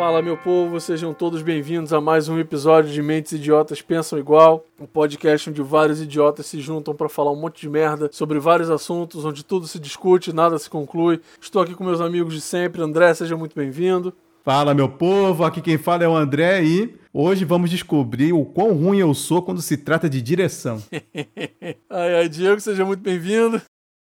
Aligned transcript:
Fala, 0.00 0.22
meu 0.22 0.34
povo, 0.34 0.80
sejam 0.80 1.12
todos 1.12 1.42
bem-vindos 1.42 1.92
a 1.92 2.00
mais 2.00 2.26
um 2.26 2.38
episódio 2.38 2.90
de 2.90 3.02
Mentes 3.02 3.32
Idiotas 3.32 3.82
Pensam 3.82 4.18
Igual, 4.18 4.64
um 4.80 4.86
podcast 4.86 5.50
onde 5.50 5.60
vários 5.60 6.00
idiotas 6.00 6.46
se 6.46 6.58
juntam 6.58 6.94
para 6.94 7.06
falar 7.06 7.30
um 7.32 7.36
monte 7.36 7.60
de 7.60 7.68
merda 7.68 8.08
sobre 8.10 8.38
vários 8.38 8.70
assuntos, 8.70 9.26
onde 9.26 9.44
tudo 9.44 9.66
se 9.66 9.78
discute, 9.78 10.32
nada 10.32 10.58
se 10.58 10.70
conclui. 10.70 11.20
Estou 11.38 11.60
aqui 11.60 11.74
com 11.74 11.84
meus 11.84 12.00
amigos 12.00 12.32
de 12.32 12.40
sempre. 12.40 12.80
André, 12.80 13.12
seja 13.12 13.36
muito 13.36 13.54
bem-vindo. 13.54 14.10
Fala, 14.42 14.72
meu 14.72 14.88
povo, 14.88 15.44
aqui 15.44 15.60
quem 15.60 15.76
fala 15.76 16.02
é 16.02 16.08
o 16.08 16.16
André 16.16 16.64
e 16.64 16.94
hoje 17.12 17.44
vamos 17.44 17.68
descobrir 17.68 18.32
o 18.32 18.46
quão 18.46 18.72
ruim 18.72 19.00
eu 19.00 19.12
sou 19.12 19.42
quando 19.42 19.60
se 19.60 19.76
trata 19.76 20.08
de 20.08 20.22
direção. 20.22 20.82
ai, 21.90 22.14
ai, 22.20 22.28
Diego, 22.30 22.58
seja 22.58 22.86
muito 22.86 23.02
bem-vindo. 23.02 23.60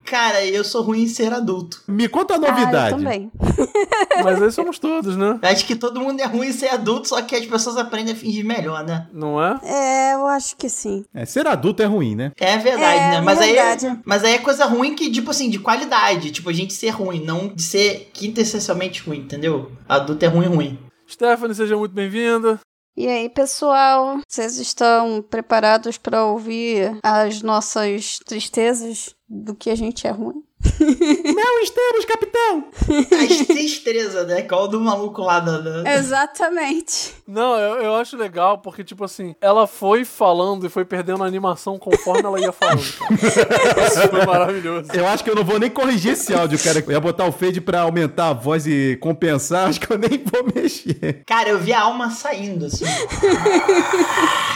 Cara, 0.06 0.46
eu 0.46 0.64
sou 0.64 0.84
ruim 0.84 1.04
em 1.04 1.08
ser 1.08 1.34
adulto. 1.34 1.82
Me 1.88 2.08
conta 2.08 2.36
a 2.36 2.38
novidade. 2.38 2.76
Ah, 2.76 2.90
eu 2.92 2.98
também. 2.98 3.32
Mas 4.24 4.42
aí 4.42 4.52
somos 4.52 4.78
todos, 4.78 5.18
né? 5.18 5.40
Acho 5.42 5.66
que 5.66 5.76
todo 5.76 6.00
mundo 6.00 6.20
é 6.20 6.26
ruim 6.26 6.48
em 6.50 6.54
ser 6.54 6.70
adulto, 6.70 7.08
só 7.08 7.22
que 7.24 7.36
as 7.36 7.46
pessoas 7.46 7.76
aprendem 7.78 8.14
a 8.14 8.18
fingir 8.18 8.46
melhor, 8.46 8.84
né? 8.84 9.08
Não 9.12 9.42
é? 9.44 9.60
É, 9.64 10.14
eu 10.14 10.28
acho 10.28 10.56
que 10.58 10.70
sim. 10.70 11.04
É, 11.14 11.26
ser 11.26 11.48
adulto 11.48 11.82
é 11.82 11.86
ruim, 11.86 12.16
né? 12.16 12.32
É 12.40 12.58
verdade, 12.58 13.00
É, 13.00 13.12
né? 13.12 13.22
Mas 13.22 13.40
verdade. 13.40 13.88
aí, 13.88 14.00
mas 14.06 14.24
aí 14.24 14.34
é 14.34 14.38
coisa 14.38 14.66
ruim 14.66 14.96
que, 14.96 15.10
tipo 15.12 15.32
assim, 15.32 15.50
de 15.50 15.58
qualidade. 15.60 16.32
Tipo, 16.32 16.50
a 16.50 16.54
gente 16.54 16.74
ser 16.74 16.90
ruim, 16.90 17.20
não 17.24 17.48
de 17.48 17.64
ser 17.64 18.12
quintessencialmente 18.14 19.02
ruim, 19.02 19.20
entendeu? 19.20 19.72
Adulto 19.90 20.24
é 20.24 20.28
ruim, 20.28 20.46
ruim. 20.48 20.80
Stephanie, 21.10 21.56
seja 21.56 21.76
muito 21.78 21.94
bem-vinda. 21.94 22.60
E 22.98 23.08
aí, 23.08 23.28
pessoal, 23.28 24.20
vocês 24.28 24.58
estão 24.58 25.22
preparados 25.30 25.98
para 25.98 26.26
ouvir 26.26 26.98
as 27.04 27.42
nossas 27.42 28.20
tristezas 28.26 29.15
do 29.28 29.56
que 29.56 29.70
a 29.70 29.76
gente 29.76 30.06
é 30.08 30.12
ruim? 30.12 30.44
Não 30.80 31.60
estamos, 31.62 32.06
capitão! 32.06 32.66
As 33.22 33.46
tristezas, 33.48 34.26
né? 34.28 34.42
Qual 34.44 34.68
do 34.68 34.80
maluco 34.80 35.22
lá 35.22 35.40
da. 35.40 35.60
da- 35.60 35.94
Exatamente. 35.96 37.14
Não, 37.28 37.58
eu, 37.60 37.84
eu 37.84 37.96
acho 37.96 38.16
legal 38.18 38.58
porque, 38.60 38.84
tipo 38.84 39.04
assim, 39.04 39.36
ela 39.42 39.68
foi 39.68 40.06
falando 40.06 40.66
e 40.66 40.70
foi 40.70 40.84
perdendo 40.86 41.24
a 41.24 41.28
animação 41.28 41.78
conforme 41.78 42.24
ela 42.24 42.40
ia 42.40 42.52
falando. 42.52 42.80
Isso 42.82 44.10
foi 44.10 44.26
maravilhoso. 44.26 44.90
Eu 44.94 45.06
acho 45.08 45.24
que 45.24 45.30
eu 45.30 45.36
não 45.36 45.44
vou 45.44 45.60
nem 45.60 45.70
corrigir 45.70 46.14
esse 46.14 46.34
áudio, 46.34 46.58
cara. 46.58 46.80
Eu 46.80 46.92
ia 46.92 47.00
botar 47.02 47.26
o 47.28 47.32
fade 47.32 47.62
pra 47.62 47.82
aumentar 47.82 48.30
a 48.30 48.34
voz 48.34 48.66
e 48.66 48.98
compensar, 49.02 49.68
acho 49.70 49.80
que 49.80 49.92
eu 49.92 49.98
nem 49.98 50.18
vou 50.24 50.46
mexer. 50.56 51.24
Cara, 51.26 51.50
eu 51.50 51.60
vi 51.60 51.74
a 51.74 51.82
alma 51.82 52.10
saindo, 52.10 52.66
assim. 52.66 52.86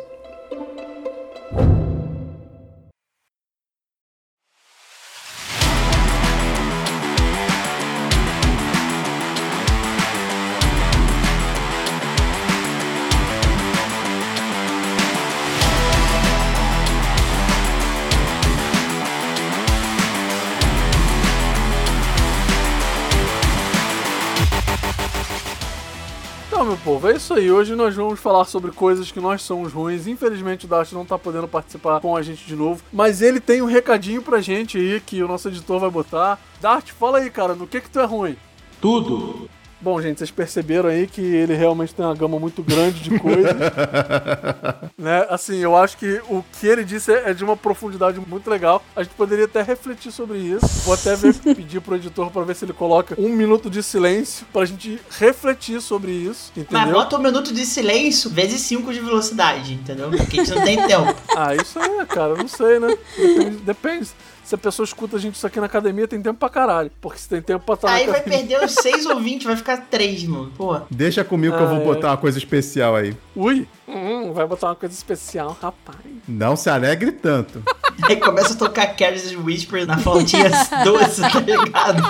Isso 27.33 27.39
aí. 27.39 27.51
Hoje 27.51 27.75
nós 27.75 27.95
vamos 27.95 28.19
falar 28.19 28.45
sobre 28.45 28.71
coisas 28.71 29.11
que 29.11 29.19
nós 29.19 29.41
somos 29.41 29.73
ruins. 29.73 30.05
Infelizmente 30.05 30.65
o 30.65 30.67
Dart 30.67 30.91
não 30.91 31.05
tá 31.05 31.17
podendo 31.17 31.47
participar 31.47 31.99
com 31.99 32.15
a 32.15 32.21
gente 32.21 32.45
de 32.45 32.55
novo. 32.55 32.83
Mas 32.91 33.21
ele 33.21 33.39
tem 33.39 33.61
um 33.61 33.65
recadinho 33.65 34.21
pra 34.21 34.41
gente 34.41 34.77
aí 34.77 34.99
que 34.99 35.23
o 35.23 35.27
nosso 35.27 35.47
editor 35.47 35.79
vai 35.79 35.89
botar. 35.89 36.39
Dart, 36.61 36.91
fala 36.91 37.19
aí, 37.19 37.29
cara, 37.29 37.55
no 37.55 37.65
que 37.65 37.81
que 37.81 37.89
tu 37.89 37.99
é 37.99 38.05
ruim? 38.05 38.37
Tudo. 38.79 39.49
Bom, 39.83 40.01
gente, 40.01 40.19
vocês 40.19 40.31
perceberam 40.31 40.87
aí 40.87 41.07
que 41.07 41.19
ele 41.19 41.53
realmente 41.53 41.93
tem 41.93 42.05
uma 42.05 42.15
gama 42.15 42.39
muito 42.39 42.63
grande 42.63 43.01
de 43.01 43.19
coisas. 43.19 43.51
né? 44.97 45.27
Assim, 45.29 45.57
eu 45.57 45.75
acho 45.75 45.97
que 45.97 46.21
o 46.29 46.41
que 46.57 46.67
ele 46.67 46.85
disse 46.85 47.11
é 47.11 47.33
de 47.33 47.43
uma 47.43 47.57
profundidade 47.57 48.17
muito 48.25 48.49
legal. 48.49 48.81
A 48.95 49.03
gente 49.03 49.13
poderia 49.15 49.43
até 49.43 49.61
refletir 49.61 50.09
sobre 50.09 50.37
isso. 50.37 50.65
Vou 50.85 50.93
até 50.93 51.17
ver, 51.17 51.33
pedir 51.53 51.81
pro 51.81 51.97
editor 51.97 52.31
pra 52.31 52.43
ver 52.43 52.55
se 52.55 52.63
ele 52.63 52.71
coloca 52.71 53.13
um 53.19 53.27
minuto 53.27 53.69
de 53.69 53.83
silêncio 53.83 54.45
pra 54.53 54.63
gente 54.63 55.01
refletir 55.19 55.81
sobre 55.81 56.11
isso, 56.13 56.53
Mas 56.55 56.63
entendeu? 56.63 56.93
bota 56.93 57.17
um 57.17 57.21
minuto 57.21 57.53
de 57.53 57.65
silêncio 57.65 58.29
vezes 58.29 58.61
5 58.61 58.93
de 58.93 59.01
velocidade, 59.01 59.73
entendeu? 59.73 60.09
Porque 60.11 60.39
a 60.39 60.45
gente 60.45 60.55
não 60.55 60.63
tem 60.63 60.87
tempo. 60.87 61.13
Ah, 61.35 61.55
isso 61.55 61.79
aí, 61.79 62.05
cara, 62.05 62.33
eu 62.33 62.37
não 62.37 62.47
sei, 62.47 62.79
né? 62.79 62.95
Depende, 63.17 63.57
depende. 63.57 64.09
Se 64.43 64.55
a 64.55 64.57
pessoa 64.57 64.83
escuta 64.83 65.15
a 65.15 65.19
gente 65.19 65.35
isso 65.35 65.47
aqui 65.47 65.59
na 65.59 65.67
academia, 65.67 66.07
tem 66.07 66.21
tempo 66.21 66.37
pra 66.37 66.49
caralho. 66.49 66.91
Porque 66.99 67.17
se 67.17 67.29
tem 67.29 67.41
tempo 67.41 67.65
pra 67.65 67.75
estar 67.75 67.89
Aí 67.93 68.05
na 68.05 68.11
vai 68.11 68.21
academia. 68.21 68.47
perder 68.57 68.65
os 68.65 68.73
6 68.73 69.05
ou 69.05 69.19
20, 69.21 69.45
vai 69.45 69.55
ficar 69.55 69.77
3, 69.89 70.23
mano. 70.25 70.51
Pô. 70.57 70.79
Deixa 70.91 71.23
comigo 71.23 71.55
que 71.55 71.63
eu 71.63 71.67
Ah, 71.67 71.69
vou 71.69 71.81
é. 71.81 71.83
botar 71.85 72.07
uma 72.09 72.17
coisa 72.17 72.37
especial 72.37 72.95
aí. 72.95 73.15
Ui, 73.35 73.65
hum, 73.87 74.33
vai 74.33 74.45
botar 74.45 74.67
uma 74.67 74.75
coisa 74.75 74.93
especial, 74.93 75.57
rapaz. 75.61 75.97
Não 76.27 76.55
se 76.57 76.69
alegre 76.69 77.11
tanto. 77.13 77.63
Aí 78.09 78.15
começa 78.17 78.53
a 78.55 78.57
tocar 78.57 78.87
Careless 78.95 79.35
Whisper 79.37 79.85
na 79.85 79.97
flautinha 79.99 80.49
doce, 80.83 81.21
tá 81.21 81.39
ligado? 81.39 82.01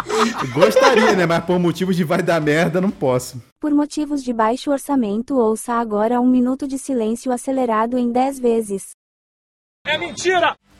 Gostaria, 0.54 1.14
né? 1.14 1.26
Mas 1.26 1.44
por 1.44 1.60
motivos 1.60 1.96
de 1.98 2.06
vai 2.06 2.22
dar 2.24 2.40
merda, 2.40 2.80
não 2.80 2.90
posso. 2.90 3.44
Por 3.60 3.72
motivos 3.74 4.24
de 4.24 4.32
baixo 4.32 4.72
orçamento, 4.72 5.36
ouça 5.38 5.74
agora 5.74 6.22
um 6.22 6.28
minuto 6.28 6.66
de 6.68 6.78
silêncio 6.78 7.34
acelerado 7.34 7.98
em 7.98 8.12
10 8.14 8.40
vezes. 8.40 8.92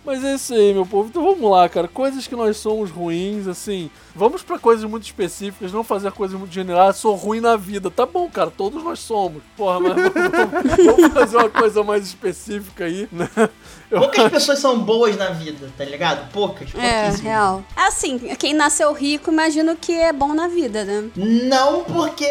Mas 0.06 0.22
é 0.24 0.36
isso 0.36 0.54
aí, 0.54 0.74
meu 0.74 0.86
povo. 0.86 1.08
Então 1.10 1.24
vamos 1.24 1.50
lá, 1.50 1.70
cara. 1.70 1.88
Coisas 1.88 2.28
que 2.28 2.36
nós 2.36 2.58
somos 2.58 2.90
ruins, 2.92 3.48
assim. 3.48 3.90
Vamos 4.14 4.44
pra 4.44 4.60
coisas 4.60 4.84
muito 4.84 5.04
específicas, 5.04 5.72
não 5.72 5.82
fazer 5.84 6.12
coisas 6.12 6.38
muito 6.38 6.54
generais. 6.54 6.98
Sou 6.98 7.16
ruim 7.16 7.40
na 7.40 7.56
vida. 7.56 7.90
Tá 7.90 8.06
bom, 8.06 8.30
cara. 8.30 8.52
Todos 8.52 8.84
nós 8.84 9.00
somos. 9.00 9.42
Porra, 9.56 9.80
mas 9.80 9.96
vamos- 10.14 10.86
vamos 10.98 11.14
fazer 11.14 11.38
uma 11.38 11.50
coisa 11.50 11.84
mais 11.84 12.06
específica 12.06 12.84
aí, 12.84 13.08
né? 13.14 13.30
Poucas 14.00 14.30
pessoas 14.32 14.60
são 14.60 14.80
boas 14.80 15.16
na 15.18 15.30
vida, 15.30 15.72
tá 15.78 15.84
ligado? 15.86 16.30
Poucas, 16.32 16.70
É, 16.70 16.72
pouquíssimas. 17.04 17.20
real. 17.22 17.64
Assim, 17.76 18.18
quem 18.40 18.54
nasceu 18.54 18.92
rico, 18.94 19.32
imagino 19.32 19.76
que 19.76 19.92
é 19.94 20.12
bom 20.14 20.34
na 20.34 20.48
vida, 20.48 20.84
né? 20.84 21.06
Não 21.16 21.84
porque. 21.84 22.28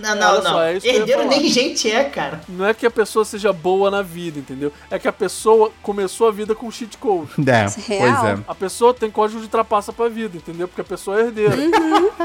Não, 0.00 0.10
Olha 0.10 0.14
não, 0.14 0.42
só, 0.42 0.50
não. 0.52 0.60
é 0.62 0.72
isso 0.74 0.80
que 0.82 0.88
eu 0.88 0.92
ia 0.94 0.98
Herdeiro 1.00 1.22
falar. 1.22 1.36
nem 1.36 1.48
gente 1.48 1.90
é, 1.90 2.04
cara. 2.04 2.40
Não 2.48 2.66
é 2.66 2.74
que 2.74 2.86
a 2.86 2.90
pessoa 2.90 3.24
seja 3.24 3.52
boa 3.52 3.90
na 3.90 4.02
vida, 4.02 4.38
entendeu? 4.38 4.72
É 4.90 4.98
que 4.98 5.08
a 5.08 5.12
pessoa 5.12 5.70
começou 5.82 6.28
a 6.28 6.30
vida 6.32 6.54
com 6.54 6.70
cheat 6.70 6.96
code. 6.98 7.30
É, 7.46 7.66
Real. 7.86 8.20
pois 8.20 8.30
é. 8.32 8.38
A 8.48 8.54
pessoa 8.54 8.92
tem 8.94 9.10
código 9.10 9.40
de 9.40 9.48
trapaça 9.48 9.92
pra 9.92 10.08
vida, 10.08 10.36
entendeu? 10.36 10.66
Porque 10.68 10.80
a 10.80 10.84
pessoa 10.84 11.18
é 11.20 11.24
herdeira. 11.24 11.54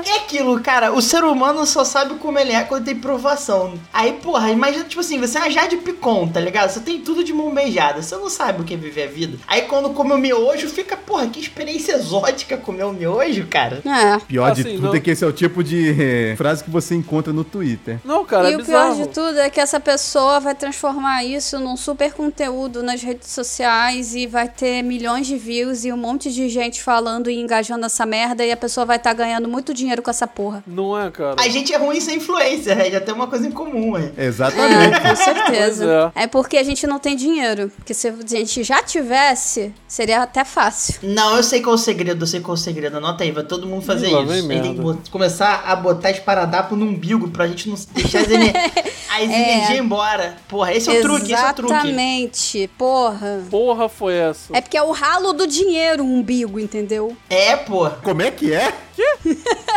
É 0.05 0.17
aquilo, 0.17 0.59
cara. 0.61 0.91
O 0.93 1.01
ser 1.01 1.23
humano 1.23 1.65
só 1.65 1.83
sabe 1.83 2.15
como 2.15 2.37
ele 2.39 2.51
é 2.51 2.63
quando 2.63 2.85
tem 2.85 2.95
provação. 2.95 3.73
Aí, 3.93 4.13
porra, 4.13 4.49
imagina, 4.51 4.83
tipo 4.85 5.01
assim, 5.01 5.19
você 5.19 5.37
é 5.37 5.41
uma 5.41 5.49
Jade 5.51 5.77
Picon, 5.77 6.27
tá 6.27 6.39
ligado? 6.39 6.69
Você 6.69 6.79
tem 6.79 7.01
tudo 7.01 7.23
de 7.23 7.33
mão 7.33 7.53
beijada. 7.53 8.01
Você 8.01 8.15
não 8.15 8.29
sabe 8.29 8.61
o 8.61 8.65
que 8.65 8.73
é 8.73 8.77
viver 8.79 9.03
a 9.03 9.07
vida. 9.07 9.37
Aí 9.47 9.63
quando 9.63 9.89
come 9.91 10.11
o 10.13 10.17
miojo, 10.17 10.67
fica, 10.69 10.95
porra, 10.97 11.27
que 11.27 11.39
experiência 11.39 11.93
exótica 11.93 12.57
comer 12.57 12.83
o 12.85 12.93
miojo, 12.93 13.45
cara. 13.47 13.81
É. 13.85 14.19
Pior 14.19 14.51
de 14.51 14.61
Assim, 14.61 14.75
tudo 14.75 14.87
não- 14.87 14.95
é 14.95 14.99
que 14.99 15.11
esse 15.11 15.23
é 15.23 15.27
o 15.27 15.31
tipo 15.33 15.63
de 15.63 15.95
eh, 15.99 16.35
frase 16.35 16.63
que 16.63 16.69
você 16.69 16.95
encontra 16.95 17.31
no 17.33 17.43
Twitter. 17.43 17.99
Não, 18.03 18.23
cara, 18.25 18.49
e 18.49 18.53
é 18.53 18.57
o 18.57 18.63
pior 18.65 18.89
bizarro. 18.91 19.07
de 19.07 19.13
tudo 19.13 19.39
é 19.39 19.49
que 19.49 19.59
essa 19.59 19.79
pessoa 19.79 20.39
vai 20.39 20.55
transformar 20.55 21.23
isso 21.23 21.59
num 21.59 21.75
super 21.77 22.13
conteúdo 22.13 22.81
nas 22.83 23.01
redes 23.01 23.29
sociais 23.29 24.15
e 24.15 24.25
vai 24.27 24.47
ter 24.47 24.81
milhões 24.83 25.27
de 25.27 25.37
views 25.37 25.85
e 25.85 25.91
um 25.91 25.97
monte 25.97 26.31
de 26.31 26.47
gente 26.49 26.81
falando 26.81 27.29
e 27.29 27.39
engajando 27.39 27.85
essa 27.85 28.05
merda 28.05 28.45
e 28.45 28.51
a 28.51 28.57
pessoa 28.57 28.85
vai 28.85 28.97
estar 28.97 29.13
ganhando 29.13 29.47
muito 29.47 29.73
dinheiro 29.73 30.01
com 30.01 30.09
essa 30.09 30.27
porra. 30.27 30.63
Não 30.65 30.97
é, 30.99 31.09
cara? 31.11 31.35
A 31.39 31.47
gente 31.49 31.73
é 31.73 31.77
ruim 31.77 31.99
sem 31.99 32.17
influência, 32.17 32.75
né? 32.75 32.89
Já 32.91 33.01
tem 33.01 33.13
uma 33.13 33.27
coisa 33.27 33.47
em 33.47 33.51
comum, 33.51 33.97
é. 33.97 34.11
Exatamente. 34.17 34.95
É, 34.95 34.99
com 35.09 35.15
certeza. 35.15 36.11
Pois 36.13 36.23
é. 36.23 36.27
porque 36.27 36.57
a 36.57 36.63
gente 36.63 36.85
não 36.87 36.99
tem 36.99 37.15
dinheiro. 37.15 37.71
Porque 37.75 37.93
se 37.93 38.07
a 38.07 38.13
gente 38.25 38.58
já 38.63 38.81
tivesse, 38.83 39.73
seria 39.87 40.21
até 40.23 40.43
fácil. 40.45 40.95
Não, 41.03 41.35
eu 41.37 41.43
sei 41.43 41.61
qual 41.61 41.73
é 41.73 41.75
o 41.75 41.77
segredo, 41.77 42.23
eu 42.23 42.27
sei 42.27 42.39
qual 42.39 42.55
é 42.55 42.59
o 42.59 42.61
segredo. 42.61 42.97
Anota 42.97 43.23
aí, 43.23 43.31
vai 43.31 43.43
todo 43.43 43.67
mundo 43.67 43.83
fazer 43.85 44.07
Ih, 44.07 44.23
isso. 44.23 44.33
gente 44.33 44.47
tem 44.61 44.95
que 45.03 45.09
começar 45.09 45.63
a 45.65 45.75
botar 45.75 46.11
esparadrapo 46.11 46.75
no 46.75 46.85
umbigo 46.85 47.29
pra 47.29 47.47
gente 47.47 47.69
não 47.69 47.75
deixar 47.93 48.21
as, 48.21 48.29
ener- 48.31 48.53
as 49.09 49.21
energias 49.23 49.79
embora. 49.79 50.37
Porra, 50.47 50.73
esse 50.73 50.89
é 50.89 50.99
o 50.99 51.01
truque, 51.01 51.33
esse 51.33 51.43
é 51.43 51.49
o 51.49 51.53
truque. 51.53 51.73
Exatamente, 51.73 52.69
porra. 52.77 53.43
Porra 53.49 53.89
foi 53.89 54.13
essa? 54.15 54.55
É 54.55 54.61
porque 54.61 54.77
é 54.77 54.83
o 54.83 54.91
ralo 54.91 55.33
do 55.33 55.45
dinheiro, 55.47 56.03
o 56.03 56.07
umbigo, 56.07 56.59
entendeu? 56.59 57.15
É, 57.29 57.55
porra. 57.55 57.99
Como 58.03 58.21
é 58.21 58.31
que 58.31 58.53
é? 58.53 58.73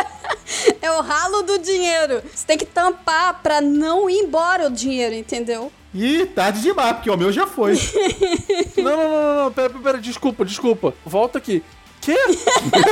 É 0.81 0.91
o 0.91 1.01
ralo 1.01 1.41
do 1.43 1.57
dinheiro. 1.59 2.21
Você 2.33 2.45
tem 2.45 2.57
que 2.57 2.65
tampar 2.65 3.41
pra 3.41 3.61
não 3.61 4.09
ir 4.09 4.19
embora 4.19 4.67
o 4.67 4.69
dinheiro, 4.69 5.15
entendeu? 5.15 5.71
Ih, 5.93 6.25
tarde 6.25 6.61
demais, 6.61 6.93
porque 6.93 7.09
o 7.09 7.17
meu 7.17 7.31
já 7.31 7.45
foi. 7.45 7.77
Não, 8.75 8.97
não, 8.97 9.09
não, 9.09 9.43
não, 9.45 9.51
pera, 9.51 9.69
pera, 9.69 9.97
desculpa, 9.97 10.43
desculpa. 10.43 10.93
Volta 11.05 11.37
aqui. 11.37 11.63
Quê? 12.03 12.17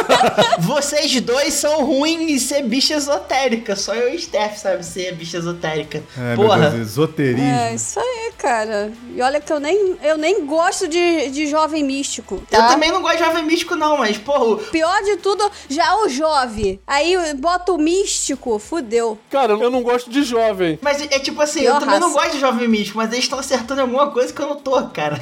Vocês 0.59 1.19
dois 1.21 1.53
são 1.53 1.85
ruins 1.85 2.29
em 2.31 2.39
ser 2.39 2.63
bicha 2.63 2.93
esotérica. 2.95 3.75
Só 3.75 3.93
eu 3.93 4.13
e 4.13 4.19
Steph 4.19 4.57
sabe 4.57 4.85
ser 4.85 5.13
bicha 5.15 5.37
esotérica. 5.37 6.01
É, 6.17 6.35
meu 6.35 6.45
Porra. 6.47 6.69
Deus, 6.69 6.87
esoterismo. 6.89 7.43
É, 7.43 7.75
isso 7.75 7.99
aí, 7.99 8.31
cara. 8.37 8.91
E 9.15 9.21
olha 9.21 9.39
que 9.41 9.51
eu 9.51 9.59
nem, 9.59 9.95
eu 10.03 10.17
nem 10.17 10.45
gosto 10.45 10.87
de, 10.87 11.29
de 11.29 11.47
jovem 11.47 11.83
místico. 11.83 12.35
Eu 12.51 12.59
tá? 12.59 12.67
também 12.67 12.91
não 12.91 13.01
gosto 13.01 13.17
de 13.17 13.23
jovem 13.25 13.43
místico, 13.43 13.75
não, 13.75 13.97
mas, 13.97 14.17
porra, 14.17 14.43
o- 14.45 14.57
Pior 14.57 15.01
de 15.03 15.17
tudo, 15.17 15.49
já 15.69 15.85
é 15.87 15.95
o 16.05 16.09
jovem. 16.09 16.79
Aí 16.87 17.15
bota 17.35 17.71
o 17.73 17.77
místico, 17.77 18.57
fudeu. 18.59 19.17
Cara, 19.29 19.53
eu 19.53 19.69
não 19.69 19.81
gosto 19.83 20.09
de 20.09 20.23
jovem. 20.23 20.79
Mas 20.81 21.01
é 21.01 21.19
tipo 21.19 21.41
assim, 21.41 21.61
Pior 21.61 21.75
eu 21.75 21.79
também 21.79 21.99
não 21.99 22.07
raça. 22.13 22.19
gosto 22.21 22.33
de 22.33 22.39
jovem 22.39 22.67
místico, 22.67 22.97
mas 22.97 23.11
eles 23.11 23.25
estão 23.25 23.39
acertando 23.39 23.81
alguma 23.81 24.11
coisa 24.11 24.31
que 24.31 24.41
eu 24.41 24.47
não 24.47 24.55
tô, 24.55 24.81
cara. 24.87 25.19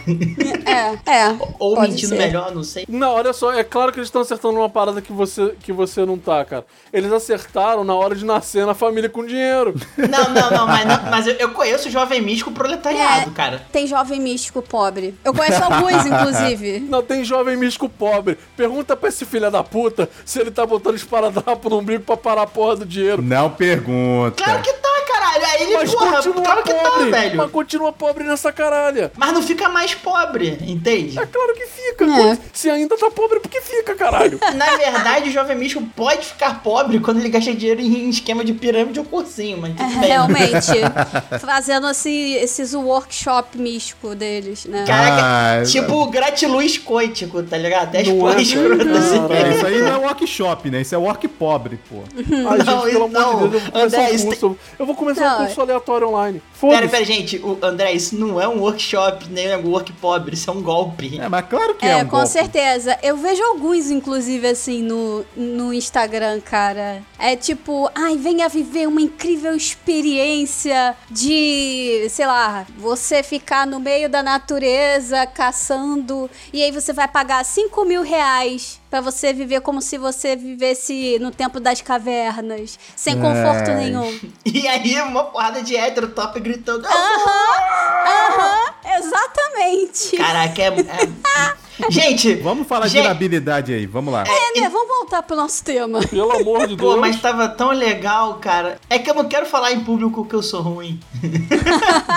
É, 1.05 1.11
é. 1.11 1.37
Ou 1.59 1.75
pode 1.75 1.91
mentindo 1.91 2.09
ser. 2.09 2.17
melhor, 2.17 2.53
não 2.53 2.63
sei. 2.63 2.85
Não, 2.87 3.13
olha 3.13 3.33
só, 3.33 3.53
é 3.53 3.63
claro 3.63 3.78
que 3.91 3.99
eles 3.99 4.07
estão 4.07 4.21
acertando 4.21 4.57
uma 4.59 4.69
parada 4.69 5.01
que 5.01 5.11
você, 5.13 5.53
que 5.61 5.71
você 5.71 6.05
não 6.05 6.17
tá, 6.17 6.43
cara. 6.45 6.65
Eles 6.91 7.11
acertaram 7.11 7.83
na 7.83 7.95
hora 7.95 8.15
de 8.15 8.25
nascer 8.25 8.65
na 8.65 8.73
família 8.73 9.09
com 9.09 9.25
dinheiro. 9.25 9.73
Não, 9.97 10.29
não, 10.33 10.49
não, 10.51 10.67
mas, 10.67 10.85
não- 10.85 11.03
mas 11.09 11.27
eu, 11.27 11.33
eu 11.35 11.49
conheço 11.51 11.89
jovem 11.89 12.21
místico 12.21 12.51
proletariado, 12.51 13.29
É. 13.29 13.33
cara. 13.33 13.61
Tem 13.71 13.85
jovem 13.87 14.19
místico 14.19 14.61
pobre. 14.61 15.15
Eu 15.23 15.33
conheço 15.33 15.63
alguns, 15.63 16.03
inclusive. 16.05 16.79
Não 16.79 17.01
tem 17.03 17.23
jovem 17.23 17.55
místico 17.55 17.87
pobre. 17.87 18.37
Pergunta 18.57 18.95
pra 18.95 19.09
esse 19.09 19.25
filho 19.25 19.49
da 19.51 19.63
puta 19.63 20.09
se 20.25 20.39
ele 20.39 20.51
tá 20.51 20.65
botando 20.65 20.95
esparadrapo 20.95 21.69
no 21.69 21.79
umbigo 21.79 22.03
pra 22.03 22.17
parar 22.17 22.43
a 22.43 22.47
porra 22.47 22.77
do 22.77 22.85
dinheiro. 22.85 23.21
Não 23.21 23.49
pergunta. 23.49 24.43
Claro 24.43 24.61
que 24.61 24.73
tá, 24.73 24.89
caralho. 25.19 25.45
Aí 25.45 25.61
ele, 25.63 25.77
Mas 25.77 25.91
porra, 25.93 26.11
continua 26.17 26.43
claro 26.43 26.63
que 26.63 26.73
tá, 26.73 26.89
pobre. 26.91 27.11
velho. 27.11 27.37
mas 27.37 27.51
continua 27.51 27.91
pobre 27.93 28.23
nessa 28.23 28.51
caralha. 28.51 29.11
Mas 29.15 29.33
não 29.33 29.41
fica 29.43 29.69
mais 29.69 29.93
pobre, 29.93 30.57
entende? 30.67 31.19
É 31.19 31.25
claro 31.25 31.53
que 31.53 31.65
fica. 31.65 32.05
É. 32.05 32.37
Se 32.53 32.69
ainda 32.69 32.97
tá 32.97 33.09
pobre, 33.11 33.39
porque 33.39 33.61
fica, 33.61 33.95
caralho. 33.95 34.39
Na 34.55 34.75
verdade, 34.77 35.29
o 35.29 35.33
jovem 35.33 35.57
místico 35.57 35.83
pode 35.95 36.25
ficar 36.25 36.61
pobre 36.63 36.99
quando 36.99 37.19
ele 37.19 37.29
gasta 37.29 37.53
dinheiro 37.53 37.81
em 37.81 38.09
esquema 38.09 38.43
de 38.43 38.53
pirâmide 38.53 38.99
ou 38.99 39.05
cursinho, 39.05 39.57
mas 39.57 39.71
tudo 39.75 39.83
É, 39.83 39.99
bem. 39.99 40.09
Realmente. 40.09 40.71
Fazendo 41.39 41.89
esse, 41.89 42.33
esses 42.33 42.73
workshop 42.73 43.57
místico 43.57 44.15
deles, 44.15 44.65
né? 44.65 44.85
Caraca, 44.85 45.61
Ah, 45.61 45.63
tipo 45.65 46.05
gratiluz 46.07 46.77
coitico, 46.77 47.41
tá 47.43 47.57
ligado? 47.57 47.91
10 47.91 48.07
Não 48.07 48.15
é, 48.15 48.19
porras 48.19 48.41
escrotas 48.41 48.87
assim. 48.87 49.33
É, 49.33 49.55
isso 49.55 49.65
aí 49.65 49.81
não 49.81 49.93
é 49.93 49.97
workshop, 49.97 50.69
né? 50.69 50.81
Isso 50.81 50.95
é 50.95 50.97
work 50.97 51.27
pobre, 51.27 51.79
pô. 51.89 52.03
Ai, 52.49 52.57
gente, 52.59 52.65
Não, 52.65 52.81
pelo 52.83 53.07
não. 53.09 53.29
amor 53.31 53.49
de 53.49 53.59
Deus, 53.59 53.63
eu 53.63 53.69
vou 53.69 53.71
começar 53.71 53.97
André, 53.97 54.11
um 54.11 54.15
isso. 54.15 54.57
Eu 54.79 54.85
vou 54.85 54.95
começar 55.13 55.29
Não, 55.29 55.41
um 55.41 55.45
curso 55.45 55.61
aleatório 55.61 56.07
online. 56.09 56.41
Pera, 56.59 56.87
pera, 56.89 57.05
gente, 57.05 57.37
o 57.37 57.57
André, 57.61 57.93
isso 57.93 58.17
não 58.17 58.39
é 58.39 58.47
um 58.47 58.59
workshop, 58.59 59.27
nem 59.29 59.47
é 59.47 59.57
um 59.57 59.69
work 59.69 59.91
pobre, 59.93 60.33
isso 60.35 60.49
é 60.49 60.53
um 60.53 60.61
golpe. 60.61 61.19
É, 61.19 61.29
mas 61.29 61.45
claro 61.47 61.73
que 61.75 61.85
é, 61.85 61.89
É, 61.91 61.95
um 61.97 62.05
com 62.05 62.17
golpe. 62.17 62.27
certeza. 62.29 62.97
Eu 63.01 63.15
vejo 63.17 63.41
alguns, 63.43 63.89
inclusive, 63.89 64.47
assim, 64.47 64.81
no, 64.81 65.25
no 65.35 65.73
Instagram, 65.73 66.41
cara. 66.41 67.01
É 67.17 67.35
tipo, 67.35 67.89
ai, 67.95 68.17
venha 68.17 68.49
viver 68.49 68.87
uma 68.87 69.01
incrível 69.01 69.55
experiência 69.55 70.95
de, 71.09 72.07
sei 72.09 72.25
lá, 72.25 72.65
você 72.77 73.23
ficar 73.23 73.65
no 73.65 73.79
meio 73.79 74.09
da 74.09 74.21
natureza 74.23 75.25
caçando 75.27 76.29
e 76.51 76.61
aí 76.63 76.71
você 76.71 76.91
vai 76.93 77.07
pagar 77.07 77.43
5 77.45 77.85
mil 77.85 78.01
reais 78.01 78.78
pra 78.89 79.01
você 79.01 79.31
viver 79.33 79.61
como 79.61 79.81
se 79.81 79.97
você 79.97 80.35
vivesse 80.35 81.17
no 81.19 81.31
tempo 81.31 81.59
das 81.59 81.81
cavernas, 81.81 82.77
sem 82.95 83.15
conforto 83.15 83.69
Ai. 83.69 83.75
nenhum. 83.75 84.19
E 84.45 84.67
aí, 84.67 84.99
uma 85.01 85.25
porrada 85.25 85.61
de 85.61 85.75
hétero 85.75 86.09
top 86.09 86.39
gritando. 86.39 86.85
"Eu 86.85 86.91
Aham, 86.91 88.73
exatamente. 88.97 90.17
Caraca, 90.17 90.61
é. 90.61 90.67
é- 90.67 91.59
Gente, 91.89 92.35
Vamos 92.35 92.67
falar 92.67 92.87
de 92.87 92.91
gente, 92.93 93.05
inabilidade 93.05 93.73
aí, 93.73 93.85
vamos 93.85 94.13
lá. 94.13 94.25
É, 94.27 94.59
né? 94.59 94.67
Vamos 94.67 94.87
voltar 94.97 95.23
pro 95.23 95.33
nosso 95.37 95.63
tema. 95.63 96.01
Pelo 96.11 96.29
amor 96.33 96.67
de 96.67 96.75
Deus. 96.75 96.95
Pô, 96.95 96.99
mas 96.99 97.21
tava 97.21 97.47
tão 97.47 97.69
legal, 97.71 98.33
cara. 98.35 98.77
É 98.89 98.99
que 98.99 99.09
eu 99.09 99.13
não 99.15 99.23
quero 99.29 99.45
falar 99.45 99.71
em 99.71 99.79
público 99.79 100.25
que 100.25 100.35
eu 100.35 100.43
sou 100.43 100.61
ruim. 100.61 100.99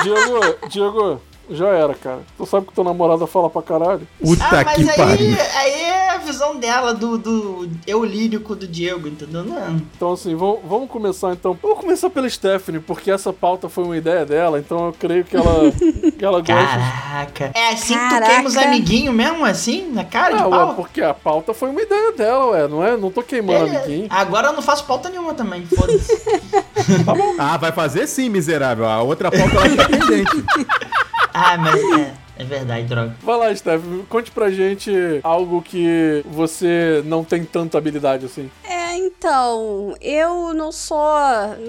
Diego, 0.03 0.69
Diego, 0.69 1.21
já 1.51 1.69
era, 1.69 1.95
cara. 1.95 2.21
Tu 2.37 2.47
sabe 2.47 2.67
que 2.67 2.73
tua 2.73 2.85
namorada 2.85 3.27
fala 3.27 3.51
pra 3.51 3.63
caralho? 3.63 4.07
Puta 4.21 4.45
ah, 4.45 4.63
mas 4.65 4.77
que 4.77 4.91
aí, 4.91 4.97
pariu. 4.97 5.37
aí 5.57 5.81
é 5.83 6.11
a 6.11 6.19
visão 6.19 6.57
dela 6.57 6.95
do, 6.95 7.19
do 7.19 7.69
eu 7.87 8.05
lírico 8.05 8.55
do 8.55 8.67
Diego, 8.67 9.09
entendeu? 9.09 9.45
Não. 9.45 9.77
Então, 9.97 10.13
assim, 10.13 10.35
vamos, 10.35 10.61
vamos 10.65 10.89
começar 10.91 11.33
então. 11.33 11.59
Vamos 11.63 11.79
começar 11.79 12.09
pela 12.11 12.29
Stephanie, 12.29 12.81
porque 12.81 13.11
essa 13.11 13.33
pauta 13.33 13.69
foi 13.69 13.85
uma 13.85 13.97
ideia 13.97 14.25
dela, 14.25 14.59
então 14.59 14.87
eu 14.87 14.93
creio 14.93 15.25
que 15.25 15.37
ela, 15.37 15.71
que 16.19 16.25
ela 16.25 16.39
gosta. 16.39 16.55
Caraca. 16.55 17.51
É 17.55 17.69
assim 17.73 17.95
que 17.95 18.09
tu 18.15 18.23
queima 18.25 18.49
os 18.49 18.57
amiguinhos 18.57 19.15
mesmo, 19.15 19.45
assim? 19.45 19.91
Na 19.91 20.05
cara 20.05 20.37
de 20.37 20.43
Ah, 20.43 20.49
pau? 20.49 20.69
ué, 20.69 20.75
porque 20.75 21.03
a 21.03 21.13
pauta 21.15 21.53
foi 21.53 21.71
uma 21.71 21.83
ideia 21.83 22.13
dela, 22.13 22.47
ué, 22.47 22.69
não 22.69 22.85
é? 22.85 22.97
Não 22.97 23.11
tô 23.11 23.23
queimando 23.23 23.65
Beleza. 23.65 23.85
amiguinho. 23.85 24.07
Agora 24.11 24.49
eu 24.49 24.53
não 24.53 24.63
faço 24.63 24.85
pauta 24.85 25.09
nenhuma 25.09 25.35
também, 25.35 25.67
foda-se. 25.67 26.13
Ah, 27.39 27.57
vai 27.57 27.73
fazer 27.73 28.07
sim, 28.07 28.29
miserável. 28.29 28.87
A 28.89 29.03
outra 29.03 29.31
pauta 29.31 29.55
lá 29.55 29.77
tá 29.77 29.89
pendente. 29.89 30.45
ah, 31.35 31.57
mas 31.59 31.81
é, 31.83 32.13
é 32.39 32.45
verdade, 32.45 32.87
droga. 32.87 33.17
Vai 33.23 33.37
lá, 33.37 33.55
Steph, 33.55 33.83
conte 34.09 34.31
pra 34.31 34.51
gente 34.51 34.93
algo 35.23 35.63
que 35.63 36.25
você 36.31 37.03
não 37.05 37.25
tem 37.25 37.45
tanta 37.45 37.79
habilidade 37.79 38.27
assim. 38.27 38.51
É, 38.65 38.82
então, 38.95 39.95
eu 40.01 40.53
não 40.55 40.73
sou 40.73 40.99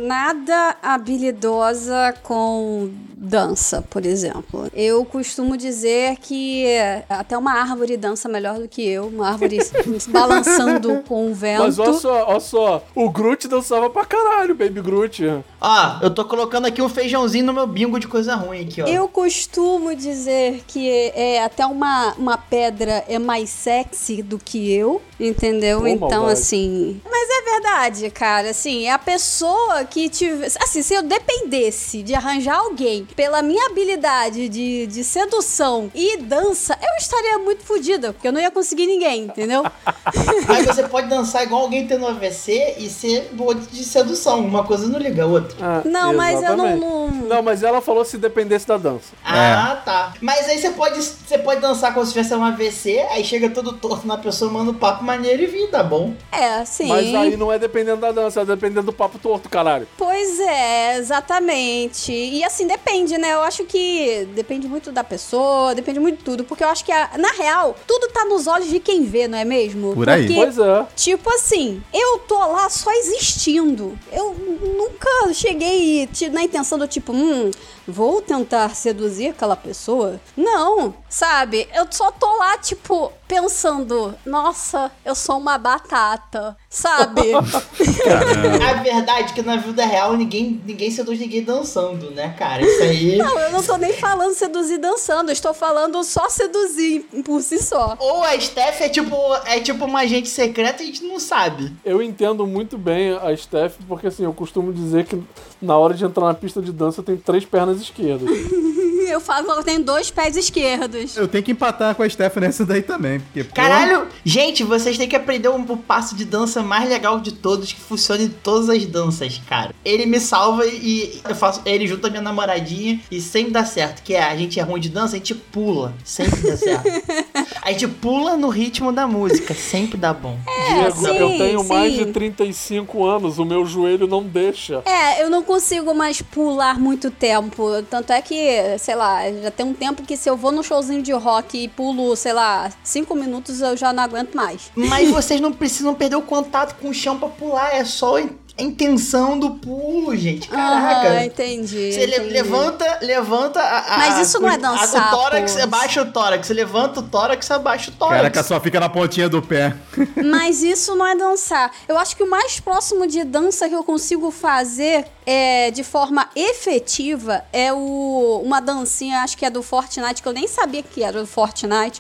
nada 0.02 0.76
habilidosa 0.82 2.14
com 2.24 2.90
dança, 3.24 3.82
por 3.90 4.06
exemplo. 4.06 4.70
Eu 4.74 5.06
costumo 5.06 5.56
dizer 5.56 6.18
que 6.18 6.66
até 7.08 7.38
uma 7.38 7.54
árvore 7.54 7.96
dança 7.96 8.28
melhor 8.28 8.60
do 8.60 8.68
que 8.68 8.86
eu, 8.86 9.08
uma 9.08 9.30
árvore 9.30 9.60
balançando 10.10 11.02
com 11.08 11.32
o 11.32 11.34
vento. 11.34 11.64
Mas 11.64 11.80
olha 11.80 11.94
só, 11.94 12.26
olha 12.28 12.40
só, 12.40 12.84
o 12.94 13.10
Groot 13.10 13.48
dançava 13.48 13.90
pra 13.90 14.06
caralho, 14.06 14.54
Baby 14.54 14.82
Groot. 14.82 15.24
Ó, 15.62 16.00
eu 16.02 16.10
tô 16.10 16.26
colocando 16.26 16.66
aqui 16.66 16.82
um 16.82 16.90
feijãozinho 16.90 17.46
no 17.46 17.54
meu 17.54 17.66
bingo 17.66 18.00
de 18.00 18.08
coisa 18.08 18.36
ruim 18.36 18.62
aqui, 18.62 18.82
ó. 18.82 18.88
Eu 18.88 19.08
costumo 19.08 19.96
dizer 19.96 20.62
que 20.68 20.90
é 21.16 21.42
até 21.44 21.66
uma, 21.66 22.14
uma 22.18 22.38
pedra 22.38 23.06
é 23.08 23.18
mais 23.18 23.50
sexy 23.50 24.22
do 24.22 24.38
que 24.38 24.72
eu, 24.72 25.02
entendeu? 25.26 25.80
Pô, 25.82 25.88
então, 25.88 26.10
maldade. 26.10 26.34
assim. 26.34 27.02
Mas 27.10 27.30
é 27.30 27.52
verdade, 27.52 28.10
cara. 28.10 28.50
Assim, 28.50 28.86
é 28.86 28.92
a 28.92 29.00
pessoa 29.00 29.84
que 29.86 30.10
tivesse. 30.10 30.58
Assim, 30.62 30.82
se 30.82 30.94
eu 30.94 31.04
dependesse 31.04 32.04
de 32.04 32.14
arranjar 32.14 32.58
alguém 32.60 33.06
pela 33.16 33.42
minha 33.42 33.66
habilidade 33.68 34.50
de, 34.50 34.88
de 34.88 35.04
sedução 35.04 35.92
e 35.94 36.18
dança, 36.18 36.78
eu 36.82 36.96
estaria 36.98 37.38
muito 37.40 37.64
fodida, 37.64 38.14
porque 38.14 38.28
eu 38.28 38.32
não 38.32 38.42
ia 38.42 38.52
conseguir 38.52 38.86
ninguém, 38.88 39.24
entendeu? 39.26 39.64
Aí 40.48 40.66
você 40.66 40.84
pode 40.84 41.08
dançar 41.08 41.44
igual 41.44 41.62
alguém 41.64 41.88
tendo 41.88 42.06
AVC 42.08 42.76
e 42.78 42.90
ser 42.90 43.30
boa 43.34 43.56
de 43.56 43.84
sedução. 43.84 44.40
Uma 44.46 44.64
coisa 44.64 44.88
não 44.88 45.00
liga 45.00 45.24
a 45.24 45.28
outra. 45.28 45.56
Ah, 45.62 45.82
Não, 45.86 46.14
mas 46.14 46.42
eu 46.42 46.56
não- 46.58 46.66
exatamente. 46.68 46.80
não- 46.80 47.04
Não, 47.34 47.42
mas 47.42 47.64
ela 47.64 47.82
falou 47.82 48.04
se 48.06 48.18
dependesse 48.18 48.68
da 48.68 48.78
dança. 48.78 49.14
Ah, 49.24 49.82
tá. 49.84 50.14
Mas 50.22 50.48
aí 50.50 50.60
você 50.60 50.72
pode, 50.72 51.02
você 51.02 51.38
pode 51.38 51.62
dançar 51.62 51.94
como 51.94 52.06
se 52.06 52.12
tivesse 52.14 52.34
um 52.36 52.44
AVC, 52.44 53.00
aí 53.12 53.24
chega 53.24 53.50
todo 53.50 53.74
torto 53.74 54.06
na 54.08 54.18
pessoa, 54.18 54.52
manda 54.52 54.72
um 54.72 54.76
papo 54.76 55.04
maneiro 55.14 55.44
e 55.44 55.46
vim, 55.46 55.68
tá 55.68 55.84
bom? 55.84 56.14
É, 56.32 56.66
sim. 56.66 56.88
Mas 56.88 57.14
aí 57.14 57.38
não 57.38 57.52
é 57.52 57.60
dependendo 57.60 58.02
da 58.02 58.12
dança, 58.12 58.42
é 58.42 58.46
dependendo 58.46 58.84
do 58.88 58.94
papo 58.94 59.20
torto, 59.20 59.48
caralho. 59.50 59.88
Pois 59.98 60.40
é, 60.40 60.98
exatamente. 60.98 62.12
E 62.12 62.44
assim, 62.44 62.66
depende, 62.68 63.18
né? 63.18 63.34
Eu 63.34 63.42
acho 63.44 63.64
que 63.66 64.28
depende 64.34 64.68
muito 64.68 64.92
da 64.92 65.04
pessoa, 65.04 65.76
depende 65.76 66.00
muito 66.00 66.18
de 66.18 66.24
tudo. 66.24 66.44
Porque 66.44 66.64
eu 66.64 66.68
acho 66.70 66.84
que, 66.84 66.92
a- 66.92 67.12
na 67.18 67.32
real, 67.32 67.76
tudo 67.88 68.08
tá 68.10 68.26
nos 68.26 68.48
olhos 68.48 68.70
de 68.70 68.80
quem 68.80 69.04
vê, 69.04 69.28
não 69.28 69.38
é 69.38 69.46
mesmo? 69.46 69.94
Por 69.94 70.10
aí. 70.10 70.26
Porque, 70.28 70.40
Pois 70.42 70.58
é. 70.58 70.86
Tipo 70.96 71.30
assim, 71.34 71.82
eu 71.94 72.20
tô 72.20 72.38
lá 72.38 72.70
só 72.70 72.92
existindo. 72.92 73.98
Eu 74.12 74.34
nunca 74.34 75.34
cheguei 75.34 76.10
na 76.32 76.44
intenção 76.44 76.78
do 76.78 76.88
tipo, 76.88 77.14
hum, 77.14 77.52
vou 77.88 78.22
tentar 78.22 78.76
seduzir 78.76 79.30
aquela 79.30 79.56
pessoa. 79.56 80.20
Não, 80.36 80.94
sabe? 81.14 81.70
Eu 81.72 81.88
só 81.92 82.12
tô 82.12 82.38
lá, 82.38 82.58
tipo, 82.58 83.14
pensando, 83.28 84.18
nossa, 84.26 84.92
eu 85.06 85.14
sou 85.14 85.38
uma 85.38 85.60
batata, 85.60 86.58
sabe? 86.74 87.22
A 87.38 88.74
verdade 88.82 89.32
é 89.32 89.34
que 89.34 89.42
na 89.44 89.58
vida 89.58 89.86
real 89.86 90.18
ninguém, 90.18 90.60
ninguém 90.66 90.90
seduz 90.90 91.20
ninguém 91.20 91.44
dançando, 91.44 92.10
né, 92.10 92.34
cara? 92.38 92.64
Isso 92.64 92.82
aí. 92.82 93.16
Não, 93.24 93.40
eu 93.40 93.52
não 93.52 93.62
tô 93.62 93.78
nem 93.78 93.94
falando 93.94 94.34
seduzir 94.34 94.80
dançando, 94.80 95.30
eu 95.30 95.34
estou 95.34 95.54
falando 95.54 96.04
só 96.04 96.28
seduzir 96.30 97.02
por 97.24 97.42
si 97.42 97.62
só. 97.62 97.96
Ou 98.00 98.24
a 98.24 98.40
Steph 98.40 98.82
é 98.82 98.90
tipo, 98.90 99.16
é 99.46 99.60
tipo 99.60 99.86
uma 99.86 100.00
agente 100.00 100.28
secreta 100.28 100.82
e 100.82 100.86
a 100.86 100.88
gente 100.88 101.04
não 101.04 101.20
sabe. 101.20 101.72
Eu 101.86 102.02
entendo 102.02 102.48
muito 102.48 102.78
bem 102.78 103.14
a 103.14 103.36
Steph, 103.38 103.76
porque 103.88 104.08
assim, 104.08 104.24
eu 104.24 104.34
costumo 104.34 104.74
dizer 104.74 105.06
que 105.06 105.22
na 105.62 105.78
hora 105.78 105.94
de 105.94 106.04
entrar 106.04 106.26
na 106.26 106.34
pista 106.34 106.62
de 106.62 106.72
dança 106.72 107.04
tem 107.04 107.16
três 107.16 107.46
pernas 107.46 107.80
esquerdas. 107.80 108.28
Eu 109.14 109.20
falo 109.20 109.46
que 109.46 109.52
eu 109.52 109.64
tenho 109.64 109.84
dois 109.84 110.10
pés 110.10 110.36
esquerdos. 110.36 111.16
Eu 111.16 111.28
tenho 111.28 111.44
que 111.44 111.52
empatar 111.52 111.94
com 111.94 112.02
a 112.02 112.10
Steph 112.10 112.36
nessa 112.38 112.66
daí 112.66 112.82
também. 112.82 113.20
Porque, 113.20 113.44
pô, 113.44 113.54
Caralho, 113.54 114.08
gente, 114.24 114.64
vocês 114.64 114.98
têm 114.98 115.08
que 115.08 115.16
aprender 115.16 115.50
um, 115.50 115.62
o 115.62 115.78
passo 115.78 116.16
de 116.16 116.26
dança 116.26 116.63
mais 116.64 116.90
legal 116.90 117.20
de 117.20 117.32
todos, 117.32 117.72
que 117.72 117.80
funciona 117.80 118.24
em 118.24 118.30
todas 118.30 118.70
as 118.70 118.86
danças, 118.86 119.42
cara. 119.48 119.74
Ele 119.84 120.06
me 120.06 120.20
salva 120.20 120.66
e 120.66 121.22
eu 121.28 121.36
faço 121.36 121.62
ele 121.66 121.88
junto 121.88 122.08
a 122.08 122.10
minha 122.10 122.22
namoradinha 122.22 123.00
e 123.12 123.22
sempre 123.22 123.52
dá 123.52 123.66
certo. 123.66 124.02
Que 124.04 124.14
é, 124.14 124.24
a 124.24 124.36
gente 124.36 124.60
é 124.60 124.64
ruim 124.64 124.80
de 124.80 124.90
dança, 124.90 125.16
a 125.16 125.18
gente 125.18 125.36
pula. 125.36 125.94
Sempre 126.04 126.42
dá 126.42 126.58
certo. 126.58 126.88
a 127.62 127.72
gente 127.72 127.88
pula 127.88 128.36
no 128.38 128.50
ritmo 128.50 128.92
da 128.92 129.08
música, 129.08 129.54
sempre 129.54 129.98
dá 129.98 130.14
bom. 130.14 130.38
Diego, 130.68 131.06
sim, 131.06 131.18
eu 131.18 131.38
tenho 131.38 131.64
mais 131.64 131.94
sim. 131.94 132.06
de 132.06 132.12
35 132.12 133.06
anos, 133.06 133.40
o 133.40 133.46
meu 133.46 133.66
joelho 133.66 134.08
não 134.08 134.24
deixa. 134.24 134.82
É, 134.86 135.24
eu 135.24 135.30
não 135.30 135.44
consigo 135.44 135.94
mais 135.94 136.22
pular 136.22 136.80
muito 136.80 137.12
tempo. 137.12 137.70
Tanto 137.90 138.12
é 138.12 138.22
que, 138.22 138.78
sei 138.80 138.96
lá, 138.96 139.20
já 139.32 139.52
tem 139.52 139.66
um 139.66 139.74
tempo 139.74 140.04
que 140.04 140.18
se 140.18 140.30
eu 140.30 140.38
vou 140.38 140.52
num 140.52 140.64
showzinho 140.64 141.02
de 141.02 141.12
rock 141.12 141.64
e 141.64 141.68
pulo, 141.68 142.16
sei 142.16 142.34
lá, 142.34 142.72
cinco 142.84 143.16
minutos, 143.16 143.62
eu 143.62 143.76
já 143.76 143.92
não 143.94 144.04
aguento 144.04 144.36
mais. 144.36 144.72
Mas 144.76 145.10
vocês 145.12 145.40
não 145.40 145.52
precisam 145.52 145.94
perder 145.94 146.16
o 146.16 146.22
contato 146.54 146.76
com 146.80 146.90
o 146.90 146.94
chão 146.94 147.18
pra 147.18 147.28
pular, 147.30 147.74
é 147.76 147.84
só 147.84 148.18
a 148.18 148.24
intenção 148.60 149.40
do 149.40 149.56
pulo, 149.56 150.16
gente. 150.16 150.48
Caraca. 150.48 151.08
Aham, 151.10 151.24
entendi. 151.26 151.92
Você 151.92 152.06
entendi. 152.06 152.30
levanta, 152.30 153.00
levanta 153.02 153.60
a, 153.60 153.96
a- 153.96 153.98
Mas 153.98 154.20
isso 154.28 154.40
não 154.40 154.48
é 154.48 154.54
a- 154.54 154.58
dançar, 154.58 155.12
O 155.12 155.18
tórax, 155.18 155.56
pô. 155.56 155.62
abaixa 155.64 156.02
o 156.04 156.12
tórax. 156.12 156.46
Você 156.46 156.54
levanta 156.54 157.00
o 157.00 157.04
tórax, 157.04 157.50
abaixa 157.50 157.90
o 157.90 157.94
tórax. 157.96 158.18
Caraca, 158.18 158.44
só 158.44 158.60
fica 158.62 158.80
na 158.80 158.88
pontinha 158.88 159.28
do 159.28 159.42
pé. 159.42 159.76
Mas 160.24 160.62
isso 160.62 160.96
não 160.96 161.08
é 161.08 161.16
dançar. 161.16 161.72
Eu 161.88 161.98
acho 161.98 162.16
que 162.16 162.22
o 162.22 162.30
mais 162.30 162.60
próximo 162.60 163.08
de 163.08 163.24
dança 163.24 163.68
que 163.68 163.74
eu 163.74 163.84
consigo 163.84 164.30
fazer 164.30 165.08
é, 165.26 165.72
de 165.72 165.84
forma 165.84 166.30
efetiva 166.36 167.44
é 167.52 167.74
o, 167.74 168.42
uma 168.46 168.60
dancinha, 168.60 169.22
acho 169.22 169.36
que 169.36 169.46
é 169.46 169.50
do 169.50 169.64
Fortnite, 169.64 170.22
que 170.22 170.28
eu 170.28 170.34
nem 170.34 170.48
sabia 170.48 170.84
que 170.84 171.02
era 171.02 171.20
do 171.20 171.26
Fortnite. 171.28 172.00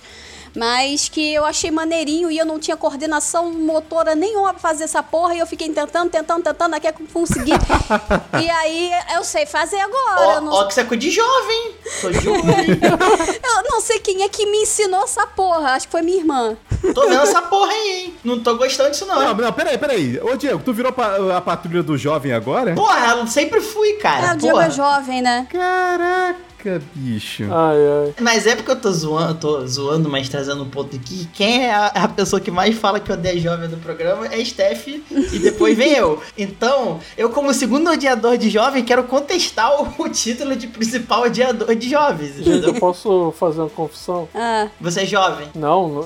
Mas 0.55 1.09
que 1.09 1.33
eu 1.33 1.43
achei 1.45 1.71
maneirinho 1.71 2.29
e 2.29 2.37
eu 2.37 2.45
não 2.45 2.59
tinha 2.59 2.77
coordenação 2.77 3.51
motora 3.51 4.13
nenhuma 4.15 4.51
pra 4.53 4.59
fazer 4.59 4.83
essa 4.83 5.01
porra. 5.01 5.35
E 5.35 5.39
eu 5.39 5.47
fiquei 5.47 5.69
tentando, 5.69 6.09
tentando, 6.09 6.43
tentando, 6.43 6.75
até 6.75 6.91
que 6.91 7.01
eu 7.01 7.07
consegui. 7.11 7.51
e 8.41 8.49
aí 8.49 8.91
eu 9.15 9.23
sei 9.23 9.45
fazer 9.45 9.79
agora. 9.79 10.37
Ó, 10.37 10.41
não, 10.41 10.51
ó 10.53 10.65
que 10.65 10.73
você 10.73 10.81
é 10.81 10.83
de 10.83 11.09
jovem. 11.09 11.71
Tô 12.01 12.09
de 12.11 12.27
eu 12.27 13.63
não 13.71 13.81
sei 13.81 13.99
quem 13.99 14.23
é 14.23 14.29
que 14.29 14.45
me 14.45 14.59
ensinou 14.63 15.03
essa 15.03 15.25
porra. 15.25 15.71
Acho 15.71 15.87
que 15.87 15.91
foi 15.91 16.01
minha 16.01 16.17
irmã. 16.17 16.55
tô 16.93 17.01
vendo 17.07 17.21
essa 17.21 17.41
porra 17.41 17.71
aí, 17.71 17.89
hein? 17.89 18.13
Não 18.23 18.39
tô 18.39 18.55
gostando 18.55 18.91
disso, 18.91 19.05
não. 19.05 19.19
Não, 19.19 19.33
não, 19.33 19.53
peraí, 19.53 19.77
peraí. 19.77 20.19
Ô, 20.21 20.35
Diego, 20.35 20.61
tu 20.63 20.73
virou 20.73 20.91
pa- 20.91 21.17
a 21.35 21.41
patrulha 21.41 21.81
do 21.81 21.97
jovem 21.97 22.31
agora? 22.31 22.75
Porra, 22.75 23.15
eu 23.15 23.27
sempre 23.27 23.59
fui, 23.59 23.93
cara. 23.93 24.31
Ah, 24.31 24.33
o 24.33 24.37
Diego 24.37 24.55
porra. 24.55 24.67
é 24.67 24.69
jovem, 24.69 25.21
né? 25.21 25.47
Caraca, 25.49 26.39
bicho. 26.93 27.43
Ai, 27.51 27.77
ai. 27.77 28.13
Mas 28.19 28.45
é 28.47 28.55
porque 28.55 28.71
eu 28.71 28.75
tô 28.79 28.91
zoando, 28.91 29.35
tô 29.35 29.65
zoando, 29.67 30.09
mas 30.09 30.29
trazendo 30.29 30.63
um 30.63 30.69
ponto 30.69 30.95
aqui. 30.95 31.27
Quem 31.33 31.65
é 31.65 31.73
a, 31.73 31.87
a 31.87 32.07
pessoa 32.07 32.39
que 32.39 32.51
mais 32.51 32.75
fala 32.77 32.99
que 32.99 33.11
odeia 33.11 33.39
jovem 33.39 33.69
do 33.69 33.77
programa 33.77 34.27
é 34.27 34.35
a 34.41 34.45
Steph 34.45 34.87
e 34.87 35.39
depois 35.39 35.77
vem 35.77 35.93
eu. 35.93 36.21
Então, 36.37 36.99
eu 37.17 37.29
como 37.29 37.53
segundo 37.53 37.89
odiador 37.89 38.37
de 38.37 38.49
jovem, 38.49 38.83
quero 38.83 39.03
contestar 39.03 39.71
o, 39.81 40.03
o 40.03 40.09
título 40.09 40.55
de 40.55 40.67
principal 40.67 41.23
odiador 41.23 41.75
de 41.75 41.89
jovens, 41.89 42.39
entendeu? 42.39 42.69
Eu 42.69 42.79
posso 42.79 43.33
fazer 43.37 43.59
uma 43.61 43.69
confissão? 43.69 44.27
Ah, 44.33 44.67
Você 44.79 45.01
é 45.01 45.05
jovem. 45.05 45.47
Não, 45.55 45.97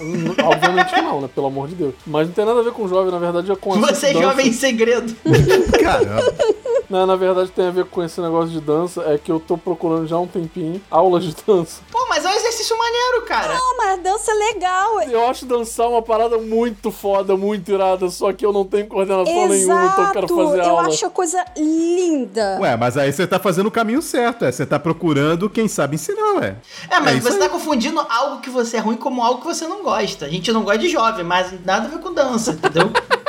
obviamente 0.43 1.01
não, 1.01 1.21
né? 1.21 1.29
Pelo 1.33 1.47
amor 1.47 1.67
de 1.67 1.75
Deus. 1.75 1.93
Mas 2.05 2.27
não 2.27 2.33
tem 2.33 2.45
nada 2.45 2.59
a 2.59 2.63
ver 2.63 2.71
com 2.71 2.87
jovem, 2.87 3.11
na 3.11 3.19
verdade 3.19 3.51
é 3.51 3.55
com 3.55 3.71
esse 3.71 3.79
Você 3.79 4.07
é 4.07 4.13
jovem 4.13 4.47
em 4.47 4.53
segredo. 4.53 5.15
Caramba. 5.81 6.33
Não, 6.89 7.05
na 7.05 7.15
verdade 7.15 7.51
tem 7.51 7.67
a 7.67 7.71
ver 7.71 7.85
com 7.85 8.01
esse 8.03 8.19
negócio 8.21 8.49
de 8.49 8.61
dança, 8.61 9.01
é 9.03 9.17
que 9.17 9.29
eu 9.31 9.39
tô 9.39 9.57
procurando 9.57 10.07
já 10.07 10.15
há 10.15 10.19
um 10.19 10.27
tempinho 10.27 10.46
aulas 10.89 11.23
de 11.23 11.35
dança. 11.45 11.81
Pô, 11.91 12.05
mas 12.09 12.23
é 12.25 12.29
um 12.29 12.33
exercício 12.33 12.77
maneiro, 12.77 13.21
cara. 13.25 13.53
não, 13.53 13.77
mas 13.77 14.01
dança 14.01 14.31
é 14.31 14.33
legal. 14.35 15.01
Eu 15.01 15.27
acho 15.27 15.45
dançar 15.45 15.87
uma 15.89 16.01
parada 16.01 16.37
muito 16.37 16.91
foda, 16.91 17.35
muito 17.37 17.71
irada, 17.71 18.09
só 18.09 18.31
que 18.33 18.45
eu 18.45 18.51
não 18.53 18.65
tenho 18.65 18.87
coordenação 18.87 19.47
nenhuma, 19.47 19.85
então 19.85 20.05
eu 20.05 20.11
quero 20.11 20.25
Exato, 20.25 20.35
fazer 20.49 20.59
eu 20.61 20.65
aula. 20.77 20.87
acho 20.87 21.05
a 21.05 21.09
coisa 21.09 21.45
linda. 21.57 22.57
Ué, 22.61 22.75
mas 22.77 22.97
aí 22.97 23.11
você 23.11 23.25
tá 23.27 23.39
fazendo 23.39 23.67
o 23.67 23.71
caminho 23.71 24.01
certo, 24.01 24.45
é. 24.45 24.51
Você 24.51 24.65
tá 24.65 24.79
procurando 24.79 25.49
quem 25.49 25.67
sabe 25.67 25.95
ensinar, 25.95 26.33
ué. 26.35 26.55
É, 26.89 26.99
mas 26.99 27.17
É 27.17 27.19
você 27.21 27.33
aí. 27.33 27.39
tá 27.39 27.49
confundindo 27.49 27.99
algo 28.09 28.41
que 28.41 28.49
você 28.49 28.77
é 28.77 28.79
ruim 28.79 28.97
como 28.97 29.21
algo 29.23 29.41
que 29.41 29.47
você 29.47 29.67
não 29.67 29.83
gosta. 29.83 30.25
A 30.25 30.29
gente 30.29 30.51
não 30.51 30.63
gosta 30.63 30.79
de 30.79 30.89
jovem, 30.89 31.23
mas 31.25 31.51
nada 31.65 31.85
a 31.87 31.89
ver 31.89 31.99
com 31.99 32.13
dança, 32.13 32.51
entendeu? 32.51 32.91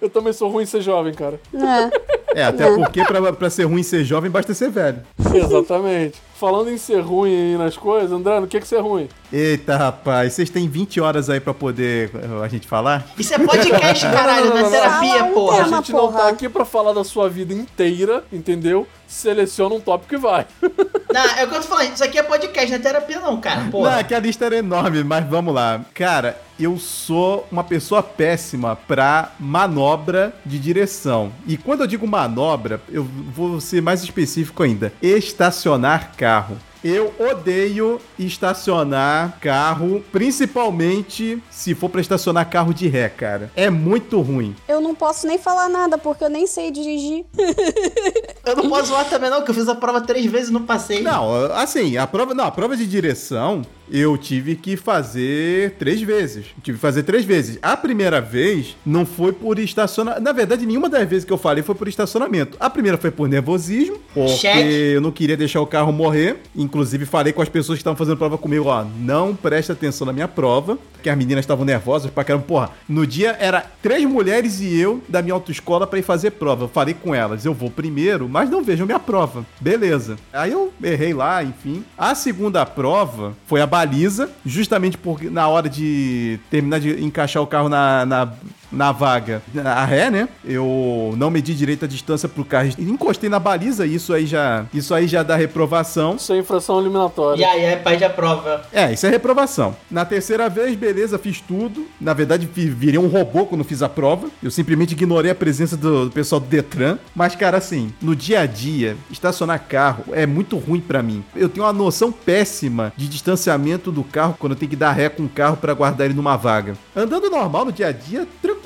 Eu 0.00 0.08
também 0.08 0.32
sou 0.32 0.48
ruim 0.50 0.62
em 0.62 0.66
ser 0.66 0.80
jovem, 0.80 1.12
cara. 1.12 1.38
É. 1.54 2.40
É, 2.40 2.44
até 2.44 2.70
porque 2.74 3.04
pra, 3.04 3.32
pra 3.32 3.50
ser 3.50 3.64
ruim 3.64 3.82
ser 3.82 4.04
jovem 4.04 4.30
basta 4.30 4.54
ser 4.54 4.70
velho. 4.70 5.00
Exatamente. 5.34 6.20
Falando 6.38 6.70
em 6.70 6.78
ser 6.78 7.00
ruim 7.00 7.34
aí 7.34 7.58
nas 7.58 7.76
coisas, 7.76 8.10
André, 8.12 8.40
no 8.40 8.46
que 8.46 8.58
que 8.60 8.66
você 8.66 8.76
é 8.76 8.80
ruim? 8.80 9.08
Eita, 9.32 9.76
rapaz, 9.76 10.32
vocês 10.32 10.48
têm 10.48 10.66
20 10.68 11.00
horas 11.00 11.28
aí 11.28 11.38
pra 11.38 11.52
poder 11.52 12.10
uh, 12.14 12.42
a 12.42 12.48
gente 12.48 12.66
falar? 12.66 13.04
Isso 13.18 13.34
é 13.34 13.38
podcast, 13.38 14.06
caralho, 14.06 14.46
Não, 14.46 14.56
não, 14.56 14.56
na 14.56 14.62
não, 14.62 14.70
não. 14.70 14.78
terapia, 14.80 15.24
um 15.24 15.32
porra. 15.34 15.62
A 15.62 15.68
gente 15.68 15.92
não 15.92 16.10
tá 16.12 16.28
aqui 16.28 16.48
pra 16.48 16.64
falar 16.64 16.92
da 16.94 17.04
sua 17.04 17.28
vida 17.28 17.52
inteira, 17.52 18.24
entendeu? 18.32 18.86
Seleciona 19.06 19.74
um 19.74 19.80
tópico 19.80 20.14
e 20.14 20.18
vai. 20.18 20.46
Não, 21.12 21.20
é 21.36 21.44
o 21.44 21.48
que 21.48 21.56
eu 21.56 21.60
tô 21.60 21.66
falando, 21.66 21.92
isso 21.92 22.04
aqui 22.04 22.20
é 22.20 22.22
podcast, 22.22 22.70
não 22.70 22.76
é 22.76 22.78
terapia 22.78 23.18
não, 23.18 23.40
cara, 23.40 23.62
Não, 23.62 23.70
porra. 23.72 23.98
é 23.98 24.04
que 24.04 24.14
a 24.14 24.20
lista 24.20 24.44
era 24.46 24.58
enorme, 24.58 25.02
mas 25.02 25.26
vamos 25.28 25.52
lá. 25.52 25.80
Cara, 25.92 26.40
eu 26.60 26.78
sou 26.78 27.46
uma 27.50 27.64
pessoa 27.64 28.02
péssima 28.02 28.76
pra 28.76 29.32
manobra 29.38 30.34
de 30.44 30.58
direção. 30.58 31.32
E 31.46 31.56
quando 31.56 31.80
eu 31.80 31.86
digo 31.86 32.06
manobra, 32.06 32.80
eu 32.90 33.04
vou 33.04 33.60
ser 33.60 33.80
mais 33.80 34.02
específico 34.02 34.62
ainda. 34.62 34.92
Estacionar 35.00 36.12
carro. 36.16 36.56
Eu 36.82 37.12
odeio 37.18 38.00
estacionar 38.24 39.38
carro, 39.40 40.02
principalmente 40.12 41.42
se 41.50 41.74
for 41.74 41.88
pra 41.88 42.00
estacionar 42.00 42.48
carro 42.48 42.72
de 42.72 42.88
ré, 42.88 43.08
cara. 43.08 43.50
É 43.56 43.70
muito 43.70 44.20
ruim. 44.20 44.54
Eu 44.68 44.80
não 44.80 44.94
posso 44.94 45.26
nem 45.26 45.38
falar 45.38 45.68
nada, 45.68 45.98
porque 45.98 46.24
eu 46.24 46.30
nem 46.30 46.46
sei 46.46 46.70
dirigir. 46.70 47.24
Eu 48.42 48.56
não 48.56 48.68
posso 48.68 48.86
zoar 48.86 49.08
também 49.08 49.30
não, 49.30 49.42
que 49.42 49.50
eu 49.50 49.54
fiz 49.54 49.68
a 49.68 49.74
prova 49.74 50.00
três 50.00 50.24
vezes 50.26 50.48
e 50.48 50.52
não 50.52 50.62
passei. 50.62 51.02
Não, 51.02 51.44
assim, 51.52 51.96
a 51.98 52.06
prova, 52.06 52.34
não, 52.34 52.44
a 52.44 52.50
prova 52.50 52.76
de 52.76 52.86
direção 52.86 53.62
eu 53.92 54.16
tive 54.16 54.54
que 54.54 54.76
fazer 54.76 55.72
três 55.78 56.00
vezes. 56.00 56.46
Tive 56.62 56.78
que 56.78 56.80
fazer 56.80 57.02
três 57.02 57.24
vezes. 57.24 57.58
A 57.60 57.76
primeira 57.76 58.20
vez 58.20 58.76
não 58.86 59.04
foi 59.04 59.32
por 59.32 59.58
estacionamento. 59.58 60.22
Na 60.22 60.32
verdade, 60.32 60.64
nenhuma 60.64 60.88
das 60.88 61.08
vezes 61.08 61.24
que 61.24 61.32
eu 61.32 61.38
falei 61.38 61.62
foi 61.62 61.74
por 61.74 61.88
estacionamento. 61.88 62.56
A 62.60 62.70
primeira 62.70 62.96
foi 62.96 63.10
por 63.10 63.28
nervosismo, 63.28 63.98
porque 64.14 64.36
Cheque. 64.36 64.68
eu 64.94 65.00
não 65.00 65.10
queria 65.10 65.36
deixar 65.36 65.60
o 65.60 65.66
carro 65.66 65.92
morrer. 65.92 66.36
Inclusive, 66.54 67.04
falei 67.04 67.32
com 67.32 67.42
as 67.42 67.48
pessoas 67.48 67.78
que 67.78 67.80
estavam 67.80 67.96
fazendo 67.96 68.09
prova 68.16 68.38
comigo, 68.38 68.66
ó, 68.68 68.84
não 68.98 69.34
presta 69.34 69.72
atenção 69.72 70.06
na 70.06 70.12
minha 70.12 70.28
prova, 70.28 70.78
que 71.02 71.08
as 71.08 71.16
meninas 71.16 71.42
estavam 71.42 71.64
nervosas 71.64 72.10
pra 72.10 72.24
caramba. 72.24 72.44
Porra, 72.46 72.70
no 72.88 73.06
dia 73.06 73.36
era 73.40 73.64
três 73.82 74.04
mulheres 74.04 74.60
e 74.60 74.78
eu 74.78 75.02
da 75.08 75.22
minha 75.22 75.34
autoescola 75.34 75.86
pra 75.86 75.98
ir 75.98 76.02
fazer 76.02 76.32
prova. 76.32 76.64
Eu 76.64 76.68
falei 76.68 76.94
com 76.94 77.14
elas, 77.14 77.44
eu 77.44 77.54
vou 77.54 77.70
primeiro, 77.70 78.28
mas 78.28 78.50
não 78.50 78.62
vejam 78.62 78.86
minha 78.86 78.98
prova. 78.98 79.44
Beleza. 79.60 80.16
Aí 80.32 80.52
eu 80.52 80.72
errei 80.82 81.14
lá, 81.14 81.42
enfim. 81.42 81.84
A 81.96 82.14
segunda 82.14 82.64
prova 82.66 83.34
foi 83.46 83.60
a 83.60 83.66
baliza, 83.66 84.30
justamente 84.44 84.98
porque 84.98 85.30
na 85.30 85.48
hora 85.48 85.68
de 85.68 86.38
terminar 86.50 86.80
de 86.80 87.02
encaixar 87.02 87.42
o 87.42 87.46
carro 87.46 87.68
na, 87.68 88.04
na, 88.04 88.32
na 88.72 88.92
vaga, 88.92 89.42
a 89.64 89.84
ré, 89.84 90.10
né? 90.10 90.28
Eu 90.44 91.14
não 91.16 91.30
medi 91.30 91.54
direito 91.54 91.84
a 91.84 91.88
distância 91.88 92.28
pro 92.28 92.44
carro, 92.44 92.70
encostei 92.78 93.28
na 93.28 93.38
baliza, 93.38 93.86
isso 93.86 94.12
aí 94.12 94.26
já, 94.26 94.64
isso 94.72 94.94
aí 94.94 95.06
já 95.06 95.22
dá 95.22 95.36
reprovação. 95.36 96.16
Isso 96.16 96.32
é 96.32 96.38
infração 96.38 96.78
eliminatória. 96.80 97.40
E 97.40 97.44
aí, 97.44 97.64
aí 97.66 97.76
pede 97.76 98.04
a 98.04 98.10
prova. 98.10 98.62
É, 98.72 98.92
isso 98.92 99.06
é 99.06 99.10
reprovação. 99.10 99.76
Na 99.90 100.04
terceira 100.04 100.48
vez, 100.48 100.76
beleza, 100.76 101.18
fiz 101.18 101.40
tudo. 101.40 101.86
Na 102.00 102.12
verdade, 102.14 102.48
vi- 102.52 102.68
virei 102.68 102.98
um 102.98 103.08
robô 103.08 103.46
quando 103.46 103.64
fiz 103.64 103.82
a 103.82 103.88
prova. 103.88 104.28
Eu 104.42 104.50
simplesmente 104.50 104.92
ignorei 104.92 105.30
a 105.30 105.34
presença 105.34 105.76
do, 105.76 106.06
do 106.06 106.10
pessoal 106.10 106.40
do 106.40 106.46
Detran. 106.46 106.98
Mas, 107.14 107.34
cara, 107.34 107.56
assim, 107.58 107.92
no 108.00 108.14
dia 108.14 108.40
a 108.40 108.46
dia, 108.46 108.96
estacionar 109.10 109.64
carro 109.68 110.04
é 110.12 110.26
muito 110.26 110.56
ruim 110.58 110.80
pra 110.80 111.02
mim. 111.02 111.22
Eu 111.34 111.48
tenho 111.48 111.64
uma 111.66 111.72
noção 111.72 112.10
péssima 112.12 112.92
de 112.96 113.08
distanciamento 113.08 113.90
do 113.92 114.02
carro 114.04 114.36
quando 114.38 114.52
eu 114.52 114.58
tenho 114.58 114.70
que 114.70 114.76
dar 114.76 114.92
ré 114.92 115.08
com 115.08 115.24
o 115.24 115.28
carro 115.28 115.56
pra 115.56 115.74
guardar 115.74 116.06
ele 116.06 116.14
numa 116.14 116.36
vaga. 116.36 116.74
Andando 116.94 117.30
normal 117.30 117.64
no 117.64 117.72
dia 117.72 117.88
a 117.88 117.92
dia, 117.92 118.26
tranquilo. 118.40 118.59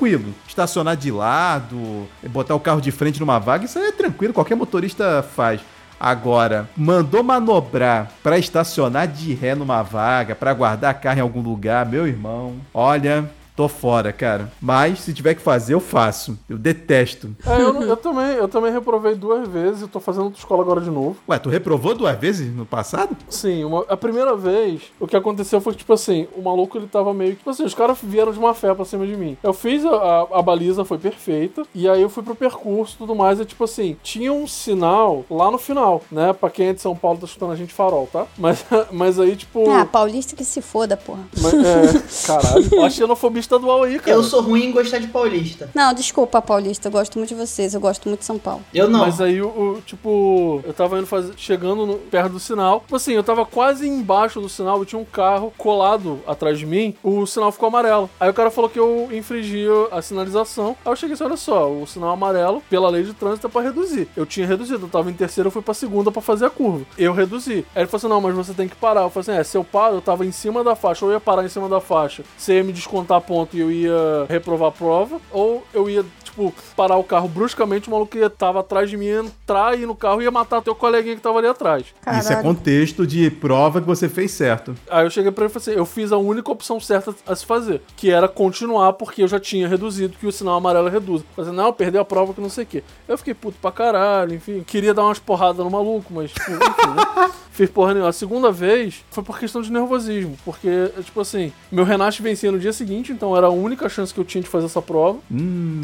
Estacionar 0.47 0.95
de 0.95 1.11
lado, 1.11 2.07
botar 2.29 2.55
o 2.55 2.59
carro 2.59 2.81
de 2.81 2.91
frente 2.91 3.19
numa 3.19 3.39
vaga, 3.39 3.65
isso 3.65 3.79
é 3.79 3.91
tranquilo, 3.91 4.33
qualquer 4.33 4.55
motorista 4.55 5.23
faz. 5.35 5.61
Agora, 5.99 6.69
mandou 6.75 7.23
manobrar 7.23 8.11
pra 8.21 8.37
estacionar 8.37 9.07
de 9.07 9.33
ré 9.33 9.55
numa 9.55 9.81
vaga, 9.81 10.35
pra 10.35 10.53
guardar 10.53 10.99
carro 10.99 11.17
em 11.19 11.21
algum 11.21 11.41
lugar, 11.41 11.85
meu 11.85 12.05
irmão, 12.05 12.55
olha, 12.73 13.29
tô 13.55 13.67
fora, 13.67 14.11
cara. 14.11 14.51
Mas 14.61 14.99
se 14.99 15.13
tiver 15.13 15.33
que 15.35 15.41
fazer, 15.41 15.73
eu 15.73 15.79
faço. 15.79 16.37
Eu 16.49 16.57
detesto. 16.57 17.35
É, 17.45 17.61
eu, 17.61 17.81
eu 17.83 17.97
também, 17.97 18.33
eu 18.35 18.47
também 18.47 18.71
reprovei 18.71 19.15
duas 19.15 19.47
vezes 19.47 19.83
e 19.83 19.87
tô 19.87 19.99
fazendo 19.99 20.25
autoescola 20.25 20.61
agora 20.61 20.81
de 20.81 20.89
novo. 20.89 21.17
Ué, 21.29 21.39
tu 21.39 21.49
reprovou 21.49 21.95
duas 21.95 22.17
vezes 22.19 22.53
no 22.53 22.65
passado? 22.65 23.15
Sim, 23.29 23.63
uma- 23.63 23.85
a 23.87 23.95
primeira 23.97 24.35
vez, 24.35 24.81
o 24.99 25.07
que 25.07 25.15
aconteceu 25.15 25.61
foi 25.61 25.73
que, 25.73 25.79
tipo 25.79 25.93
assim, 25.93 26.27
o 26.35 26.41
maluco 26.41 26.77
ele 26.77 26.87
tava 26.87 27.13
meio 27.13 27.31
que. 27.31 27.37
Tipo 27.37 27.49
assim, 27.49 27.63
os 27.63 27.73
caras 27.73 27.97
vieram 28.01 28.31
de 28.31 28.39
má 28.39 28.53
fé 28.53 28.73
pra 28.73 28.85
cima 28.85 29.05
de 29.05 29.15
mim. 29.15 29.37
Eu 29.43 29.53
fiz 29.53 29.85
a, 29.85 29.89
a- 29.95 30.27
a 30.39 30.41
baliza, 30.41 30.83
foi 30.85 30.97
perfeita, 30.97 31.63
e 31.73 31.87
aí 31.87 32.01
eu 32.01 32.09
fui 32.09 32.23
pro 32.23 32.35
percurso 32.35 32.95
e 32.95 32.97
tudo 32.97 33.15
mais, 33.15 33.39
e 33.39 33.45
tipo 33.45 33.63
assim, 33.63 33.95
tinha 34.03 34.31
um 34.33 34.47
sinal 34.47 35.23
lá 35.29 35.49
no 35.51 35.57
final, 35.57 36.01
né? 36.11 36.33
Pra 36.33 36.49
quem 36.49 36.67
é 36.67 36.73
de 36.73 36.81
São 36.81 36.95
Paulo 36.95 37.19
tá 37.19 37.27
chutando 37.27 37.51
a 37.51 37.55
gente 37.55 37.73
farol, 37.73 38.07
tá? 38.11 38.25
Mas, 38.37 38.65
mas 38.91 39.19
aí, 39.19 39.35
tipo. 39.35 39.69
Ah, 39.69 39.85
paulista 39.85 40.35
que 40.35 40.43
se 40.43 40.61
foda, 40.61 40.97
porra. 40.97 41.21
mas- 41.41 41.53
é, 41.53 42.27
caralho, 42.27 42.81
a 42.83 42.89
xenofobia 42.89 43.44
estadual 43.45 43.83
aí, 43.83 43.99
cara. 43.99 44.11
Eu 44.11 44.23
sou 44.23 44.41
ruim 44.41 44.65
em 44.65 44.71
gostar 44.71 44.99
de 44.99 45.07
paulista. 45.07 45.69
Não, 45.73 45.93
desculpa, 45.93 46.41
paulista. 46.41 46.87
Eu 46.87 46.91
gosto 46.91 47.17
muito 47.17 47.29
de 47.29 47.35
vocês. 47.35 47.73
Eu 47.73 47.79
gosto 47.81 48.07
muito 48.07 48.19
de 48.19 48.25
São 48.25 48.37
Paulo. 48.37 48.61
Eu 48.73 48.89
não. 48.89 48.99
Mas 48.99 49.19
aí, 49.21 49.41
o, 49.41 49.47
o- 49.47 49.81
tipo, 49.85 50.61
eu 50.65 50.73
tava 50.73 50.97
indo 50.97 51.07
fazer, 51.07 51.33
chegando 51.37 51.85
no- 51.85 51.97
perto 51.97 52.33
do 52.33 52.39
sinal. 52.39 52.81
Tipo 52.81 52.95
assim, 52.95 53.13
eu 53.13 53.23
tava 53.23 53.45
quase 53.45 53.87
embaixo 53.87 54.39
do 54.41 54.49
sinal 54.49 54.81
e 54.81 54.85
tinha 54.85 54.99
um 54.99 55.05
carro 55.05 55.53
colado 55.57 56.19
atrás 56.27 56.57
de 56.59 56.65
mim. 56.65 56.95
O 57.03 57.25
sinal 57.25 57.51
ficou 57.51 57.67
amarelo. 57.67 58.09
Aí 58.19 58.29
o 58.29 58.33
cara 58.33 58.49
falou 58.51 58.69
que 58.69 58.79
eu 58.79 59.09
infringia 59.11 59.71
a 59.91 60.01
sinalização. 60.01 60.75
Aí 60.85 60.91
eu 60.91 60.95
cheguei 60.95 61.13
assim: 61.13 61.23
olha 61.23 61.37
só, 61.37 61.69
o 61.71 61.85
sinal 61.85 62.11
amarelo, 62.11 62.61
pela 62.69 62.89
lei 62.89 63.03
de 63.03 63.13
trânsito, 63.13 63.47
é 63.47 63.49
pra 63.49 63.61
reduzir. 63.61 64.07
Eu 64.15 64.25
tinha 64.25 64.45
reduzido, 64.47 64.85
eu 64.85 64.89
tava 64.89 65.09
em 65.09 65.13
terceiro, 65.13 65.47
eu 65.47 65.51
fui 65.51 65.61
pra 65.61 65.73
segunda 65.73 66.11
pra 66.11 66.21
fazer 66.21 66.45
a 66.45 66.49
curva. 66.49 66.85
Eu 66.97 67.13
reduzi. 67.13 67.65
Aí 67.75 67.81
ele 67.83 67.87
falou 67.87 67.97
assim: 67.97 68.07
não, 68.07 68.21
mas 68.21 68.35
você 68.35 68.53
tem 68.53 68.67
que 68.67 68.75
parar. 68.75 69.01
Eu 69.01 69.09
falei 69.09 69.29
assim: 69.29 69.39
é, 69.39 69.43
se 69.43 69.57
eu 69.57 69.63
paro, 69.63 69.95
eu 69.95 70.01
tava 70.01 70.25
em 70.25 70.31
cima 70.31 70.63
da 70.63 70.75
faixa, 70.75 71.05
ou 71.05 71.11
eu 71.11 71.15
ia 71.15 71.19
parar 71.19 71.43
em 71.45 71.49
cima 71.49 71.67
da 71.69 71.79
faixa, 71.81 72.23
você 72.37 72.55
ia 72.55 72.63
me 72.63 72.71
descontar 72.73 73.19
ponto 73.21 73.34
e 73.53 73.59
eu 73.59 73.71
ia 73.71 74.25
reprovar 74.29 74.69
a 74.69 74.71
prova, 74.71 75.19
ou 75.31 75.63
eu 75.73 75.89
ia 75.89 76.05
tipo, 76.35 76.53
parar 76.75 76.97
o 76.97 77.03
carro 77.03 77.27
bruscamente, 77.27 77.87
o 77.87 77.91
maluco 77.91 78.17
ia, 78.17 78.29
tava 78.29 78.59
atrás 78.59 78.89
de 78.89 78.97
mim, 78.97 79.05
ia 79.05 79.19
entrar, 79.19 79.79
ir 79.79 79.85
no 79.85 79.95
carro 79.95 80.21
e 80.21 80.25
ia 80.25 80.31
matar 80.31 80.61
teu 80.61 80.75
coleguinha 80.75 81.15
que 81.15 81.21
tava 81.21 81.39
ali 81.39 81.47
atrás. 81.47 81.85
Isso 82.19 82.33
é 82.33 82.41
contexto 82.41 83.07
de 83.07 83.31
prova 83.31 83.79
que 83.79 83.87
você 83.87 84.09
fez 84.09 84.31
certo. 84.31 84.75
Aí 84.89 85.05
eu 85.05 85.09
cheguei 85.09 85.31
pra 85.31 85.45
ele 85.45 85.51
e 85.51 85.53
falei 85.53 85.69
assim, 85.69 85.79
eu 85.79 85.85
fiz 85.85 86.11
a 86.11 86.17
única 86.17 86.51
opção 86.51 86.79
certa 86.79 87.15
a 87.25 87.35
se 87.35 87.45
fazer, 87.45 87.81
que 87.95 88.11
era 88.11 88.27
continuar, 88.27 88.93
porque 88.93 89.23
eu 89.23 89.27
já 89.27 89.39
tinha 89.39 89.67
reduzido, 89.67 90.17
que 90.19 90.27
o 90.27 90.31
sinal 90.31 90.55
amarelo 90.55 90.89
reduz. 90.89 91.23
Falei 91.35 91.49
assim, 91.49 91.57
não, 91.57 91.71
perdeu 91.71 92.01
a 92.01 92.05
prova 92.05 92.33
que 92.33 92.41
não 92.41 92.49
sei 92.49 92.65
o 92.65 92.67
quê. 92.67 92.83
Eu 93.07 93.17
fiquei 93.17 93.33
puto 93.33 93.57
pra 93.61 93.71
caralho, 93.71 94.35
enfim, 94.35 94.63
queria 94.65 94.93
dar 94.93 95.03
umas 95.03 95.19
porradas 95.19 95.63
no 95.63 95.71
maluco, 95.71 96.13
mas, 96.13 96.31
tipo, 96.31 96.51
enfim, 96.51 96.95
né? 96.95 97.31
Fiz 97.55 97.69
porra 97.69 97.93
nenhuma. 97.93 98.09
A 98.09 98.13
segunda 98.13 98.51
vez 98.51 99.05
foi 99.09 99.23
por 99.23 99.39
questão 99.39 99.61
de 99.61 99.71
nervosismo, 99.71 100.37
porque, 100.43 100.91
tipo 101.01 101.21
assim, 101.21 101.53
meu 101.71 101.85
Renate 101.85 102.21
vencia 102.21 102.51
no 102.51 102.59
dia 102.59 102.73
seguinte, 102.73 103.13
então 103.13 103.24
era 103.33 103.47
a 103.47 103.49
única 103.49 103.87
chance 103.87 104.13
que 104.13 104.19
eu 104.19 104.25
tinha 104.25 104.41
de 104.41 104.49
fazer 104.49 104.65
essa 104.65 104.81
prova. 104.81 105.19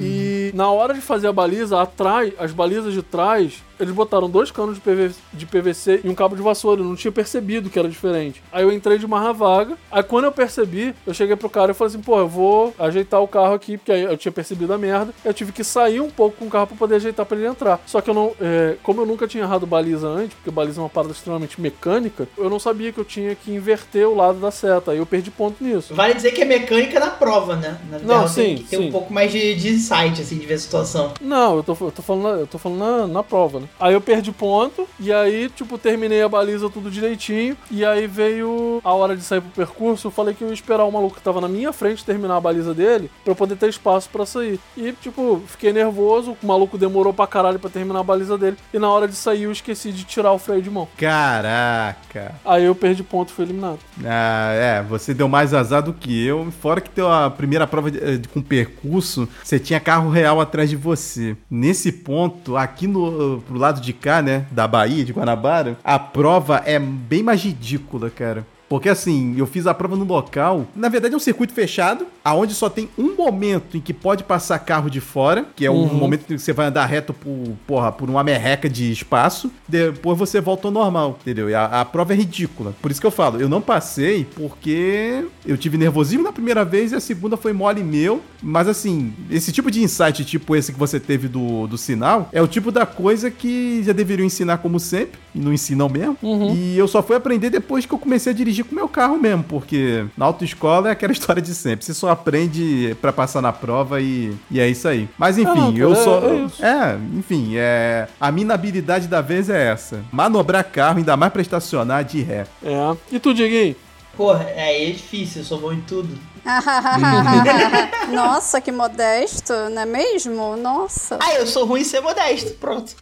E 0.01 0.51
na 0.53 0.69
hora 0.69 0.93
de 0.93 1.00
fazer 1.00 1.27
a 1.27 1.31
baliza, 1.31 1.81
atrás, 1.81 2.33
as 2.38 2.51
balizas 2.51 2.93
de 2.93 3.01
trás, 3.01 3.63
eles 3.81 3.93
botaram 3.93 4.29
dois 4.29 4.51
canos 4.51 4.75
de, 4.75 4.81
PV 4.81 5.11
de 5.33 5.45
PVC 5.45 6.01
e 6.03 6.09
um 6.09 6.15
cabo 6.15 6.35
de 6.35 6.41
vassoura. 6.41 6.81
Eu 6.81 6.85
não 6.85 6.95
tinha 6.95 7.11
percebido 7.11 7.69
que 7.69 7.79
era 7.79 7.89
diferente. 7.89 8.41
Aí 8.51 8.63
eu 8.63 8.71
entrei 8.71 8.97
de 8.97 9.07
marra 9.07 9.33
vaga. 9.33 9.77
Aí 9.91 10.03
quando 10.03 10.25
eu 10.25 10.31
percebi, 10.31 10.93
eu 11.05 11.13
cheguei 11.13 11.35
pro 11.35 11.50
cara 11.50 11.71
e 11.71 11.73
falei 11.73 11.93
assim: 11.93 12.01
pô, 12.03 12.19
eu 12.19 12.27
vou 12.27 12.73
ajeitar 12.79 13.21
o 13.21 13.27
carro 13.27 13.53
aqui, 13.53 13.77
porque 13.77 13.91
aí 13.91 14.03
eu 14.03 14.17
tinha 14.17 14.31
percebido 14.31 14.73
a 14.73 14.77
merda. 14.77 15.13
Eu 15.25 15.33
tive 15.33 15.51
que 15.51 15.63
sair 15.63 16.00
um 16.00 16.09
pouco 16.09 16.38
com 16.38 16.45
o 16.45 16.50
carro 16.50 16.67
pra 16.67 16.77
poder 16.77 16.95
ajeitar 16.95 17.25
pra 17.25 17.38
ele 17.38 17.47
entrar. 17.47 17.79
Só 17.85 18.01
que 18.01 18.09
eu 18.09 18.13
não. 18.13 18.33
é, 18.39 18.75
como 18.83 19.01
eu 19.01 19.05
nunca 19.05 19.27
tinha 19.27 19.43
errado 19.43 19.65
baliza 19.65 20.07
antes, 20.07 20.35
porque 20.35 20.51
baliza 20.51 20.79
é 20.79 20.83
uma 20.83 20.89
parada 20.89 21.13
extremamente 21.13 21.59
mecânica, 21.59 22.27
eu 22.38 22.50
não 22.50 22.59
sabia 22.59 22.91
que 22.91 23.00
eu 23.00 23.05
tinha 23.05 23.35
que 23.35 23.51
inverter 23.51 24.07
o 24.07 24.15
lado 24.15 24.39
da 24.39 24.51
seta. 24.51 24.91
Aí 24.91 24.97
eu 24.97 25.05
perdi 25.05 25.31
ponto 25.31 25.63
nisso. 25.63 25.93
Vale 25.95 26.13
dizer 26.13 26.31
que 26.31 26.41
é 26.41 26.45
mecânica 26.45 27.00
na 27.00 27.09
prova, 27.09 27.55
né? 27.55 27.79
Na 27.89 28.00
Não, 28.00 28.07
real 28.19 28.29
tem 28.29 28.57
sim, 28.57 28.63
que 28.63 28.69
ter 28.69 28.77
sim. 28.77 28.88
um 28.88 28.91
pouco 28.91 29.13
mais 29.13 29.31
de, 29.31 29.55
de 29.55 29.69
insight, 29.69 30.21
assim, 30.21 30.38
de 30.38 30.45
ver 30.45 30.55
a 30.55 30.59
situação. 30.59 31.13
Não, 31.19 31.57
eu 31.57 31.63
tô, 31.63 31.77
eu 31.81 31.91
tô 31.91 32.01
falando, 32.01 32.39
eu 32.39 32.47
tô 32.47 32.57
falando 32.57 32.79
na, 32.79 33.07
na 33.07 33.23
prova, 33.23 33.59
né? 33.59 33.67
Aí 33.79 33.93
eu 33.93 34.01
perdi 34.01 34.31
ponto, 34.31 34.87
e 34.99 35.11
aí, 35.11 35.49
tipo, 35.49 35.77
terminei 35.77 36.21
a 36.21 36.29
baliza 36.29 36.69
tudo 36.69 36.91
direitinho, 36.91 37.57
e 37.69 37.83
aí 37.85 38.05
veio 38.07 38.79
a 38.83 38.93
hora 38.93 39.15
de 39.15 39.23
sair 39.23 39.41
pro 39.41 39.49
percurso, 39.51 40.07
eu 40.07 40.11
falei 40.11 40.33
que 40.33 40.43
eu 40.43 40.47
ia 40.49 40.53
esperar 40.53 40.84
o 40.86 40.91
maluco 40.91 41.15
que 41.15 41.21
tava 41.21 41.41
na 41.41 41.47
minha 41.47 41.73
frente 41.73 42.05
terminar 42.05 42.38
a 42.38 42.41
baliza 42.41 42.73
dele, 42.73 43.10
pra 43.23 43.31
eu 43.31 43.36
poder 43.36 43.55
ter 43.55 43.69
espaço 43.69 44.10
pra 44.10 44.25
sair. 44.25 44.60
E, 44.77 44.91
tipo, 44.93 45.41
fiquei 45.47 45.73
nervoso, 45.73 46.38
o 46.41 46.47
maluco 46.47 46.77
demorou 46.77 47.13
pra 47.13 47.25
caralho 47.27 47.60
pra 47.60 47.69
terminar 47.69 47.99
a 47.99 48.03
baliza 48.03 48.38
dele, 48.38 48.57
e 48.73 48.79
na 48.79 48.89
hora 48.89 49.07
de 49.07 49.15
sair 49.15 49.43
eu 49.43 49.51
esqueci 49.51 49.91
de 49.91 50.03
tirar 50.03 50.31
o 50.31 50.38
freio 50.39 50.62
de 50.62 50.69
mão. 50.69 50.88
Caraca. 50.97 52.36
Aí 52.45 52.65
eu 52.65 52.75
perdi 52.75 53.03
ponto 53.03 53.29
e 53.29 53.34
fui 53.34 53.45
eliminado. 53.45 53.79
Ah, 54.05 54.51
é, 54.53 54.84
você 54.84 55.13
deu 55.13 55.27
mais 55.27 55.53
azar 55.53 55.81
do 55.81 55.93
que 55.93 56.25
eu. 56.25 56.51
Fora 56.62 56.81
que 56.81 56.89
teu 56.89 57.12
a 57.12 57.29
primeira 57.29 57.65
prova 57.65 57.89
de- 57.89 57.97
eh, 58.03 58.17
de- 58.17 58.27
com 58.27 58.41
percurso, 58.41 59.27
você 59.43 59.60
tinha 59.60 59.79
carro 59.79 60.10
real 60.10 60.39
atrás 60.39 60.69
de 60.69 60.75
você. 60.75 61.36
Nesse 61.49 61.91
ponto, 61.91 62.55
aqui 62.57 62.88
no 62.88 63.41
pro 63.47 63.57
lado 63.62 63.80
de 63.80 63.93
cá, 63.93 64.21
né, 64.21 64.45
da 64.52 64.67
Bahia, 64.67 65.06
de 65.06 65.13
Guanabara, 65.13 65.78
a 65.84 65.97
prova 65.97 66.62
é 66.65 66.78
bem 66.80 67.24
mais 67.24 67.43
ridícula, 67.43 68.10
cara. 68.10 68.45
Porque 68.71 68.88
assim, 68.88 69.36
eu 69.38 69.45
fiz 69.45 69.67
a 69.67 69.73
prova 69.73 69.97
no 69.97 70.05
local. 70.05 70.65
Na 70.73 70.88
verdade, 70.88 71.13
é 71.13 71.17
um 71.17 71.19
circuito 71.19 71.53
fechado, 71.53 72.07
aonde 72.23 72.53
só 72.53 72.69
tem 72.69 72.88
um 72.97 73.17
momento 73.17 73.75
em 73.75 73.81
que 73.81 73.93
pode 73.93 74.23
passar 74.23 74.57
carro 74.60 74.89
de 74.89 75.01
fora, 75.01 75.45
que 75.53 75.65
é 75.65 75.69
um 75.69 75.93
momento 75.93 76.21
em 76.21 76.38
que 76.38 76.39
você 76.39 76.53
vai 76.53 76.67
andar 76.67 76.86
reto 76.86 77.13
por, 77.13 77.53
porra, 77.67 77.91
por 77.91 78.10
uma 78.10 78.23
merreca 78.23 78.69
de 78.69 78.89
espaço. 78.89 79.51
Depois 79.67 80.17
você 80.17 80.39
volta 80.39 80.69
ao 80.69 80.71
normal, 80.71 81.17
entendeu? 81.19 81.49
E 81.49 81.53
a, 81.53 81.81
a 81.81 81.84
prova 81.84 82.13
é 82.13 82.15
ridícula. 82.15 82.73
Por 82.81 82.89
isso 82.89 83.01
que 83.01 83.05
eu 83.05 83.12
falo, 83.12 83.41
eu 83.41 83.49
não 83.49 83.60
passei 83.60 84.25
porque 84.36 85.25
eu 85.45 85.57
tive 85.57 85.77
nervosismo 85.77 86.23
na 86.23 86.31
primeira 86.31 86.63
vez 86.63 86.93
e 86.93 86.95
a 86.95 87.01
segunda 87.01 87.36
foi 87.36 87.51
mole 87.51 87.84
meu. 87.84 88.21
Mas 88.41 88.69
assim, 88.69 89.13
esse 89.29 89.51
tipo 89.51 89.69
de 89.69 89.84
insight, 89.84 90.23
tipo 90.23 90.55
esse 90.55 90.71
que 90.71 90.79
você 90.79 90.97
teve 90.97 91.27
do, 91.27 91.67
do 91.67 91.77
sinal, 91.77 92.29
é 92.31 92.41
o 92.41 92.47
tipo 92.47 92.71
da 92.71 92.86
coisa 92.86 93.29
que 93.29 93.84
já 93.84 93.91
deveriam 93.91 94.25
ensinar 94.25 94.60
como 94.60 94.79
sempre, 94.79 95.19
e 95.36 95.39
não 95.39 95.51
ensinam 95.51 95.89
mesmo. 95.89 96.17
E 96.55 96.77
eu 96.77 96.88
só 96.88 97.03
fui 97.03 97.17
aprender 97.17 97.49
depois 97.49 97.86
que 97.86 97.93
eu 97.93 97.99
comecei 97.99 98.31
a 98.31 98.36
dirigir 98.36 98.61
com 98.63 98.71
o 98.71 98.76
meu 98.76 98.88
carro 98.88 99.17
mesmo, 99.17 99.43
porque 99.43 100.06
na 100.17 100.26
autoescola 100.26 100.89
é 100.89 100.91
aquela 100.91 101.12
história 101.13 101.41
de 101.41 101.54
sempre. 101.54 101.86
Você 101.86 101.93
só 101.93 102.10
aprende 102.10 102.95
pra 103.02 103.12
passar 103.13 103.41
na 103.41 103.52
prova 103.54 104.02
e, 104.02 104.36
e 104.50 104.60
é 104.60 104.67
isso 104.67 104.88
aí. 104.88 105.08
Mas 105.17 105.38
enfim, 105.38 105.78
eu 105.78 105.93
é- 105.93 105.95
só. 105.95 106.21
é. 106.60 106.67
É, 106.67 106.97
enfim, 107.17 107.54
é. 107.56 108.08
A 108.19 108.32
minha 108.32 108.54
habilidade 108.54 109.08
da 109.08 109.21
vez 109.21 109.50
é 109.50 109.67
essa: 109.71 110.04
manobrar 110.12 110.63
carro, 110.63 110.97
ainda 110.97 111.15
mais 111.17 111.32
pra 111.32 111.41
estacionar 111.41 112.04
de 112.04 112.21
ré. 112.21 112.45
É. 112.63 112.95
E 113.12 113.19
tu, 113.19 113.34
Dieguinho? 113.34 113.76
Porra, 114.17 114.45
aí 114.45 114.89
é 114.89 114.91
difícil, 114.91 115.41
eu 115.41 115.45
sou 115.45 115.60
bom 115.60 115.71
em 115.71 115.82
tudo. 115.82 116.17
Nossa, 118.12 118.60
que 118.60 118.71
modesto, 118.71 119.54
não 119.71 119.82
é 119.84 119.86
mesmo? 119.86 120.58
Nossa. 120.58 121.17
Ah, 121.21 121.34
eu 121.36 121.47
sou 121.47 121.65
ruim 121.65 121.82
em 121.82 121.86
ser 121.86 122.02
modesto, 122.02 122.52
pronto. 122.56 122.93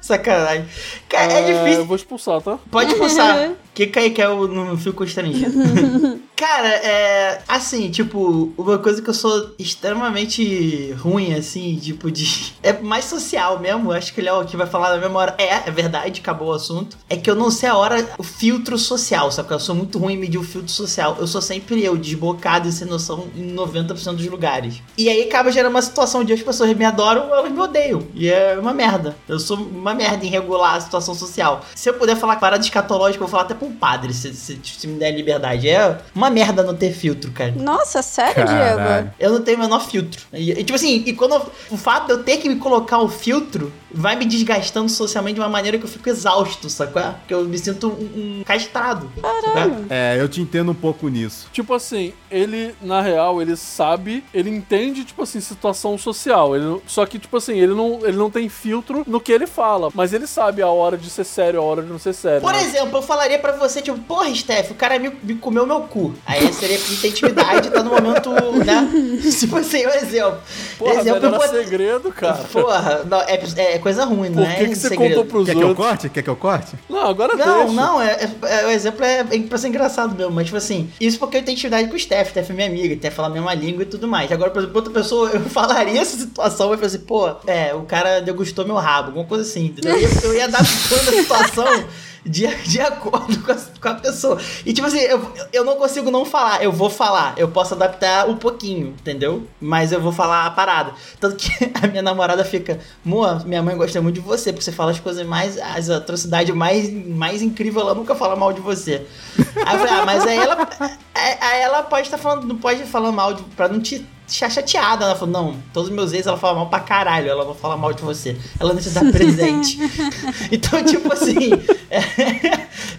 Sacanagem. 0.00 0.64
Cara, 1.08 1.32
é, 1.32 1.50
Eu 1.52 1.58
difícil. 1.64 1.84
vou 1.84 1.96
expulsar, 1.96 2.40
tá? 2.40 2.58
Pode 2.70 2.94
passar. 2.94 3.50
Que 3.78 3.86
cai 3.86 4.10
que 4.10 4.20
eu 4.20 4.48
não 4.48 4.76
fico 4.76 4.96
constrangido. 4.96 5.52
Cara, 6.38 6.68
é. 6.68 7.42
Assim, 7.48 7.90
tipo, 7.90 8.52
uma 8.56 8.78
coisa 8.78 9.02
que 9.02 9.10
eu 9.10 9.14
sou 9.14 9.56
extremamente 9.58 10.92
ruim, 10.92 11.34
assim, 11.34 11.76
tipo, 11.76 12.12
de. 12.12 12.56
É 12.62 12.72
mais 12.72 13.06
social 13.06 13.58
mesmo. 13.58 13.92
Acho 13.92 14.12
que 14.12 14.20
ele 14.20 14.28
é 14.28 14.32
o 14.32 14.44
que 14.44 14.56
vai 14.56 14.66
falar 14.66 14.90
na 14.90 14.98
mesma 14.98 15.18
hora. 15.18 15.34
É, 15.38 15.68
é 15.68 15.70
verdade, 15.70 16.20
acabou 16.20 16.48
o 16.48 16.52
assunto. 16.52 16.96
É 17.08 17.16
que 17.16 17.30
eu 17.30 17.34
não 17.34 17.50
sei 17.50 17.68
a 17.68 17.76
hora, 17.76 18.06
o 18.18 18.22
filtro 18.22 18.76
social, 18.76 19.32
sabe? 19.32 19.50
Eu 19.50 19.58
sou 19.58 19.74
muito 19.74 19.98
ruim 19.98 20.14
em 20.14 20.16
medir 20.16 20.38
o 20.38 20.42
filtro 20.42 20.70
social. 20.70 21.16
Eu 21.18 21.26
sou 21.26 21.40
sempre 21.40 21.82
eu, 21.82 21.96
desbocado 21.96 22.68
e 22.68 22.72
sem 22.72 22.86
noção 22.86 23.28
em 23.34 23.54
90% 23.54 24.16
dos 24.16 24.26
lugares. 24.26 24.82
E 24.98 25.08
aí 25.08 25.22
acaba 25.22 25.50
gerando 25.50 25.70
uma 25.70 25.82
situação 25.82 26.20
onde 26.20 26.32
as 26.32 26.42
pessoas 26.42 26.72
me 26.74 26.84
adoram 26.84 27.34
elas 27.34 27.50
me 27.50 27.58
odeiam. 27.58 28.02
E 28.14 28.28
é 28.28 28.58
uma 28.58 28.74
merda. 28.74 29.16
Eu 29.26 29.38
sou 29.40 29.56
uma 29.56 29.94
merda 29.94 30.24
em 30.24 30.28
regular 30.28 30.76
a 30.76 30.80
situação 30.80 31.14
social. 31.14 31.64
Se 31.74 31.88
eu 31.88 31.94
puder 31.94 32.16
falar 32.16 32.36
parada 32.36 32.62
escatológica, 32.62 33.22
eu 33.22 33.26
vou 33.26 33.28
falar 33.28 33.44
até 33.44 33.54
pra 33.54 33.66
um 33.66 33.72
padre, 33.72 34.12
se, 34.12 34.34
se, 34.34 34.60
se 34.62 34.86
me 34.86 34.98
der 34.98 35.10
liberdade. 35.12 35.68
É 35.68 35.98
uma 36.14 36.27
merda 36.30 36.62
não 36.62 36.74
ter 36.74 36.92
filtro, 36.92 37.30
cara. 37.32 37.52
Nossa, 37.56 38.02
sério, 38.02 38.34
Caralho. 38.46 38.76
Diego? 39.02 39.10
Eu 39.18 39.32
não 39.32 39.42
tenho 39.42 39.56
o 39.58 39.60
menor 39.60 39.80
filtro. 39.86 40.20
E, 40.32 40.50
e, 40.52 40.56
tipo 40.64 40.74
assim, 40.74 41.02
e 41.06 41.12
quando 41.12 41.34
eu- 41.34 41.52
o 41.70 41.76
fato 41.76 42.06
de 42.06 42.12
eu 42.12 42.22
ter 42.22 42.36
que 42.38 42.48
me 42.48 42.56
colocar 42.56 42.98
o 42.98 43.08
filtro 43.08 43.72
vai 43.90 44.16
me 44.16 44.24
desgastando 44.24 44.88
socialmente 44.88 45.34
de 45.34 45.40
uma 45.40 45.48
maneira 45.48 45.78
que 45.78 45.84
eu 45.84 45.88
fico 45.88 46.08
exausto, 46.08 46.68
sacou? 46.68 47.02
Porque 47.02 47.34
eu 47.34 47.44
me 47.44 47.58
sinto 47.58 47.88
um, 47.88 48.40
um 48.40 48.44
castrado. 48.44 49.10
Caralho. 49.20 49.86
É, 49.88 50.16
eu 50.18 50.28
te 50.28 50.40
entendo 50.40 50.72
um 50.72 50.74
pouco 50.74 51.08
nisso. 51.08 51.48
Tipo 51.52 51.74
assim, 51.74 52.12
ele, 52.30 52.74
na 52.82 53.00
real, 53.00 53.40
ele 53.40 53.56
sabe, 53.56 54.24
ele 54.32 54.50
entende, 54.50 55.04
tipo 55.04 55.22
assim, 55.22 55.40
situação 55.40 55.96
social. 55.96 56.54
Ele, 56.54 56.80
só 56.86 57.06
que, 57.06 57.18
tipo 57.18 57.36
assim, 57.36 57.58
ele 57.58 57.74
não, 57.74 58.00
ele 58.02 58.16
não 58.16 58.30
tem 58.30 58.48
filtro 58.48 59.02
no 59.06 59.20
que 59.20 59.32
ele 59.32 59.46
fala. 59.46 59.88
Mas 59.94 60.12
ele 60.12 60.26
sabe 60.26 60.62
a 60.62 60.68
hora 60.68 60.96
de 60.96 61.08
ser 61.08 61.24
sério, 61.24 61.60
a 61.60 61.62
hora 61.62 61.82
de 61.82 61.88
não 61.88 61.98
ser 61.98 62.12
sério. 62.12 62.40
Por 62.42 62.52
né? 62.52 62.62
exemplo, 62.62 62.98
eu 62.98 63.02
falaria 63.02 63.38
pra 63.38 63.52
você, 63.52 63.80
tipo, 63.80 63.98
porra, 64.00 64.34
Steph, 64.34 64.70
o 64.70 64.74
cara 64.74 64.98
me, 64.98 65.10
me 65.22 65.34
comeu 65.34 65.66
meu 65.66 65.80
cu. 65.82 66.14
Aí 66.26 66.52
seria 66.52 66.78
pra 66.78 66.96
ter 67.00 67.08
intimidade, 67.08 67.70
tá 67.70 67.82
no 67.82 67.90
momento, 67.90 68.30
né? 68.64 68.88
Tipo 69.38 69.56
assim, 69.56 69.86
um 69.86 69.90
exemplo. 69.90 70.38
Porra, 70.78 70.94
exemplo 71.00 71.20
velho, 71.20 71.34
era 71.34 71.44
hipote- 71.44 71.64
segredo, 71.64 72.12
cara. 72.12 72.44
Porra, 72.52 73.04
não, 73.04 73.20
é, 73.20 73.34
é 73.74 73.77
é 73.78 73.82
coisa 73.82 74.04
ruim, 74.04 74.28
não 74.28 74.42
Por 74.42 74.50
é 74.50 74.54
que, 74.56 74.68
que 74.68 74.74
você 74.76 74.88
segredo. 74.88 75.08
contou 75.14 75.24
pros 75.24 75.46
Quer 75.46 75.54
que 75.54 75.62
eu 75.62 75.68
outros? 75.68 75.86
corte? 75.86 76.08
Quer 76.08 76.22
que 76.22 76.30
eu 76.30 76.36
corte? 76.36 76.76
Não, 76.88 77.06
agora 77.06 77.36
Não, 77.36 77.58
deixa. 77.66 77.72
não, 77.72 78.02
é, 78.02 78.12
é- 78.12 78.30
é- 78.62 78.66
o 78.66 78.70
exemplo 78.70 79.04
é, 79.04 79.20
é 79.20 79.38
pra 79.40 79.58
ser 79.58 79.68
engraçado 79.68 80.14
mesmo, 80.16 80.32
mas 80.32 80.44
tipo 80.46 80.56
assim, 80.56 80.90
isso 81.00 81.18
porque 81.18 81.36
eu 81.38 81.42
tenho 81.42 81.54
intimidade 81.56 81.88
com 81.88 81.94
o 81.96 81.98
Steph, 81.98 82.30
Steph 82.30 82.50
é 82.50 82.52
minha 82.52 82.66
amiga, 82.66 82.94
até 82.94 83.10
falar 83.10 83.28
a 83.28 83.30
mesma 83.30 83.54
língua 83.54 83.82
e 83.82 83.86
tudo 83.86 84.06
mais. 84.06 84.30
Agora, 84.32 84.50
por 84.50 84.58
exemplo, 84.60 84.76
outra 84.76 84.92
pessoa, 84.92 85.30
eu 85.30 85.40
falaria 85.48 86.00
essa 86.00 86.16
situação, 86.16 86.70
eu 86.70 86.76
falar 86.76 86.86
assim, 86.86 86.98
pô, 86.98 87.28
é, 87.46 87.74
o 87.74 87.82
cara 87.82 88.20
degustou 88.20 88.64
meu 88.66 88.76
rabo, 88.76 89.08
alguma 89.08 89.24
coisa 89.24 89.44
assim, 89.44 89.66
entendeu? 89.66 89.94
Eu 89.96 90.00
ia, 90.00 90.08
eu 90.24 90.34
ia 90.34 90.44
adaptando 90.44 91.08
a 91.08 91.12
situação 91.22 91.84
de, 92.28 92.46
de 92.64 92.80
acordo 92.80 93.42
com 93.42 93.52
a, 93.52 93.56
com 93.56 93.88
a 93.88 93.94
pessoa. 93.94 94.38
E 94.64 94.72
tipo 94.72 94.86
assim, 94.86 94.98
eu, 94.98 95.32
eu 95.52 95.64
não 95.64 95.76
consigo 95.76 96.10
não 96.10 96.24
falar, 96.24 96.62
eu 96.62 96.70
vou 96.70 96.90
falar, 96.90 97.34
eu 97.36 97.48
posso 97.48 97.74
adaptar 97.74 98.28
um 98.28 98.36
pouquinho, 98.36 98.88
entendeu? 98.88 99.46
Mas 99.60 99.92
eu 99.92 100.00
vou 100.00 100.12
falar 100.12 100.46
a 100.46 100.50
parada. 100.50 100.92
Tanto 101.18 101.36
que 101.36 101.50
a 101.82 101.86
minha 101.86 102.02
namorada 102.02 102.44
fica, 102.44 102.78
Moa, 103.04 103.42
minha 103.44 103.62
mãe 103.62 103.76
gosta 103.76 104.00
muito 104.02 104.16
de 104.16 104.20
você, 104.20 104.52
porque 104.52 104.64
você 104.64 104.72
fala 104.72 104.90
as 104.90 105.00
coisas 105.00 105.26
mais, 105.26 105.58
as 105.58 105.88
atrocidades 105.88 106.54
mais, 106.54 106.90
mais 106.92 107.42
incríveis, 107.42 107.84
ela 107.84 107.94
nunca 107.94 108.14
fala 108.14 108.36
mal 108.36 108.52
de 108.52 108.60
você. 108.60 109.06
Aí 109.38 109.74
eu 109.74 109.80
falei, 109.80 109.94
ah, 109.94 110.04
mas 110.04 110.26
aí 110.26 110.36
ela, 110.36 110.68
aí 111.14 111.60
ela 111.60 111.82
pode 111.82 112.06
estar 112.06 112.18
falando, 112.18 112.46
não 112.46 112.56
pode 112.56 112.84
falar 112.84 113.12
mal 113.12 113.34
de, 113.34 113.42
pra 113.42 113.68
não 113.68 113.80
te 113.80 114.06
chateada. 114.28 115.04
Ela 115.04 115.14
falou, 115.16 115.32
não, 115.32 115.56
todos 115.72 115.88
os 115.88 115.94
meus 115.94 116.12
ex 116.12 116.26
ela 116.26 116.36
fala 116.36 116.54
mal 116.54 116.68
pra 116.68 116.80
caralho, 116.80 117.28
ela 117.30 117.44
não 117.44 117.54
fala 117.54 117.76
mal 117.76 117.92
de 117.92 118.02
você. 118.02 118.36
Ela 118.58 118.72
não 118.74 118.80
te 118.80 118.90
dá 118.90 119.00
presente. 119.00 119.78
então, 120.52 120.84
tipo 120.84 121.12
assim, 121.12 121.50
é, 121.90 122.00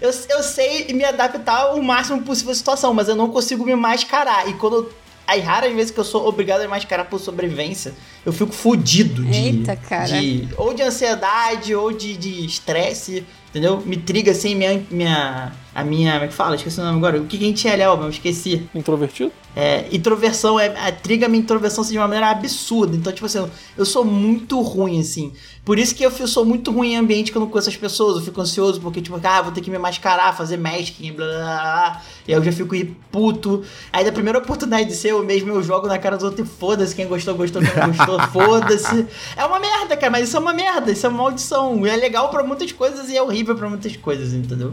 eu, 0.00 0.10
eu 0.30 0.42
sei 0.42 0.92
me 0.92 1.04
adaptar 1.04 1.74
o 1.74 1.82
máximo 1.82 2.22
possível 2.22 2.52
à 2.52 2.54
situação, 2.54 2.92
mas 2.92 3.08
eu 3.08 3.16
não 3.16 3.28
consigo 3.30 3.64
me 3.64 3.74
mascarar. 3.74 4.48
E 4.48 4.54
quando 4.54 4.76
eu 4.76 4.92
Aí 5.30 5.38
raras 5.38 5.72
vezes 5.72 5.92
que 5.92 6.00
eu 6.00 6.02
sou 6.02 6.26
obrigado 6.26 6.62
a 6.62 6.66
mascarar 6.66 7.04
por 7.04 7.20
sobrevivência, 7.20 7.94
eu 8.26 8.32
fico 8.32 8.50
fudido 8.52 9.22
de. 9.22 9.38
Eita, 9.38 9.76
cara. 9.76 10.06
de- 10.06 10.48
ou 10.56 10.74
de 10.74 10.82
ansiedade, 10.82 11.72
ou 11.72 11.92
de 11.92 12.16
de 12.16 12.44
estresse, 12.44 13.24
entendeu? 13.48 13.80
Me 13.80 13.96
triga 13.96 14.32
assim, 14.32 14.56
minha. 14.56 14.82
minha 14.90 15.52
a 15.80 15.84
minha. 15.84 16.12
Como 16.12 16.24
é 16.24 16.28
que 16.28 16.34
fala? 16.34 16.56
Esqueci 16.56 16.80
o 16.80 16.84
nome 16.84 16.98
agora. 16.98 17.20
O 17.20 17.26
que 17.26 17.36
a 17.36 17.40
gente 17.40 17.66
é, 17.66 17.76
Léo? 17.76 18.02
Eu 18.02 18.08
esqueci. 18.08 18.68
Introvertido? 18.74 19.32
É, 19.54 19.88
introversão, 19.90 20.60
é, 20.60 20.68
a 20.78 20.92
triga 20.92 21.28
minha 21.28 21.42
introversão 21.42 21.82
assim, 21.82 21.92
de 21.92 21.98
uma 21.98 22.06
maneira 22.06 22.30
absurda. 22.30 22.96
Então, 22.96 23.12
tipo 23.12 23.26
assim, 23.26 23.44
eu, 23.76 23.84
sou 23.84 24.04
muito 24.04 24.60
ruim, 24.60 25.00
assim. 25.00 25.32
Por 25.64 25.76
isso 25.76 25.92
que 25.94 26.04
eu, 26.04 26.10
sou 26.10 26.44
muito 26.44 26.70
ruim 26.70 26.92
em 26.92 26.96
ambiente 26.96 27.32
que 27.32 27.36
eu 27.36 27.40
não 27.40 27.48
conheço 27.48 27.68
as 27.68 27.76
pessoas. 27.76 28.16
Eu 28.16 28.22
fico 28.22 28.40
ansioso, 28.40 28.80
porque, 28.80 29.02
tipo, 29.02 29.18
ah, 29.22 29.42
vou 29.42 29.50
ter 29.50 29.60
que 29.60 29.70
me 29.70 29.78
mascarar, 29.78 30.36
fazer 30.36 30.56
masking, 30.56 31.12
blá 31.12 31.26
blá 31.26 31.36
blá. 31.36 31.62
blá. 31.62 32.02
E 32.28 32.32
aí 32.32 32.38
eu 32.38 32.44
já 32.44 32.52
fico 32.52 32.74
aí 32.76 32.84
puto. 33.10 33.64
Aí 33.92 34.04
da 34.04 34.12
primeira 34.12 34.38
oportunidade 34.38 34.88
de 34.88 34.94
ser 34.94 35.10
eu 35.10 35.24
mesmo, 35.24 35.50
eu 35.50 35.62
jogo 35.62 35.88
na 35.88 35.98
cara 35.98 36.16
dos 36.16 36.24
outros 36.24 36.48
e 36.48 36.50
foda-se. 36.50 36.94
Quem 36.94 37.08
gostou, 37.08 37.34
gostou, 37.34 37.60
quem 37.60 37.74
não 37.74 37.88
gostou, 37.88 38.20
foda-se. 38.30 39.06
É 39.36 39.44
uma 39.44 39.58
merda, 39.58 39.96
cara, 39.96 40.12
mas 40.12 40.28
isso 40.28 40.36
é 40.36 40.40
uma 40.40 40.52
merda, 40.52 40.92
isso 40.92 41.04
é 41.04 41.08
uma 41.08 41.24
maldição. 41.24 41.84
E 41.84 41.90
é 41.90 41.96
legal 41.96 42.30
pra 42.30 42.44
muitas 42.44 42.70
coisas 42.70 43.08
e 43.10 43.16
é 43.16 43.22
horrível 43.22 43.56
pra 43.56 43.68
muitas 43.68 43.96
coisas, 43.96 44.32
entendeu? 44.32 44.72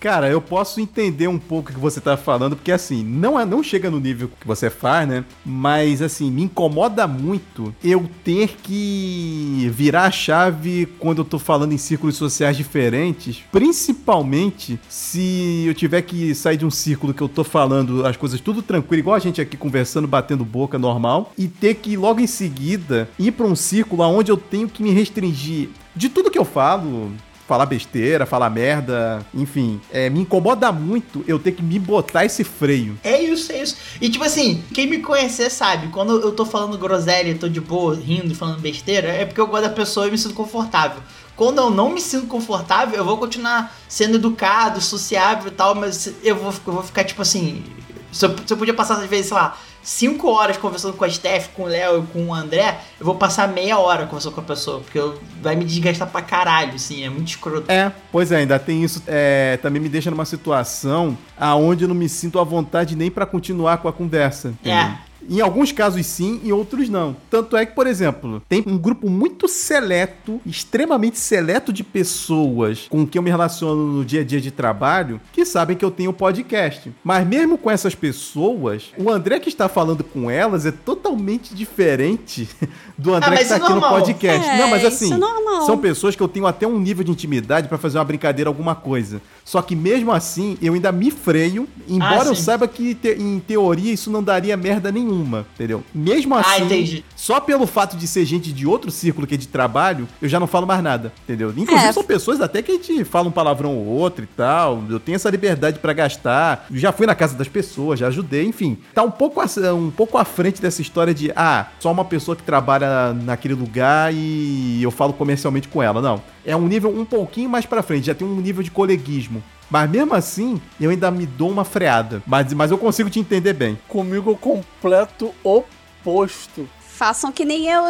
Cara, 0.00 0.28
eu 0.28 0.40
posso 0.40 0.80
entender 0.80 1.26
um 1.26 1.38
pouco 1.38 1.70
o 1.70 1.74
que 1.74 1.80
você 1.80 2.00
tá 2.00 2.16
falando, 2.16 2.54
porque 2.54 2.70
assim, 2.70 3.02
não, 3.02 3.38
é, 3.38 3.44
não 3.44 3.64
chega 3.64 3.90
no 3.90 3.98
nível 3.98 4.30
que 4.40 4.46
você 4.46 4.70
faz, 4.70 5.08
né? 5.08 5.24
Mas 5.44 6.00
assim, 6.00 6.30
me 6.30 6.42
incomoda 6.42 7.06
muito 7.08 7.74
eu 7.82 8.08
ter 8.22 8.56
que 8.62 9.68
virar 9.72 10.04
a 10.04 10.10
chave 10.10 10.86
quando 11.00 11.18
eu 11.18 11.24
tô 11.24 11.38
falando 11.38 11.72
em 11.72 11.78
círculos 11.78 12.16
sociais 12.16 12.56
diferentes, 12.56 13.42
principalmente 13.50 14.78
se 14.88 15.64
eu 15.66 15.74
tiver 15.74 16.02
que 16.02 16.32
sair 16.32 16.56
de 16.56 16.64
um 16.64 16.70
círculo 16.70 17.12
que 17.12 17.22
eu 17.22 17.28
tô 17.28 17.42
falando 17.42 18.06
as 18.06 18.16
coisas 18.16 18.40
tudo 18.40 18.62
tranquilo, 18.62 19.00
igual 19.00 19.16
a 19.16 19.20
gente 19.20 19.40
aqui 19.40 19.56
conversando, 19.56 20.06
batendo 20.06 20.44
boca 20.44 20.78
normal, 20.78 21.32
e 21.36 21.48
ter 21.48 21.74
que 21.74 21.96
logo 21.96 22.20
em 22.20 22.26
seguida 22.26 23.08
ir 23.18 23.32
pra 23.32 23.46
um 23.46 23.56
círculo 23.56 24.04
onde 24.04 24.30
eu 24.30 24.36
tenho 24.36 24.68
que 24.68 24.82
me 24.82 24.90
restringir 24.92 25.70
de 25.96 26.08
tudo 26.08 26.30
que 26.30 26.38
eu 26.38 26.44
falo, 26.44 27.10
falar 27.48 27.64
besteira, 27.64 28.26
falar 28.26 28.50
merda, 28.50 29.26
enfim. 29.32 29.80
É, 29.90 30.10
me 30.10 30.20
incomoda 30.20 30.70
muito 30.70 31.24
eu 31.26 31.38
ter 31.38 31.52
que 31.52 31.62
me 31.62 31.78
botar 31.78 32.26
esse 32.26 32.44
freio. 32.44 33.00
É 33.02 33.22
isso, 33.22 33.50
é 33.50 33.62
isso. 33.62 33.76
E 34.02 34.10
tipo 34.10 34.22
assim, 34.22 34.62
quem 34.74 34.86
me 34.86 34.98
conhecer 34.98 35.48
sabe, 35.48 35.88
quando 35.88 36.20
eu 36.20 36.30
tô 36.32 36.44
falando 36.44 36.76
groselha, 36.76 37.34
tô 37.38 37.48
de 37.48 37.58
boa, 37.58 37.96
rindo, 37.96 38.34
falando 38.34 38.60
besteira, 38.60 39.08
é 39.08 39.24
porque 39.24 39.40
eu 39.40 39.46
gosto 39.46 39.62
da 39.62 39.70
pessoa 39.70 40.06
e 40.06 40.10
me 40.10 40.18
sinto 40.18 40.34
confortável. 40.34 41.02
Quando 41.34 41.58
eu 41.58 41.70
não 41.70 41.88
me 41.88 42.02
sinto 42.02 42.26
confortável, 42.26 42.98
eu 42.98 43.04
vou 43.04 43.16
continuar 43.16 43.74
sendo 43.88 44.16
educado, 44.16 44.82
sociável 44.82 45.48
e 45.48 45.52
tal, 45.52 45.74
mas 45.74 46.12
eu 46.22 46.36
vou, 46.36 46.52
eu 46.66 46.72
vou 46.74 46.82
ficar 46.82 47.04
tipo 47.04 47.22
assim. 47.22 47.64
Se 48.12 48.26
eu, 48.26 48.36
se 48.44 48.52
eu 48.52 48.56
podia 48.58 48.74
passar, 48.74 48.94
às 48.94 49.06
vezes, 49.06 49.26
sei 49.26 49.36
lá, 49.36 49.56
5 49.82 50.28
horas 50.30 50.56
conversando 50.56 50.94
com 50.94 51.04
a 51.04 51.10
Steph, 51.10 51.48
com 51.54 51.62
o 51.62 51.66
Léo 51.66 52.04
e 52.04 52.06
com 52.12 52.26
o 52.26 52.34
André, 52.34 52.80
eu 52.98 53.06
vou 53.06 53.14
passar 53.14 53.48
meia 53.48 53.78
hora 53.78 54.06
conversando 54.06 54.34
com 54.34 54.40
a 54.40 54.44
pessoa, 54.44 54.80
porque 54.80 54.98
eu, 54.98 55.18
vai 55.40 55.56
me 55.56 55.64
desgastar 55.64 56.08
pra 56.08 56.20
caralho, 56.20 56.74
assim, 56.74 57.04
é 57.04 57.10
muito 57.10 57.28
escroto. 57.28 57.70
É, 57.70 57.90
pois 58.12 58.32
é, 58.32 58.36
ainda 58.38 58.58
tem 58.58 58.84
isso. 58.84 59.02
É, 59.06 59.58
também 59.62 59.80
me 59.80 59.88
deixa 59.88 60.10
numa 60.10 60.24
situação 60.24 61.16
aonde 61.38 61.84
eu 61.84 61.88
não 61.88 61.94
me 61.94 62.08
sinto 62.08 62.38
à 62.38 62.44
vontade 62.44 62.96
nem 62.96 63.10
pra 63.10 63.24
continuar 63.24 63.78
com 63.78 63.88
a 63.88 63.92
conversa. 63.92 64.48
entendeu? 64.48 64.78
É. 64.78 65.07
Em 65.28 65.40
alguns 65.40 65.72
casos 65.72 66.04
sim, 66.06 66.40
em 66.44 66.52
outros 66.52 66.88
não. 66.88 67.16
Tanto 67.30 67.56
é 67.56 67.64
que, 67.66 67.74
por 67.74 67.86
exemplo, 67.86 68.42
tem 68.48 68.62
um 68.66 68.76
grupo 68.78 69.08
muito 69.10 69.48
seleto, 69.48 70.40
extremamente 70.46 71.18
seleto 71.18 71.72
de 71.72 71.82
pessoas 71.82 72.86
com 72.88 73.06
quem 73.06 73.18
eu 73.18 73.22
me 73.22 73.30
relaciono 73.30 73.84
no 73.92 74.04
dia 74.04 74.20
a 74.20 74.24
dia 74.24 74.40
de 74.40 74.50
trabalho, 74.50 75.20
que 75.32 75.44
sabem 75.44 75.76
que 75.76 75.84
eu 75.84 75.90
tenho 75.90 76.12
podcast. 76.12 76.90
Mas 77.02 77.26
mesmo 77.26 77.56
com 77.58 77.70
essas 77.70 77.94
pessoas, 77.94 78.92
o 78.96 79.10
André 79.10 79.38
que 79.40 79.48
está 79.48 79.68
falando 79.68 80.02
com 80.04 80.30
elas 80.30 80.66
é 80.66 80.70
totalmente 80.72 81.54
diferente 81.54 82.48
do 82.96 83.14
André 83.14 83.34
Ah, 83.34 83.36
que 83.36 83.42
está 83.42 83.54
é 83.54 83.58
aqui 83.58 83.68
no 83.68 83.80
normal. 83.80 83.98
podcast. 83.98 84.48
É, 84.48 84.58
não, 84.58 84.68
mas 84.70 84.78
isso 84.82 85.04
assim, 85.04 85.14
é 85.14 85.66
são 85.66 85.78
pessoas 85.78 86.14
que 86.16 86.22
eu 86.22 86.28
tenho 86.28 86.46
até 86.46 86.66
um 86.66 86.78
nível 86.78 87.04
de 87.04 87.10
intimidade 87.10 87.68
pra 87.68 87.78
fazer 87.78 87.98
uma 87.98 88.04
brincadeira, 88.04 88.48
alguma 88.48 88.74
coisa. 88.74 89.20
Só 89.44 89.62
que 89.62 89.74
mesmo 89.74 90.12
assim, 90.12 90.56
eu 90.60 90.74
ainda 90.74 90.92
me 90.92 91.10
freio, 91.10 91.66
embora 91.88 92.22
Ah, 92.22 92.26
eu 92.26 92.34
saiba 92.34 92.68
que 92.68 92.94
te- 92.94 93.16
em 93.18 93.40
teoria 93.40 93.92
isso 93.92 94.10
não 94.10 94.22
daria 94.22 94.56
merda 94.56 94.90
nenhuma, 94.92 95.07
entendeu? 95.54 95.82
Mesmo 95.94 96.34
Ah, 96.34 96.40
assim, 96.40 96.64
entendi. 96.64 97.04
só 97.16 97.40
pelo 97.40 97.66
fato 97.66 97.96
de 97.96 98.06
ser 98.06 98.24
gente 98.24 98.52
de 98.52 98.66
outro 98.66 98.90
círculo 98.90 99.26
que 99.26 99.34
é 99.34 99.36
de 99.38 99.48
trabalho, 99.48 100.08
eu 100.20 100.28
já 100.28 100.38
não 100.38 100.46
falo 100.46 100.66
mais 100.66 100.82
nada, 100.82 101.12
entendeu? 101.24 101.50
Inclusive 101.56 101.88
É. 101.88 101.92
são 101.92 102.04
pessoas 102.04 102.40
até 102.40 102.62
que 102.62 102.72
a 102.72 102.74
gente 102.74 103.04
fala 103.04 103.28
um 103.28 103.32
palavrão 103.32 103.76
ou 103.76 103.86
outro 103.86 104.24
e 104.24 104.26
tal, 104.26 104.82
eu 104.88 105.00
tenho 105.00 105.16
essa 105.16 105.30
liberdade 105.30 105.78
pra 105.78 105.92
gastar, 105.92 106.66
já 106.72 106.92
fui 106.92 107.06
na 107.06 107.14
casa 107.14 107.34
das 107.36 107.48
pessoas, 107.48 107.98
já 108.00 108.08
ajudei, 108.08 108.44
enfim. 108.46 108.78
Tá 108.94 109.02
um 109.02 109.10
pouco, 109.10 109.40
um 109.74 109.90
pouco 109.90 110.18
à 110.18 110.24
frente 110.24 110.60
dessa 110.60 110.82
história 110.82 111.14
de, 111.14 111.32
ah, 111.34 111.66
só 111.80 111.90
uma 111.92 112.04
pessoa 112.04 112.36
que 112.36 112.42
trabalha 112.42 113.12
naquele 113.12 113.54
lugar 113.54 114.12
e 114.14 114.80
eu 114.82 114.90
falo 114.90 115.12
comercialmente 115.12 115.68
com 115.68 115.82
ela, 115.82 116.00
não. 116.00 116.22
É 116.44 116.56
um 116.56 116.66
nível 116.66 116.90
um 116.96 117.04
pouquinho 117.04 117.48
mais 117.50 117.66
pra 117.66 117.82
frente, 117.82 118.06
já 118.06 118.14
tem 118.14 118.26
um 118.26 118.40
nível 118.40 118.62
de 118.62 118.70
coleguismo. 118.70 119.42
Mas 119.70 119.90
mesmo 119.90 120.14
assim, 120.14 120.60
eu 120.80 120.90
ainda 120.90 121.10
me 121.10 121.26
dou 121.26 121.50
uma 121.50 121.64
freada. 121.64 122.22
Mas, 122.26 122.52
mas 122.52 122.70
eu 122.70 122.78
consigo 122.78 123.10
te 123.10 123.20
entender 123.20 123.52
bem. 123.52 123.78
Comigo 123.88 124.30
é 124.30 124.32
o 124.32 124.36
completo 124.36 125.34
oposto. 125.42 126.68
Façam 126.80 127.30
que 127.30 127.44
nem 127.44 127.68
eu, 127.68 127.82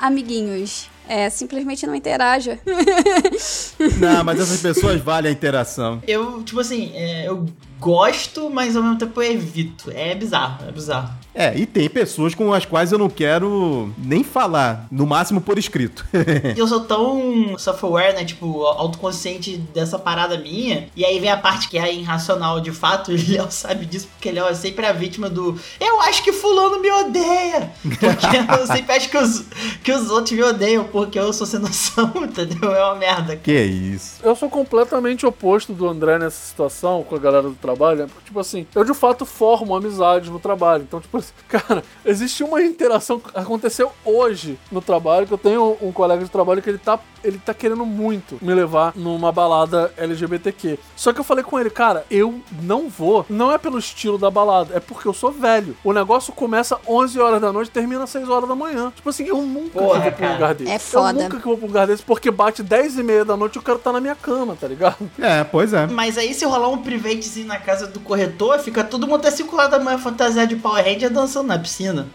amiguinhos. 0.00 0.90
É, 1.08 1.30
simplesmente 1.30 1.86
não 1.86 1.94
interaja. 1.94 2.58
Não, 3.98 4.22
mas 4.24 4.38
essas 4.40 4.60
pessoas 4.60 5.00
valem 5.00 5.30
a 5.30 5.32
interação. 5.32 6.02
Eu, 6.06 6.42
tipo 6.42 6.60
assim, 6.60 6.92
é, 6.94 7.26
eu 7.26 7.46
gosto, 7.78 8.50
mas 8.50 8.76
ao 8.76 8.82
mesmo 8.82 8.98
tempo 8.98 9.22
eu 9.22 9.32
evito. 9.32 9.90
É 9.90 10.14
bizarro, 10.14 10.68
é 10.68 10.72
bizarro. 10.72 11.10
É, 11.34 11.56
e 11.56 11.66
tem 11.66 11.88
pessoas 11.88 12.34
com 12.34 12.52
as 12.52 12.64
quais 12.64 12.90
eu 12.90 12.98
não 12.98 13.08
quero 13.08 13.92
nem 13.96 14.24
falar, 14.24 14.88
no 14.90 15.06
máximo 15.06 15.40
por 15.40 15.56
escrito. 15.56 16.04
eu 16.56 16.66
sou 16.66 16.80
tão 16.80 17.56
self-aware, 17.56 18.14
né? 18.14 18.24
Tipo, 18.24 18.64
autoconsciente 18.64 19.56
dessa 19.56 19.98
parada 20.00 20.36
minha. 20.36 20.88
E 20.96 21.04
aí 21.04 21.20
vem 21.20 21.30
a 21.30 21.36
parte 21.36 21.68
que 21.68 21.78
é 21.78 21.94
irracional 21.94 22.60
de 22.60 22.72
fato. 22.72 23.12
O 23.28 23.30
Léo 23.30 23.50
sabe 23.50 23.84
disso, 23.84 24.08
porque 24.12 24.30
Léo 24.30 24.46
é 24.46 24.54
sempre 24.54 24.86
a 24.86 24.92
vítima 24.92 25.28
do. 25.28 25.58
Eu 25.78 26.00
acho 26.02 26.22
que 26.22 26.32
Fulano 26.32 26.80
me 26.80 26.90
odeia! 26.90 27.70
Porque 27.82 28.00
eu 28.60 28.66
sempre 28.66 28.96
acho 28.96 29.08
que 29.10 29.18
os, 29.18 29.44
que 29.82 29.92
os 29.92 30.10
outros 30.10 30.32
me 30.32 30.42
odeiam, 30.42 30.84
porque 30.84 31.18
eu 31.18 31.32
sou 31.32 31.46
sem 31.46 31.60
noção, 31.60 32.12
entendeu? 32.16 32.72
É 32.72 32.84
uma 32.84 32.94
merda. 32.94 33.36
que 33.36 33.52
isso. 33.52 34.20
Eu 34.22 34.34
sou 34.34 34.48
completamente 34.48 35.26
oposto 35.26 35.72
do 35.72 35.86
André 35.86 36.18
nessa 36.18 36.48
situação 36.48 37.02
com 37.02 37.14
a 37.14 37.18
galera 37.18 37.48
do 37.48 37.54
trabalho. 37.68 37.98
né? 38.00 38.08
Tipo 38.24 38.40
assim, 38.40 38.66
eu 38.74 38.84
de 38.84 38.94
fato 38.94 39.24
formo 39.24 39.74
amizade 39.74 40.30
no 40.30 40.38
trabalho. 40.38 40.82
Então, 40.86 41.00
tipo 41.00 41.16
assim, 41.18 41.32
cara, 41.48 41.82
existe 42.04 42.42
uma 42.42 42.62
interação 42.62 43.18
que 43.20 43.30
aconteceu 43.34 43.90
hoje 44.04 44.58
no 44.70 44.80
trabalho, 44.80 45.26
que 45.26 45.32
eu 45.32 45.38
tenho 45.38 45.76
um 45.82 45.92
colega 45.92 46.24
de 46.24 46.30
trabalho 46.30 46.62
que 46.62 46.68
ele 46.70 46.78
tá, 46.78 46.98
ele 47.22 47.38
tá 47.38 47.52
querendo 47.54 47.84
muito 47.84 48.38
me 48.40 48.54
levar 48.54 48.92
numa 48.96 49.30
balada 49.32 49.92
LGBTQ. 49.96 50.78
Só 50.96 51.12
que 51.12 51.20
eu 51.20 51.24
falei 51.24 51.44
com 51.44 51.58
ele, 51.58 51.70
cara, 51.70 52.04
eu 52.10 52.40
não 52.62 52.88
vou. 52.88 53.24
Não 53.28 53.52
é 53.52 53.58
pelo 53.58 53.78
estilo 53.78 54.18
da 54.18 54.30
balada, 54.30 54.76
é 54.76 54.80
porque 54.80 55.06
eu 55.08 55.12
sou 55.14 55.30
velho. 55.30 55.76
O 55.84 55.92
negócio 55.92 56.32
começa 56.32 56.78
11 56.86 57.20
horas 57.20 57.40
da 57.40 57.52
noite 57.52 57.68
e 57.68 57.72
termina 57.72 58.04
às 58.04 58.10
6 58.10 58.28
horas 58.28 58.48
da 58.48 58.54
manhã. 58.54 58.92
Tipo 58.94 59.08
assim, 59.10 59.24
eu 59.24 59.42
nunca 59.42 59.78
Porra, 59.80 60.00
vou 60.00 60.10
pra 60.10 60.10
um 60.10 60.12
cara. 60.18 60.32
lugar 60.34 60.54
desse. 60.54 60.70
É 60.70 60.78
foda. 60.78 61.18
Eu 61.20 61.22
nunca 61.24 61.38
que 61.38 61.44
vou 61.46 61.56
pra 61.56 61.64
um 61.64 61.68
lugar 61.68 61.86
desse, 61.86 62.02
porque 62.02 62.30
bate 62.30 62.62
10 62.62 62.98
e 62.98 63.02
meia 63.02 63.24
da 63.24 63.36
noite 63.36 63.56
e 63.56 63.58
eu 63.58 63.62
quero 63.62 63.78
estar 63.78 63.92
na 63.92 64.00
minha 64.00 64.14
cama, 64.16 64.56
tá 64.58 64.66
ligado? 64.68 65.10
É, 65.18 65.44
pois 65.44 65.72
é. 65.72 65.86
Mas 65.86 66.16
aí 66.18 66.32
se 66.34 66.44
rolar 66.44 66.68
um 66.68 66.78
privatezinho 66.78 67.46
na 67.46 67.57
na 67.58 67.64
casa 67.64 67.86
do 67.86 68.00
corretor, 68.00 68.58
fica 68.60 68.84
todo 68.84 69.06
mundo 69.06 69.16
até 69.16 69.30
5 69.30 69.54
horas 69.56 69.70
da 69.70 69.78
manhã 69.78 69.98
fantasiado 69.98 70.48
de 70.48 70.56
Power 70.56 70.84
Ranger 70.84 71.10
dançando 71.10 71.48
na 71.48 71.58
piscina. 71.58 72.06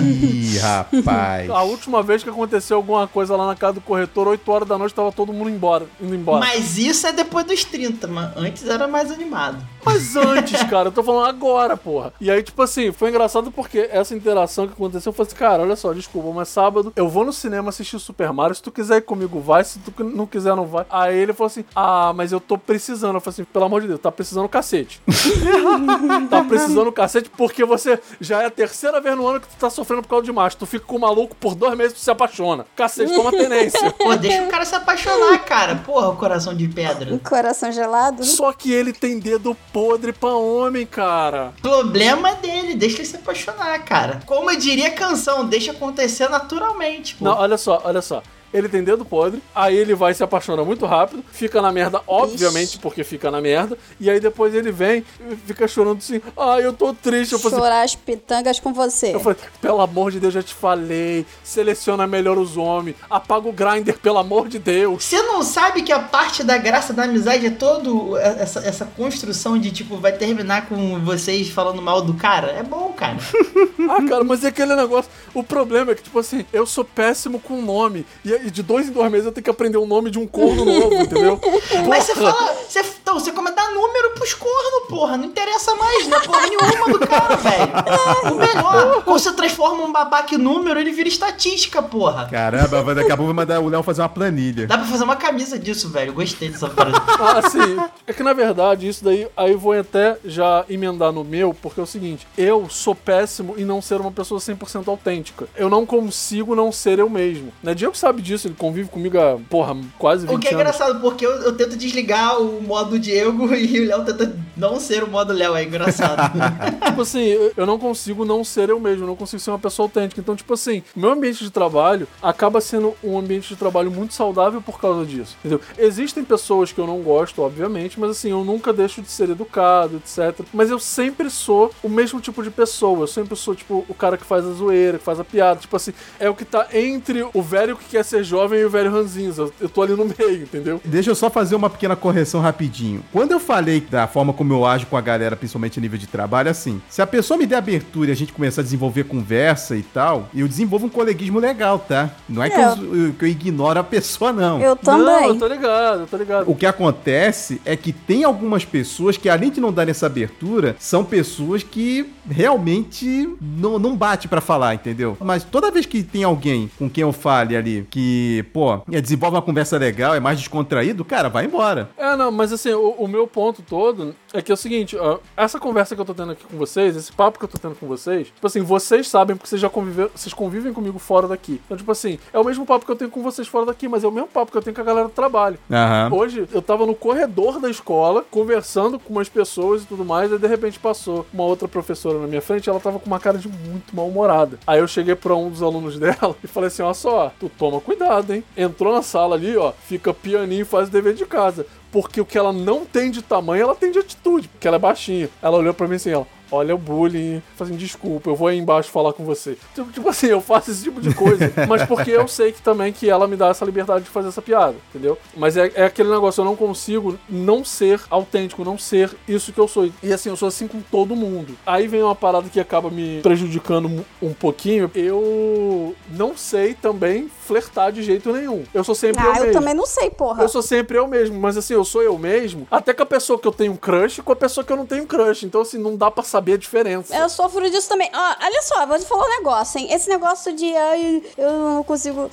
Ih, 0.00 0.58
rapaz. 0.62 1.50
A 1.50 1.62
última 1.62 2.02
vez 2.02 2.22
que 2.22 2.30
aconteceu 2.30 2.76
alguma 2.76 3.06
coisa 3.08 3.36
lá 3.36 3.46
na 3.46 3.56
casa 3.56 3.74
do 3.74 3.80
corretor, 3.80 4.28
8 4.28 4.50
horas 4.52 4.68
da 4.68 4.78
noite, 4.78 4.94
tava 4.94 5.10
todo 5.10 5.32
mundo 5.32 5.50
embora, 5.50 5.86
indo 6.00 6.14
embora. 6.14 6.40
Mas 6.40 6.78
isso 6.78 7.06
é 7.06 7.12
depois 7.12 7.44
dos 7.44 7.64
30, 7.64 8.06
mas 8.06 8.36
antes 8.36 8.66
era 8.66 8.86
mais 8.86 9.10
animado. 9.10 9.58
Mas 9.84 10.16
antes, 10.16 10.62
cara, 10.64 10.88
eu 10.88 10.92
tô 10.92 11.02
falando 11.02 11.28
agora, 11.28 11.76
porra. 11.76 12.12
E 12.20 12.30
aí, 12.30 12.42
tipo 12.42 12.60
assim, 12.62 12.92
foi 12.92 13.10
engraçado 13.10 13.50
porque 13.50 13.88
essa 13.90 14.14
interação 14.14 14.66
que 14.66 14.72
aconteceu 14.72 15.12
foi 15.12 15.26
assim, 15.26 15.36
cara, 15.36 15.62
olha 15.62 15.76
só, 15.76 15.92
desculpa, 15.92 16.30
mas 16.30 16.48
sábado 16.48 16.92
eu 16.96 17.08
vou 17.08 17.24
no 17.24 17.32
cinema 17.32 17.68
assistir 17.68 17.96
o 17.96 18.00
Super 18.00 18.32
Mario. 18.32 18.54
Se 18.54 18.62
tu 18.62 18.70
quiser 18.70 18.98
ir 18.98 19.02
comigo, 19.02 19.40
vai. 19.40 19.64
Se 19.64 19.78
tu 19.78 20.04
não 20.04 20.26
quiser, 20.26 20.54
não 20.54 20.66
vai. 20.66 20.86
Aí 20.90 21.16
ele 21.16 21.32
falou 21.32 21.48
assim: 21.48 21.64
Ah, 21.74 22.12
mas 22.14 22.32
eu 22.32 22.40
tô 22.40 22.56
precisando. 22.56 23.14
Eu 23.14 23.20
falei 23.20 23.34
assim, 23.34 23.44
pelo 23.44 23.64
amor 23.64 23.80
de 23.80 23.88
Deus, 23.88 24.00
tá 24.00 24.10
precisando 24.10 24.48
cacete. 24.48 25.00
tá 26.30 26.44
precisando 26.44 26.92
cacete 26.92 27.30
porque 27.36 27.64
você 27.64 28.00
já 28.20 28.42
é 28.42 28.46
a 28.46 28.50
terceira 28.50 29.00
vez 29.00 29.16
no 29.16 29.26
ano 29.26 29.40
que 29.40 29.48
tu 29.48 29.56
tá 29.56 29.70
sofrendo 29.70 30.02
por 30.02 30.08
causa 30.08 30.24
de 30.24 30.32
macho. 30.32 30.56
Tu 30.56 30.66
fica 30.66 30.84
com 30.84 30.96
o 30.96 31.00
maluco 31.00 31.34
por 31.36 31.54
dois 31.54 31.76
meses 31.76 31.92
e 31.92 31.96
tu 31.96 32.00
se 32.00 32.10
apaixona. 32.10 32.66
Cacete, 32.76 33.14
toma 33.14 33.30
tenência. 33.30 33.90
Pô, 33.92 34.14
deixa 34.16 34.42
o 34.42 34.48
cara 34.48 34.64
se 34.64 34.74
apaixonar, 34.74 35.38
cara. 35.44 35.76
Porra, 35.76 36.08
o 36.08 36.16
coração 36.16 36.54
de 36.54 36.68
pedra. 36.68 37.12
Um 37.12 37.18
coração 37.18 37.70
gelado. 37.70 38.24
Só 38.24 38.52
que 38.52 38.72
ele 38.72 38.92
tem 38.92 39.18
dedo 39.18 39.56
podre 39.74 40.12
pra 40.12 40.28
homem, 40.36 40.86
cara. 40.86 41.52
Problema 41.60 42.36
dele, 42.36 42.76
deixa 42.76 42.98
ele 42.98 43.06
se 43.06 43.16
apaixonar, 43.16 43.76
cara. 43.84 44.20
Como 44.24 44.48
eu 44.48 44.56
diria 44.56 44.86
a 44.86 44.92
canção, 44.92 45.44
deixa 45.44 45.72
acontecer 45.72 46.28
naturalmente, 46.28 47.16
pô. 47.16 47.24
Não, 47.24 47.36
olha 47.36 47.58
só, 47.58 47.82
olha 47.84 48.00
só. 48.00 48.22
Ele 48.54 48.68
tem 48.68 48.84
dedo 48.84 49.04
podre, 49.04 49.42
aí 49.54 49.76
ele 49.76 49.94
vai 49.96 50.14
se 50.14 50.22
apaixona 50.22 50.64
muito 50.64 50.86
rápido, 50.86 51.24
fica 51.32 51.60
na 51.60 51.72
merda, 51.72 52.00
obviamente, 52.06 52.78
porque 52.78 53.02
fica 53.02 53.28
na 53.30 53.40
merda, 53.40 53.76
e 53.98 54.08
aí 54.08 54.20
depois 54.20 54.54
ele 54.54 54.70
vem 54.70 55.04
e 55.28 55.34
fica 55.34 55.66
chorando 55.66 55.98
assim, 55.98 56.22
ai, 56.38 56.64
eu 56.64 56.72
tô 56.72 56.94
triste. 56.94 57.32
Eu 57.32 57.38
falei 57.40 57.56
assim, 57.58 57.64
Chorar 57.66 57.82
as 57.82 57.96
pitangas 57.96 58.60
com 58.60 58.72
você. 58.72 59.12
eu 59.12 59.18
falei, 59.18 59.38
pelo 59.60 59.80
amor 59.80 60.12
de 60.12 60.20
Deus, 60.20 60.32
já 60.32 60.42
te 60.42 60.54
falei, 60.54 61.26
seleciona 61.42 62.06
melhor 62.06 62.38
os 62.38 62.56
homens, 62.56 62.96
apaga 63.10 63.48
o 63.48 63.52
grinder, 63.52 63.98
pelo 63.98 64.18
amor 64.18 64.48
de 64.48 64.60
Deus. 64.60 65.02
Você 65.04 65.20
não 65.22 65.42
sabe 65.42 65.82
que 65.82 65.92
a 65.92 65.98
parte 65.98 66.44
da 66.44 66.56
graça 66.56 66.92
da 66.92 67.02
amizade 67.04 67.46
é 67.46 67.50
todo 67.50 68.16
essa, 68.18 68.60
essa 68.60 68.84
construção 68.86 69.58
de 69.58 69.72
tipo, 69.72 69.96
vai 69.96 70.12
terminar 70.12 70.68
com 70.68 71.00
vocês 71.04 71.48
falando 71.48 71.82
mal 71.82 72.00
do 72.02 72.14
cara? 72.14 72.52
É 72.52 72.62
bom, 72.62 72.92
cara. 72.96 73.16
Ah, 73.86 74.02
cara, 74.08 74.24
mas 74.24 74.42
é 74.42 74.48
aquele 74.48 74.74
negócio. 74.74 75.10
O 75.34 75.42
problema 75.42 75.92
é 75.92 75.94
que, 75.94 76.02
tipo 76.02 76.18
assim, 76.18 76.46
eu 76.52 76.64
sou 76.66 76.84
péssimo 76.84 77.38
com 77.38 77.60
nome. 77.60 78.06
E 78.24 78.43
e 78.44 78.50
de 78.50 78.62
dois 78.62 78.88
em 78.88 78.92
dois 78.92 79.10
meses 79.10 79.26
eu 79.26 79.32
tenho 79.32 79.44
que 79.44 79.50
aprender 79.50 79.78
o 79.78 79.86
nome 79.86 80.10
de 80.10 80.18
um 80.18 80.26
corno 80.26 80.64
novo, 80.64 80.94
entendeu? 80.94 81.40
Mas 81.88 82.04
você 82.04 82.14
Porra. 82.14 82.32
fala. 82.32 82.54
Você, 82.68 82.80
então, 83.02 83.18
você 83.20 83.32
come 83.32 83.50
dar 83.52 83.70
número 83.72 84.10
pros 84.14 84.34
cornos, 84.34 84.88
porra. 84.88 85.16
Não 85.16 85.24
interessa 85.26 85.74
mais, 85.74 86.08
não 86.08 86.18
é 86.18 86.20
porra 86.22 86.46
nenhuma 86.46 86.98
do 86.98 87.06
cara, 87.06 87.36
velho. 87.36 87.72
O 88.32 88.34
melhor, 88.36 89.02
quando 89.04 89.18
você 89.18 89.32
transforma 89.32 89.84
um 89.84 89.92
babaca 89.92 90.34
em 90.34 90.38
número, 90.38 90.78
ele 90.80 90.90
vira 90.92 91.08
estatística, 91.08 91.82
porra. 91.82 92.26
Caramba, 92.30 92.82
vai- 92.82 92.94
daqui 92.94 93.12
a 93.12 93.16
pouco 93.16 93.32
vai 93.32 93.44
mandar 93.44 93.60
o 93.60 93.68
Léo 93.68 93.82
fazer 93.82 94.02
uma 94.02 94.08
planilha. 94.08 94.66
Dá 94.66 94.78
pra 94.78 94.86
fazer 94.86 95.04
uma 95.04 95.16
camisa 95.16 95.58
disso, 95.58 95.88
velho. 95.90 96.10
Eu 96.10 96.14
gostei 96.14 96.48
dessa 96.48 96.68
parada. 96.68 97.02
Ah, 97.24 97.48
sim. 97.48 97.76
É 98.06 98.12
que 98.12 98.22
na 98.22 98.32
verdade, 98.32 98.88
isso 98.88 99.04
daí, 99.04 99.26
aí 99.36 99.52
eu 99.52 99.58
vou 99.58 99.72
até 99.72 100.16
já 100.24 100.64
emendar 100.68 101.12
no 101.12 101.24
meu, 101.24 101.54
porque 101.54 101.80
é 101.80 101.82
o 101.82 101.86
seguinte: 101.86 102.26
eu 102.36 102.68
sou 102.68 102.94
péssimo 102.94 103.54
em 103.56 103.64
não 103.64 103.80
ser 103.80 104.00
uma 104.00 104.10
pessoa 104.12 104.40
100% 104.40 104.88
autêntica. 104.88 105.46
Eu 105.56 105.68
não 105.68 105.86
consigo 105.86 106.54
não 106.54 106.70
ser 106.72 106.98
eu 106.98 107.08
mesmo. 107.08 107.52
Né? 107.62 107.74
Diego 107.74 107.96
sabe 107.96 108.20
disso, 108.22 108.33
ele 108.42 108.54
convive 108.56 108.88
comigo 108.88 109.18
há, 109.18 109.38
porra, 109.50 109.76
quase 109.98 110.26
20 110.26 110.36
O 110.36 110.38
que 110.40 110.48
é 110.48 110.50
anos. 110.50 110.60
engraçado, 110.60 111.00
porque 111.00 111.24
eu, 111.26 111.30
eu 111.42 111.52
tento 111.56 111.76
desligar 111.76 112.40
o 112.40 112.60
modo 112.62 112.98
Diego 112.98 113.52
e 113.54 113.80
o 113.80 113.86
Léo 113.86 114.04
tenta 114.04 114.36
não 114.56 114.80
ser 114.80 115.02
o 115.04 115.08
modo 115.08 115.32
Léo. 115.32 115.54
É 115.54 115.62
engraçado. 115.64 116.32
tipo 116.86 117.02
assim, 117.02 117.22
eu- 117.24 117.52
eu 117.56 117.66
não 117.66 117.78
consigo 117.78 118.24
não 118.24 118.42
ser 118.44 118.68
eu 118.70 118.80
mesmo, 118.80 119.04
eu 119.04 119.08
não 119.08 119.16
consigo 119.16 119.40
ser 119.40 119.50
uma 119.50 119.58
pessoa 119.58 119.86
autêntica. 119.86 120.20
Então, 120.20 120.34
tipo 120.34 120.52
assim, 120.54 120.82
meu 120.96 121.10
ambiente 121.10 121.44
de 121.44 121.50
trabalho 121.50 122.08
acaba 122.22 122.60
sendo 122.60 122.94
um 123.02 123.18
ambiente 123.18 123.48
de 123.48 123.56
trabalho 123.56 123.90
muito 123.90 124.14
saudável 124.14 124.60
por 124.62 124.80
causa 124.80 125.04
disso. 125.04 125.36
Entendeu? 125.40 125.60
Existem 125.78 126.24
pessoas 126.24 126.72
que 126.72 126.78
eu 126.80 126.86
não 126.86 127.00
gosto, 127.00 127.42
obviamente, 127.42 127.98
mas 128.00 128.10
assim, 128.10 128.30
eu 128.30 128.44
nunca 128.44 128.72
deixo 128.72 129.02
de 129.02 129.10
ser 129.10 129.30
educado, 129.30 129.96
etc. 129.96 130.40
Mas 130.52 130.70
eu 130.70 130.78
sempre 130.78 131.28
sou 131.30 131.72
o 131.82 131.88
mesmo 131.88 132.20
tipo 132.20 132.42
de 132.42 132.50
pessoa. 132.50 133.00
Eu 133.00 133.06
sempre 133.06 133.36
sou, 133.36 133.54
tipo, 133.54 133.84
o 133.88 133.94
cara 133.94 134.16
que 134.16 134.24
faz 134.24 134.46
a 134.46 134.52
zoeira, 134.52 134.98
que 134.98 135.04
faz 135.04 135.18
a 135.20 135.24
piada. 135.24 135.60
Tipo 135.60 135.76
assim, 135.76 135.92
é 136.18 136.28
o 136.30 136.34
que 136.34 136.44
tá 136.44 136.66
entre 136.72 137.26
o 137.34 137.42
velho 137.42 137.76
que 137.76 137.84
quer 137.86 138.04
ser 138.04 138.13
jovem 138.22 138.60
e 138.60 138.64
o 138.64 138.70
velho 138.70 138.90
ranzinza. 138.90 139.42
Eu- 139.42 139.52
Eu 139.60 139.68
tô 139.68 139.82
ali 139.82 139.94
no 139.94 140.04
meio, 140.04 140.42
entendeu? 140.42 140.80
Deixa 140.84 141.10
eu 141.10 141.14
só 141.14 141.30
fazer 141.30 141.54
uma 141.56 141.70
pequena 141.70 141.96
correção 141.96 142.40
rapidinho. 142.40 143.02
Quando 143.12 143.32
eu 143.32 143.40
falei 143.40 143.80
da 143.80 144.06
forma 144.06 144.32
como 144.32 144.52
eu 144.52 144.64
ajo 144.66 144.86
com 144.86 144.96
a 144.96 145.00
galera, 145.00 145.34
principalmente 145.36 145.78
a 145.78 145.82
nível 145.82 145.98
de 145.98 146.06
trabalho, 146.06 146.50
assim, 146.50 146.80
se 146.88 147.00
a 147.00 147.06
pessoa 147.06 147.38
me 147.38 147.46
der 147.46 147.56
abertura 147.56 148.10
e 148.10 148.12
a 148.12 148.16
gente 148.16 148.32
começar 148.32 148.60
a 148.60 148.64
desenvolver 148.64 149.04
conversa 149.04 149.74
e 149.76 149.82
tal, 149.82 150.28
eu 150.34 150.46
desenvolvo 150.46 150.86
um 150.86 150.88
coleguismo 150.90 151.38
legal, 151.38 151.78
tá? 151.78 152.10
Não 152.28 152.42
é 152.42 152.50
que, 152.50 152.56
É. 152.56 152.64
eu, 152.72 153.14
que 153.18 153.24
eu 153.24 153.28
ignoro 153.28 153.80
a 153.80 153.84
pessoa, 153.84 154.32
não. 154.32 154.60
Eu 154.60 154.60
Não, 154.60 154.68
eu 154.68 154.76
também. 154.76 155.38
tô 155.38 155.46
ligado, 155.48 156.00
eu 156.00 156.06
tô 156.06 156.16
ligado. 156.16 156.50
O 156.50 156.54
que 156.54 156.66
acontece 156.66 157.60
é 157.64 157.76
que 157.76 157.92
tem 157.92 158.22
algumas 158.24 158.64
pessoas 158.64 159.16
que, 159.16 159.28
além 159.28 159.50
de 159.50 159.60
não 159.60 159.72
darem 159.72 159.90
essa 159.90 160.06
abertura, 160.06 160.76
são 160.78 161.04
pessoas 161.04 161.62
que 161.62 162.06
realmente 162.28 163.28
não, 163.40 163.78
não 163.78 163.96
bate 163.96 164.28
pra 164.28 164.40
falar, 164.40 164.74
entendeu? 164.74 165.16
Mas 165.20 165.42
toda 165.44 165.70
vez 165.70 165.86
que 165.86 166.02
tem 166.02 166.22
alguém 166.24 166.70
com 166.78 166.88
quem 166.88 167.02
eu 167.02 167.12
fale 167.12 167.56
ali 167.56 167.86
que, 167.90 168.03
pô, 168.52 168.80
é, 168.90 169.00
desenvolve 169.00 169.36
uma 169.36 169.42
conversa 169.42 169.78
legal, 169.78 170.14
é 170.14 170.20
mais 170.20 170.38
descontraído, 170.38 171.04
cara, 171.04 171.28
vai 171.28 171.44
embora. 171.44 171.90
É, 171.96 172.16
não, 172.16 172.30
mas 172.30 172.52
assim, 172.52 172.72
o, 172.72 172.90
o 172.90 173.08
meu 173.08 173.26
ponto 173.26 173.62
todo 173.62 174.14
é 174.34 174.42
que 174.42 174.50
é 174.50 174.54
o 174.54 174.56
seguinte, 174.56 174.96
ó, 174.96 175.18
essa 175.36 175.60
conversa 175.60 175.94
que 175.94 176.00
eu 176.00 176.04
tô 176.04 176.12
tendo 176.12 176.32
aqui 176.32 176.44
com 176.44 176.56
vocês, 176.56 176.96
esse 176.96 177.12
papo 177.12 177.38
que 177.38 177.44
eu 177.44 177.48
tô 177.48 177.56
tendo 177.56 177.76
com 177.76 177.86
vocês, 177.86 178.26
tipo 178.26 178.44
assim, 178.44 178.60
vocês 178.62 179.08
sabem 179.08 179.36
porque 179.36 179.48
vocês 179.48 179.60
já 179.60 179.70
conviveram, 179.70 180.10
vocês 180.12 180.34
convivem 180.34 180.72
comigo 180.72 180.98
fora 180.98 181.28
daqui. 181.28 181.60
Então, 181.64 181.76
tipo 181.76 181.90
assim, 181.92 182.18
é 182.32 182.38
o 182.38 182.44
mesmo 182.44 182.66
papo 182.66 182.84
que 182.84 182.90
eu 182.90 182.96
tenho 182.96 183.10
com 183.10 183.22
vocês 183.22 183.46
fora 183.46 183.66
daqui, 183.66 183.86
mas 183.86 184.02
é 184.02 184.08
o 184.08 184.10
mesmo 184.10 184.26
papo 184.26 184.50
que 184.50 184.58
eu 184.58 184.62
tenho 184.62 184.74
com 184.74 184.82
a 184.82 184.84
galera 184.84 185.06
do 185.06 185.14
trabalho. 185.14 185.56
Aham. 185.70 186.10
Hoje 186.12 186.48
eu 186.52 186.60
tava 186.60 186.84
no 186.84 186.96
corredor 186.96 187.60
da 187.60 187.70
escola, 187.70 188.24
conversando 188.28 188.98
com 188.98 189.12
umas 189.12 189.28
pessoas 189.28 189.84
e 189.84 189.86
tudo 189.86 190.04
mais, 190.04 190.32
e 190.32 190.36
de 190.36 190.48
repente 190.48 190.80
passou 190.80 191.24
uma 191.32 191.44
outra 191.44 191.68
professora 191.68 192.18
na 192.18 192.26
minha 192.26 192.42
frente, 192.42 192.68
ela 192.68 192.80
tava 192.80 192.98
com 192.98 193.06
uma 193.06 193.20
cara 193.20 193.38
de 193.38 193.48
muito 193.48 193.94
mal-humorada. 193.94 194.58
Aí 194.66 194.80
eu 194.80 194.88
cheguei 194.88 195.14
pra 195.14 195.36
um 195.36 195.48
dos 195.48 195.62
alunos 195.62 195.96
dela 196.00 196.34
e 196.42 196.48
falei 196.48 196.66
assim: 196.66 196.82
ó 196.82 196.92
só, 196.92 197.32
tu 197.38 197.48
toma 197.56 197.80
cuidado, 197.80 198.34
hein? 198.34 198.42
Entrou 198.56 198.92
na 198.92 199.02
sala 199.02 199.36
ali, 199.36 199.56
ó, 199.56 199.70
fica 199.70 200.12
pianinho 200.12 200.62
e 200.62 200.64
faz 200.64 200.88
o 200.88 200.90
dever 200.90 201.14
de 201.14 201.24
casa. 201.24 201.64
Porque 201.94 202.20
o 202.20 202.26
que 202.26 202.36
ela 202.36 202.52
não 202.52 202.84
tem 202.84 203.08
de 203.08 203.22
tamanho, 203.22 203.62
ela 203.62 203.74
tem 203.76 203.92
de 203.92 204.00
atitude, 204.00 204.48
porque 204.48 204.66
ela 204.66 204.78
é 204.78 204.80
baixinha. 204.80 205.30
Ela 205.40 205.58
olhou 205.58 205.72
pra 205.72 205.86
mim 205.86 205.94
assim, 205.94 206.10
ela. 206.10 206.26
Olha 206.50 206.74
o 206.74 206.78
bullying, 206.78 207.42
fazendo 207.56 207.78
desculpa, 207.78 208.30
eu 208.30 208.36
vou 208.36 208.48
aí 208.48 208.58
embaixo 208.58 208.90
falar 208.90 209.12
com 209.12 209.24
você. 209.24 209.56
Tipo, 209.74 209.90
tipo 209.90 210.08
assim, 210.08 210.26
eu 210.26 210.40
faço 210.40 210.70
esse 210.70 210.84
tipo 210.84 211.00
de 211.00 211.12
coisa, 211.12 211.52
mas 211.66 211.84
porque 211.84 212.10
eu 212.10 212.28
sei 212.28 212.52
que 212.52 212.62
também 212.62 212.92
que 212.92 213.08
ela 213.08 213.26
me 213.26 213.34
dá 213.34 213.48
essa 213.48 213.64
liberdade 213.64 214.04
de 214.04 214.10
fazer 214.10 214.28
essa 214.28 214.42
piada, 214.42 214.76
entendeu? 214.90 215.18
Mas 215.36 215.56
é, 215.56 215.72
é 215.74 215.84
aquele 215.86 216.10
negócio, 216.10 216.42
eu 216.42 216.44
não 216.44 216.54
consigo 216.54 217.18
não 217.28 217.64
ser 217.64 218.00
autêntico, 218.10 218.62
não 218.62 218.78
ser 218.78 219.10
isso 219.26 219.52
que 219.52 219.58
eu 219.58 219.66
sou. 219.66 219.90
E 220.02 220.12
assim, 220.12 220.28
eu 220.28 220.36
sou 220.36 220.46
assim 220.46 220.68
com 220.68 220.80
todo 220.80 221.16
mundo. 221.16 221.56
Aí 221.66 221.88
vem 221.88 222.02
uma 222.02 222.14
parada 222.14 222.48
que 222.48 222.60
acaba 222.60 222.90
me 222.90 223.20
prejudicando 223.22 224.04
um 224.22 224.32
pouquinho. 224.32 224.90
Eu 224.94 225.96
não 226.10 226.36
sei 226.36 226.74
também 226.74 227.28
flertar 227.44 227.92
de 227.92 228.02
jeito 228.02 228.32
nenhum. 228.32 228.64
Eu 228.72 228.82
sou 228.84 228.94
sempre 228.94 229.22
eu 229.24 229.30
Ah, 229.30 229.36
eu 229.38 229.44
mesmo. 229.46 229.52
também 229.60 229.74
não 229.74 229.86
sei, 229.86 230.10
porra. 230.10 230.42
Eu 230.42 230.48
sou 230.48 230.62
sempre 230.62 230.98
eu 230.98 231.06
mesmo, 231.06 231.38
mas 231.38 231.56
assim, 231.56 231.74
eu 231.74 231.84
sou 231.84 232.02
eu 232.02 232.18
mesmo, 232.18 232.66
até 232.70 232.92
com 232.94 233.02
a 233.02 233.06
pessoa 233.06 233.38
que 233.38 233.46
eu 233.46 233.52
tenho 233.52 233.76
crush 233.76 234.18
e 234.18 234.22
com 234.22 234.32
a 234.32 234.36
pessoa 234.36 234.64
que 234.64 234.72
eu 234.72 234.76
não 234.76 234.86
tenho 234.86 235.06
crush. 235.06 235.44
Então, 235.44 235.60
assim, 235.60 235.78
não 235.78 235.96
dá 235.96 236.10
pra 236.10 236.22
saber 236.24 236.54
a 236.54 236.56
diferença. 236.56 237.14
Eu 237.16 237.28
sofro 237.28 237.68
disso 237.70 237.88
também. 237.88 238.10
Ó, 238.14 238.34
olha 238.44 238.62
só, 238.62 238.86
vou 238.86 238.98
te 238.98 239.04
falar 239.06 239.24
um 239.26 239.30
negócio, 239.38 239.78
hein? 239.78 239.88
Esse 239.92 240.08
negócio 240.08 240.54
de 240.54 240.74
ai, 240.74 241.22
eu 241.36 241.50
não 241.52 241.82
consigo. 241.84 242.30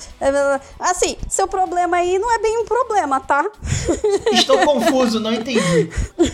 Assim, 0.80 1.18
seu 1.30 1.48
problema 1.48 1.98
aí 1.98 2.18
não 2.18 2.32
é 2.34 2.40
bem 2.40 2.58
um 2.60 2.66
problema, 2.66 3.20
tá? 3.20 3.46
Estou 4.32 4.58
confuso, 4.60 5.20
não 5.20 5.34
entendi. 5.34 5.90